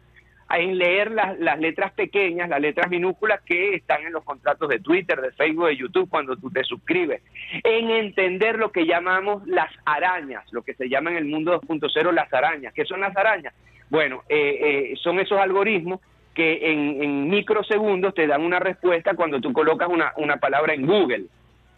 en 0.49 0.77
leer 0.77 1.11
las, 1.11 1.37
las 1.39 1.59
letras 1.59 1.91
pequeñas, 1.91 2.47
las 2.47 2.61
letras 2.61 2.89
minúsculas 2.89 3.41
que 3.41 3.75
están 3.75 4.03
en 4.03 4.13
los 4.13 4.23
contratos 4.23 4.69
de 4.69 4.79
Twitter, 4.79 5.19
de 5.19 5.31
Facebook, 5.31 5.67
de 5.67 5.75
YouTube 5.75 6.09
cuando 6.09 6.37
tú 6.37 6.49
te 6.49 6.63
suscribes, 6.63 7.21
en 7.63 7.89
entender 7.89 8.57
lo 8.57 8.71
que 8.71 8.85
llamamos 8.85 9.45
las 9.45 9.69
arañas, 9.85 10.45
lo 10.53 10.61
que 10.61 10.73
se 10.73 10.87
llama 10.87 11.11
en 11.11 11.17
el 11.17 11.25
mundo 11.25 11.59
2.0 11.61 12.11
las 12.13 12.33
arañas. 12.33 12.73
¿Qué 12.73 12.85
son 12.85 13.01
las 13.01 13.15
arañas? 13.17 13.53
Bueno, 13.89 14.23
eh, 14.29 14.91
eh, 14.91 14.93
son 15.03 15.19
esos 15.19 15.37
algoritmos 15.37 15.99
que 16.33 16.71
en, 16.71 17.03
en 17.03 17.29
microsegundos 17.29 18.13
te 18.13 18.27
dan 18.27 18.41
una 18.41 18.59
respuesta 18.59 19.15
cuando 19.15 19.41
tú 19.41 19.51
colocas 19.51 19.89
una, 19.89 20.13
una 20.17 20.37
palabra 20.37 20.73
en 20.73 20.85
Google. 20.85 21.25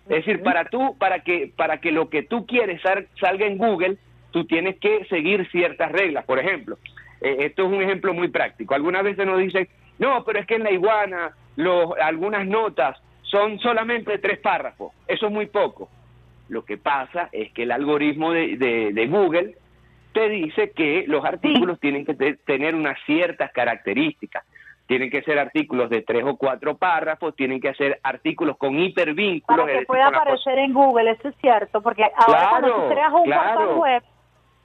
Es 0.09 0.25
decir, 0.25 0.43
para 0.43 0.65
tú, 0.65 0.95
para 0.97 1.19
que, 1.21 1.51
para 1.55 1.79
que 1.79 1.91
lo 1.91 2.09
que 2.09 2.23
tú 2.23 2.45
quieres 2.45 2.81
sal- 2.81 3.07
salga 3.19 3.45
en 3.47 3.57
Google, 3.57 3.97
tú 4.31 4.45
tienes 4.45 4.77
que 4.79 5.05
seguir 5.05 5.49
ciertas 5.51 5.91
reglas. 5.91 6.25
Por 6.25 6.39
ejemplo, 6.39 6.77
eh, 7.21 7.37
esto 7.39 7.63
es 7.65 7.69
un 7.69 7.81
ejemplo 7.81 8.13
muy 8.13 8.27
práctico. 8.29 8.75
Algunas 8.75 9.03
veces 9.03 9.25
nos 9.25 9.39
dicen, 9.39 9.67
no, 9.97 10.23
pero 10.23 10.39
es 10.39 10.45
que 10.45 10.55
en 10.55 10.63
la 10.63 10.71
iguana 10.71 11.31
los, 11.55 11.91
algunas 12.01 12.45
notas 12.47 12.97
son 13.23 13.59
solamente 13.59 14.17
tres 14.17 14.39
párrafos. 14.39 14.91
Eso 15.07 15.27
es 15.27 15.31
muy 15.31 15.45
poco. 15.47 15.89
Lo 16.47 16.63
que 16.65 16.77
pasa 16.77 17.29
es 17.31 17.51
que 17.53 17.63
el 17.63 17.71
algoritmo 17.71 18.31
de, 18.31 18.57
de- 18.57 18.91
de 18.93 19.07
Google 19.07 19.55
te 20.13 20.27
dice 20.29 20.71
que 20.71 21.03
los 21.07 21.23
artículos 21.23 21.79
tienen 21.79 22.05
que 22.05 22.15
te- 22.15 22.35
tener 22.37 22.73
unas 22.73 22.97
ciertas 23.05 23.51
características. 23.51 24.43
Tienen 24.87 25.11
que 25.11 25.21
ser 25.21 25.37
artículos 25.37 25.91
de 25.91 26.01
tres 26.01 26.23
o 26.25 26.35
cuatro 26.35 26.75
párrafos, 26.75 27.35
tienen 27.35 27.61
que 27.61 27.71
ser 27.75 27.99
artículos 28.01 28.57
con 28.57 28.79
hipervínculos. 28.79 29.65
Para 29.67 29.79
que 29.79 29.85
pueda 29.85 30.07
aparecer 30.07 30.57
en 30.57 30.73
Google, 30.73 31.11
eso 31.11 31.27
es 31.27 31.35
cierto, 31.41 31.79
porque 31.83 32.03
ahora 32.15 32.49
cuando 32.49 32.67
Claro, 32.69 32.83
tú 32.87 32.89
creas 32.95 33.13
un 33.13 33.23
claro. 33.25 33.53
portal 33.59 33.77
web, 33.77 34.03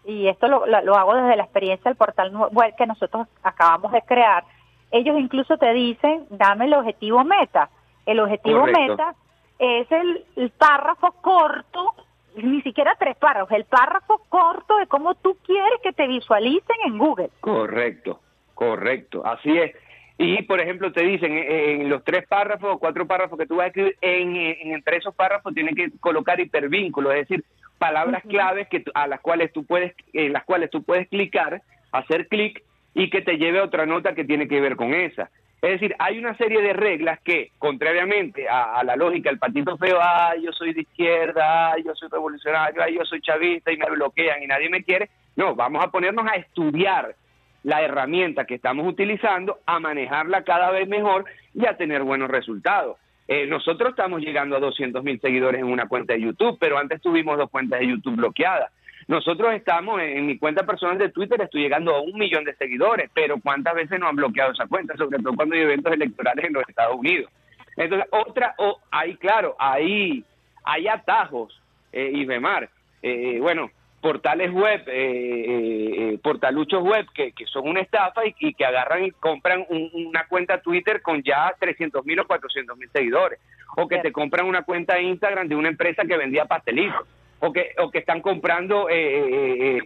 y 0.06 0.28
esto 0.28 0.48
lo, 0.48 0.66
lo- 0.66 0.82
lo 0.82 0.94
hago 0.96 1.14
desde 1.14 1.36
la 1.36 1.44
experiencia 1.44 1.88
del 1.90 1.96
portal 1.96 2.30
web 2.52 2.74
que 2.76 2.86
nosotros 2.86 3.26
acabamos 3.42 3.92
de 3.92 4.02
crear, 4.02 4.44
ellos 4.90 5.18
incluso 5.18 5.56
te 5.58 5.72
dicen, 5.72 6.26
dame 6.30 6.66
el 6.66 6.74
objetivo 6.74 7.24
meta. 7.24 7.68
El 8.06 8.20
objetivo 8.20 8.60
Correcto. 8.60 8.80
meta 8.80 9.14
es 9.58 9.90
el, 9.90 10.24
el 10.36 10.50
párrafo 10.50 11.12
corto, 11.22 11.94
ni 12.36 12.60
siquiera 12.62 12.94
tres 12.98 13.16
párrafos, 13.16 13.50
el 13.52 13.64
párrafo 13.64 14.20
corto 14.28 14.76
de 14.76 14.86
cómo 14.86 15.14
tú 15.14 15.36
quieres 15.46 15.80
que 15.82 15.92
te 15.92 16.06
visualicen 16.06 16.76
en 16.86 16.98
Google. 16.98 17.30
Correcto, 17.40 18.20
correcto, 18.54 19.22
así 19.24 19.56
es. 19.58 19.74
Y, 20.16 20.42
por 20.42 20.60
ejemplo, 20.60 20.92
te 20.92 21.02
dicen 21.02 21.36
eh, 21.36 21.72
en 21.72 21.88
los 21.88 22.04
tres 22.04 22.26
párrafos 22.28 22.74
o 22.74 22.78
cuatro 22.78 23.06
párrafos 23.06 23.38
que 23.38 23.46
tú 23.46 23.56
vas 23.56 23.64
a 23.64 23.68
escribir, 23.68 23.96
en, 24.00 24.36
eh, 24.36 24.58
en 24.62 24.72
entre 24.72 24.98
esos 24.98 25.14
párrafos 25.14 25.52
tienen 25.54 25.74
que 25.74 25.90
colocar 25.98 26.38
hipervínculos, 26.38 27.14
es 27.14 27.28
decir, 27.28 27.44
palabras 27.78 28.22
claves 28.22 28.68
que 28.68 28.84
a 28.94 29.08
las 29.08 29.20
cuales 29.20 29.52
tú 29.52 29.64
puedes, 29.64 29.92
en 30.12 30.32
las 30.32 30.44
cuales 30.44 30.70
tú 30.70 30.84
puedes 30.84 31.08
clicar, 31.08 31.62
hacer 31.90 32.28
clic 32.28 32.62
y 32.94 33.10
que 33.10 33.22
te 33.22 33.38
lleve 33.38 33.58
a 33.58 33.64
otra 33.64 33.86
nota 33.86 34.14
que 34.14 34.24
tiene 34.24 34.46
que 34.46 34.60
ver 34.60 34.76
con 34.76 34.94
esa. 34.94 35.30
Es 35.60 35.80
decir, 35.80 35.96
hay 35.98 36.18
una 36.18 36.36
serie 36.36 36.60
de 36.62 36.74
reglas 36.74 37.18
que, 37.20 37.50
contrariamente 37.58 38.48
a, 38.48 38.74
a 38.74 38.84
la 38.84 38.96
lógica 38.96 39.30
del 39.30 39.38
patito 39.38 39.76
feo, 39.78 39.98
ay, 40.00 40.42
yo 40.42 40.52
soy 40.52 40.74
de 40.74 40.82
izquierda, 40.82 41.72
ay, 41.72 41.82
yo 41.84 41.94
soy 41.94 42.08
revolucionario, 42.08 42.82
ay, 42.82 42.94
yo 42.94 43.04
soy 43.04 43.20
chavista 43.20 43.72
y 43.72 43.78
me 43.78 43.90
bloquean 43.90 44.42
y 44.42 44.46
nadie 44.46 44.68
me 44.68 44.84
quiere, 44.84 45.08
no, 45.34 45.56
vamos 45.56 45.82
a 45.82 45.90
ponernos 45.90 46.26
a 46.26 46.36
estudiar 46.36 47.16
la 47.64 47.82
herramienta 47.82 48.44
que 48.44 48.54
estamos 48.54 48.86
utilizando, 48.86 49.58
a 49.66 49.80
manejarla 49.80 50.44
cada 50.44 50.70
vez 50.70 50.86
mejor 50.86 51.24
y 51.54 51.66
a 51.66 51.76
tener 51.76 52.02
buenos 52.02 52.30
resultados. 52.30 52.98
Eh, 53.26 53.46
nosotros 53.46 53.90
estamos 53.90 54.20
llegando 54.20 54.56
a 54.56 54.60
200 54.60 55.02
mil 55.02 55.18
seguidores 55.20 55.60
en 55.60 55.66
una 55.66 55.88
cuenta 55.88 56.12
de 56.12 56.20
YouTube, 56.20 56.58
pero 56.60 56.78
antes 56.78 57.00
tuvimos 57.00 57.38
dos 57.38 57.50
cuentas 57.50 57.80
de 57.80 57.88
YouTube 57.88 58.16
bloqueadas. 58.16 58.70
nosotros 59.08 59.54
estamos 59.54 60.00
en, 60.00 60.26
mi 60.26 60.38
cuenta 60.38 60.64
personal 60.64 60.98
de 60.98 61.10
Twitter, 61.10 61.40
estoy 61.40 61.62
llegando 61.62 61.94
a 61.94 62.00
un 62.00 62.18
millón 62.18 62.44
de 62.44 62.54
seguidores, 62.54 63.10
pero 63.14 63.40
¿cuántas 63.40 63.74
veces 63.74 63.98
nos 63.98 64.10
han 64.10 64.16
bloqueado 64.16 64.52
esa 64.52 64.66
cuenta? 64.66 64.96
Sobre 64.96 65.18
todo 65.18 65.34
cuando 65.34 65.54
hay 65.54 65.62
eventos 65.62 65.92
electorales 65.92 66.44
en 66.44 66.52
los 66.52 66.68
Estados 66.68 66.96
Unidos. 66.96 67.30
Entonces, 67.76 68.08
otra, 68.12 68.54
o 68.58 68.78
ahí, 68.90 69.16
claro, 69.16 69.56
ahí 69.58 70.22
hay 70.64 70.86
atajos, 70.88 71.60
eh, 71.92 72.10
y 72.12 72.26
Remar. 72.26 72.68
Eh, 73.02 73.38
bueno, 73.40 73.70
portales 74.04 74.52
web, 74.52 74.84
eh, 74.86 76.12
eh, 76.12 76.18
portaluchos 76.22 76.82
web 76.82 77.06
que, 77.14 77.32
que, 77.32 77.46
son 77.46 77.66
una 77.66 77.80
estafa 77.80 78.20
y, 78.26 78.52
que 78.52 78.66
agarran 78.66 79.06
y 79.06 79.10
compran 79.12 79.64
una 79.70 80.26
cuenta 80.26 80.60
Twitter 80.60 81.00
con 81.00 81.22
ya 81.22 81.54
300 81.58 82.04
mil 82.04 82.20
o 82.20 82.26
400 82.26 82.76
mil 82.76 82.90
seguidores, 82.90 83.40
o 83.78 83.88
que 83.88 84.00
te 84.00 84.12
compran 84.12 84.44
una 84.44 84.60
cuenta 84.60 85.00
Instagram 85.00 85.48
de 85.48 85.56
una 85.56 85.70
empresa 85.70 86.02
que 86.04 86.18
vendía 86.18 86.44
pastelitos, 86.44 87.00
o 87.38 87.50
que, 87.50 87.70
o 87.78 87.90
que 87.90 88.00
están 88.00 88.20
comprando 88.20 88.88
eh, 88.90 89.80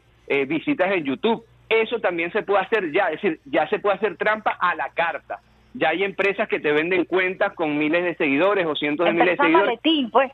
visitas 0.49 0.91
en 0.91 1.05
YouTube. 1.05 1.45
Eso 1.69 2.01
también 2.01 2.33
se 2.33 2.43
puede 2.43 2.65
hacer 2.65 2.91
ya, 2.91 3.11
es 3.13 3.23
decir, 3.23 3.41
ya 3.45 3.69
se 3.69 3.79
puede 3.79 3.99
hacer 3.99 4.17
trampa 4.17 4.51
a 4.59 4.75
la 4.75 4.91
carta. 4.95 5.39
Ya 5.75 5.91
hay 5.91 6.03
empresas 6.03 6.49
que 6.49 6.59
te 6.59 6.73
venden 6.73 7.05
cuentas 7.05 7.55
con 7.55 7.79
miles 7.79 8.03
de 8.03 8.17
seguidores 8.17 8.67
o 8.67 8.75
cientos 8.75 9.07
de 9.07 9.13
miles 9.13 9.39
de 9.39 9.45
seguidores. 9.45 9.67
Maletín, 9.69 10.11
pues. 10.11 10.33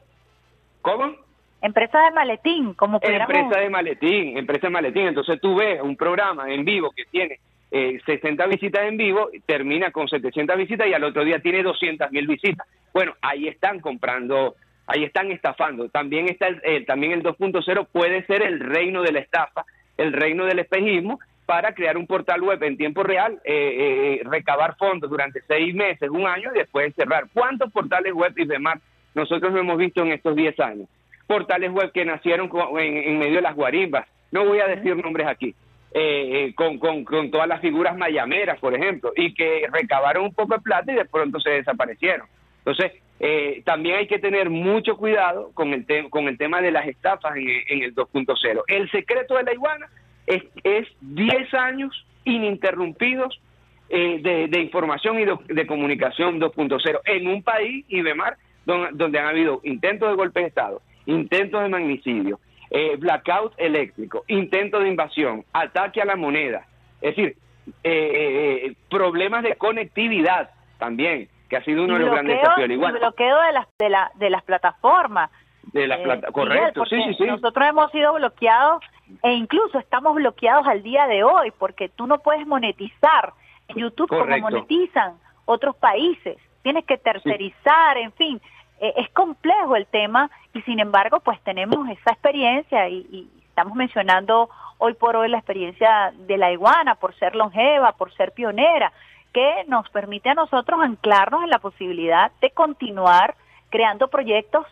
¿Cómo? 0.80 1.16
Empresa 1.64 1.98
de 1.98 2.10
maletín, 2.10 2.74
como 2.74 3.00
Empresa 3.00 3.58
de 3.58 3.70
maletín, 3.70 4.36
empresa 4.36 4.66
de 4.66 4.70
maletín. 4.70 5.06
Entonces 5.06 5.40
tú 5.40 5.56
ves 5.56 5.80
un 5.80 5.96
programa 5.96 6.52
en 6.52 6.62
vivo 6.62 6.90
que 6.94 7.04
tiene 7.06 7.40
eh, 7.70 8.02
60 8.04 8.46
visitas 8.48 8.82
en 8.82 8.98
vivo, 8.98 9.30
termina 9.46 9.90
con 9.90 10.06
700 10.06 10.58
visitas 10.58 10.86
y 10.86 10.92
al 10.92 11.04
otro 11.04 11.24
día 11.24 11.38
tiene 11.38 11.62
200 11.62 12.12
mil 12.12 12.26
visitas. 12.26 12.66
Bueno, 12.92 13.14
ahí 13.22 13.48
están 13.48 13.80
comprando, 13.80 14.56
ahí 14.86 15.04
están 15.04 15.32
estafando. 15.32 15.88
También 15.88 16.28
está 16.28 16.48
el, 16.48 16.84
también 16.84 17.12
el 17.12 17.22
2.0 17.22 17.86
puede 17.90 18.26
ser 18.26 18.42
el 18.42 18.60
reino 18.60 19.00
de 19.00 19.12
la 19.12 19.20
estafa, 19.20 19.64
el 19.96 20.12
reino 20.12 20.44
del 20.44 20.58
espejismo 20.58 21.18
para 21.46 21.72
crear 21.72 21.96
un 21.96 22.06
portal 22.06 22.42
web 22.42 22.62
en 22.62 22.76
tiempo 22.76 23.02
real, 23.02 23.40
eh, 23.42 24.20
eh, 24.20 24.28
recabar 24.28 24.76
fondos 24.76 25.08
durante 25.08 25.40
seis 25.48 25.74
meses, 25.74 26.10
un 26.10 26.26
año 26.26 26.50
y 26.54 26.58
después 26.58 26.94
cerrar. 26.94 27.24
¿Cuántos 27.32 27.72
portales 27.72 28.12
web 28.12 28.34
y 28.36 28.44
demás 28.44 28.82
nosotros 29.14 29.50
lo 29.50 29.60
hemos 29.60 29.78
visto 29.78 30.02
en 30.02 30.12
estos 30.12 30.36
10 30.36 30.60
años? 30.60 30.88
Portales 31.26 31.70
web 31.72 31.92
que 31.92 32.04
nacieron 32.04 32.50
en, 32.78 33.18
medio 33.18 33.36
de 33.36 33.42
las 33.42 33.54
guarimbas. 33.54 34.06
No 34.30 34.44
voy 34.44 34.60
a 34.60 34.66
decir 34.66 34.96
nombres 34.96 35.26
aquí. 35.26 35.54
Eh, 35.96 36.46
eh, 36.46 36.54
con, 36.56 36.78
con, 36.78 37.30
todas 37.30 37.46
las 37.46 37.60
figuras 37.60 37.96
mayameras, 37.96 38.58
por 38.58 38.74
ejemplo, 38.74 39.12
y 39.14 39.32
que 39.32 39.68
recabaron 39.70 40.24
un 40.24 40.34
poco 40.34 40.54
de 40.54 40.60
plata 40.60 40.90
y 40.90 40.96
de 40.96 41.04
pronto 41.04 41.38
se 41.38 41.50
desaparecieron. 41.50 42.26
Entonces, 42.58 43.00
eh, 43.20 43.62
también 43.64 43.98
hay 43.98 44.08
que 44.08 44.18
tener 44.18 44.50
mucho 44.50 44.96
cuidado 44.96 45.52
con 45.54 45.72
el, 45.72 45.86
con 46.10 46.26
el 46.26 46.36
tema 46.36 46.60
de 46.60 46.72
las 46.72 46.88
estafas 46.88 47.36
en, 47.36 47.82
el 47.82 47.94
2.0. 47.94 48.62
El 48.66 48.90
secreto 48.90 49.36
de 49.36 49.44
la 49.44 49.52
iguana 49.52 49.88
es, 50.26 50.42
es 50.64 50.88
10 51.00 51.54
años 51.54 52.04
ininterrumpidos 52.24 53.40
de, 53.88 54.48
de, 54.50 54.60
información 54.60 55.20
y 55.20 55.26
de, 55.54 55.66
comunicación 55.68 56.40
2.0 56.40 57.00
en 57.04 57.28
un 57.28 57.44
país, 57.44 57.84
y 57.86 58.02
demás, 58.02 58.36
donde, 58.66 58.88
donde 58.94 59.20
han 59.20 59.26
habido 59.26 59.60
intentos 59.62 60.08
de 60.08 60.16
golpe 60.16 60.40
de 60.40 60.46
Estado, 60.46 60.82
intentos 61.06 61.62
de 61.62 61.68
magnicidio, 61.68 62.40
eh, 62.70 62.96
blackout 62.96 63.54
eléctrico, 63.56 64.24
intento 64.28 64.80
de 64.80 64.88
invasión, 64.88 65.44
ataque 65.52 66.00
a 66.00 66.04
la 66.04 66.16
moneda, 66.16 66.66
es 67.00 67.16
decir, 67.16 67.36
eh, 67.82 68.66
eh, 68.66 68.74
problemas 68.90 69.42
de 69.42 69.56
conectividad 69.56 70.50
también, 70.78 71.28
que 71.48 71.56
ha 71.56 71.64
sido 71.64 71.84
uno 71.84 71.94
de 71.94 72.00
los 72.00 72.10
grandes 72.10 72.40
desafíos. 72.40 72.70
Igual. 72.70 72.98
bloqueo 72.98 73.40
de 73.42 73.52
las, 73.52 73.66
de, 73.78 73.88
la, 73.88 74.10
de 74.16 74.30
las 74.30 74.42
plataformas. 74.42 75.30
De 75.72 75.86
las 75.86 76.00
plata 76.00 76.30
correcto, 76.30 76.84
sí, 76.86 77.02
sí, 77.04 77.14
sí. 77.14 77.24
Nosotros 77.24 77.66
hemos 77.66 77.90
sido 77.90 78.14
bloqueados 78.14 78.82
e 79.22 79.32
incluso 79.32 79.78
estamos 79.78 80.14
bloqueados 80.14 80.66
al 80.66 80.82
día 80.82 81.06
de 81.06 81.24
hoy 81.24 81.52
porque 81.58 81.88
tú 81.88 82.06
no 82.06 82.18
puedes 82.18 82.46
monetizar 82.46 83.32
en 83.68 83.76
YouTube 83.76 84.08
como 84.08 84.38
monetizan 84.38 85.14
otros 85.46 85.76
países. 85.76 86.36
Tienes 86.62 86.84
que 86.84 86.96
tercerizar, 86.96 87.96
en 87.98 88.12
fin. 88.12 88.40
Eh, 88.80 88.92
es 88.96 89.08
complejo 89.10 89.76
el 89.76 89.86
tema 89.86 90.30
y 90.52 90.62
sin 90.62 90.80
embargo 90.80 91.20
pues 91.20 91.40
tenemos 91.40 91.88
esa 91.88 92.12
experiencia 92.12 92.88
y, 92.88 93.30
estamos 93.48 93.76
mencionando 93.76 94.50
hoy 94.78 94.94
por 94.94 95.14
hoy 95.14 95.28
la 95.28 95.38
experiencia 95.38 96.12
de 96.26 96.36
la 96.36 96.50
iguana 96.50 96.96
por 96.96 97.14
ser 97.14 97.36
longeva, 97.36 97.92
por 97.92 98.12
ser 98.14 98.32
pionera, 98.32 98.92
que 99.32 99.64
nos 99.68 99.88
permite 99.90 100.30
a 100.30 100.34
nosotros 100.34 100.80
anclarnos 100.82 101.44
en 101.44 101.50
la 101.50 101.60
posibilidad 101.60 102.32
de 102.40 102.50
continuar 102.50 103.36
creando 103.70 104.08
proyectos 104.08 104.66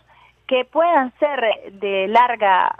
que 0.48 0.64
puedan 0.64 1.12
ser 1.20 1.44
de 1.74 2.08
larga 2.08 2.74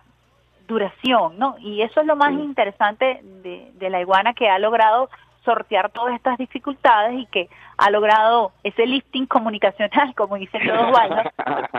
duración, 0.67 1.39
¿no? 1.39 1.55
Y 1.61 1.83
eso 1.83 2.01
es 2.01 2.07
lo 2.07 2.17
más 2.17 2.33
interesante 2.33 3.21
de, 3.23 3.71
de 3.75 3.91
la 3.91 4.01
iguana 4.01 4.35
que 4.35 4.49
ha 4.49 4.59
logrado 4.59 5.09
sortear 5.45 5.91
todas 5.91 6.15
estas 6.15 6.39
dificultades 6.39 7.21
y 7.21 7.27
que 7.27 7.49
ha 7.77 7.91
logrado 7.91 8.53
ese 8.63 8.87
lifting 8.87 9.27
comunicacional, 9.27 10.15
como 10.17 10.37
dice 10.37 10.59
todos 10.61 10.89
Osvaldo, 10.89 11.23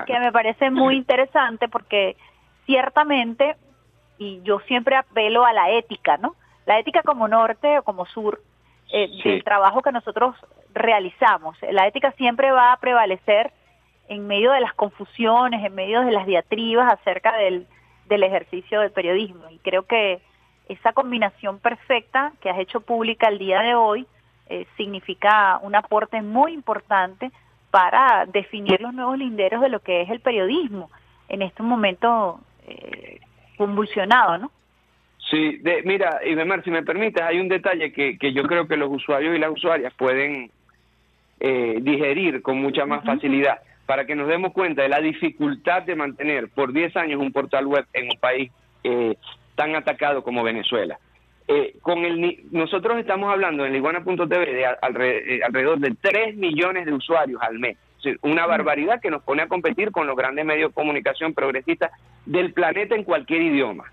que 0.05 0.19
me 0.19 0.31
parece 0.31 0.69
muy 0.69 0.95
interesante 0.95 1.67
porque 1.67 2.15
ciertamente, 2.65 3.55
y 4.17 4.41
yo 4.43 4.59
siempre 4.61 4.95
apelo 4.95 5.45
a 5.45 5.53
la 5.53 5.71
ética, 5.71 6.17
¿no? 6.17 6.35
La 6.65 6.79
ética 6.79 7.01
como 7.03 7.27
norte 7.27 7.79
o 7.79 7.83
como 7.83 8.05
sur 8.05 8.41
eh, 8.91 9.09
del 9.23 9.43
trabajo 9.43 9.81
que 9.81 9.91
nosotros 9.91 10.35
realizamos. 10.73 11.57
La 11.71 11.87
ética 11.87 12.11
siempre 12.11 12.51
va 12.51 12.73
a 12.73 12.77
prevalecer 12.77 13.51
en 14.07 14.27
medio 14.27 14.51
de 14.51 14.61
las 14.61 14.73
confusiones, 14.73 15.63
en 15.63 15.75
medio 15.75 16.01
de 16.01 16.11
las 16.11 16.25
diatribas 16.25 16.91
acerca 16.93 17.35
del, 17.37 17.67
del 18.05 18.23
ejercicio 18.23 18.81
del 18.81 18.91
periodismo. 18.91 19.49
Y 19.49 19.59
creo 19.59 19.83
que 19.83 20.21
esa 20.67 20.93
combinación 20.93 21.59
perfecta 21.59 22.33
que 22.41 22.49
has 22.49 22.59
hecho 22.59 22.81
pública 22.81 23.27
el 23.27 23.37
día 23.37 23.61
de 23.61 23.75
hoy 23.75 24.05
eh, 24.49 24.65
significa 24.77 25.59
un 25.61 25.75
aporte 25.75 26.21
muy 26.21 26.53
importante 26.53 27.31
para 27.71 28.25
definir 28.25 28.79
los 28.81 28.93
nuevos 28.93 29.17
linderos 29.17 29.61
de 29.61 29.69
lo 29.69 29.79
que 29.79 30.01
es 30.01 30.09
el 30.09 30.19
periodismo 30.19 30.89
en 31.29 31.41
este 31.41 31.63
momento 31.63 32.39
eh, 32.67 33.19
convulsionado, 33.57 34.37
¿no? 34.37 34.51
Sí, 35.29 35.57
de, 35.57 35.81
mira, 35.83 36.19
Ibemar, 36.25 36.63
si 36.63 36.69
me 36.69 36.83
permites, 36.83 37.23
hay 37.23 37.39
un 37.39 37.47
detalle 37.47 37.91
que, 37.91 38.17
que 38.17 38.33
yo 38.33 38.43
creo 38.43 38.67
que 38.67 38.77
los 38.77 38.91
usuarios 38.91 39.35
y 39.35 39.39
las 39.39 39.51
usuarias 39.51 39.93
pueden 39.95 40.51
eh, 41.39 41.79
digerir 41.81 42.41
con 42.41 42.61
mucha 42.61 42.85
más 42.85 43.03
facilidad 43.03 43.59
para 43.85 44.05
que 44.05 44.15
nos 44.15 44.27
demos 44.27 44.53
cuenta 44.53 44.83
de 44.83 44.89
la 44.89 44.99
dificultad 44.99 45.83
de 45.83 45.95
mantener 45.95 46.49
por 46.49 46.71
10 46.71 46.95
años 46.95 47.19
un 47.19 47.31
portal 47.31 47.67
web 47.67 47.85
en 47.93 48.05
un 48.11 48.17
país 48.19 48.51
eh, 48.83 49.15
tan 49.55 49.75
atacado 49.75 50.23
como 50.23 50.43
Venezuela. 50.43 50.99
Eh, 51.47 51.75
con 51.81 52.05
el, 52.05 52.43
nosotros 52.51 52.97
estamos 52.97 53.31
hablando 53.31 53.65
en 53.65 53.75
iguana.tv 53.75 54.53
de 54.53 54.61
eh, 54.61 55.41
alrededor 55.43 55.79
de 55.79 55.93
3 55.99 56.37
millones 56.37 56.85
de 56.85 56.93
usuarios 56.93 57.41
al 57.41 57.59
mes. 57.59 57.77
una 58.21 58.45
barbaridad 58.45 59.01
que 59.01 59.09
nos 59.09 59.23
pone 59.23 59.41
a 59.41 59.47
competir 59.47 59.91
con 59.91 60.07
los 60.07 60.15
grandes 60.15 60.45
medios 60.45 60.71
de 60.71 60.75
comunicación 60.75 61.33
progresistas 61.33 61.91
del 62.25 62.53
planeta 62.53 62.95
en 62.95 63.03
cualquier 63.03 63.41
idioma. 63.41 63.85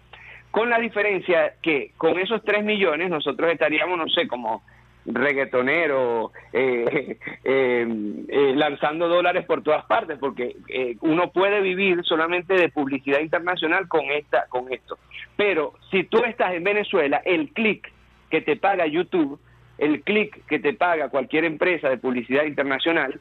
Con 0.51 0.69
la 0.70 0.78
diferencia 0.78 1.55
que 1.62 1.93
con 1.97 2.19
esos 2.19 2.43
3 2.45 2.65
millones 2.65 3.11
nosotros 3.11 3.53
estaríamos, 3.53 3.99
no 3.99 4.09
sé, 4.09 4.27
como 4.27 4.62
reggaetonero 5.06 6.32
eh, 6.52 7.16
eh, 7.44 7.86
eh, 8.28 8.52
lanzando 8.55 9.09
dólares 9.09 9.44
por 9.47 9.62
todas 9.62 9.85
partes 9.86 10.18
porque 10.18 10.56
uno 11.01 11.31
puede 11.31 11.60
vivir 11.60 12.02
solamente 12.05 12.55
de 12.55 12.68
publicidad 12.68 13.20
internacional 13.20 13.89
con 13.89 14.10
esta 14.10 14.47
con 14.48 14.72
esto 14.72 14.98
pero 15.36 15.74
si 15.90 16.05
tú 16.05 16.24
estás 16.24 16.55
en 16.55 16.64
Venezuela 16.64 17.22
el 17.24 17.51
clic 17.51 17.90
que 18.31 18.40
te 18.40 18.56
paga 18.56 18.86
YouTube 18.86 19.39
el 19.78 20.02
clic 20.02 20.44
que 20.47 20.59
te 20.59 20.74
paga 20.74 21.09
cualquier 21.09 21.44
empresa 21.44 21.89
de 21.89 21.98
publicidad 21.98 22.44
internacional 22.44 23.20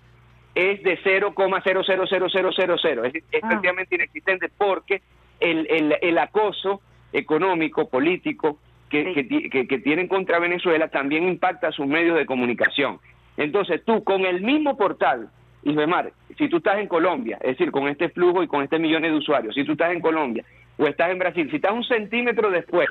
es 0.56 0.82
de 0.84 1.00
0,000000 1.02 3.06
es, 3.06 3.24
es 3.32 3.44
ah. 3.44 3.48
prácticamente 3.48 3.96
inexistente 3.96 4.50
porque 4.58 5.02
el, 5.40 5.68
el, 5.70 5.96
el 6.02 6.18
acoso 6.18 6.82
económico 7.14 7.90
político 7.90 8.60
que, 8.90 9.68
que, 9.68 9.80
tienen 9.80 10.08
contra 10.08 10.40
Venezuela 10.40 10.88
también 10.88 11.28
impacta 11.28 11.68
a 11.68 11.72
sus 11.72 11.88
medios 11.88 12.18
de 12.18 12.26
comunicación. 12.26 13.00
Entonces 13.38 13.84
tú 13.86 14.04
con 14.04 14.26
el 14.26 14.42
mismo 14.42 14.78
portal, 14.78 15.30
Isbemar, 15.64 16.12
si 16.38 16.50
tú 16.50 16.58
estás 16.58 16.80
en 16.80 16.88
Colombia, 16.88 17.38
es 17.42 17.58
decir, 17.58 17.72
con 17.72 17.88
este 17.88 18.10
flujo 18.10 18.44
y 18.44 18.48
con 18.48 18.64
este 18.64 18.80
millones 18.80 19.12
de 19.12 19.18
usuarios, 19.18 19.56
si 19.56 19.64
tú 19.64 19.74
estás 19.74 19.92
en 19.92 20.02
Colombia 20.02 20.44
o 20.78 20.88
estás 20.88 21.12
en 21.12 21.20
Brasil, 21.20 21.50
si 21.50 21.58
estás 21.58 21.72
un 21.72 21.84
centímetro 21.84 22.50
después 22.50 22.90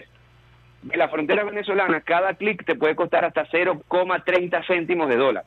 de 0.82 0.96
la 0.96 1.08
frontera 1.08 1.44
venezolana, 1.44 2.00
cada 2.00 2.34
clic 2.34 2.64
te 2.64 2.76
puede 2.76 2.94
costar 2.94 3.24
hasta 3.24 3.46
0,30 3.46 4.66
céntimos 4.66 5.08
de 5.08 5.16
dólar. 5.16 5.44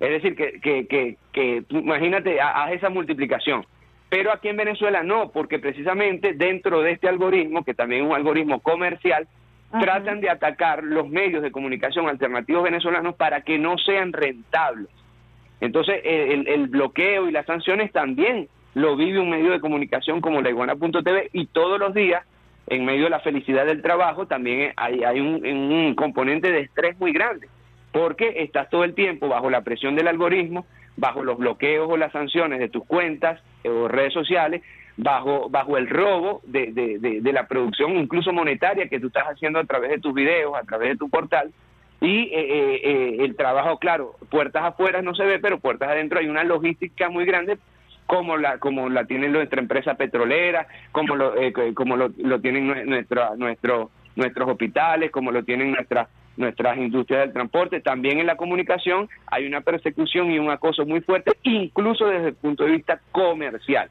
Es 0.00 0.10
decir, 0.10 0.36
que, 0.36 0.60
que, 0.60 0.86
que, 0.86 1.16
que 1.32 1.64
imagínate, 1.70 2.40
haz 2.40 2.72
esa 2.72 2.90
multiplicación. 2.90 3.64
Pero 4.08 4.32
aquí 4.32 4.48
en 4.48 4.56
Venezuela 4.56 5.02
no, 5.02 5.30
porque 5.32 5.58
precisamente 5.58 6.34
dentro 6.34 6.82
de 6.82 6.92
este 6.92 7.08
algoritmo, 7.08 7.64
que 7.64 7.74
también 7.74 8.02
es 8.02 8.08
un 8.08 8.14
algoritmo 8.14 8.60
comercial, 8.60 9.26
tratan 9.80 10.20
de 10.20 10.30
atacar 10.30 10.82
los 10.82 11.08
medios 11.08 11.42
de 11.42 11.50
comunicación 11.50 12.08
alternativos 12.08 12.62
venezolanos 12.62 13.14
para 13.14 13.42
que 13.42 13.58
no 13.58 13.78
sean 13.78 14.12
rentables. 14.12 14.88
Entonces, 15.60 16.00
el, 16.04 16.66
bloqueo 16.68 17.28
y 17.28 17.32
las 17.32 17.46
sanciones 17.46 17.92
también 17.92 18.48
lo 18.74 18.96
vive 18.96 19.20
un 19.20 19.30
medio 19.30 19.50
de 19.50 19.60
comunicación 19.60 20.20
como 20.20 20.42
la 20.42 20.50
iguana.tv 20.50 21.30
y 21.32 21.46
todos 21.46 21.78
los 21.78 21.94
días 21.94 22.24
en 22.66 22.84
medio 22.84 23.04
de 23.04 23.10
la 23.10 23.20
felicidad 23.20 23.66
del 23.66 23.82
trabajo, 23.82 24.26
también 24.26 24.72
hay, 24.76 25.04
hay 25.04 25.20
un, 25.20 25.44
un 25.46 25.94
componente 25.94 26.50
de 26.50 26.60
estrés 26.60 26.98
muy 26.98 27.12
grande, 27.12 27.48
porque 27.92 28.42
estás 28.42 28.70
todo 28.70 28.84
el 28.84 28.94
tiempo 28.94 29.28
bajo 29.28 29.50
la 29.50 29.60
presión 29.60 29.94
del 29.94 30.08
algoritmo, 30.08 30.66
bajo 30.96 31.22
los 31.22 31.38
bloqueos 31.38 31.90
o 31.90 31.96
las 31.96 32.12
sanciones 32.12 32.58
de 32.60 32.68
tus 32.68 32.84
cuentas 32.84 33.40
o 33.64 33.88
redes 33.88 34.12
sociales, 34.12 34.62
bajo, 34.96 35.48
bajo 35.50 35.76
el 35.76 35.88
robo 35.88 36.40
de, 36.44 36.72
de, 36.72 37.20
de, 37.20 37.32
la 37.32 37.46
producción 37.46 37.96
incluso 37.96 38.32
monetaria 38.32 38.88
que 38.88 39.00
tú 39.00 39.08
estás 39.08 39.24
haciendo 39.24 39.58
a 39.58 39.64
través 39.64 39.90
de 39.90 39.98
tus 39.98 40.14
videos, 40.14 40.54
a 40.54 40.62
través 40.62 40.90
de 40.90 40.96
tu 40.96 41.08
portal, 41.08 41.52
y 42.00 42.24
eh, 42.24 42.30
eh, 42.32 42.80
eh, 42.84 43.16
el 43.20 43.34
trabajo, 43.36 43.78
claro, 43.78 44.14
puertas 44.30 44.62
afuera 44.62 45.02
no 45.02 45.14
se 45.14 45.24
ve, 45.24 45.38
pero 45.38 45.58
puertas 45.58 45.88
adentro 45.88 46.20
hay 46.20 46.28
una 46.28 46.44
logística 46.44 47.08
muy 47.08 47.24
grande 47.24 47.58
como 48.06 48.36
la 48.36 48.58
como 48.58 48.90
la 48.90 49.06
tiene 49.06 49.28
nuestra 49.28 49.60
empresa 49.60 49.94
petrolera, 49.94 50.66
como 50.92 51.16
lo 51.16 51.34
como 51.74 51.96
lo, 51.96 52.10
lo 52.18 52.40
tienen 52.40 52.66
nuestra, 52.86 53.34
nuestro, 53.36 53.90
nuestros 54.14 54.48
hospitales, 54.48 55.10
como 55.10 55.32
lo 55.32 55.42
tienen 55.42 55.72
nuestras 55.72 56.08
nuestras 56.36 56.76
industrias 56.78 57.22
del 57.22 57.32
transporte, 57.32 57.80
también 57.80 58.18
en 58.18 58.26
la 58.26 58.36
comunicación 58.36 59.08
hay 59.26 59.46
una 59.46 59.60
persecución 59.60 60.30
y 60.30 60.38
un 60.38 60.50
acoso 60.50 60.84
muy 60.84 61.00
fuerte, 61.00 61.32
incluso 61.44 62.06
desde 62.06 62.28
el 62.28 62.34
punto 62.34 62.64
de 62.64 62.72
vista 62.72 63.00
comercial. 63.12 63.88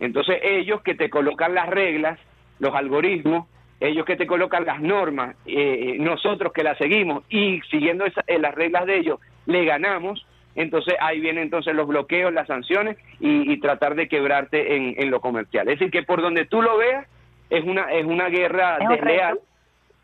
Entonces 0.00 0.38
ellos 0.42 0.82
que 0.82 0.94
te 0.94 1.10
colocan 1.10 1.54
las 1.54 1.68
reglas, 1.68 2.18
los 2.58 2.74
algoritmos, 2.74 3.46
ellos 3.80 4.06
que 4.06 4.16
te 4.16 4.26
colocan 4.26 4.64
las 4.64 4.80
normas, 4.80 5.36
eh, 5.46 5.96
nosotros 5.98 6.52
que 6.52 6.62
las 6.62 6.78
seguimos 6.78 7.24
y 7.28 7.60
siguiendo 7.70 8.06
eh, 8.06 8.38
las 8.38 8.54
reglas 8.54 8.86
de 8.86 8.98
ellos, 8.98 9.20
le 9.46 9.64
ganamos, 9.64 10.26
entonces 10.54 10.94
ahí 11.00 11.20
vienen 11.20 11.44
entonces 11.44 11.74
los 11.74 11.86
bloqueos, 11.86 12.32
las 12.32 12.46
sanciones 12.46 12.96
y, 13.20 13.60
tratar 13.60 13.94
de 13.94 14.08
quebrarte 14.08 14.76
en, 14.76 14.94
en, 14.96 15.10
lo 15.10 15.20
comercial. 15.20 15.68
Es 15.68 15.78
decir, 15.78 15.90
que 15.90 16.02
por 16.02 16.22
donde 16.22 16.46
tú 16.46 16.62
lo 16.62 16.78
veas, 16.78 17.06
es 17.50 17.64
una, 17.64 17.92
es 17.92 18.04
una 18.04 18.28
guerra 18.28 18.78
desleal, 18.88 19.38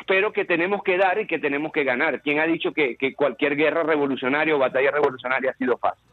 pero 0.06 0.32
que 0.32 0.44
tenemos 0.44 0.82
que 0.82 0.98
dar 0.98 1.18
y 1.18 1.26
que 1.26 1.38
tenemos 1.38 1.72
que 1.72 1.84
ganar. 1.84 2.20
¿Quién 2.20 2.38
ha 2.38 2.46
dicho 2.46 2.72
que, 2.72 2.96
que 2.96 3.14
cualquier 3.14 3.56
guerra 3.56 3.82
revolucionaria 3.82 4.54
o 4.54 4.58
batalla 4.58 4.90
revolucionaria 4.90 5.50
ha 5.50 5.54
sido 5.54 5.78
fácil? 5.78 6.11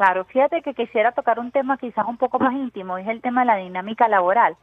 Claro, 0.00 0.24
fíjate 0.24 0.62
que 0.62 0.72
quisiera 0.72 1.12
tocar 1.12 1.38
un 1.38 1.50
tema 1.50 1.76
quizás 1.76 2.06
un 2.08 2.16
poco 2.16 2.38
más 2.38 2.54
íntimo, 2.54 2.96
es 2.96 3.06
el 3.06 3.20
tema 3.20 3.42
de 3.42 3.48
la 3.48 3.56
dinámica 3.56 4.08
laboral, 4.08 4.56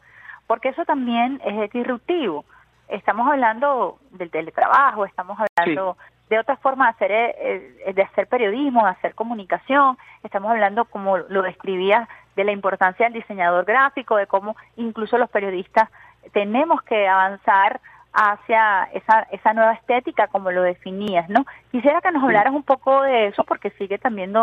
porque 0.48 0.70
eso 0.70 0.84
también 0.84 1.40
es 1.46 1.72
disruptivo. 1.72 2.44
Estamos 2.88 3.30
hablando 3.30 4.00
del 4.10 4.32
teletrabajo, 4.32 5.06
estamos 5.06 5.38
hablando 5.38 5.96
de 6.28 6.40
otras 6.40 6.60
formas 6.60 6.88
de 6.88 7.06
hacer, 7.06 7.12
eh, 7.12 7.78
eh, 7.86 7.94
de 7.94 8.02
hacer 8.02 8.26
periodismo, 8.26 8.84
de 8.84 8.90
hacer 8.90 9.14
comunicación, 9.14 9.96
estamos 10.24 10.50
hablando, 10.50 10.86
como 10.86 11.20
lo 11.20 11.44
describía, 11.44 12.10
de 12.36 12.44
la 12.44 12.52
importancia 12.52 13.06
del 13.06 13.22
diseñador 13.22 13.64
gráfico, 13.64 14.16
de 14.16 14.26
cómo 14.26 14.56
incluso 14.76 15.20
los 15.20 15.30
periodistas 15.30 15.88
tenemos 16.34 16.82
que 16.82 17.08
avanzar 17.08 17.80
hacia 18.12 18.86
esa, 18.86 19.28
esa 19.30 19.54
nueva 19.54 19.74
estética, 19.74 20.30
como 20.30 20.50
lo 20.50 20.64
definías, 20.64 21.30
¿no? 21.30 21.46
Quisiera 21.72 22.02
que 22.02 22.12
nos 22.12 22.24
hablaras 22.24 22.56
un 22.56 22.64
poco 22.64 23.04
de 23.04 23.28
eso, 23.28 23.44
porque 23.44 23.70
sigue 23.78 24.00
también 24.00 24.34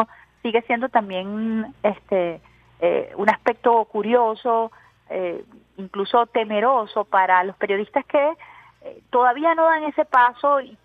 sigue 0.44 0.60
siendo 0.62 0.90
también 0.90 1.74
este 1.82 2.40
eh, 2.80 3.12
un 3.16 3.30
aspecto 3.30 3.82
curioso, 3.86 4.70
eh, 5.08 5.42
incluso 5.78 6.26
temeroso 6.26 7.04
para 7.04 7.42
los 7.44 7.56
periodistas 7.56 8.04
que 8.04 8.32
eh, 8.82 9.00
todavía 9.08 9.54
no 9.54 9.64
dan 9.64 9.84
ese 9.84 10.04
paso 10.04 10.60
y, 10.60 10.76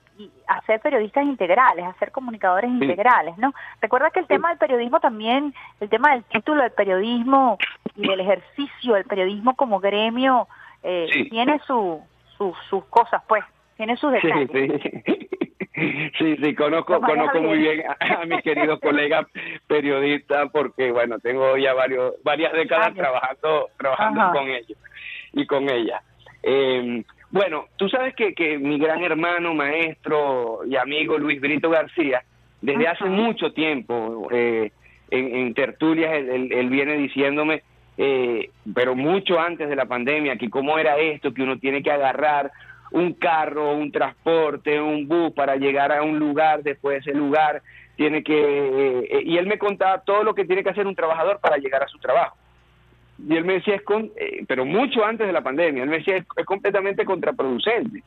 a 0.47 0.61
ser 0.61 0.79
periodistas 0.79 1.25
integrales, 1.25 1.85
a 1.85 1.93
ser 1.99 2.11
comunicadores 2.11 2.69
integrales, 2.69 3.37
¿no? 3.37 3.53
Recuerda 3.81 4.11
que 4.11 4.19
el 4.19 4.27
tema 4.27 4.49
del 4.49 4.57
periodismo 4.57 4.99
también, 4.99 5.53
el 5.79 5.89
tema 5.89 6.11
del 6.11 6.23
título 6.25 6.61
del 6.61 6.71
periodismo 6.71 7.57
y 7.95 8.05
del 8.05 8.19
ejercicio 8.19 8.95
del 8.95 9.05
periodismo 9.05 9.55
como 9.55 9.79
gremio, 9.79 10.47
tiene 10.81 11.59
su, 11.65 12.01
sus 12.37 12.85
cosas, 12.89 13.23
pues, 13.27 13.45
tiene 13.77 13.95
sus 13.95 14.11
detalles. 14.11 15.28
Sí, 15.73 16.35
sí, 16.41 16.55
conozco, 16.55 16.99
conozco 16.99 17.41
muy 17.41 17.59
bien 17.59 17.83
a, 17.87 18.25
mi 18.25 18.41
querido 18.41 18.79
colega 18.79 19.27
periodista 19.67 20.47
porque, 20.47 20.91
bueno, 20.91 21.19
tengo 21.19 21.55
ya 21.57 21.73
varios, 21.73 22.15
varias 22.23 22.51
décadas 22.53 22.93
trabajando, 22.95 23.69
trabajando 23.77 24.31
con 24.33 24.49
ellos 24.49 24.77
y 25.33 25.45
con 25.45 25.69
ella. 25.69 26.01
Eh, 26.43 27.03
bueno, 27.31 27.65
tú 27.77 27.87
sabes 27.89 28.15
que, 28.15 28.33
que 28.33 28.57
mi 28.57 28.79
gran 28.79 29.03
hermano, 29.03 29.53
maestro 29.53 30.61
y 30.65 30.75
amigo 30.75 31.17
Luis 31.17 31.39
Brito 31.39 31.69
García, 31.69 32.23
desde 32.61 32.87
hace 32.87 33.05
mucho 33.05 33.53
tiempo 33.53 34.27
eh, 34.31 34.71
en, 35.11 35.53
tertulias, 35.53 36.11
él, 36.13 36.69
viene 36.69 36.97
diciéndome, 36.97 37.63
eh, 37.97 38.49
pero 38.73 38.95
mucho 38.95 39.39
antes 39.39 39.69
de 39.69 39.75
la 39.75 39.85
pandemia, 39.85 40.37
que 40.37 40.49
cómo 40.49 40.77
era 40.79 40.97
esto, 40.97 41.33
que 41.33 41.43
uno 41.43 41.59
tiene 41.59 41.83
que 41.83 41.91
agarrar 41.91 42.51
un 42.91 43.13
carro, 43.13 43.73
un 43.73 43.91
transporte, 43.91 44.79
un 44.81 45.07
bus 45.07 45.33
para 45.33 45.55
llegar 45.55 45.91
a 45.91 46.03
un 46.03 46.19
lugar, 46.19 46.63
después 46.63 46.95
de 46.95 47.11
ese 47.11 47.17
lugar 47.17 47.61
tiene 47.95 48.23
que... 48.23 49.03
Eh, 49.09 49.23
y 49.25 49.37
él 49.37 49.45
me 49.45 49.57
contaba 49.57 49.99
todo 49.99 50.23
lo 50.23 50.33
que 50.33 50.45
tiene 50.45 50.63
que 50.63 50.69
hacer 50.69 50.87
un 50.87 50.95
trabajador 50.95 51.39
para 51.39 51.57
llegar 51.57 51.83
a 51.83 51.87
su 51.87 51.99
trabajo. 51.99 52.37
Y 53.27 53.35
él 53.35 53.43
me 53.43 53.53
decía, 53.53 53.75
es 53.75 53.81
con, 53.81 54.09
eh, 54.15 54.45
pero 54.47 54.65
mucho 54.65 55.03
antes 55.03 55.27
de 55.27 55.33
la 55.33 55.41
pandemia, 55.41 55.83
él 55.83 55.89
me 55.89 55.97
decía, 55.97 56.15
es, 56.15 56.45
completamente 56.45 57.03
contraproducente. 57.03 58.01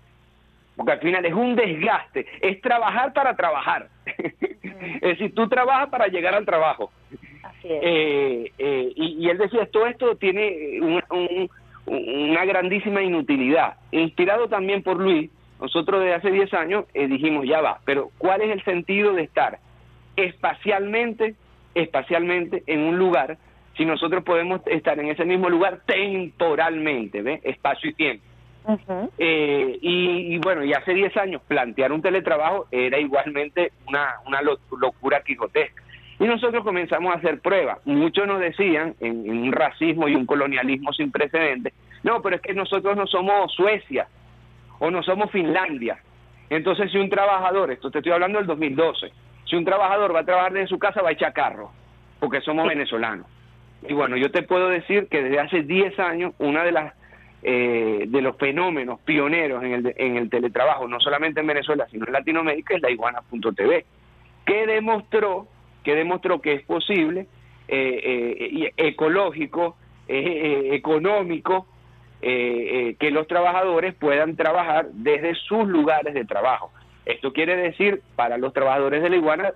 Porque 0.74 0.92
al 0.92 1.00
final 1.00 1.26
es 1.26 1.34
un 1.34 1.54
desgaste, 1.54 2.26
es 2.40 2.60
trabajar 2.62 3.12
para 3.12 3.36
trabajar. 3.36 3.88
es 4.06 5.00
decir, 5.00 5.34
tú 5.34 5.46
trabajas 5.48 5.90
para 5.90 6.06
llegar 6.06 6.34
al 6.34 6.46
trabajo. 6.46 6.90
Así 7.42 7.68
es. 7.68 7.80
Eh, 7.82 8.92
y, 8.96 9.28
él 9.28 9.36
decía, 9.36 9.66
todo 9.66 9.86
esto 9.86 10.16
tiene 10.16 10.80
un 10.80 11.50
una 11.86 12.44
grandísima 12.44 13.02
inutilidad. 13.02 13.74
Inspirado 13.90 14.48
también 14.48 14.82
por 14.82 14.98
Luis, 14.98 15.30
nosotros 15.60 16.00
desde 16.00 16.14
hace 16.14 16.30
10 16.30 16.54
años 16.54 16.84
eh, 16.94 17.06
dijimos, 17.06 17.46
ya 17.46 17.60
va, 17.60 17.80
pero 17.84 18.10
¿cuál 18.18 18.42
es 18.42 18.50
el 18.50 18.64
sentido 18.64 19.12
de 19.12 19.22
estar 19.22 19.58
espacialmente, 20.16 21.34
espacialmente 21.74 22.62
en 22.66 22.80
un 22.80 22.98
lugar 22.98 23.38
si 23.76 23.84
nosotros 23.84 24.22
podemos 24.24 24.60
estar 24.66 24.98
en 24.98 25.08
ese 25.08 25.24
mismo 25.24 25.48
lugar 25.48 25.80
temporalmente, 25.86 27.22
¿ve? 27.22 27.40
Espacio 27.42 27.90
y 27.90 27.94
tiempo. 27.94 28.24
Eh, 29.18 29.78
y, 29.80 30.38
bueno, 30.38 30.64
y 30.64 30.72
hace 30.72 30.94
10 30.94 31.16
años 31.16 31.42
plantear 31.48 31.90
un 31.92 32.02
teletrabajo 32.02 32.66
era 32.70 32.98
igualmente 32.98 33.72
una, 33.88 34.16
una 34.26 34.40
locura 34.42 35.22
quijotesca. 35.22 35.81
Y 36.22 36.26
nosotros 36.26 36.62
comenzamos 36.62 37.12
a 37.12 37.18
hacer 37.18 37.40
pruebas. 37.40 37.84
Muchos 37.84 38.28
nos 38.28 38.38
decían, 38.38 38.94
en, 39.00 39.28
un 39.28 39.50
racismo 39.50 40.06
y 40.06 40.14
un 40.14 40.24
colonialismo 40.24 40.92
sin 40.92 41.10
precedentes, 41.10 41.74
no, 42.04 42.22
pero 42.22 42.36
es 42.36 42.42
que 42.42 42.54
nosotros 42.54 42.96
no 42.96 43.08
somos 43.08 43.52
Suecia 43.52 44.06
o 44.78 44.88
no 44.88 45.02
somos 45.02 45.32
Finlandia. 45.32 45.98
Entonces, 46.48 46.92
si 46.92 46.98
un 46.98 47.10
trabajador, 47.10 47.72
esto 47.72 47.90
te 47.90 47.98
estoy 47.98 48.12
hablando 48.12 48.38
del 48.38 48.46
2012, 48.46 49.10
si 49.46 49.56
un 49.56 49.64
trabajador 49.64 50.14
va 50.14 50.20
a 50.20 50.24
trabajar 50.24 50.52
desde 50.52 50.68
su 50.68 50.78
casa, 50.78 51.02
va 51.02 51.08
a 51.08 51.12
echar 51.12 51.32
carro, 51.32 51.72
porque 52.20 52.40
somos 52.40 52.68
venezolanos. 52.68 53.26
Y 53.88 53.92
bueno, 53.92 54.16
yo 54.16 54.30
te 54.30 54.44
puedo 54.44 54.68
decir 54.68 55.08
que 55.08 55.24
desde 55.24 55.40
hace 55.40 55.62
10 55.64 55.98
años, 55.98 56.34
una 56.38 56.62
de 56.62 56.70
las 56.70 56.94
eh, 57.42 58.04
de 58.06 58.22
los 58.22 58.36
fenómenos 58.36 59.00
pioneros 59.00 59.64
en 59.64 59.72
el, 59.72 59.94
en 59.96 60.16
el 60.18 60.30
teletrabajo, 60.30 60.86
no 60.86 61.00
solamente 61.00 61.40
en 61.40 61.48
Venezuela, 61.48 61.88
sino 61.90 62.06
en 62.06 62.12
Latinoamérica, 62.12 62.76
es 62.76 62.82
la 62.82 62.92
iguana.tv, 62.92 63.84
que 64.46 64.66
demostró 64.68 65.48
que 65.82 65.94
demostró 65.94 66.40
que 66.40 66.54
es 66.54 66.62
posible, 66.62 67.26
eh, 67.68 68.66
eh, 68.66 68.72
ecológico, 68.76 69.76
eh, 70.08 70.70
económico, 70.72 71.66
que 72.20 73.10
los 73.10 73.26
trabajadores 73.26 73.94
puedan 73.94 74.36
trabajar 74.36 74.86
desde 74.92 75.34
sus 75.34 75.66
lugares 75.66 76.14
de 76.14 76.24
trabajo. 76.24 76.70
Esto 77.04 77.32
quiere 77.32 77.56
decir, 77.56 78.00
para 78.14 78.38
los 78.38 78.52
trabajadores 78.52 79.02
de 79.02 79.10
la 79.10 79.16
iguana, 79.16 79.52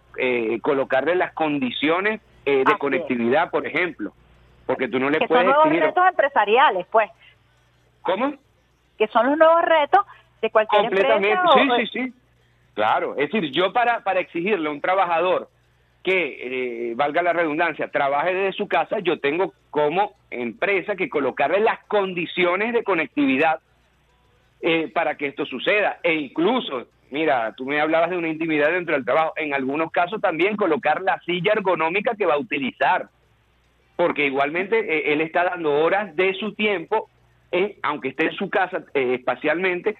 colocarle 0.63 1.15
las 1.15 1.33
condiciones 1.33 2.21
de 2.45 2.65
conectividad, 2.81 3.53
por 3.53 3.69
ejemplo, 3.69 4.13
porque 4.67 4.89
tú 4.89 4.99
no 4.99 5.11
le 5.11 5.19
que 5.21 5.29
puedes... 5.29 5.45
Son 5.45 5.53
nuevos 5.53 5.87
retos 5.87 6.05
empresariales, 6.09 6.87
pues. 6.91 7.09
¿Cómo? 8.03 8.35
Que 8.99 9.07
son 9.09 9.27
los 9.27 9.39
nuevos 9.39 9.63
retos 9.63 10.05
de 10.43 10.51
cualquier 10.51 10.83
Completamente, 10.83 11.39
sí, 11.55 11.71
sí, 11.77 11.87
sí. 11.93 12.15
Claro, 12.75 13.13
es 13.17 13.31
decir, 13.31 13.53
yo 13.53 13.73
para, 13.73 14.01
para 14.01 14.19
exigirle 14.19 14.69
a 14.69 14.73
un 14.73 14.81
trabajador 14.81 15.49
que, 16.07 16.91
eh, 16.91 16.95
valga 16.95 17.21
la 17.21 17.33
redundancia, 17.33 17.89
trabaje 17.89 18.33
desde 18.33 18.57
su 18.57 18.69
casa, 18.69 19.01
yo 19.01 19.19
tengo 19.19 19.55
como 19.71 20.15
empresa 20.31 20.95
que 20.95 21.09
colocarle 21.09 21.59
las 21.59 21.81
condiciones 21.87 22.73
de 22.73 22.85
conectividad 22.85 23.59
eh, 24.61 24.89
para 24.95 25.17
que 25.17 25.27
esto 25.27 25.45
suceda. 25.47 25.99
E 26.05 26.15
incluso, 26.15 26.87
mira, 27.11 27.53
tú 27.57 27.67
me 27.67 27.81
hablabas 27.81 28.11
de 28.11 28.19
una 28.19 28.29
intimidad 28.29 28.71
dentro 28.71 28.95
del 28.95 29.05
trabajo, 29.05 29.33
en 29.35 29.53
algunos 29.53 29.91
casos 29.91 30.21
también 30.21 30.55
colocar 30.57 31.03
la 31.03 31.19
silla 31.27 31.55
ergonómica 31.57 32.15
que 32.15 32.25
va 32.25 32.35
a 32.35 32.39
utilizar, 32.39 33.09
porque 33.97 34.27
igualmente 34.27 34.79
eh, 34.79 35.13
él 35.13 35.21
está 35.23 35.43
dando 35.43 35.75
horas 35.75 36.15
de 36.15 36.35
su 36.35 36.55
tiempo, 36.55 37.11
aunque 37.83 38.11
esté 38.11 38.27
en 38.27 38.37
su 38.37 38.49
casa 38.49 38.85
espacialmente, 38.95 39.97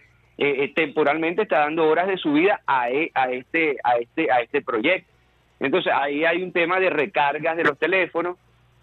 temporalmente 0.77 1.43
está 1.43 1.61
dando 1.61 1.89
horas 1.89 2.07
de 2.07 2.19
su 2.19 2.35
vida 2.35 2.61
a, 2.67 2.83
a, 2.83 3.31
este, 3.33 3.77
a, 3.83 3.97
este, 3.97 4.31
a 4.31 4.41
este 4.43 4.63
proyecto. 4.63 5.16
Entonces 5.61 5.93
ahí 5.95 6.25
hay 6.25 6.43
un 6.43 6.53
tema 6.53 6.79
de 6.81 6.91
recargas 6.91 7.57
de 7.57 7.65
los 7.65 7.79
teléfonos, 7.79 8.37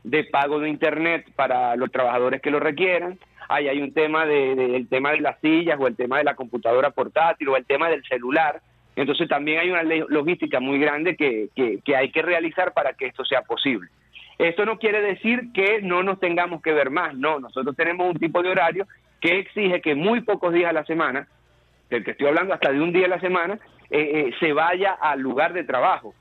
de 0.04 0.24
pago 0.26 0.60
de 0.60 0.70
internet 0.70 1.26
para 1.36 1.76
los 1.76 1.92
trabajadores 1.92 2.42
que 2.42 2.52
lo 2.52 2.60
requieran, 2.60 3.18
ahí 3.48 3.68
hay 3.68 3.82
un 3.82 3.94
tema 3.94 4.26
de, 4.26 4.76
el 4.76 4.88
tema 4.90 5.12
de 5.12 5.22
las 5.22 5.40
sillas 5.40 5.78
o 5.80 5.88
el 5.88 5.96
tema 5.96 6.18
de 6.18 6.24
la 6.24 6.36
computadora 6.36 6.92
portátil 6.92 7.50
o 7.50 7.58
el 7.58 7.66
tema 7.66 7.90
del 7.90 8.04
celular. 8.04 8.62
Entonces 8.96 9.28
también 9.28 9.60
hay 9.60 9.70
una 9.70 9.84
logística 9.84 10.60
muy 10.60 10.80
grande 10.80 11.16
que 11.16 11.50
hay 11.96 12.12
que 12.12 12.22
realizar 12.22 12.74
para 12.74 12.94
que 12.94 13.08
esto 13.08 13.24
sea 13.26 13.42
posible. 13.42 13.90
Esto 14.38 14.66
no 14.66 14.80
quiere 14.80 15.02
decir 15.02 15.52
que 15.54 15.82
no 15.82 16.04
nos 16.04 16.20
tengamos 16.20 16.62
que 16.62 16.74
ver 16.74 16.90
más, 16.90 17.16
no, 17.16 17.40
nosotros 17.40 17.76
tenemos 17.76 18.10
un 18.10 18.20
tipo 18.20 18.42
de 18.42 18.50
horario 18.50 18.88
que 19.22 19.40
exige 19.40 19.82
que 19.82 19.96
muy 19.96 20.22
pocos 20.22 20.54
días 20.54 20.70
a 20.70 20.74
la 20.74 20.86
semana, 20.86 21.28
del 21.90 22.04
que 22.04 22.12
estoy 22.12 22.28
hablando 22.28 22.54
hasta 22.54 22.72
de 22.72 22.82
un 22.82 22.92
día 22.92 23.06
a 23.06 23.10
la 23.10 23.20
semana, 23.20 23.60
eh, 23.90 24.28
eh, 24.28 24.32
se 24.40 24.52
vaya 24.52 24.94
al 25.00 25.22
lugar 25.22 25.54
de 25.54 25.64
trabajo. 25.64 26.14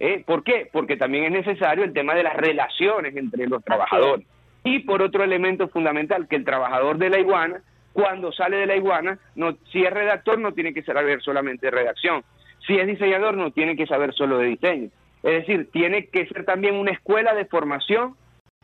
¿Eh? 0.00 0.22
¿Por 0.24 0.44
qué? 0.44 0.68
Porque 0.72 0.96
también 0.96 1.24
es 1.24 1.32
necesario 1.32 1.82
el 1.84 1.92
tema 1.92 2.14
de 2.14 2.22
las 2.22 2.36
relaciones 2.36 3.16
entre 3.16 3.46
los 3.48 3.64
trabajadores. 3.64 4.26
Y 4.64 4.80
por 4.80 5.02
otro 5.02 5.24
elemento 5.24 5.68
fundamental, 5.68 6.28
que 6.28 6.36
el 6.36 6.44
trabajador 6.44 6.98
de 6.98 7.10
la 7.10 7.18
iguana, 7.18 7.60
cuando 7.92 8.30
sale 8.32 8.56
de 8.58 8.66
la 8.66 8.76
iguana, 8.76 9.18
no, 9.34 9.56
si 9.72 9.82
es 9.84 9.90
redactor 9.92 10.38
no 10.38 10.52
tiene 10.52 10.72
que 10.74 10.82
saber 10.82 11.20
solamente 11.22 11.66
de 11.66 11.70
redacción. 11.72 12.22
Si 12.66 12.76
es 12.78 12.86
diseñador 12.86 13.36
no 13.36 13.50
tiene 13.50 13.76
que 13.76 13.86
saber 13.86 14.12
solo 14.14 14.38
de 14.38 14.46
diseño. 14.48 14.90
Es 15.22 15.46
decir, 15.46 15.68
tiene 15.72 16.06
que 16.06 16.26
ser 16.26 16.44
también 16.44 16.74
una 16.76 16.92
escuela 16.92 17.34
de 17.34 17.46
formación 17.46 18.14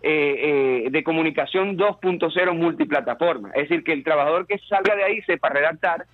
eh, 0.03 0.85
eh, 0.87 0.91
de 0.91 1.03
comunicación 1.03 1.77
2.0 1.79 2.55
multiplataforma. 2.55 3.49
Es 3.55 3.69
decir, 3.69 3.83
que 3.83 3.93
el 3.93 4.05
trabajador 4.05 4.47
que 4.47 4.59
salga 4.69 4.95
de 4.95 5.03
ahí 5.05 5.23
sepa 5.23 5.49
redactar, 5.49 6.05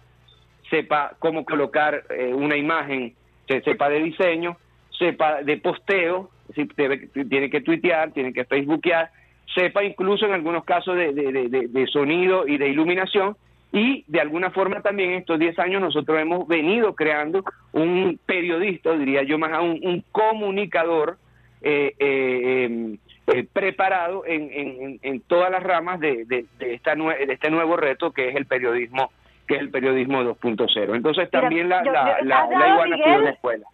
sepa 0.70 1.14
cómo 1.18 1.44
colocar 1.44 2.04
eh, 2.10 2.32
una 2.32 2.56
imagen, 2.56 3.14
se- 3.48 3.60
sepa 3.62 3.88
de 3.88 4.02
diseño, 4.02 4.56
sepa 5.00 5.42
de 5.42 5.56
posteo, 5.56 6.30
es 6.50 6.54
decir, 6.56 6.72
debe- 6.76 7.08
tiene 7.28 7.50
que 7.50 7.60
tuitear, 7.62 8.12
tiene 8.12 8.32
que 8.32 8.44
facebookear, 8.44 9.10
sepa 9.54 9.82
incluso 9.82 10.26
en 10.26 10.32
algunos 10.34 10.62
casos 10.64 10.94
de, 10.96 11.12
de- 11.12 11.66
de- 11.68 11.86
sonido 11.88 12.46
y 12.46 12.56
de 12.58 12.68
iluminación, 12.68 13.36
y 13.72 14.04
de 14.08 14.20
alguna 14.20 14.50
forma 14.50 14.80
también 14.82 15.10
en 15.10 15.18
estos 15.20 15.38
10 15.38 15.58
años 15.58 15.80
nosotros 15.80 16.20
hemos 16.20 16.46
venido 16.46 16.94
creando 16.94 17.42
un 17.72 18.18
periodista, 18.26 18.92
diría 18.96 19.22
yo 19.24 19.38
más 19.38 19.52
aún, 19.52 19.80
un 19.82 20.04
comunicador 20.12 21.16
eh, 21.62 21.94
eh, 21.98 22.68
eh, 22.68 22.98
eh, 23.34 23.46
preparado 23.52 24.24
en, 24.26 24.50
en- 24.52 24.98
en- 25.02 25.20
todas 25.22 25.50
las 25.50 25.62
ramas 25.62 26.00
de, 26.00 26.24
de- 26.26 26.46
de 26.58 26.74
esta 26.74 26.94
nue- 26.94 27.26
de 27.26 27.32
este 27.32 27.50
nuevo 27.50 27.76
reto 27.76 28.12
que 28.12 28.28
es 28.28 28.36
el 28.36 28.46
periodismo 28.46 29.10
que 29.46 29.56
es 29.56 29.60
el 29.62 29.70
periodismo 29.70 30.22
2.0. 30.22 30.94
Entonces 30.94 31.28
Mira, 31.32 31.40
también 31.40 31.68
la, 31.68 31.82
yo- 31.84 31.90
la, 31.92 32.18
yo- 32.20 32.24
la, 32.24 32.46
la 32.46 32.68
iguana 32.68 32.96
Miguel, 32.96 33.20
una 33.22 33.30
escuela. 33.30 33.66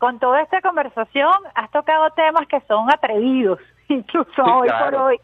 Con 0.00 0.18
toda 0.18 0.40
esta 0.40 0.62
conversación 0.62 1.34
has 1.54 1.70
tocado 1.72 2.08
temas 2.12 2.48
que 2.48 2.62
son 2.62 2.90
atrevidos, 2.90 3.58
incluso 3.88 4.32
Sí, 4.34 4.40
hoy 4.40 4.68
claro. 4.68 4.96
por 4.96 5.06
hoy, 5.08 5.20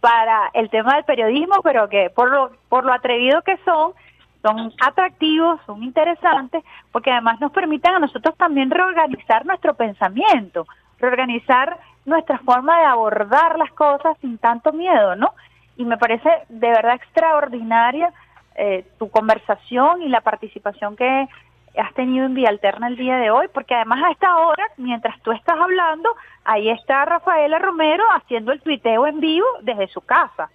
para 0.00 0.48
el 0.54 0.70
tema 0.70 0.94
del 0.94 1.04
periodismo, 1.04 1.56
pero 1.64 1.88
que 1.88 2.08
por 2.10 2.30
lo, 2.30 2.52
por 2.68 2.84
lo 2.84 2.92
atrevido 2.92 3.42
que 3.42 3.56
son, 3.64 3.94
son 4.42 4.72
atractivos, 4.80 5.60
son 5.66 5.82
interesantes, 5.82 6.62
porque 6.92 7.10
además 7.10 7.40
nos 7.40 7.50
permiten 7.50 7.96
a 7.96 7.98
nosotros 7.98 8.36
también 8.36 8.70
reorganizar 8.70 9.44
nuestro 9.44 9.74
pensamiento, 9.74 10.68
reorganizar 11.00 11.76
nuestra 12.04 12.38
forma 12.38 12.78
de 12.78 12.84
abordar 12.84 13.58
las 13.58 13.72
cosas 13.72 14.16
sin 14.20 14.38
tanto 14.38 14.72
miedo, 14.72 15.16
¿no? 15.16 15.32
Y 15.76 15.84
me 15.84 15.98
parece 15.98 16.30
de 16.48 16.68
verdad 16.68 16.94
extraordinaria 16.94 18.12
eh, 18.54 18.86
tu 19.00 19.10
conversación 19.10 20.00
y 20.02 20.08
la 20.08 20.20
participación 20.20 20.94
que 20.94 21.28
has 21.76 21.92
tenido 21.94 22.26
en 22.26 22.34
Vía 22.34 22.48
Alterna 22.48 22.88
el 22.88 22.96
día 22.96 23.16
de 23.16 23.30
hoy, 23.30 23.48
porque 23.52 23.74
además 23.74 24.02
a 24.04 24.10
esta 24.12 24.36
hora, 24.36 24.64
mientras 24.76 25.20
tú 25.22 25.32
estás 25.32 25.58
hablando, 25.58 26.10
ahí 26.44 26.68
está 26.70 27.04
Rafaela 27.04 27.58
Romero 27.58 28.04
haciendo 28.14 28.52
el 28.52 28.60
tuiteo 28.62 29.06
en 29.06 29.20
vivo 29.20 29.46
desde 29.62 29.88
su 29.88 30.00
casa. 30.00 30.48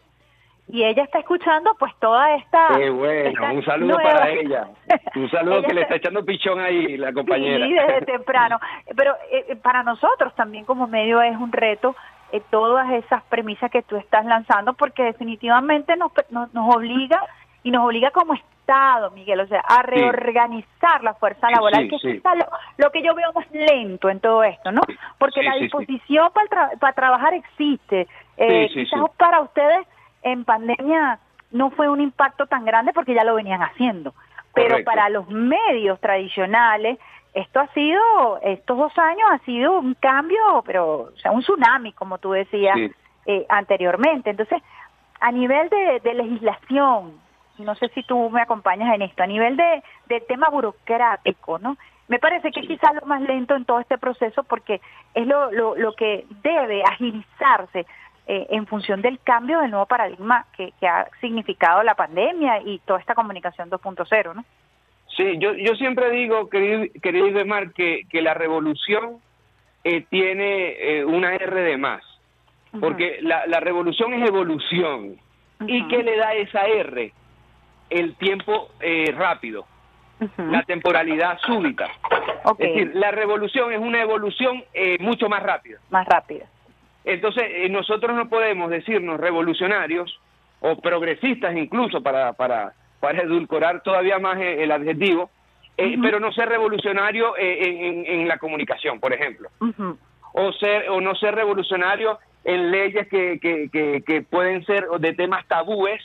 Y 0.68 0.84
ella 0.86 1.04
está 1.04 1.20
escuchando 1.20 1.76
pues 1.78 1.92
toda 2.00 2.36
esta... 2.36 2.70
Qué 2.78 2.90
bueno, 2.90 3.30
esta 3.30 3.52
un 3.52 3.66
saludo 3.66 3.96
nueva- 3.96 4.10
para 4.20 4.30
ella. 4.32 4.68
Un 5.16 5.30
saludo 5.30 5.58
Ella 5.58 5.68
que 5.68 5.74
le 5.74 5.82
está- 5.82 5.96
está 5.96 6.08
echando 6.08 6.26
pichón 6.26 6.60
ahí 6.62 6.96
la 6.98 7.12
compañera. 7.12 7.66
Sí, 7.66 7.74
desde 7.74 8.02
temprano. 8.06 8.58
Pero 8.96 9.14
eh, 9.32 9.56
para 9.62 9.84
nosotros 9.84 10.34
también 10.36 10.64
como 10.64 10.88
medio 10.88 11.22
es 11.22 11.36
un 11.36 11.52
reto 11.52 11.94
eh, 12.32 12.42
todas 12.52 12.90
esas 12.94 13.22
premisas 13.24 13.70
que 13.70 13.82
tú 13.82 13.98
estás 13.98 14.24
lanzando 14.26 14.74
porque 14.74 15.04
definitivamente 15.04 15.98
nos, 15.98 16.14
nos, 16.30 16.54
nos 16.54 16.74
obliga 16.76 17.20
y 17.64 17.72
nos 17.72 17.84
obliga 17.86 18.12
como 18.12 18.34
Estado, 18.72 19.12
Miguel, 19.12 19.42
o 19.42 19.48
sea, 19.48 19.60
a 19.68 19.82
reorganizar 19.84 21.04
la 21.04 21.14
fuerza 21.16 21.50
laboral, 21.50 21.84
sí, 21.84 21.90
que 21.90 21.96
es 21.98 22.02
sí. 22.02 22.12
quizá 22.14 22.36
lo, 22.36 22.46
lo 22.78 22.90
que 22.92 23.02
yo 23.04 23.14
veo 23.14 23.34
más 23.34 23.46
lento 23.52 24.10
en 24.10 24.20
todo 24.22 24.44
esto, 24.44 24.72
¿no? 24.72 24.82
Porque 25.18 25.44
la 25.44 25.56
disposición 25.56 26.32
para, 26.34 26.48
tra- 26.48 26.80
para 26.80 26.94
trabajar 26.94 27.34
existe. 27.34 28.08
Eh, 28.38 28.70
quizás 28.74 29.02
para 29.18 29.42
ustedes 29.42 29.86
en 30.24 30.46
pandemia 30.46 31.20
no 31.52 31.70
fue 31.72 31.90
un 31.90 32.00
impacto 32.00 32.46
tan 32.48 32.64
grande 32.64 32.94
porque 32.94 33.14
ya 33.14 33.26
lo 33.26 33.36
venían 33.36 33.62
haciendo. 33.62 34.14
Pero 34.54 34.70
Correcto. 34.70 34.92
para 34.92 35.10
los 35.10 35.28
medios 35.30 36.00
tradicionales, 36.00 36.98
esto 37.34 37.60
ha 37.60 37.68
sido, 37.74 38.40
estos 38.42 38.78
dos 38.78 38.98
años 38.98 39.28
ha 39.32 39.40
sido 39.40 39.80
un 39.80 39.94
cambio, 39.96 40.64
pero, 40.66 41.12
o 41.14 41.18
sea, 41.18 41.32
un 41.32 41.42
tsunami, 41.42 41.92
como 41.94 42.18
tú 42.20 42.32
decías 42.32 42.78
eh, 43.26 43.46
anteriormente. 43.50 44.30
Entonces, 44.30 44.62
a 45.20 45.32
nivel 45.32 45.70
de, 45.70 46.00
de 46.04 46.14
legislación, 46.14 47.20
no 47.62 47.76
sé 47.76 47.90
si 47.90 48.04
tú 48.04 48.30
me 48.30 48.42
acompañas 48.42 48.94
en 48.96 49.02
esto, 49.04 49.24
a 49.24 49.28
nivel 49.28 49.58
de, 49.58 49.84
del 50.08 50.26
tema 50.28 50.50
burocrático, 50.50 51.60
¿no? 51.60 51.78
Me 52.08 52.20
parece 52.20 52.52
que 52.52 52.62
quizás 52.62 52.94
lo 52.96 53.08
más 53.08 53.22
lento 53.22 53.56
en 53.56 53.64
todo 53.64 53.80
este 53.80 53.98
proceso 53.98 54.44
porque 54.44 54.82
es 55.14 55.26
lo, 55.26 55.52
lo, 55.52 55.76
lo 55.78 55.94
que 55.94 56.26
debe 56.44 56.84
agilizarse 56.84 57.86
eh, 58.28 58.48
en 58.50 58.68
función 58.68 59.02
del 59.02 59.20
cambio 59.20 59.60
del 59.60 59.72
nuevo 59.72 59.86
paradigma 59.86 60.46
que, 60.56 60.74
que 60.80 60.88
ha 60.88 61.08
significado 61.22 61.84
la 61.84 61.96
pandemia 61.96 62.62
y 62.64 62.80
toda 62.80 63.00
esta 63.00 63.16
comunicación 63.16 63.70
2.0, 63.70 64.36
¿no? 64.36 64.46
Sí, 65.16 65.38
yo, 65.40 65.54
yo 65.54 65.76
siempre 65.76 66.10
digo, 66.12 66.50
querido, 66.50 66.86
querido 67.02 67.44
que, 67.76 68.04
que 68.10 68.22
la 68.22 68.34
revolución 68.34 69.18
eh, 69.84 70.06
tiene 70.10 70.76
eh, 70.80 71.06
una 71.06 71.36
R 71.36 71.62
de 71.62 71.78
más, 71.78 72.04
porque 72.80 73.20
la, 73.22 73.46
la 73.48 73.60
revolución 73.60 74.14
es 74.14 74.28
evolución. 74.28 75.18
¿Y 75.68 75.88
qué 75.88 76.04
le 76.04 76.18
da 76.18 76.34
esa 76.34 76.66
R? 76.66 77.12
El 77.92 78.16
tiempo 78.16 78.70
eh, 78.80 79.14
rápido, 79.16 79.66
la 80.38 80.64
temporalidad 80.64 81.38
súbita. 81.46 81.88
Es 82.58 82.74
decir, 82.74 82.92
la 82.96 83.12
revolución 83.12 83.72
es 83.74 83.80
una 83.80 84.02
evolución 84.02 84.64
eh, 84.74 84.98
mucho 85.00 85.30
más 85.30 85.44
rápida. 85.44 85.80
más 85.90 86.08
rápida. 86.08 86.46
Entonces, 87.04 87.44
eh, 87.48 87.70
nosotros 87.70 88.16
no 88.16 88.30
podemos 88.30 88.70
decirnos 88.70 89.20
revolucionarios 89.20 90.20
o 90.60 90.76
progresistas 90.80 91.56
incluso 91.56 92.02
para, 92.02 92.34
para, 92.34 92.74
para 93.00 93.24
edulcorar 93.24 93.82
todavía 93.82 94.20
más 94.20 94.38
eh, 94.40 94.64
el 94.64 94.72
adjetivo, 94.72 95.30
eh, 95.78 95.98
pero 96.02 96.20
no 96.20 96.32
ser 96.32 96.48
revolucionario 96.50 97.36
en, 97.38 97.84
en- 97.84 98.06
en 98.22 98.28
la 98.28 98.38
comunicación, 98.38 99.00
por 99.00 99.14
ejemplo, 99.14 99.50
o 100.34 100.54
ser 100.54 100.90
o 100.90 101.02
no 101.02 101.16
ser 101.16 101.34
revolucionario 101.36 102.20
en 102.44 102.72
leyes 102.72 103.08
que, 103.08 103.40
que, 103.40 103.70
que, 103.72 104.04
que 104.06 104.22
pueden 104.22 104.64
ser 104.66 104.86
de 105.00 105.14
temas 105.14 105.46
tabúes, 105.48 106.02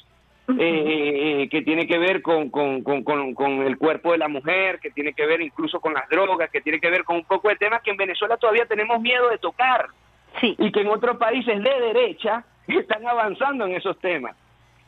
eh, 0.59 1.43
eh, 1.43 1.48
que 1.48 1.62
tiene 1.62 1.86
que 1.86 1.98
ver 1.98 2.23
con, 2.23 2.51
con, 2.51 2.82
con, 2.82 3.02
con, 3.35 3.62
el 3.66 3.77
cuerpo 3.78 4.12
de 4.12 4.18
la 4.18 4.28
mujer, 4.28 4.78
que 4.81 4.90
tiene 4.90 5.12
que 5.12 5.27
ver 5.27 5.40
incluso 5.40 5.81
con 5.81 5.94
las 5.94 6.09
drogas, 6.09 6.51
que 6.51 6.60
tiene 6.60 6.81
que 6.81 6.90
ver 6.90 7.05
con 7.05 7.16
un 7.16 7.24
poco 7.24 7.48
de 7.48 7.56
temas 7.56 7.82
que 7.82 7.90
en 7.90 7.97
Venezuela 7.97 8.36
todavía 8.36 8.66
tenemos 8.66 9.01
miedo 9.01 9.28
de 9.31 9.39
tocar 9.39 9.86
Sí, 10.40 10.55
y 10.59 10.70
que 10.70 10.81
en 10.82 10.89
otros 10.89 11.16
países 11.16 11.62
de 11.62 11.81
derecha 11.81 12.44
están 12.68 13.06
avanzando 13.06 13.64
en 13.66 13.73
esos 13.73 13.98
temas. 14.01 14.36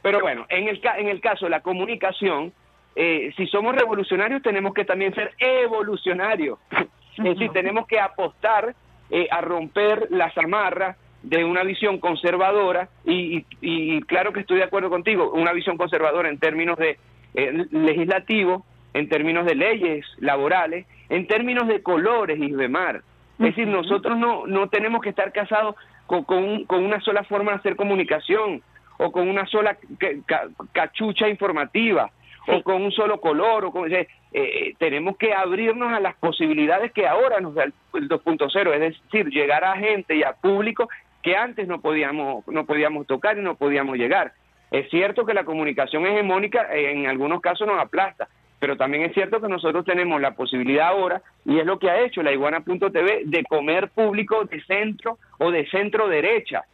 Pero 0.02 0.20
bueno, 0.20 0.46
en 0.48 0.68
el, 0.68 0.80
ca- 0.80 0.98
en 0.98 1.08
el 1.08 1.20
caso 1.20 1.46
de 1.46 1.50
la 1.50 1.60
comunicación, 1.60 2.52
eh, 2.94 3.32
si 3.36 3.46
somos 3.46 3.74
revolucionarios 3.74 4.42
tenemos 4.42 4.74
que 4.74 4.84
también 4.84 5.14
ser 5.14 5.32
evolucionarios. 5.38 6.58
Es 7.18 7.24
decir, 7.24 7.50
tenemos 7.50 7.88
que 7.88 7.98
apostar 7.98 8.76
eh, 9.10 9.26
a 9.28 9.40
romper 9.40 10.06
las 10.10 10.38
amarras 10.38 10.96
de 11.22 11.44
una 11.44 11.62
visión 11.64 11.98
conservadora 11.98 12.88
y, 13.04 13.38
y- 13.38 13.96
y 13.96 14.00
claro 14.02 14.32
que 14.32 14.40
estoy 14.40 14.58
de 14.58 14.64
acuerdo 14.64 14.88
contigo, 14.90 15.30
una 15.32 15.52
visión 15.52 15.76
conservadora 15.76 16.28
en 16.28 16.38
términos 16.38 16.78
de 16.78 16.98
eh, 17.34 17.66
legislativo, 17.70 18.64
en 18.94 19.08
términos 19.08 19.44
de 19.46 19.54
leyes 19.54 20.06
laborales, 20.18 20.86
en 21.08 21.26
términos 21.26 21.66
de 21.68 21.82
colores 21.82 22.38
y 22.40 22.50
demás. 22.52 22.96
Es 23.38 23.46
decir, 23.46 23.66
nosotros 23.68 24.16
no, 24.18 24.46
no 24.46 24.68
tenemos 24.68 25.00
que 25.02 25.10
estar 25.10 25.32
casados 25.32 25.74
con, 26.06 26.24
con, 26.24 26.42
un- 26.42 26.64
con 26.64 26.84
una 26.84 27.00
sola 27.00 27.22
forma 27.24 27.52
de 27.52 27.58
hacer 27.58 27.76
comunicación 27.76 28.62
o 28.98 29.12
con 29.12 29.28
una 29.28 29.46
sola 29.46 29.76
ca- 29.98 30.08
ca- 30.26 30.48
cachucha 30.72 31.28
informativa 31.28 32.10
o 32.48 32.62
con 32.62 32.82
un 32.82 32.90
solo 32.92 33.20
color. 33.20 33.66
O 33.66 33.70
con, 33.72 33.92
eh, 33.92 34.08
eh, 34.32 34.74
tenemos 34.78 35.16
que 35.16 35.32
abrirnos 35.34 35.92
a 35.92 36.00
las 36.00 36.14
posibilidades 36.16 36.92
que 36.92 37.06
ahora 37.06 37.40
nos 37.40 37.54
da 37.54 37.64
el, 37.64 37.72
el 37.94 38.08
2.0, 38.08 38.72
es 38.74 38.80
decir, 38.80 39.28
llegar 39.30 39.64
a 39.64 39.76
gente 39.76 40.16
y 40.16 40.22
a 40.22 40.32
público 40.32 40.88
que 41.22 41.36
antes 41.36 41.66
no 41.66 41.80
podíamos, 41.80 42.46
no 42.46 42.64
podíamos 42.66 43.06
tocar 43.06 43.38
y 43.38 43.42
no 43.42 43.56
podíamos 43.56 43.96
llegar. 43.96 44.32
Es 44.70 44.88
cierto 44.90 45.24
que 45.24 45.34
la 45.34 45.44
comunicación 45.44 46.06
hegemónica 46.06 46.74
eh, 46.74 46.92
en 46.92 47.06
algunos 47.06 47.40
casos 47.40 47.66
nos 47.66 47.80
aplasta, 47.80 48.28
pero 48.58 48.76
también 48.76 49.04
es 49.04 49.14
cierto 49.14 49.40
que 49.40 49.48
nosotros 49.48 49.84
tenemos 49.84 50.20
la 50.20 50.32
posibilidad 50.32 50.88
ahora, 50.88 51.22
y 51.44 51.58
es 51.58 51.66
lo 51.66 51.78
que 51.78 51.90
ha 51.90 52.00
hecho 52.00 52.22
la 52.22 52.32
iguana.tv, 52.32 53.22
de 53.24 53.44
comer 53.44 53.88
público 53.90 54.44
de 54.44 54.62
centro 54.64 55.18
o 55.38 55.50
de 55.50 55.66
centro 55.70 56.08
derecha, 56.08 56.64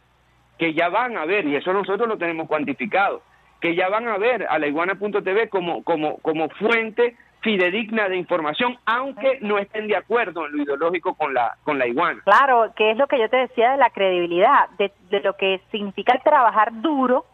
que 0.57 0.73
ya 0.73 0.89
van 0.89 1.17
a 1.17 1.25
ver, 1.25 1.45
y 1.45 1.55
eso 1.55 1.73
nosotros 1.73 2.07
lo 2.07 2.17
tenemos 2.17 2.47
cuantificado, 2.47 3.21
que 3.61 3.75
ya 3.75 3.89
van 3.89 4.07
a 4.07 4.17
ver 4.17 4.45
a 4.49 4.59
la 4.59 4.67
iguana.tv 4.67 5.49
como, 5.49 5.83
como, 5.83 6.17
como 6.17 6.49
fuente 6.49 7.15
fidedigna 7.45 8.09
de 8.09 8.17
información, 8.17 8.75
aunque 8.87 9.37
no 9.41 9.59
estén 9.59 9.87
de 9.87 9.95
acuerdo 9.95 10.47
en 10.47 10.57
lo 10.57 10.63
ideológico 10.63 11.13
con 11.13 11.31
la, 11.31 11.55
con 11.63 11.77
la 11.77 11.85
iguana. 11.85 12.19
Claro, 12.25 12.73
que 12.75 12.89
es 12.89 12.97
lo 12.97 13.05
que 13.05 13.19
yo 13.19 13.29
te 13.29 13.37
decía 13.37 13.71
de 13.71 13.77
la 13.77 13.91
credibilidad, 13.91 14.67
de, 14.79 14.91
de 15.11 15.19
lo 15.21 15.33
que 15.37 15.61
significa 15.69 16.19
trabajar 16.23 16.71
duro 16.81 17.25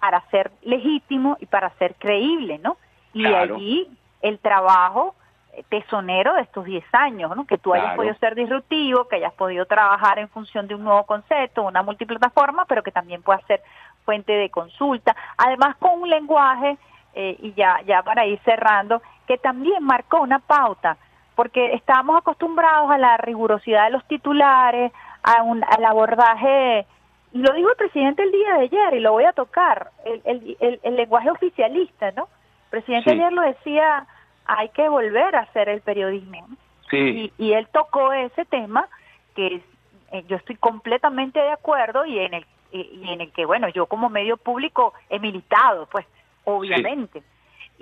para 0.00 0.22
ser 0.30 0.50
legítimo 0.62 1.36
y 1.38 1.44
para 1.46 1.68
ser 1.74 1.94
creíble, 1.96 2.58
¿no? 2.58 2.78
Y 3.12 3.24
Claro. 3.24 3.56
allí 3.56 3.86
el 4.22 4.38
trabajo 4.38 5.14
eh, 5.52 5.62
tesonero 5.68 6.32
de 6.32 6.42
estos 6.42 6.64
10 6.64 6.82
años, 6.94 7.36
¿no? 7.36 7.44
Que 7.46 7.58
tú 7.58 7.74
hayas 7.74 7.94
podido 7.94 8.14
ser 8.14 8.34
disruptivo, 8.34 9.06
que 9.06 9.16
hayas 9.16 9.34
podido 9.34 9.66
trabajar 9.66 10.18
en 10.18 10.30
función 10.30 10.66
de 10.66 10.74
un 10.74 10.82
nuevo 10.84 11.04
concepto, 11.04 11.62
una 11.62 11.82
multiplataforma, 11.82 12.64
pero 12.64 12.82
que 12.82 12.90
también 12.90 13.22
pueda 13.22 13.40
ser 13.46 13.60
fuente 14.06 14.32
de 14.32 14.48
consulta. 14.48 15.14
Además, 15.36 15.76
con 15.76 16.00
un 16.00 16.08
lenguaje, 16.08 16.78
eh, 17.14 17.36
y 17.40 17.52
ya, 17.52 17.82
ya 17.84 18.02
para 18.02 18.24
ir 18.24 18.40
cerrando, 18.44 19.02
que 19.26 19.38
también 19.38 19.82
marcó 19.84 20.20
una 20.20 20.38
pauta, 20.38 20.96
porque 21.34 21.74
estábamos 21.74 22.18
acostumbrados 22.18 22.90
a 22.90 22.98
la 22.98 23.16
rigurosidad 23.16 23.84
de 23.86 23.90
los 23.92 24.04
titulares, 24.06 24.92
a 25.22 25.42
un, 25.42 25.62
al 25.64 25.84
abordaje, 25.84 26.86
y 27.32 27.38
lo 27.38 27.52
dijo 27.54 27.70
el 27.70 27.76
presidente 27.76 28.22
el 28.22 28.32
día 28.32 28.54
de 28.54 28.60
ayer, 28.64 28.94
y 28.94 29.00
lo 29.00 29.12
voy 29.12 29.24
a 29.24 29.32
tocar, 29.32 29.90
el, 30.04 30.20
el, 30.24 30.56
el, 30.60 30.80
el 30.82 30.96
lenguaje 30.96 31.30
oficialista, 31.30 32.10
¿no? 32.12 32.24
El 32.64 32.70
presidente 32.70 33.10
Sí. 33.12 33.16
ayer 33.18 33.32
lo 33.32 33.42
decía, 33.42 34.06
hay 34.46 34.68
que 34.70 34.88
volver 34.88 35.36
a 35.36 35.40
hacer 35.40 35.68
el 35.68 35.80
periodismo. 35.80 36.46
Sí, 36.90 37.32
Y, 37.38 37.44
y 37.46 37.52
él 37.54 37.68
tocó 37.72 38.12
ese 38.12 38.44
tema 38.44 38.86
que 39.34 39.46
es- 39.56 39.62
eh, 40.10 40.24
yo 40.28 40.36
estoy 40.36 40.56
completamente 40.56 41.38
de 41.40 41.50
acuerdo 41.52 42.04
y 42.04 42.18
en 42.18 42.34
el 42.34 42.46
y, 42.70 42.80
y 43.02 43.10
en 43.12 43.20
el 43.22 43.32
que 43.32 43.46
bueno 43.46 43.68
yo 43.70 43.86
como 43.86 44.08
medio 44.10 44.36
público 44.36 44.92
he 45.08 45.18
militado 45.18 45.86
pues 45.86 46.04
obviamente 46.44 47.22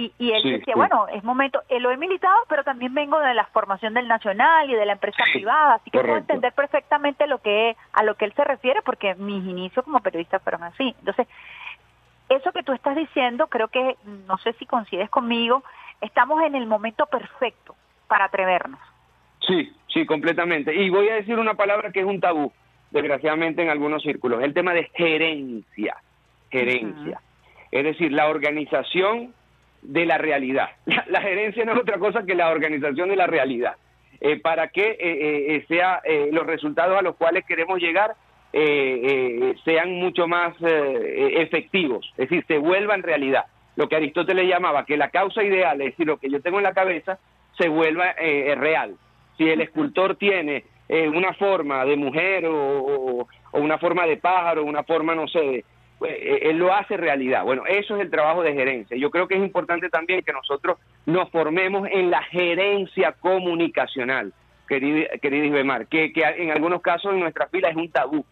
y, 0.04 0.12
y 0.18 0.32
él 0.32 0.42
Sí, 0.42 0.50
decía 0.52 0.74
sí. 0.74 0.78
bueno 0.78 1.06
es 1.08 1.22
momento 1.24 1.62
eh, 1.68 1.80
lo 1.80 1.90
he 1.90 1.96
militado 1.96 2.36
pero 2.48 2.64
también 2.64 2.94
vengo 2.94 3.18
de 3.18 3.34
la 3.34 3.44
formación 3.46 3.94
del 3.94 4.08
nacional 4.08 4.70
y 4.70 4.74
de 4.74 4.86
la 4.86 4.92
empresa 4.92 5.22
Sí, 5.26 5.38
privada 5.38 5.74
así 5.74 5.90
que 5.90 6.00
puedo 6.00 6.16
entender 6.16 6.52
perfectamente 6.52 7.26
lo 7.26 7.38
que 7.38 7.76
a 7.92 8.02
lo 8.02 8.14
que 8.14 8.24
él 8.24 8.32
se 8.34 8.44
refiere 8.44 8.80
porque 8.82 9.14
mis 9.16 9.44
inicios 9.44 9.84
como 9.84 10.00
periodista 10.00 10.38
fueron 10.38 10.62
así 10.62 10.94
entonces 10.98 11.26
eso 12.30 12.52
que 12.52 12.62
tú 12.62 12.72
estás 12.72 12.94
diciendo, 12.96 13.48
creo 13.48 13.68
que, 13.68 13.96
no 14.28 14.38
sé 14.38 14.52
si 14.54 14.64
coincides 14.64 15.10
conmigo, 15.10 15.64
estamos 16.00 16.40
en 16.44 16.54
el 16.54 16.64
momento 16.66 17.06
perfecto 17.06 17.74
para 18.06 18.26
atrevernos. 18.26 18.78
Sí, 19.40 19.72
sí, 19.88 20.06
completamente. 20.06 20.72
Y 20.74 20.90
voy 20.90 21.08
a 21.08 21.14
decir 21.14 21.38
una 21.38 21.54
palabra 21.54 21.90
que 21.90 21.98
es 21.98 22.06
un 22.06 22.20
tabú, 22.20 22.52
desgraciadamente 22.92 23.62
en 23.62 23.68
algunos 23.68 24.02
círculos, 24.02 24.42
el 24.44 24.54
tema 24.54 24.72
de 24.74 24.84
gerencia, 24.94 25.96
gerencia. 26.50 27.20
Es 27.72 27.82
decir, 27.82 28.12
la 28.12 28.28
organización 28.28 29.34
de 29.82 30.06
la 30.06 30.18
realidad. 30.18 30.70
La, 31.08 31.20
gerencia 31.20 31.64
no 31.64 31.72
es 31.72 31.78
otra 31.80 31.98
cosa 31.98 32.24
que 32.24 32.34
la 32.34 32.50
organización 32.50 33.08
de 33.08 33.16
la 33.16 33.26
realidad. 33.26 33.74
Eh, 34.20 34.38
para 34.38 34.68
que 34.68 34.90
eh, 34.90 34.96
eh, 35.00 35.64
sea 35.66 36.00
eh, 36.04 36.28
los 36.30 36.46
resultados 36.46 36.98
a 36.98 37.02
los 37.02 37.16
cuales 37.16 37.44
queremos 37.46 37.80
llegar 37.80 38.12
eh, 38.52 39.00
eh, 39.02 39.54
sean 39.64 39.92
mucho 39.94 40.26
más 40.28 40.54
eh, 40.60 41.34
efectivos, 41.38 42.06
es 42.18 42.28
decir, 42.28 42.44
se 42.46 42.58
vuelvan 42.58 43.02
realidad. 43.02 43.44
Lo 43.76 43.88
que 43.88 43.96
Aristóteles 43.96 44.46
llamaba 44.46 44.84
que 44.84 44.96
la 44.98 45.08
causa 45.08 45.42
ideal, 45.42 45.80
es 45.80 45.92
decir, 45.92 46.06
lo 46.06 46.18
que 46.18 46.28
yo 46.28 46.42
tengo 46.42 46.58
en 46.58 46.64
la 46.64 46.74
cabeza, 46.74 47.18
se 47.56 47.68
vuelva 47.68 48.10
eh, 48.20 48.54
real. 48.56 48.96
Si 49.38 49.48
el 49.48 49.62
escultor 49.62 50.16
tiene 50.16 50.64
eh, 50.88 51.08
una 51.08 51.32
forma 51.34 51.84
de 51.86 51.96
mujer 51.96 52.44
o, 52.44 52.52
o- 52.52 53.28
una 53.52 53.78
forma 53.78 54.04
de 54.06 54.16
pájaro, 54.18 54.64
una 54.64 54.82
forma, 54.82 55.14
no 55.14 55.26
sé, 55.28 55.40
eh, 55.56 55.64
él 56.02 56.56
lo 56.56 56.72
hace 56.72 56.96
realidad. 56.96 57.44
Bueno, 57.44 57.64
eso 57.66 57.96
es 57.96 58.02
el 58.02 58.10
trabajo 58.10 58.42
de 58.42 58.54
gerencia. 58.54 58.96
Yo 58.96 59.10
creo 59.10 59.28
que 59.28 59.34
es 59.34 59.42
importante 59.42 59.88
también 59.90 60.22
que 60.22 60.32
nosotros 60.32 60.78
nos 61.06 61.30
formemos 61.30 61.88
en 61.90 62.10
la 62.10 62.22
gerencia 62.22 63.12
comunicacional, 63.12 64.32
querido, 64.68 65.06
querido 65.20 65.44
Isbemar, 65.46 65.86
que, 65.86 66.12
que 66.12 66.22
en 66.22 66.50
algunos 66.50 66.80
casos 66.82 67.12
en 67.12 67.20
nuestra 67.20 67.48
fila 67.48 67.68
es 67.68 67.76
un 67.76 67.90
tabú. 67.90 68.24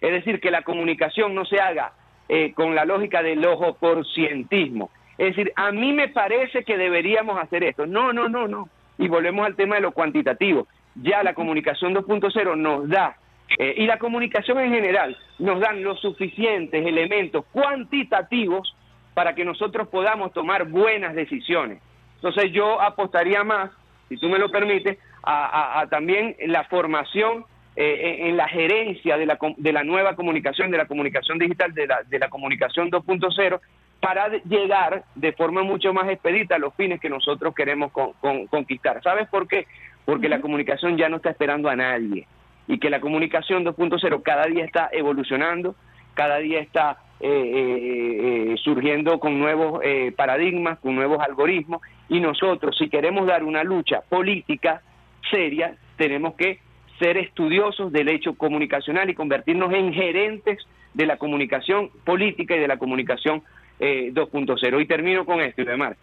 Es 0.00 0.10
decir, 0.10 0.40
que 0.40 0.50
la 0.50 0.62
comunicación 0.62 1.34
no 1.34 1.44
se 1.44 1.60
haga 1.60 1.92
eh, 2.28 2.52
con 2.54 2.74
la 2.74 2.84
lógica 2.84 3.22
del 3.22 3.44
ojo 3.46 3.74
por 3.74 4.06
cientismo. 4.06 4.90
Es 5.18 5.36
decir, 5.36 5.52
a 5.54 5.70
mí 5.70 5.92
me 5.92 6.08
parece 6.08 6.64
que 6.64 6.76
deberíamos 6.76 7.38
hacer 7.38 7.62
esto. 7.62 7.86
No, 7.86 8.12
no, 8.12 8.28
no, 8.28 8.48
no. 8.48 8.68
Y 8.98 9.08
volvemos 9.08 9.46
al 9.46 9.54
tema 9.54 9.76
de 9.76 9.82
lo 9.82 9.92
cuantitativo. 9.92 10.66
Ya 10.94 11.22
la 11.22 11.34
comunicación 11.34 11.94
2.0 11.94 12.56
nos 12.56 12.88
da, 12.88 13.16
eh, 13.58 13.74
y 13.78 13.86
la 13.86 13.98
comunicación 13.98 14.58
en 14.60 14.72
general, 14.72 15.16
nos 15.38 15.60
dan 15.60 15.82
los 15.82 16.00
suficientes 16.00 16.84
elementos 16.86 17.44
cuantitativos 17.52 18.74
para 19.14 19.34
que 19.34 19.44
nosotros 19.44 19.88
podamos 19.88 20.32
tomar 20.32 20.64
buenas 20.64 21.14
decisiones. 21.14 21.80
Entonces 22.16 22.52
yo 22.52 22.80
apostaría 22.80 23.44
más, 23.44 23.70
si 24.08 24.16
tú 24.16 24.28
me 24.28 24.38
lo 24.38 24.50
permites, 24.50 24.98
a, 25.22 25.46
a- 25.46 25.80
a 25.80 25.86
también 25.88 26.36
la 26.46 26.64
formación 26.64 27.44
eh, 27.76 28.28
en, 28.28 28.36
la 28.36 28.48
gerencia 28.48 29.16
de 29.16 29.26
la, 29.26 29.38
de 29.56 29.72
la 29.72 29.82
nueva 29.84 30.14
comunicación, 30.16 30.70
de 30.70 30.78
la 30.78 30.86
comunicación 30.86 31.38
digital, 31.38 31.72
de 31.74 31.86
la, 31.86 32.02
de 32.08 32.18
la 32.18 32.28
comunicación 32.28 32.90
2.0, 32.90 33.60
para 34.00 34.28
llegar 34.44 35.04
de 35.14 35.32
forma 35.32 35.62
mucho 35.62 35.92
más 35.92 36.08
expedita 36.08 36.56
a 36.56 36.58
los 36.58 36.74
fines 36.74 37.00
que 37.00 37.08
nosotros 37.08 37.54
queremos 37.54 37.92
con- 37.92 38.12
con- 38.14 38.46
conquistar. 38.48 39.00
¿Sabes 39.02 39.28
por 39.28 39.46
qué? 39.48 39.66
Porque 40.04 40.28
la 40.28 40.40
comunicación 40.40 40.96
ya 40.96 41.08
no 41.08 41.16
está 41.16 41.30
esperando 41.30 41.68
a 41.68 41.76
nadie 41.76 42.26
y 42.68 42.78
que 42.78 42.90
la 42.90 43.00
comunicación 43.00 43.64
2.0 43.64 44.22
cada 44.22 44.44
día 44.46 44.64
está 44.64 44.88
evolucionando, 44.92 45.74
cada 46.14 46.38
día 46.38 46.60
está 46.60 46.98
eh, 47.20 47.28
eh, 47.28 48.52
eh, 48.52 48.56
surgiendo 48.62 49.18
con 49.18 49.38
nuevos 49.38 49.80
eh, 49.84 50.12
paradigmas, 50.16 50.78
con 50.78 50.94
nuevos 50.94 51.20
algoritmos, 51.20 51.80
y 52.08 52.20
nosotros, 52.20 52.76
si 52.78 52.88
queremos 52.88 53.26
dar 53.26 53.44
una 53.44 53.64
lucha 53.64 54.02
política 54.08 54.82
seria, 55.30 55.76
tenemos 55.96 56.34
que 56.34 56.60
ser 56.98 57.16
estudiosos 57.16 57.92
del 57.92 58.08
hecho 58.08 58.34
comunicacional 58.34 59.10
y 59.10 59.14
convertirnos 59.14 59.72
en 59.72 59.92
gerentes 59.92 60.58
de 60.94 61.06
la 61.06 61.16
comunicación 61.16 61.90
política 62.04 62.54
y 62.54 62.60
de 62.60 62.68
la 62.68 62.76
comunicación 62.76 63.42
eh, 63.80 64.12
2.0. 64.12 64.80
Y 64.80 64.86
termino 64.86 65.24
con 65.24 65.40
esto, 65.40 65.62
Idemar. 65.62 65.96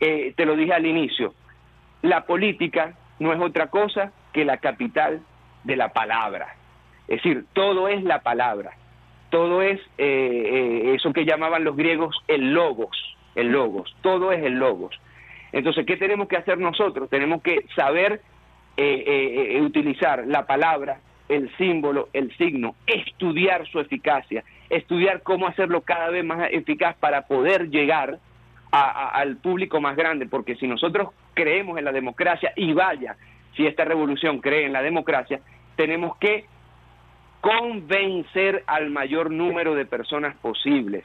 Eh, 0.00 0.34
te 0.36 0.44
lo 0.44 0.56
dije 0.56 0.72
al 0.72 0.86
inicio, 0.86 1.34
la 2.02 2.26
política 2.26 2.94
no 3.18 3.32
es 3.32 3.40
otra 3.40 3.68
cosa 3.68 4.12
que 4.32 4.44
la 4.44 4.58
capital 4.58 5.22
de 5.64 5.76
la 5.76 5.88
palabra. 5.92 6.54
Es 7.08 7.22
decir, 7.22 7.44
todo 7.52 7.88
es 7.88 8.02
la 8.02 8.20
palabra, 8.20 8.72
todo 9.30 9.62
es 9.62 9.80
eh, 9.98 10.04
eh, 10.06 10.94
eso 10.94 11.12
que 11.12 11.24
llamaban 11.24 11.64
los 11.64 11.76
griegos 11.76 12.16
el 12.28 12.54
logos, 12.54 12.96
el 13.34 13.48
logos, 13.48 13.94
todo 14.00 14.32
es 14.32 14.42
el 14.42 14.54
logos. 14.54 14.98
Entonces, 15.52 15.84
¿qué 15.86 15.96
tenemos 15.96 16.28
que 16.28 16.36
hacer 16.36 16.58
nosotros? 16.58 17.10
Tenemos 17.10 17.42
que 17.42 17.66
saber 17.76 18.20
eh, 18.76 19.54
eh, 19.56 19.60
utilizar 19.60 20.26
la 20.26 20.46
palabra, 20.46 20.98
el 21.28 21.54
símbolo, 21.56 22.08
el 22.12 22.36
signo, 22.36 22.74
estudiar 22.86 23.66
su 23.68 23.80
eficacia, 23.80 24.42
estudiar 24.68 25.22
cómo 25.22 25.46
hacerlo 25.46 25.82
cada 25.82 26.10
vez 26.10 26.24
más 26.24 26.48
eficaz 26.50 26.96
para 26.96 27.22
poder 27.22 27.70
llegar 27.70 28.18
a- 28.72 29.10
al 29.10 29.36
público 29.36 29.80
más 29.80 29.94
grande, 29.96 30.26
porque 30.26 30.56
si 30.56 30.66
nosotros 30.66 31.10
creemos 31.34 31.78
en 31.78 31.84
la 31.84 31.92
democracia, 31.92 32.52
y 32.56 32.72
vaya, 32.72 33.16
si 33.56 33.66
esta 33.66 33.84
revolución 33.84 34.40
cree 34.40 34.66
en 34.66 34.72
la 34.72 34.82
democracia, 34.82 35.40
tenemos 35.76 36.16
que 36.18 36.46
convencer 37.40 38.64
al 38.66 38.90
mayor 38.90 39.30
número 39.30 39.74
de 39.74 39.84
personas 39.84 40.36
posibles. 40.36 41.04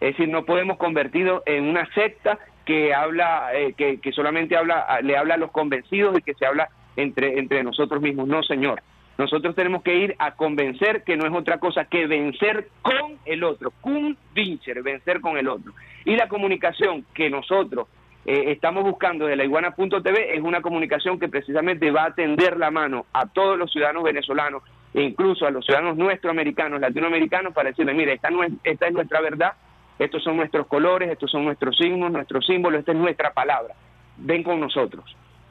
Es 0.00 0.12
decir, 0.12 0.28
no 0.28 0.44
podemos 0.44 0.76
convertirlo 0.76 1.42
en 1.46 1.64
una 1.64 1.86
secta 1.94 2.38
que 2.64 2.92
habla, 2.92 3.50
eh, 3.54 3.72
que, 3.74 4.12
solamente 4.12 4.56
habla, 4.56 5.00
le 5.02 5.16
habla 5.16 5.34
a 5.34 5.38
los 5.38 5.50
convencidos 5.50 6.18
y 6.18 6.22
que 6.22 6.34
se 6.34 6.44
habla 6.44 6.68
entre, 6.96 7.62
nosotros 7.62 8.02
mismos. 8.02 8.28
No, 8.28 8.42
señor. 8.42 8.82
Nosotros 9.16 9.56
tenemos 9.56 9.82
que 9.82 9.96
ir 9.96 10.14
a 10.18 10.32
convencer 10.32 11.02
que 11.02 11.16
no 11.16 11.26
es 11.26 11.32
otra 11.32 11.58
cosa 11.58 11.86
que 11.86 12.06
vencer 12.06 12.68
con 12.82 13.18
el 13.24 13.42
otro, 13.42 13.72
convincer, 13.80 14.80
vencer 14.82 15.20
con 15.20 15.38
el 15.38 15.48
otro. 15.48 15.72
Y 16.04 16.14
la 16.14 16.28
comunicación 16.28 17.04
que 17.14 17.28
nosotros 17.28 17.88
eh, 18.28 18.52
estamos 18.52 18.84
buscando 18.84 19.26
de 19.26 19.36
la 19.36 19.44
iguana.tv 19.44 20.34
es 20.36 20.42
una 20.42 20.60
comunicación 20.60 21.18
que 21.18 21.28
precisamente 21.28 21.90
va 21.90 22.04
a 22.04 22.14
tender 22.14 22.56
la 22.58 22.70
mano 22.70 23.06
a 23.12 23.26
todos 23.26 23.58
los 23.58 23.72
ciudadanos 23.72 24.02
venezolanos 24.04 24.62
e 24.94 25.02
incluso 25.02 25.46
a 25.46 25.50
los 25.50 25.64
ciudadanos 25.64 25.96
nuestroamericanos, 25.96 26.80
latinoamericanos, 26.80 27.52
para 27.54 27.70
decirles, 27.70 27.94
mire, 27.96 28.12
esta, 28.14 28.30
no 28.30 28.42
es, 28.44 28.52
esta 28.64 28.86
es 28.86 28.92
nuestra 28.92 29.20
verdad, 29.20 29.52
estos 29.98 30.22
son 30.22 30.36
nuestros 30.36 30.66
colores, 30.66 31.10
estos 31.10 31.30
son 31.30 31.44
nuestros 31.44 31.76
signos, 31.76 32.10
nuestros 32.10 32.46
símbolos, 32.46 32.80
esta 32.80 32.92
es 32.92 32.98
nuestra 32.98 33.32
palabra. 33.32 33.74
Ven 34.16 34.42
con 34.42 34.60
nosotros. 34.60 35.04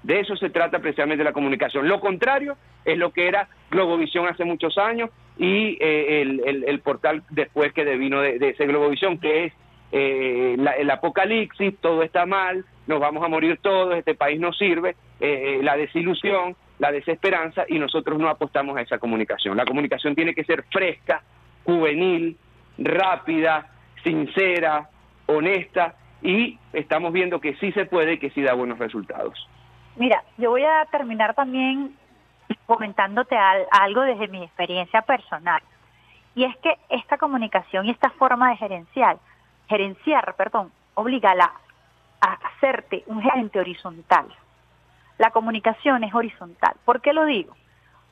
De 0.03 0.19
eso 0.19 0.35
se 0.37 0.49
trata 0.49 0.79
precisamente 0.79 1.23
la 1.23 1.33
comunicación. 1.33 1.87
Lo 1.87 1.99
contrario 1.99 2.57
es 2.85 2.97
lo 2.97 3.11
que 3.11 3.27
era 3.27 3.47
Globovisión 3.71 4.27
hace 4.27 4.45
muchos 4.45 4.77
años 4.77 5.09
y 5.37 5.77
eh, 5.81 6.21
el, 6.21 6.41
el- 6.45 6.63
el 6.65 6.79
portal 6.79 7.23
después 7.29 7.73
que 7.73 7.85
devino 7.85 8.21
de, 8.21 8.39
de 8.39 8.49
ese 8.49 8.65
Globovisión, 8.65 9.19
que 9.19 9.45
es 9.45 9.53
eh, 9.91 10.55
la- 10.57 10.73
el 10.73 10.89
apocalipsis, 10.89 11.77
todo 11.79 12.03
está 12.03 12.25
mal, 12.25 12.65
nos 12.87 12.99
vamos 12.99 13.23
a 13.23 13.27
morir 13.27 13.59
todos, 13.61 13.95
este 13.95 14.15
país 14.15 14.39
no 14.39 14.51
sirve, 14.53 14.95
eh, 15.19 15.59
la 15.63 15.75
desilusión, 15.77 16.55
la 16.79 16.91
desesperanza 16.91 17.65
y 17.67 17.79
nosotros 17.79 18.19
no 18.19 18.29
apostamos 18.29 18.77
a 18.77 18.81
esa 18.81 18.99
comunicación. 18.99 19.57
La 19.57 19.65
comunicación 19.65 20.13
tiene 20.15 20.35
que 20.35 20.43
ser 20.43 20.63
fresca, 20.71 21.23
juvenil, 21.65 22.37
rápida, 22.77 23.67
sincera, 24.03 24.89
honesta 25.25 25.95
y 26.21 26.57
estamos 26.73 27.11
viendo 27.13 27.39
que 27.41 27.55
sí 27.55 27.71
se 27.71 27.85
puede 27.85 28.13
y 28.13 28.19
que 28.19 28.29
sí 28.29 28.41
da 28.41 28.53
buenos 28.53 28.77
resultados. 28.79 29.47
Mira, 29.95 30.23
yo 30.37 30.51
voy 30.51 30.63
a 30.63 30.85
terminar 30.91 31.33
también 31.33 31.95
comentándote 32.65 33.35
algo 33.71 34.01
desde 34.01 34.27
mi 34.27 34.43
experiencia 34.43 35.01
personal. 35.01 35.61
Y 36.35 36.43
es 36.43 36.55
que 36.57 36.73
esta 36.89 37.17
comunicación 37.17 37.87
y 37.87 37.89
esta 37.91 38.11
forma 38.11 38.51
de 38.51 38.57
gerenciar, 38.57 39.17
gerenciar, 39.67 40.35
perdón, 40.35 40.71
obliga 40.95 41.31
a, 41.31 41.35
la, 41.35 41.51
a 42.21 42.33
hacerte 42.33 43.03
un 43.07 43.21
gerente 43.21 43.59
horizontal. 43.59 44.25
La 45.17 45.31
comunicación 45.31 46.03
es 46.03 46.13
horizontal. 46.13 46.75
¿Por 46.85 47.01
qué 47.01 47.13
lo 47.13 47.25
digo? 47.25 47.55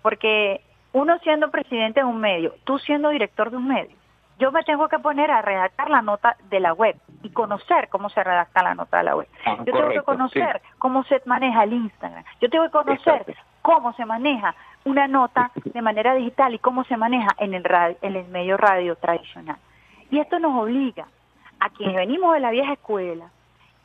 Porque 0.01 0.61
uno 0.93 1.17
siendo 1.19 1.51
presidente 1.51 1.99
de 1.99 2.05
un 2.05 2.19
medio, 2.19 2.55
tú 2.63 2.79
siendo 2.79 3.09
director 3.09 3.51
de 3.51 3.57
un 3.57 3.67
medio, 3.67 3.95
yo 4.37 4.51
me 4.51 4.63
tengo 4.63 4.89
que 4.89 4.99
poner 4.99 5.31
a 5.31 5.41
redactar 5.41 5.89
la 5.89 6.01
nota 6.01 6.35
de 6.49 6.59
la 6.59 6.73
web 6.73 6.97
y 7.23 7.29
conocer 7.29 7.87
cómo 7.89 8.09
se 8.09 8.23
redacta 8.23 8.63
la 8.63 8.75
nota 8.75 8.97
de 8.97 9.03
la 9.03 9.15
web. 9.15 9.27
Ah, 9.45 9.57
yo 9.59 9.73
tengo 9.73 9.89
que 9.89 10.01
conocer 10.01 10.61
cómo 10.77 11.03
se 11.05 11.21
maneja 11.25 11.63
el 11.63 11.73
Instagram. 11.73 12.23
Yo 12.41 12.49
tengo 12.49 12.65
que 12.65 12.71
conocer 12.71 13.35
cómo 13.61 13.93
se 13.93 14.05
maneja 14.05 14.53
una 14.83 15.07
nota 15.07 15.51
de 15.63 15.81
manera 15.81 16.13
digital 16.15 16.53
y 16.53 16.59
cómo 16.59 16.83
se 16.83 16.97
maneja 16.97 17.29
en 17.37 17.53
el, 17.53 17.65
en 18.01 18.15
el 18.15 18.27
medio 18.27 18.57
radio 18.57 18.95
tradicional. 18.95 19.57
Y 20.11 20.19
esto 20.19 20.37
nos 20.39 20.55
obliga 20.61 21.07
a 21.59 21.69
quienes 21.69 21.95
venimos 21.95 22.33
de 22.33 22.39
la 22.39 22.51
vieja 22.51 22.73
escuela 22.73 23.29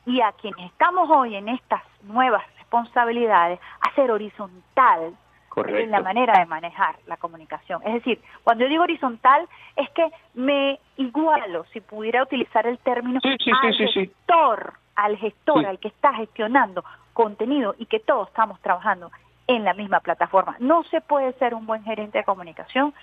y 0.07 0.21
a 0.21 0.33
quienes 0.33 0.67
estamos 0.71 1.09
hoy 1.11 1.37
en 1.37 1.49
estas 1.49 1.83
nuevas 2.03 2.43
responsabilidades 2.59 3.61
a 3.81 3.95
ser 3.95 4.11
horizontal 4.11 5.15
en 5.57 5.91
la 5.91 6.01
manera 6.01 6.39
de 6.39 6.47
manejar 6.47 6.97
la 7.07 7.17
comunicación. 7.17 7.83
Es 7.85 7.95
decir, 7.95 8.21
cuando 8.45 8.65
yo 8.65 8.71
digo 8.71 8.85
horizontal 8.85 9.49
es 9.77 9.91
que 9.91 10.09
me 10.35 10.79
igualo, 10.97 11.65
si 11.73 11.81
pudiera 11.81 12.23
utilizar 12.23 12.67
el 12.67 12.79
término, 12.79 13.21
al 13.25 13.75
gestor, 13.75 14.75
al 14.95 15.17
gestor, 15.17 15.67
al 15.67 15.79
que 15.79 15.89
está 15.89 16.15
gestionando 16.15 16.85
contenido 17.13 17.75
y 17.79 17.87
que 17.87 18.01
todos 18.01 18.29
estamos 18.29 18.61
trabajando 18.61 19.11
en 19.47 19.65
la 19.65 19.75
misma 19.75 20.01
plataforma. 20.01 20.57
No 20.61 20.85
se 20.85 21.01
puede 21.01 21.33
ser 21.35 21.55
un 21.55 21.67
buen 21.67 21.83
gerente 21.83 22.19
de 22.19 22.25
comunicación 22.25 22.95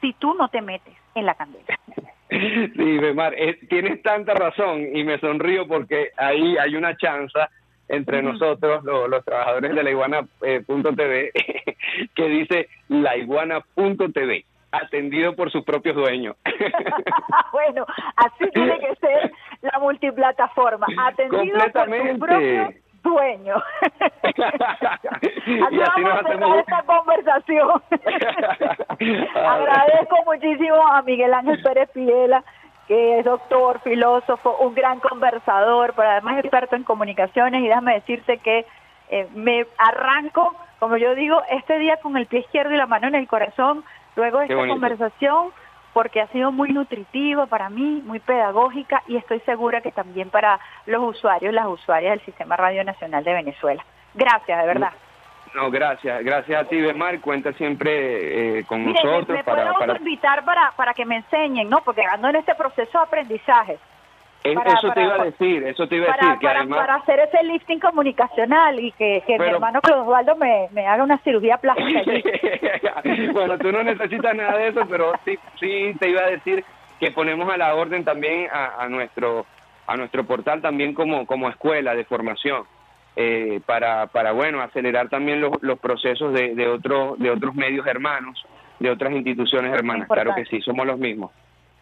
si 0.00 0.12
tú 0.14 0.34
no 0.34 0.48
te 0.48 0.62
metes 0.62 0.96
en 1.14 1.26
la 1.26 1.34
candela. 1.34 1.78
Sí, 2.30 2.98
Bemar, 2.98 3.34
eh, 3.36 3.58
tienes 3.68 4.02
tanta 4.02 4.34
razón 4.34 4.96
y 4.96 5.02
me 5.02 5.18
sonrío 5.18 5.66
porque 5.66 6.10
ahí 6.16 6.56
hay 6.58 6.76
una 6.76 6.96
chanza 6.96 7.50
entre 7.88 8.22
nosotros, 8.22 8.84
los 8.84 9.24
trabajadores 9.24 9.74
de 9.74 9.82
la 9.82 9.90
iguana.tv, 9.90 11.32
eh, 11.34 11.76
que 12.14 12.28
dice 12.28 12.68
laiguana.tv, 12.88 14.44
atendido 14.70 15.34
por 15.34 15.50
sus 15.50 15.64
propios 15.64 15.96
dueños. 15.96 16.36
bueno, 17.52 17.84
así 18.14 18.48
tiene 18.54 18.78
que 18.78 18.94
ser 18.94 19.32
la 19.62 19.78
multiplataforma, 19.80 20.86
atendido 21.04 21.58
por 21.72 21.88
sus 21.88 22.18
propios 22.20 22.74
dueños. 23.02 23.62
así, 24.22 25.58
vamos 25.58 26.12
a 26.12 26.22
cerrar 26.22 26.58
esta 26.58 26.82
conversación. 26.82 27.82
Agradezco 29.34 30.16
muchísimo 30.26 30.86
a 30.86 31.02
Miguel 31.02 31.34
Ángel 31.34 31.62
Pérez 31.62 31.90
Piela 31.90 32.44
que 32.90 33.20
es 33.20 33.24
doctor, 33.24 33.78
filósofo, 33.84 34.56
un 34.58 34.74
gran 34.74 34.98
conversador, 34.98 35.92
pero 35.94 36.10
además 36.10 36.40
experto 36.40 36.74
en 36.74 36.82
comunicaciones 36.82 37.62
y 37.62 37.68
déjame 37.68 37.94
decirte 37.94 38.38
que 38.38 38.66
eh, 39.10 39.28
me 39.32 39.64
arranco, 39.78 40.56
como 40.80 40.96
yo 40.96 41.14
digo, 41.14 41.40
este 41.50 41.78
día 41.78 41.98
con 41.98 42.16
el 42.16 42.26
pie 42.26 42.40
izquierdo 42.40 42.74
y 42.74 42.76
la 42.76 42.88
mano 42.88 43.06
en 43.06 43.14
el 43.14 43.28
corazón, 43.28 43.84
luego 44.16 44.40
de 44.40 44.46
esta 44.46 44.66
conversación, 44.66 45.52
porque 45.92 46.20
ha 46.20 46.28
sido 46.28 46.52
muy 46.52 46.70
nutritiva 46.72 47.46
para 47.46 47.68
mí, 47.68 48.02
muy 48.04 48.20
pedagógica 48.20 49.02
y 49.08 49.16
estoy 49.16 49.40
segura 49.40 49.80
que 49.80 49.92
también 49.92 50.30
para 50.30 50.60
los 50.86 51.02
usuarios, 51.16 51.52
las 51.52 51.66
usuarias 51.66 52.12
del 52.12 52.24
Sistema 52.24 52.56
Radio 52.56 52.84
Nacional 52.84 53.24
de 53.24 53.34
Venezuela. 53.34 53.84
Gracias, 54.14 54.60
de 54.60 54.66
verdad. 54.66 54.92
No, 55.54 55.70
gracias, 55.70 56.22
gracias 56.22 56.62
a 56.62 56.68
ti, 56.68 56.80
Bemar, 56.80 57.20
cuenta 57.20 57.52
siempre 57.54 58.58
eh, 58.58 58.64
con 58.64 58.84
nosotros. 58.84 59.28
Me, 59.28 59.42
para, 59.42 59.72
para... 59.74 59.96
invitar 59.96 60.44
para, 60.44 60.70
para 60.76 60.94
que 60.94 61.04
me 61.04 61.16
enseñen, 61.16 61.68
¿no? 61.68 61.80
Porque 61.82 62.02
ando 62.04 62.28
en 62.28 62.36
este 62.36 62.54
proceso 62.54 62.98
de 62.98 63.04
aprendizaje. 63.04 63.78
Eso 64.44 64.92
te 64.92 65.02
iba 65.02 65.14
a 65.14 65.24
decir, 65.24 65.64
eso 65.64 65.86
te 65.86 65.96
iba 65.96 66.12
a 66.12 66.16
decir. 66.16 66.38
Que 66.40 66.48
además... 66.48 66.80
para 66.80 66.94
hacer 66.96 67.20
ese 67.20 67.42
lifting 67.44 67.80
comunicacional 67.80 68.80
y 68.80 68.92
que, 68.92 69.22
que 69.26 69.38
mi 69.38 69.46
hermano 69.46 69.80
Claudio 69.80 70.04
Osvaldo 70.04 70.36
me, 70.36 70.68
me 70.72 70.86
haga 70.86 71.04
una 71.04 71.18
cirugía 71.18 71.58
plástica 71.58 72.00
bueno, 73.32 73.58
tú 73.58 73.70
no 73.70 73.82
necesitas 73.82 74.34
nada 74.34 74.56
de 74.56 74.68
eso, 74.68 74.82
pero 74.88 75.12
sí, 75.24 75.38
sí 75.58 75.94
te 75.98 76.10
iba 76.10 76.22
a 76.22 76.30
decir 76.30 76.64
que 76.98 77.10
ponemos 77.10 77.52
a 77.52 77.56
la 77.56 77.74
orden 77.74 78.04
también 78.04 78.48
a, 78.52 78.82
a 78.82 78.88
nuestro 78.88 79.46
a 79.86 79.96
nuestro 79.96 80.24
portal 80.24 80.62
también 80.62 80.94
como, 80.94 81.26
como 81.26 81.48
escuela 81.48 81.94
de 81.94 82.04
formación 82.04 82.62
eh, 83.16 83.60
para, 83.66 84.06
para, 84.06 84.32
bueno, 84.32 84.60
acelerar 84.60 85.08
también 85.08 85.40
los, 85.40 85.50
los 85.62 85.80
procesos 85.80 86.32
de, 86.32 86.54
de, 86.54 86.68
otro, 86.68 87.16
de 87.18 87.30
otros 87.30 87.56
medios 87.56 87.86
hermanos, 87.86 88.40
de 88.78 88.88
otras 88.88 89.12
instituciones 89.12 89.72
hermanas. 89.72 90.08
Claro 90.08 90.32
que 90.36 90.44
sí, 90.44 90.60
somos 90.60 90.86
los 90.86 90.98
mismos. 90.98 91.32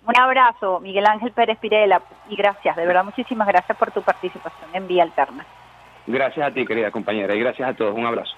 Un 0.09 0.17
abrazo, 0.17 0.81
Miguel 0.81 1.05
Ángel 1.05 1.33
Pérez 1.33 1.59
Pirela, 1.59 2.01
y 2.31 2.37
gracias, 2.37 2.75
de 2.77 2.87
verdad, 2.87 3.05
muchísimas 3.05 3.47
gracias 3.47 3.77
por 3.77 3.91
tu 3.91 4.01
participación 4.01 4.71
en 4.73 4.89
Vía 4.89 5.03
Alterna. 5.03 5.45
Gracias 6.07 6.47
a 6.47 6.51
ti, 6.51 6.65
querida 6.65 6.91
compañera, 6.91 7.35
y 7.35 7.41
gracias 7.41 7.69
a 7.69 7.75
todos. 7.75 7.95
Un 7.95 8.07
abrazo. 8.07 8.35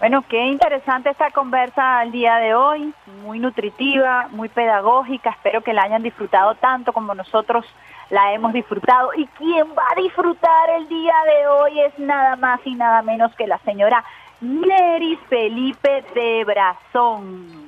Bueno, 0.00 0.22
qué 0.28 0.44
interesante 0.44 1.08
esta 1.08 1.30
conversa 1.30 2.02
el 2.02 2.12
día 2.12 2.36
de 2.36 2.54
hoy, 2.54 2.92
muy 3.22 3.38
nutritiva, 3.38 4.28
muy 4.32 4.50
pedagógica, 4.50 5.30
espero 5.30 5.62
que 5.62 5.72
la 5.72 5.84
hayan 5.84 6.02
disfrutado 6.02 6.54
tanto 6.56 6.92
como 6.92 7.14
nosotros 7.14 7.64
la 8.10 8.34
hemos 8.34 8.52
disfrutado. 8.52 9.12
Y 9.16 9.26
quien 9.28 9.66
va 9.68 9.84
a 9.90 9.98
disfrutar 9.98 10.70
el 10.76 10.86
día 10.88 11.14
de 11.24 11.48
hoy 11.48 11.80
es 11.80 11.98
nada 11.98 12.36
más 12.36 12.60
y 12.66 12.74
nada 12.74 13.00
menos 13.00 13.34
que 13.34 13.46
la 13.46 13.56
señora 13.60 14.04
Neris 14.42 15.18
Felipe 15.30 16.04
de 16.14 16.44
Brazón, 16.44 17.59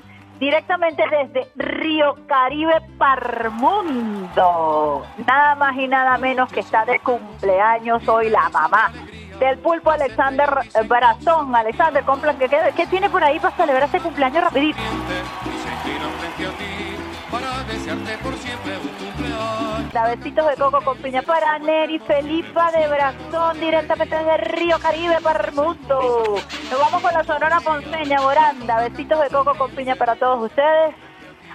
directamente 0.43 1.05
desde 1.09 1.49
Río 1.55 2.17
Caribe 2.27 2.75
Parmundo. 2.99 4.37
Nada 5.25 5.55
más 5.55 5.77
y 5.77 5.87
nada 5.87 6.19
menos 6.19 6.53
que 6.53 6.59
está 6.59 6.85
de 6.85 6.99
cumpleaños 6.99 8.09
hoy 8.09 8.29
la 8.29 8.49
mamá 8.49 8.91
del 9.39 9.59
pulpo 9.59 9.93
Alexander 9.93 10.51
Brazón. 10.89 11.55
Alexander, 11.55 12.03
¿qué, 12.41 12.49
qué 12.75 12.87
tiene 12.89 13.09
por 13.09 13.23
ahí 13.23 13.39
para 13.39 13.55
celebrar 13.57 13.85
este 13.85 14.01
cumpleaños 14.01 14.43
rapidito? 14.43 14.81
Besitos 20.01 20.47
de 20.49 20.57
coco 20.57 20.81
con 20.83 20.97
piña 20.99 21.21
para 21.23 21.59
Neri 21.59 21.99
Felipa 21.99 22.73
de 22.73 22.89
Brazón, 22.89 23.61
directamente 23.61 24.17
desde 24.17 24.37
Río 24.39 24.79
Caribe 24.79 25.19
para 25.23 25.39
el. 25.39 26.41
Nos 26.71 26.81
vamos 26.81 27.03
con 27.03 27.13
la 27.13 27.23
Sonora 27.25 27.61
Ponceña, 27.61 28.21
Boranda. 28.23 28.89
Besitos 28.89 29.21
de 29.21 29.29
coco 29.29 29.55
con 29.55 29.71
piña 29.73 29.95
para 29.97 30.17
todos 30.17 30.47
ustedes. 30.47 30.95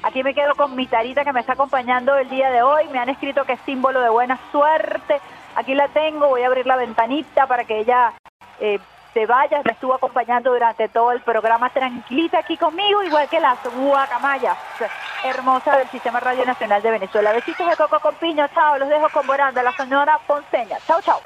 Aquí 0.03 0.23
me 0.23 0.35
quedo 0.35 0.53
con 0.55 0.75
mi 0.75 0.85
tarita 0.85 1.23
que 1.23 1.33
me 1.33 1.39
está 1.39 1.53
acompañando 1.53 2.15
el 2.15 2.29
día 2.29 2.51
de 2.51 2.61
hoy. 2.61 2.87
Me 2.89 2.99
han 2.99 3.09
escrito 3.09 3.43
que 3.43 3.53
es 3.53 3.59
símbolo 3.65 4.01
de 4.01 4.09
buena 4.09 4.39
suerte. 4.51 5.19
Aquí 5.55 5.73
la 5.73 5.87
tengo, 5.87 6.27
voy 6.27 6.43
a 6.43 6.47
abrir 6.47 6.67
la 6.67 6.75
ventanita 6.75 7.47
para 7.47 7.63
que 7.63 7.79
ella 7.79 8.13
eh, 8.59 8.79
te 9.17 9.25
vayas, 9.25 9.65
me 9.65 9.71
estuvo 9.71 9.95
acompañando 9.95 10.51
durante 10.51 10.87
todo 10.89 11.11
el 11.11 11.21
programa 11.21 11.71
tranquilita 11.71 12.37
aquí 12.37 12.55
conmigo, 12.55 13.01
igual 13.01 13.27
que 13.27 13.39
las 13.39 13.57
guacamayas 13.63 14.55
hermosas 15.23 15.79
del 15.79 15.89
Sistema 15.89 16.19
Radio 16.19 16.45
Nacional 16.45 16.83
de 16.83 16.91
Venezuela. 16.91 17.33
Besitos 17.33 17.67
de 17.67 17.75
coco 17.75 17.99
con 17.99 18.13
piña, 18.13 18.47
chao, 18.53 18.77
los 18.77 18.87
dejo 18.87 19.09
con 19.09 19.25
Boranda, 19.25 19.63
la 19.63 19.71
señora 19.71 20.19
Ponceña. 20.27 20.77
Chao, 20.85 21.01
chao. 21.01 21.19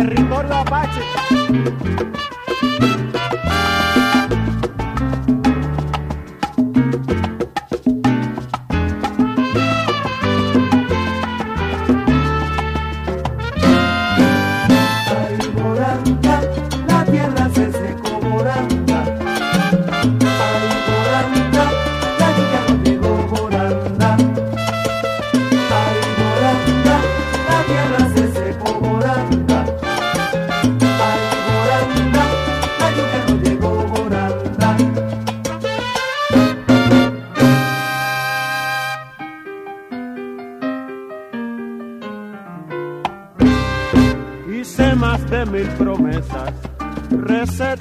Territorio 0.00 0.54
Apache. 0.54 1.00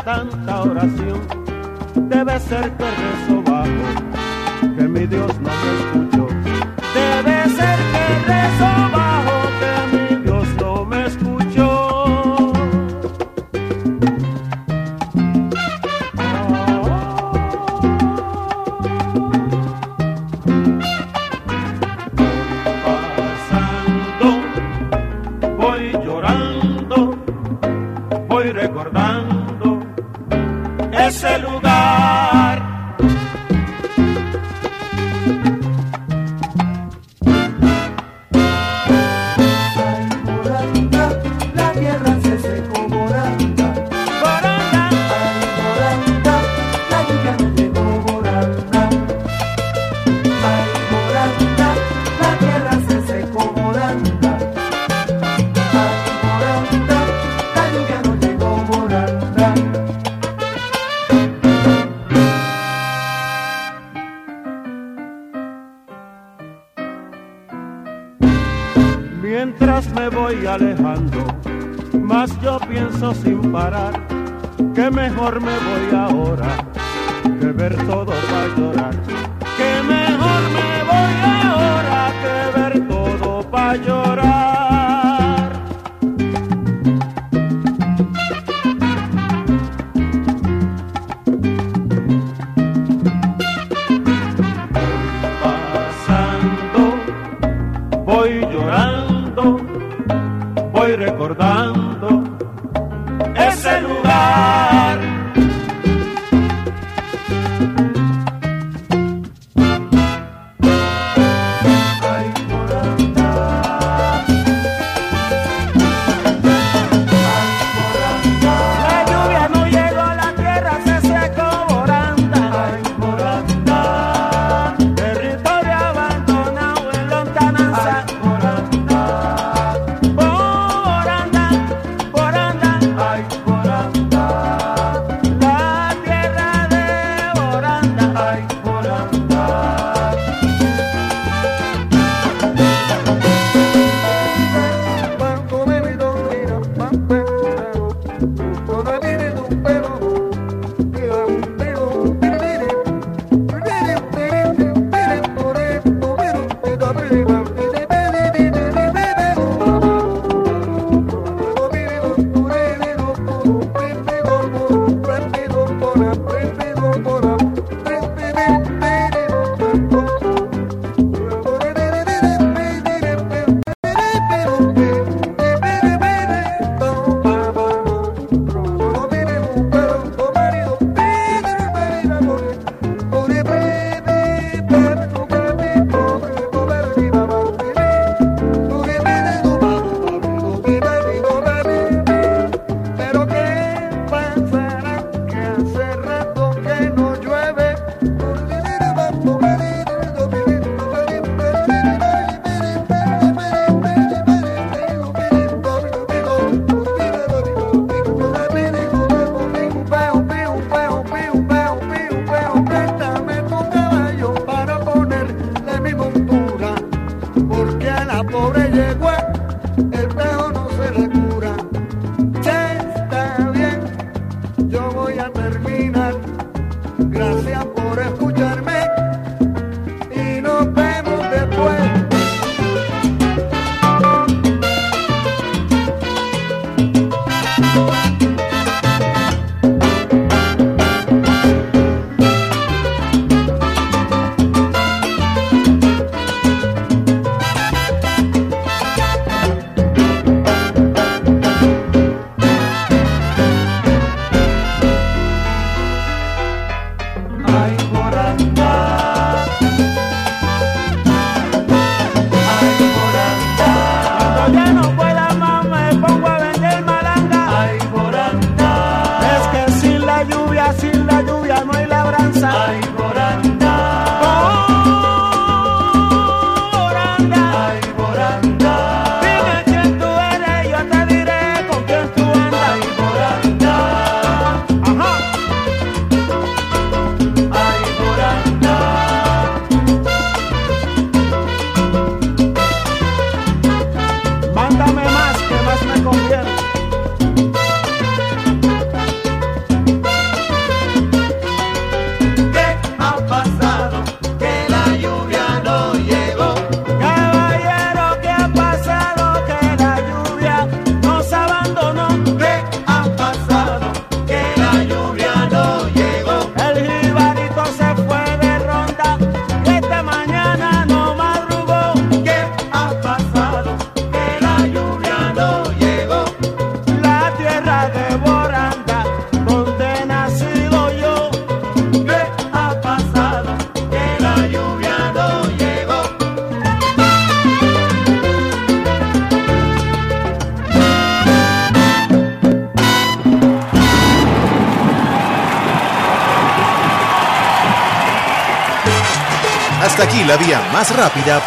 tanta 0.10 0.61
oración, 0.61 1.22
debe 2.10 2.40
ser 2.40 2.76
tu 2.77 2.84
rezo 2.84 3.44
bajo, 3.44 4.76
que 4.76 4.88
mi 4.88 5.06
Dios 5.06 5.40
no 5.40 5.49
te 5.49 5.69
escuche. 5.77 6.09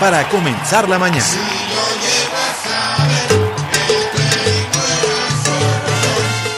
Para 0.00 0.28
comenzar 0.28 0.88
la 0.88 0.98
mañana. 0.98 1.24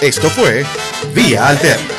Esto 0.01 0.31
fue 0.31 0.65
Vía 1.15 1.49
Alterna. 1.49 1.94